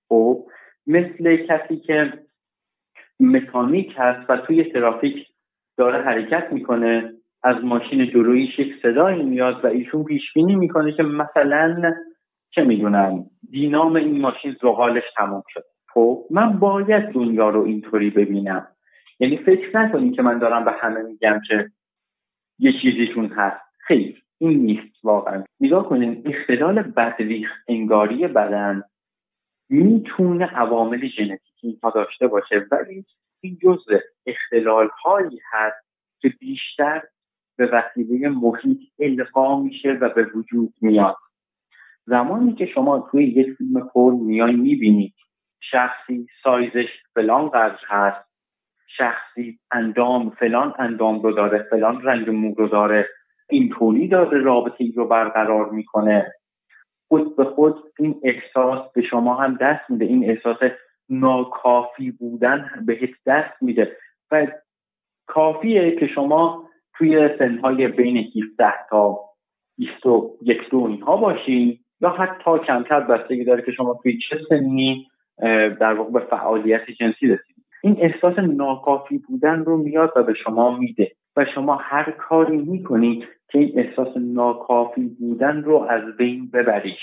[0.08, 0.46] خب
[0.86, 2.12] مثل کسی که
[3.20, 5.26] مکانیک هست و توی ترافیک
[5.76, 7.12] داره حرکت می‌کنه
[7.42, 11.94] از ماشین جلویش یک صدایی میاد و ایشون پیش بینی می‌کنه که مثلا
[12.50, 15.64] چه می‌دونم دینام این ماشین زغالش تموم شد.
[15.88, 18.66] خب من باید دنیا رو اینطوری ببینم.
[19.20, 21.70] یعنی فکر نکنید که من دارم به همه میگم که
[22.58, 23.64] یه چیزیشون هست.
[23.78, 25.44] خیر این نیست واقعا.
[25.60, 28.82] نگاه کنید اختلال بدریخ انگاری بدن
[29.68, 33.04] می‌تونه عوامل ژنتیکی ها داشته باشه ولی
[33.40, 35.86] این جزء اختلال هایی هست
[36.20, 37.02] که بیشتر
[37.56, 41.16] به وسیله محیط القا میشه و به وجود میاد.
[42.06, 45.14] زمانی که شما توی یک فیلم کل میای می‌بینید
[45.60, 48.27] شخصی سایزش فلان قدر هست
[48.98, 53.08] شخصی اندام فلان اندام رو داره فلان رنگ مو رو داره
[53.50, 56.32] اینطوری داره رابطه رو برقرار می‌کنه.
[57.08, 60.04] خود به خود این احساس به شما هم دست میده.
[60.04, 60.58] این احساس
[61.08, 63.96] ناکافی بودن بهت دست میده.
[64.30, 64.46] و
[65.26, 69.20] کافیه که شما توی سنهای بین 17 تا
[69.78, 75.06] 21 دو اینها باشین یا حتی کمتر بستگی داره که شما توی چه سنی
[75.80, 80.78] در واقع به فعالیت جنسی رسید این احساس ناکافی بودن رو میاد و به شما
[80.78, 87.00] میده و شما هر کاری می‌کنید که این احساس ناکافی بودن رو از بین ببریش.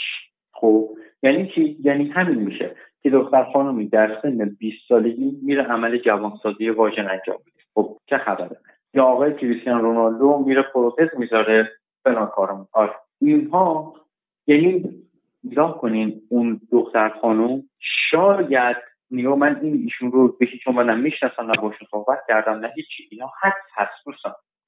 [0.52, 0.90] خب
[1.24, 6.70] یعنی چی؟ یعنی همین میشه که دختر خانمی در سن 20 سالگی میره عمل جوانسازی
[6.70, 7.60] واژن انجام میده.
[7.76, 8.58] خب چه خبره؟
[8.94, 11.70] یا آقای کریستیان رونالدو میره پروتز می‌ذاره
[12.04, 12.68] فلان کارم.
[12.74, 12.94] آره.
[13.22, 13.94] اینها
[14.48, 14.84] یعنی
[15.44, 17.64] نگاه کنین اون دختر خانم
[18.10, 18.78] شاید
[19.16, 23.08] نیو من این ایشون رو به هیچ عنوان می‌شناسم نه باشون صحبت کردم نه هیچی.
[23.12, 23.92] اینا حد هست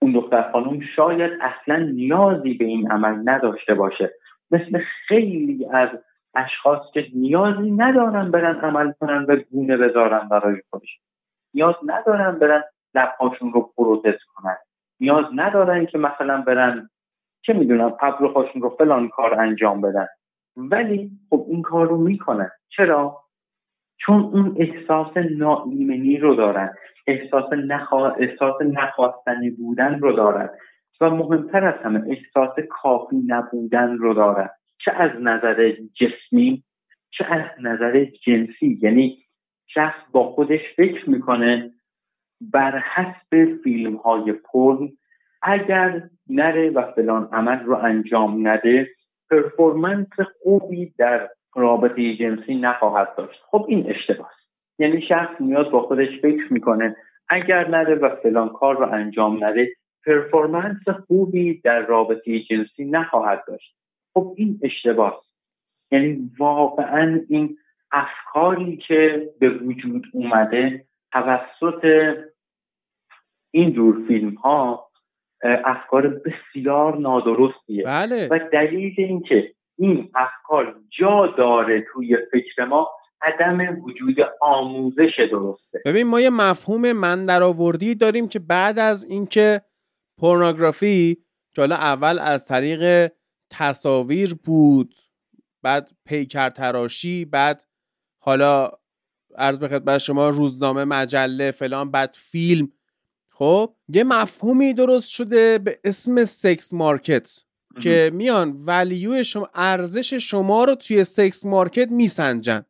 [0.01, 4.14] اون دختر خانم شاید اصلا نیازی به این عمل نداشته باشه.
[4.51, 5.90] مثل خیلی از
[6.35, 11.00] اشخاص که نیازی ندارن برن عمل کنن و گونه بذارن برای خودش.
[11.53, 12.64] نیاز ندارن برن
[12.95, 14.58] لبهاشون رو پروتز کنن.
[15.00, 16.90] نیاز ندارن که مثلا برن
[17.42, 20.08] چه می‌دونم ابروهاشون رو فلان کار انجام بدن.
[20.58, 22.50] ولی خب این کار رو می‌کنن.
[22.69, 23.27] چرا؟
[23.98, 26.74] چون اون احساس ناایمنی رو دارن
[27.08, 28.09] احساس, نخوا...
[28.09, 30.50] احساس نخواستنی بودن رو دارن
[31.01, 34.50] و مهمتر از همه احساس کافی نبودن رو دارن.
[34.85, 36.64] چه از نظر جسمی
[37.11, 39.17] چه از نظر جنسی یعنی
[39.67, 41.72] شخص با خودش فکر می‌کنه
[42.42, 44.90] بر حسب فیلم های پرن
[45.42, 48.90] اگر نره و فلان عمل رو انجام نده
[49.30, 50.08] پرفورمنس
[50.43, 53.40] خوبی در رابطه جنسی نخواهد داشت.
[53.52, 54.32] خب این اشتباه
[54.80, 56.95] یعنی شخص میاد با خودش فکر می‌کنه
[57.30, 59.69] اگر نره و فلان کار رو انجام نده
[60.06, 63.76] پرفورمنس خوبی در رابطه جنسی نخواهد داشت.
[64.14, 65.24] خب این اشتباه
[65.92, 67.58] یعنی واقعا این
[67.92, 71.86] افکاری که به وجود اومده توسط
[73.52, 74.88] این جور فیلم ها
[75.44, 77.84] افکار بسیار نادرستیه.
[77.84, 78.27] بله.
[78.32, 82.90] و دلیل اینکه این افکار جا داره توی فکر ما
[83.22, 85.82] عدم وجود آموزش درسته.
[85.86, 89.62] ببین ما یه مفهوم من در آوردی داریم که بعد از اینکه
[90.20, 91.18] پورنوگرافی
[91.56, 93.12] که حالا اول از طریق
[93.50, 94.96] تصاویر بود
[95.62, 97.64] بعد پیکر تراشی بعد
[98.20, 98.72] حالا
[99.38, 102.72] عرض به خدمت شما روزنامه مجله فلان بعد فیلم.
[103.30, 107.47] خب یه مفهومی درست شده به اسم sex market.
[107.82, 112.66] که میان value شما ارزش شما رو توی sex market میسنجن.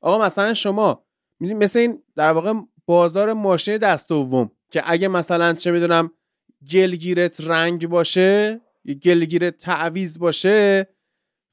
[0.00, 1.04] آقا مثلا شما
[1.40, 2.52] مثل این در واقع
[2.86, 6.10] بازار ماشین دست دوم که اگه مثلا چه می‌دونم
[6.70, 8.60] گلگیرت رنگ باشه
[9.04, 10.88] گلگیرت تعویز باشه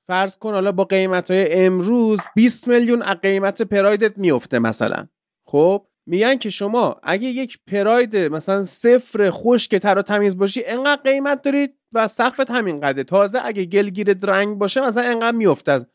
[0.07, 5.07] فرض کن حالا با قیمت های امروز 20 میلیون از قیمت پرایدت میفته مثلا.
[5.45, 11.01] خب؟ میگن که شما اگه یک پراید مثلا صفر خشک تر و تمیز باشی انقدر
[11.01, 13.03] قیمت دارید و سقفت همین قده.
[13.03, 15.85] تازه اگه گلگیرت رنگ باشه مثلا انقدر میفته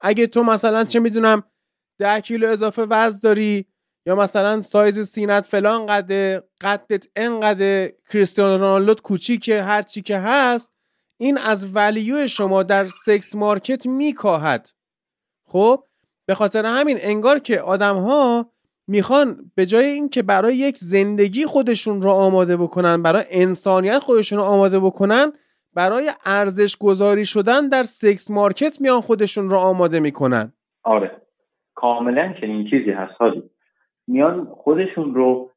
[0.00, 1.42] اگه تو مثلا چه می‌دونم
[1.98, 3.66] ده کیلو اضافه وزن داری
[4.06, 10.72] یا مثلا سایز سینت فلان قده قدت انقدر کریستیانو رونالدو کوچیکه هر چی که هست
[11.20, 14.70] این از value شما در sex market میکاهد.
[15.48, 15.84] خب؟
[16.26, 18.52] به خاطر همین انگار که آدم ها
[18.88, 24.44] می‌خوان به جای اینکه برای یک زندگی خودشون رو آماده بکنن برای انسانیت خودشون رو
[24.44, 25.32] آماده بکنن
[25.74, 30.52] برای ارزش گذاری شدن در سکس مارکت میان خودشون رو آماده می‌کنن.
[30.82, 31.22] آره.
[31.74, 33.42] کاملا چنین چیزی هست حالی
[34.06, 35.50] میان خودشون رو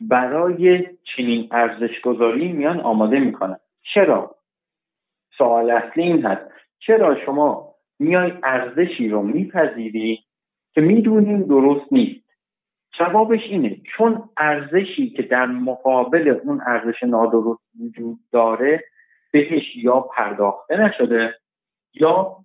[0.00, 0.86] برای
[1.16, 3.56] چنین ارزش گذاری میان آماده می‌کنن.
[3.94, 4.36] چرا؟
[5.38, 6.50] سوال اصلی این هست.
[6.78, 10.24] چرا شما میای ارزشی رو میپذیری
[10.74, 12.21] که می‌دونیم درست نیست؟
[12.98, 18.84] جوابش اینه چون ارزشی که در مقابل اون ارزش نادرست وجود داره
[19.32, 21.34] بهش یا پرداخته نشده
[21.94, 22.36] یا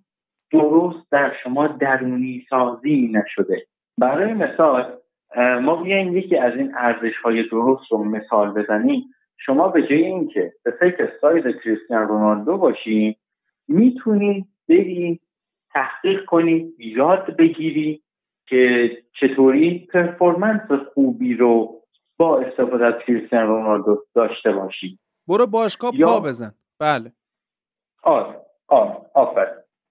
[0.52, 3.66] درست در شما درونی سازی نشده.
[3.98, 4.98] برای مثال
[5.36, 9.04] ما بیایم یکی از این ارزش های درست رو مثال بزنیم.
[9.36, 13.16] شما به جای اینکه به فکر سایز کریستیان رونالدو باشی
[13.68, 15.20] می‌تونی بری
[15.70, 18.02] تحقیق کنی یاد بگیری
[18.48, 21.82] که چطوری پرفورمنس خوبی رو
[22.16, 26.54] با استفاده از کریستیان رونالدو داشته باشی؟ برو باشگاه پا بزن.
[26.80, 27.12] بله.
[28.02, 28.36] آره
[28.68, 29.48] آره آفر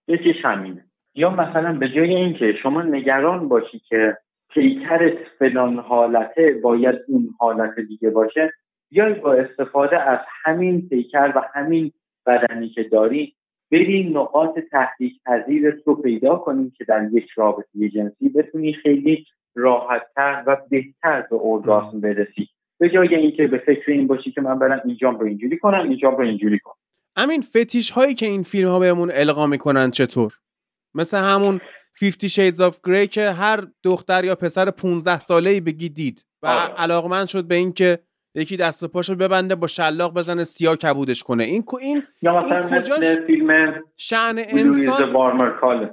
[0.08, 0.86] یکیش همینه.
[1.16, 4.18] یا مثلا به جای اینکه شما نگران باشی که
[4.50, 8.54] پیکرت فلان حالته باید اون حالت دیگه باشه
[8.92, 11.92] یا با استفاده از همین پیکر و همین
[12.26, 13.36] بدنی که داری
[13.72, 20.44] بری نقاط تحقیق پذیرت رو پیدا کنیم که در یک رابطه جنسی بتونی خیلی راحتتر
[20.48, 22.50] و بهتر به اورگاسم برسی.
[22.80, 26.16] به جای اینکه به فکر این باشی که من برم اینجام رو اینجوری کنم اینجام
[26.16, 26.76] رو اینجوری کنم
[27.18, 30.34] همین فتیش هایی که این فیلم ها بهمون القا می‌کنن چطور؟
[30.94, 31.62] مثل همون
[32.02, 36.48] 50 Shades of Grey که هر دختر یا پسر 15 ساله ای بگی دید و
[36.48, 36.74] آره.
[36.74, 38.00] علاقمند شد به اینکه
[38.38, 41.44] یکی دست پاشو ببنده با شلاق بزنه سیاه کبودش کنه.
[41.44, 45.16] این این یا مثلا این فیلم شأن انسان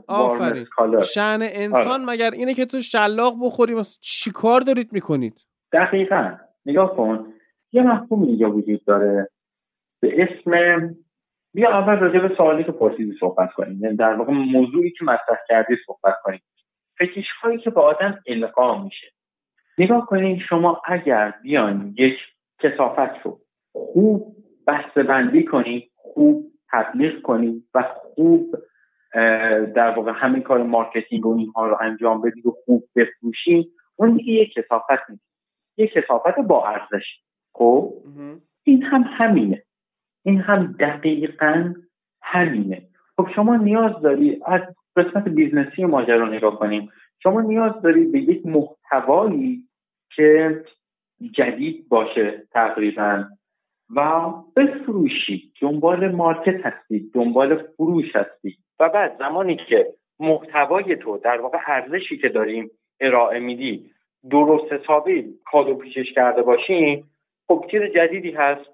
[0.09, 0.67] آفرین.
[1.15, 2.05] شأن انسان آره.
[2.05, 5.41] مگر اینه که تو شلاق بخوری؟ چی کار دارید می‌کنید؟
[5.73, 6.35] دقیقا.
[6.67, 7.27] نگاه کن.
[7.73, 9.29] یه مفهوم اینجا وجود داره.
[10.01, 10.51] به اسم
[11.55, 13.81] بیا اول راجع به سوالی که پرسیدی صحبت کنیم.
[13.83, 16.43] یعنی در واقع موضوعی که مطرح کردی صحبت کنیم.
[17.03, 19.07] فتیش هایی که به آدم القا میشه.
[19.79, 22.15] نگاه کنید شما اگر بیان یک
[22.65, 23.41] کسافت رو
[23.73, 24.37] خوب
[24.67, 28.57] بسته بندی کنی خوب تبلیغ کنی و خوب
[29.75, 34.33] در واقع همین کار marketing و اینها رو انجام بدی و خوب بفروشی اون دیگه
[34.33, 35.25] یک کثافت نیست.
[35.77, 37.05] یک کثافت با ارزش.
[37.53, 37.95] خب؟
[38.65, 39.63] این هم همینه.
[40.23, 41.75] این هم دقیقا
[42.23, 42.89] همینه.
[43.17, 44.61] خب شما نیاز داری از
[44.97, 46.91] قسمت business ی ماجرا نگاه کنیم.
[47.23, 49.69] شما نیاز داری به یک محتوایی
[50.17, 50.63] که
[51.33, 53.25] جدید باشه تقریبا
[53.97, 59.87] و بفروشی دنبال market هستی دنبال فروش هستی و بعد زمانی که
[60.21, 62.71] محتوای تو در واقع ارزشی که داریم
[63.01, 63.91] ارائه میدی
[64.31, 67.11] درست حسابی کادو پیشش کرده باشیم
[67.49, 68.71] خب چیز جدیدی هست.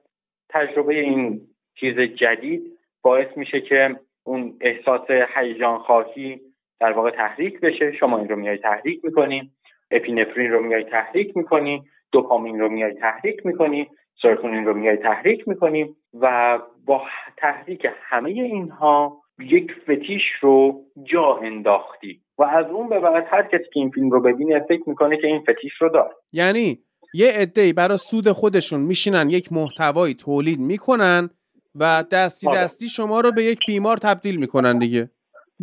[0.48, 1.40] تجربه این
[1.74, 2.62] چیز جدید
[3.02, 6.40] باعث میشه که اون احساس هیجان خواهی
[6.80, 7.92] در واقع تحریک بشه.
[7.92, 9.50] شما این رو میای تحریک می‌کنین
[9.90, 13.86] اپینفرین رو میای تحریک می‌کنین دوپامین رو میای تحریک می‌کنیم
[14.22, 17.02] سرتونین رو میای تحریک می‌کنیم و با
[17.36, 23.64] تحریک همه اینها یک فتیش رو جا انداختی و از اون به بعد هر کسی
[23.64, 26.10] که این فیلم رو ببینه فکر می‌کنه که این فتیش رو داره.
[26.32, 26.78] یعنی
[27.14, 31.30] یه عده‌ای برای سود خودشون میشینن یک محتوایی تولید می‌کنن
[31.74, 32.58] و دستی آره.
[32.58, 35.10] دستی شما رو به یک بیمار تبدیل می‌کنن دیگه.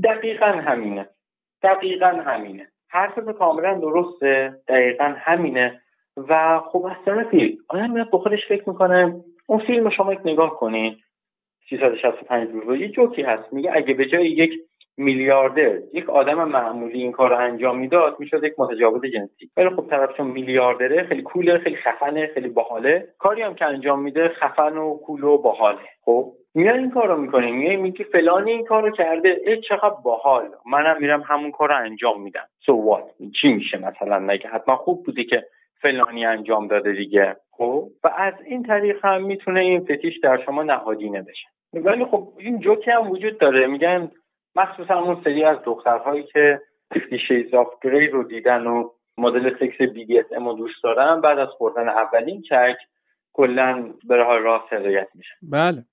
[0.04, 1.10] دقیقا همینه.
[1.64, 2.68] دقیقا همینه.
[2.90, 4.62] حرف کاملا درسته.
[4.68, 5.82] دقیقا همینه.
[6.30, 9.16] و خب از طرفی آدم میاد با خودش فکر می‌کنه
[9.48, 10.96] اون فیلم شما یک نگاه کنین
[11.70, 13.54] 365 روز یه جوکی هست.
[13.54, 14.52] میگه اگه به جای یک
[14.98, 19.50] میلیاردر یک آدم معمولی این کار رو انجام می‌داد می‌شد یک متجاوز جنسی.
[19.58, 23.08] ولی خب طرف چون میلیاردره خیلی کوله خیلی خفنه خیلی باحاله.
[23.20, 25.80] کاری هم که انجام میده خفن و کول و باحاله.
[26.02, 27.52] خب میای این کار رو می‌کنه.
[27.52, 29.42] میای میگی فلانی این کار رو کرده.
[29.46, 30.50] ای چقدر باحال.
[30.66, 32.48] منم میرم همون کار رو انجام میدم.
[32.66, 35.46] سو so what چی میشه مثلا؟ مگه حتما خوب بودی که
[35.82, 37.36] فلانی انجام داده دیگه.
[37.52, 42.34] خب؟ و از این طریق هم می‌تونه این فتیش در شما نهادینه بشه ولی خب
[42.38, 43.68] این جوکی هم وجود داره.
[43.68, 44.12] میگن
[44.56, 49.78] مخصوصا اون سری از دخترهایی که 50 Shades of Grey رو دیدن و مدل سکس
[49.78, 52.78] BDSM رو دوست دارن بعد از خوردن اولین چک
[53.34, 55.34] کلا به راه راست هدایت میشه.
[55.42, 55.86] بله.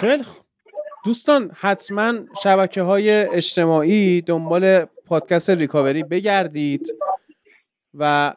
[0.00, 0.44] خیلی خوب.
[1.04, 6.88] دوستان حتما شبکه های اجتماعی دنبال پادکست ریکاوری بگردید
[7.94, 8.32] و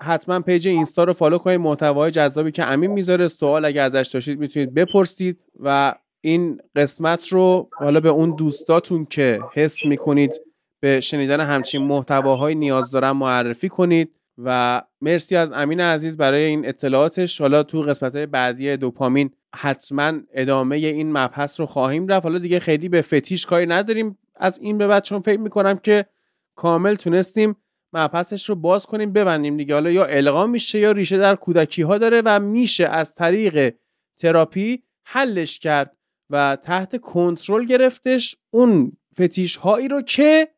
[0.00, 3.28] حتما page اینستا رو follow کنید محتوای جذابی که امین می‌ذاره.
[3.28, 9.40] سوال اگه ازش داشتید می‌تونید بپرسید و این قسمت رو حالا به اون دوستاتون که
[9.54, 10.40] حس می‌کنید
[10.80, 14.14] به شنیدن همچین محتواهایی نیاز دارن معرفی کنید.
[14.44, 17.40] و مرسی از امین عزیز برای این اطلاعاتش.
[17.40, 22.24] حالا تو قسمت های بعدی دوپامین حتما ادامه این مبحث رو خواهیم رفت.
[22.24, 24.18] حالا دیگه خیلی به فتیش کاری نداریم.
[24.36, 26.06] از این به بعد چون فکر می‌کنم که
[26.54, 27.56] کامل تونستیم
[27.92, 29.74] مبحثش رو باز کنیم ببندیم دیگه.
[29.74, 33.74] حالا یا القا میشه یا ریشه در کودکی ها داره و میشه از طریق
[34.16, 35.96] تراپی حلش کرد
[36.30, 40.48] و تحت کنترل گرفتش اون فتیش هایی رو که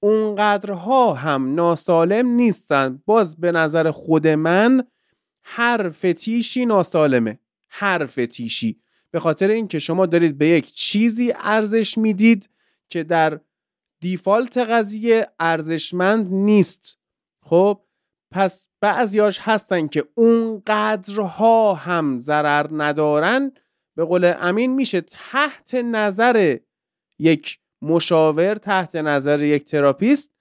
[0.00, 3.02] اونقدرها هم ناسالم نیستن.
[3.06, 4.84] باز به نظر خود من
[5.42, 7.38] هر فتیشی ناسالمه.
[7.68, 8.80] هر فتیشی.
[9.10, 12.50] به خاطر اینکه شما دارید به یک چیزی ارزش می‌دید
[12.88, 13.40] که در
[14.00, 16.98] دیفالت قضیه ارزشمند نیست.
[17.44, 17.80] خب
[18.34, 23.52] پس بعضیاش هستن که اونقدرها هم ضرر ندارن.
[23.96, 26.56] به قول امین میشه تحت نظر
[27.18, 30.34] یک مشاور تحت نظر یک تراپیست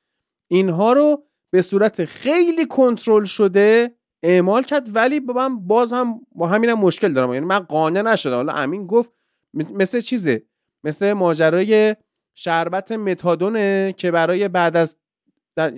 [0.51, 4.95] اینها رو به صورت خیلی کنترل شده اعمال کرد.
[4.95, 7.33] ولی با من باز هم با همینم مشکل دارم.
[7.33, 8.35] یعنی من قانع نشدم.
[8.35, 9.11] حالا امین گفت
[9.53, 10.43] مثل چیزه؟
[10.83, 11.95] مثل ماجرای
[12.39, 14.97] شربت متادونه که برای بعد از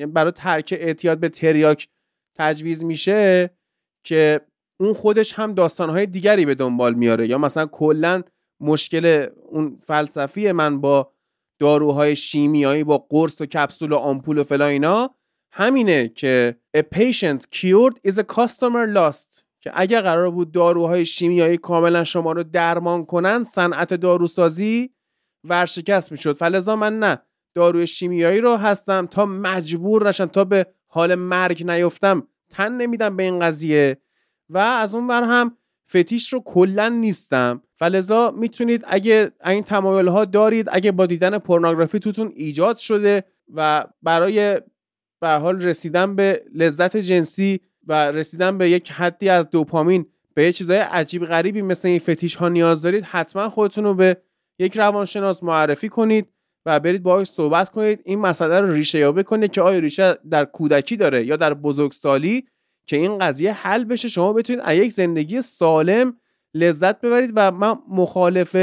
[0.07, 1.89] برای ترک اعتیاد به تریاک
[2.37, 3.49] تجویز میشه
[4.03, 4.41] که
[4.79, 7.27] اون خودش هم داستانهای دیگری به دنبال میاره.
[7.27, 8.23] یا مثلا کلا
[8.59, 11.13] مشکل اون فلسفی من با
[11.59, 15.15] داروهای شیمیایی با قرص و کپسول و آمپول و فلا اینا
[15.51, 19.43] همینه که a patient cured is a customer lost.
[19.61, 24.91] که اگر قرار بود داروهای شیمیایی کاملا شما رو درمان کنن صنعت داروسازی
[25.43, 26.33] ورشکست می‌شد.
[26.33, 27.21] فلزا من نه.
[27.53, 29.05] داروی شیمیایی رو هستم.
[29.05, 33.97] تا مجبور نشم تا به حال مرگ نیفتم تن نمیدم به این قضیه.
[34.49, 35.57] و از اون ور هم
[35.89, 37.61] فتیش رو کلا نیستم.
[37.75, 43.85] فلزا می‌تونید اگه این تمایل ها دارید اگه با دیدن پورنوگرافی توتون ایجاد شده و
[44.01, 44.61] برای
[45.21, 50.51] به حال رسیدن به لذت جنسی و رسیدن به یک حدی از دوپامین به یه
[50.51, 54.17] چیزای عجیب غریبی مثل این فتیش ها نیاز دارید حتما خودتون رو به
[54.59, 56.27] یک روانشناس معرفی کنید
[56.65, 58.01] و برید باهاش صحبت کنید.
[58.05, 62.47] این مسئله رو ریشه یابی کنید که آیا ریشه در کودکی داره یا در بزرگسالی
[62.85, 64.07] که این قضیه حل بشه.
[64.07, 66.13] شما بتونید از یک زندگی سالم
[66.53, 68.55] لذت ببرید و من مخالف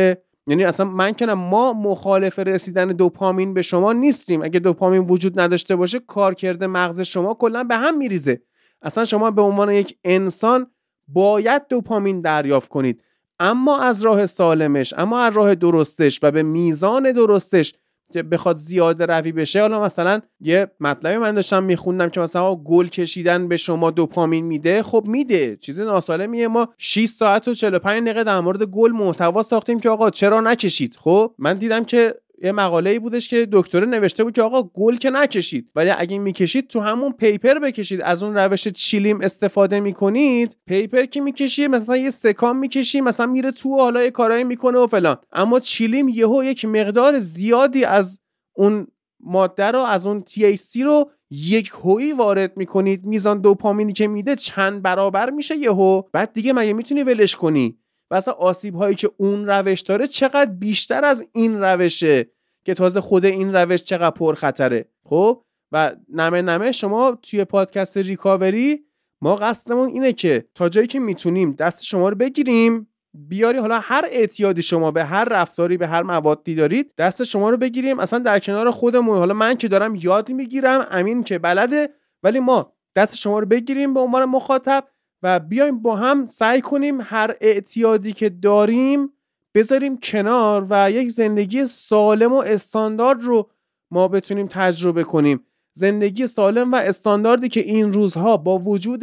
[0.46, 4.42] یعنی اصلا من کنم ما مخالف رسیدن دوپامین به شما نیستیم.
[4.42, 8.42] اگه دوپامین وجود نداشته باشه کارکرد مغز شما کلا به هم میریزه.
[8.82, 10.70] اصلا شما به عنوان یک انسان
[11.08, 13.02] باید دوپامین دریافت کنید.
[13.40, 17.74] اما از راه سالمش اما از راه درستش و به میزان درستش
[18.12, 22.86] که بخواد زیاده روی بشه حالا مثلا یه مطلبی من داشتم میخوندم که مثلا گل
[22.86, 26.48] کشیدن به شما دوپامین میده خب میده چیز ناسالمیه.
[26.48, 30.96] ما 6 ساعت و 45 دقیقه در مورد گل محتوا ساختیم که آقا چرا نکشید؟
[31.00, 34.96] خب من دیدم که یه مقاله ای بودش که دکتر نوشته بود که آقا گل
[34.96, 38.00] که نکشید ولی اگه می‌کشید تو همون پیپر بکشید.
[38.00, 43.50] از اون روش چیلیم استفاده می‌کنید پیپر که می‌کشی مثلا یه سکام می‌کشی مثلا میره
[43.50, 45.16] تو حالا یه کارایی می‌کنه و فلان.
[45.32, 48.20] اما چیلیم یهو یک مقدار زیادی از
[48.56, 48.86] اون
[49.20, 53.04] ماده رو از اون THC رو یک هویی وارد می‌کنید.
[53.04, 56.02] میزان دوپامینی که میده چند برابر میشه یهو.
[56.12, 57.78] بعد دیگه مگه می‌تونی ولش کنی؟
[58.10, 62.30] و اصلا آسیب هایی که اون روش داره چقدر بیشتر از این روشه
[62.64, 64.88] که تازه خود این روش چقدر پرخطره.
[65.04, 68.84] خب؟ و نمه نمه شما توی پادکست ریکاوری
[69.20, 74.04] ما قصدمون اینه که تا جایی که می‌تونیم دست شما رو بگیریم بیاری حالا هر
[74.10, 77.98] اعتیادی شما به هر رفتاری به هر موادی دارید دست شما رو بگیریم.
[77.98, 81.88] اصلا در کنار خودمون حالا من که دارم یاد می‌گیرم امین که بلده
[82.22, 84.84] ولی ما دست شما رو بگیریم به عنوان مخاطب.
[85.22, 89.12] و بیایم با هم سعی کنیم هر اعتیادی که داریم
[89.54, 93.50] بذاریم کنار و یک زندگی سالم و استاندارد رو
[93.90, 95.46] ما بتونیم تجربه کنیم.
[95.72, 99.00] زندگی سالم و استانداردی که این روزها با وجود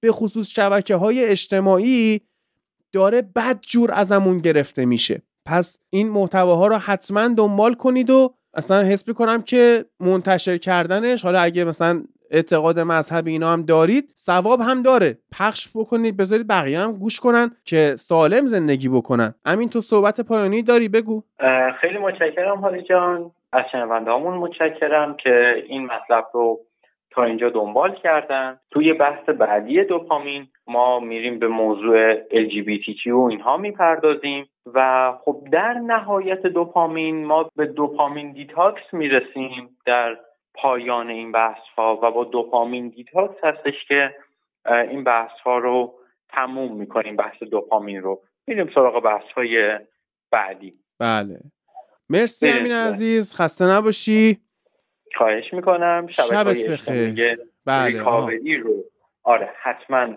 [0.00, 2.20] به خصوص شبکه های اجتماعی
[2.92, 5.22] داره بد جور ازمون گرفته میشه.
[5.46, 11.40] پس این محتواها رو حتما دنبال کنید و اصلا حس کنم که منتشر کردنش حالا
[11.40, 15.18] اگه مثلا اعتقاد مذهبی اینا هم دارید ثواب هم داره.
[15.38, 19.34] پخش بکنید بذارید بقیه هم گوش کنن که سالم زندگی بکنن.
[19.46, 21.22] همین تو صحبت پایانی داری بگو.
[21.80, 23.30] خیلی متشکرم حالی جان.
[23.52, 26.60] از شنونده متشکرم که این مطلب رو
[27.10, 28.58] تا اینجا دنبال کردن.
[28.70, 35.72] توی بحث بعدی دوپامین ما میریم به موضوع LGBTQ و اینها می‌پردازیم و خب در
[35.72, 40.16] نهایت دوپامین ما به dopamine detox می‌رسیم در
[40.54, 44.14] پایان این بحث ها و با dopamine detox هستش که
[44.66, 45.94] این بحث ها رو
[46.28, 48.22] تموم می‌کنیم بحث دوپامین رو.
[48.46, 49.78] میریم سراغ بحث های
[50.30, 50.74] بعدی.
[50.98, 51.40] بله.
[52.08, 53.34] مرسی امین عزیز.
[53.34, 54.40] خسته نباشی.
[55.16, 56.06] خواهش می‌کنم.
[56.06, 57.38] شبت بخیر.
[57.66, 58.84] بله رو.
[59.22, 60.14] آره حتما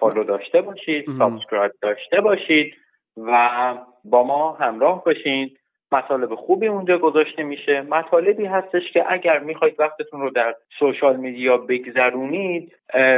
[0.00, 2.74] follow داشته باشید subscribe داشته باشید
[3.16, 3.74] و
[4.04, 5.56] با ما همراه باشین.
[5.92, 7.80] مطالب خوبی اونجا گذاشته میشه.
[7.80, 12.72] مطالبی هستش که اگر می‌خواید وقتتون رو در social media بگذرونید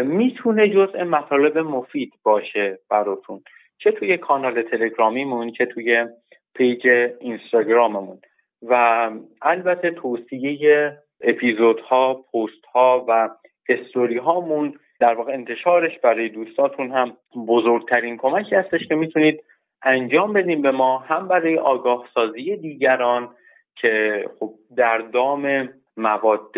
[0.05, 3.42] می‌تونه جزء مطالب مفید باشه براتون.
[3.78, 6.07] چه توی کانال تلگرامیمون چه توی
[6.55, 6.87] page
[7.20, 8.18] اینستاگراممون.
[8.62, 9.10] و
[9.42, 13.28] البته توصیه اپیزودها پست ها و
[13.68, 17.17] استوری هامون در واقع انتشارش برای دوستاتون هم
[17.49, 19.42] بزرگترین کمکی هستش که می‌تونید
[19.85, 23.35] انجام بدیم به ما هم برای آگاه سازی دیگران
[23.77, 26.55] که خب در دام مواد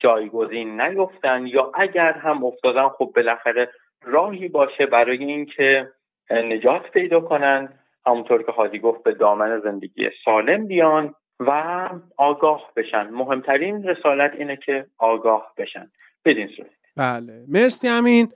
[0.00, 3.68] جایگزین نیفتن یا اگر هم افتادن خب بالاخره
[4.02, 5.88] راهی باشه برای اینکه
[6.30, 7.78] نجات پیدا کنن.
[8.06, 13.10] همونطور که حادی گفت به دامن زندگی سالم بیان و آگاه بشن.
[13.10, 15.90] مهمترین رسالت اینه که آگاه بشن.
[16.24, 16.70] بدین صورت.
[16.96, 17.44] بله.
[17.48, 18.28] مرسی امین.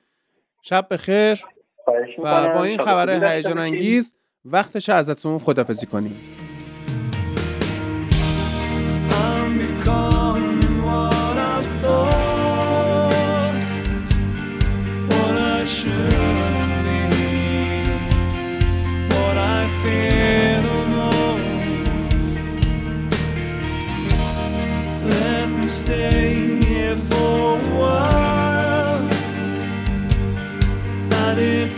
[0.63, 1.56] شب بخیر.
[2.19, 6.17] و با این خبر هیجان انگیز وقتش ازتون خدافزی کنیم.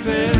[0.08, 0.37] living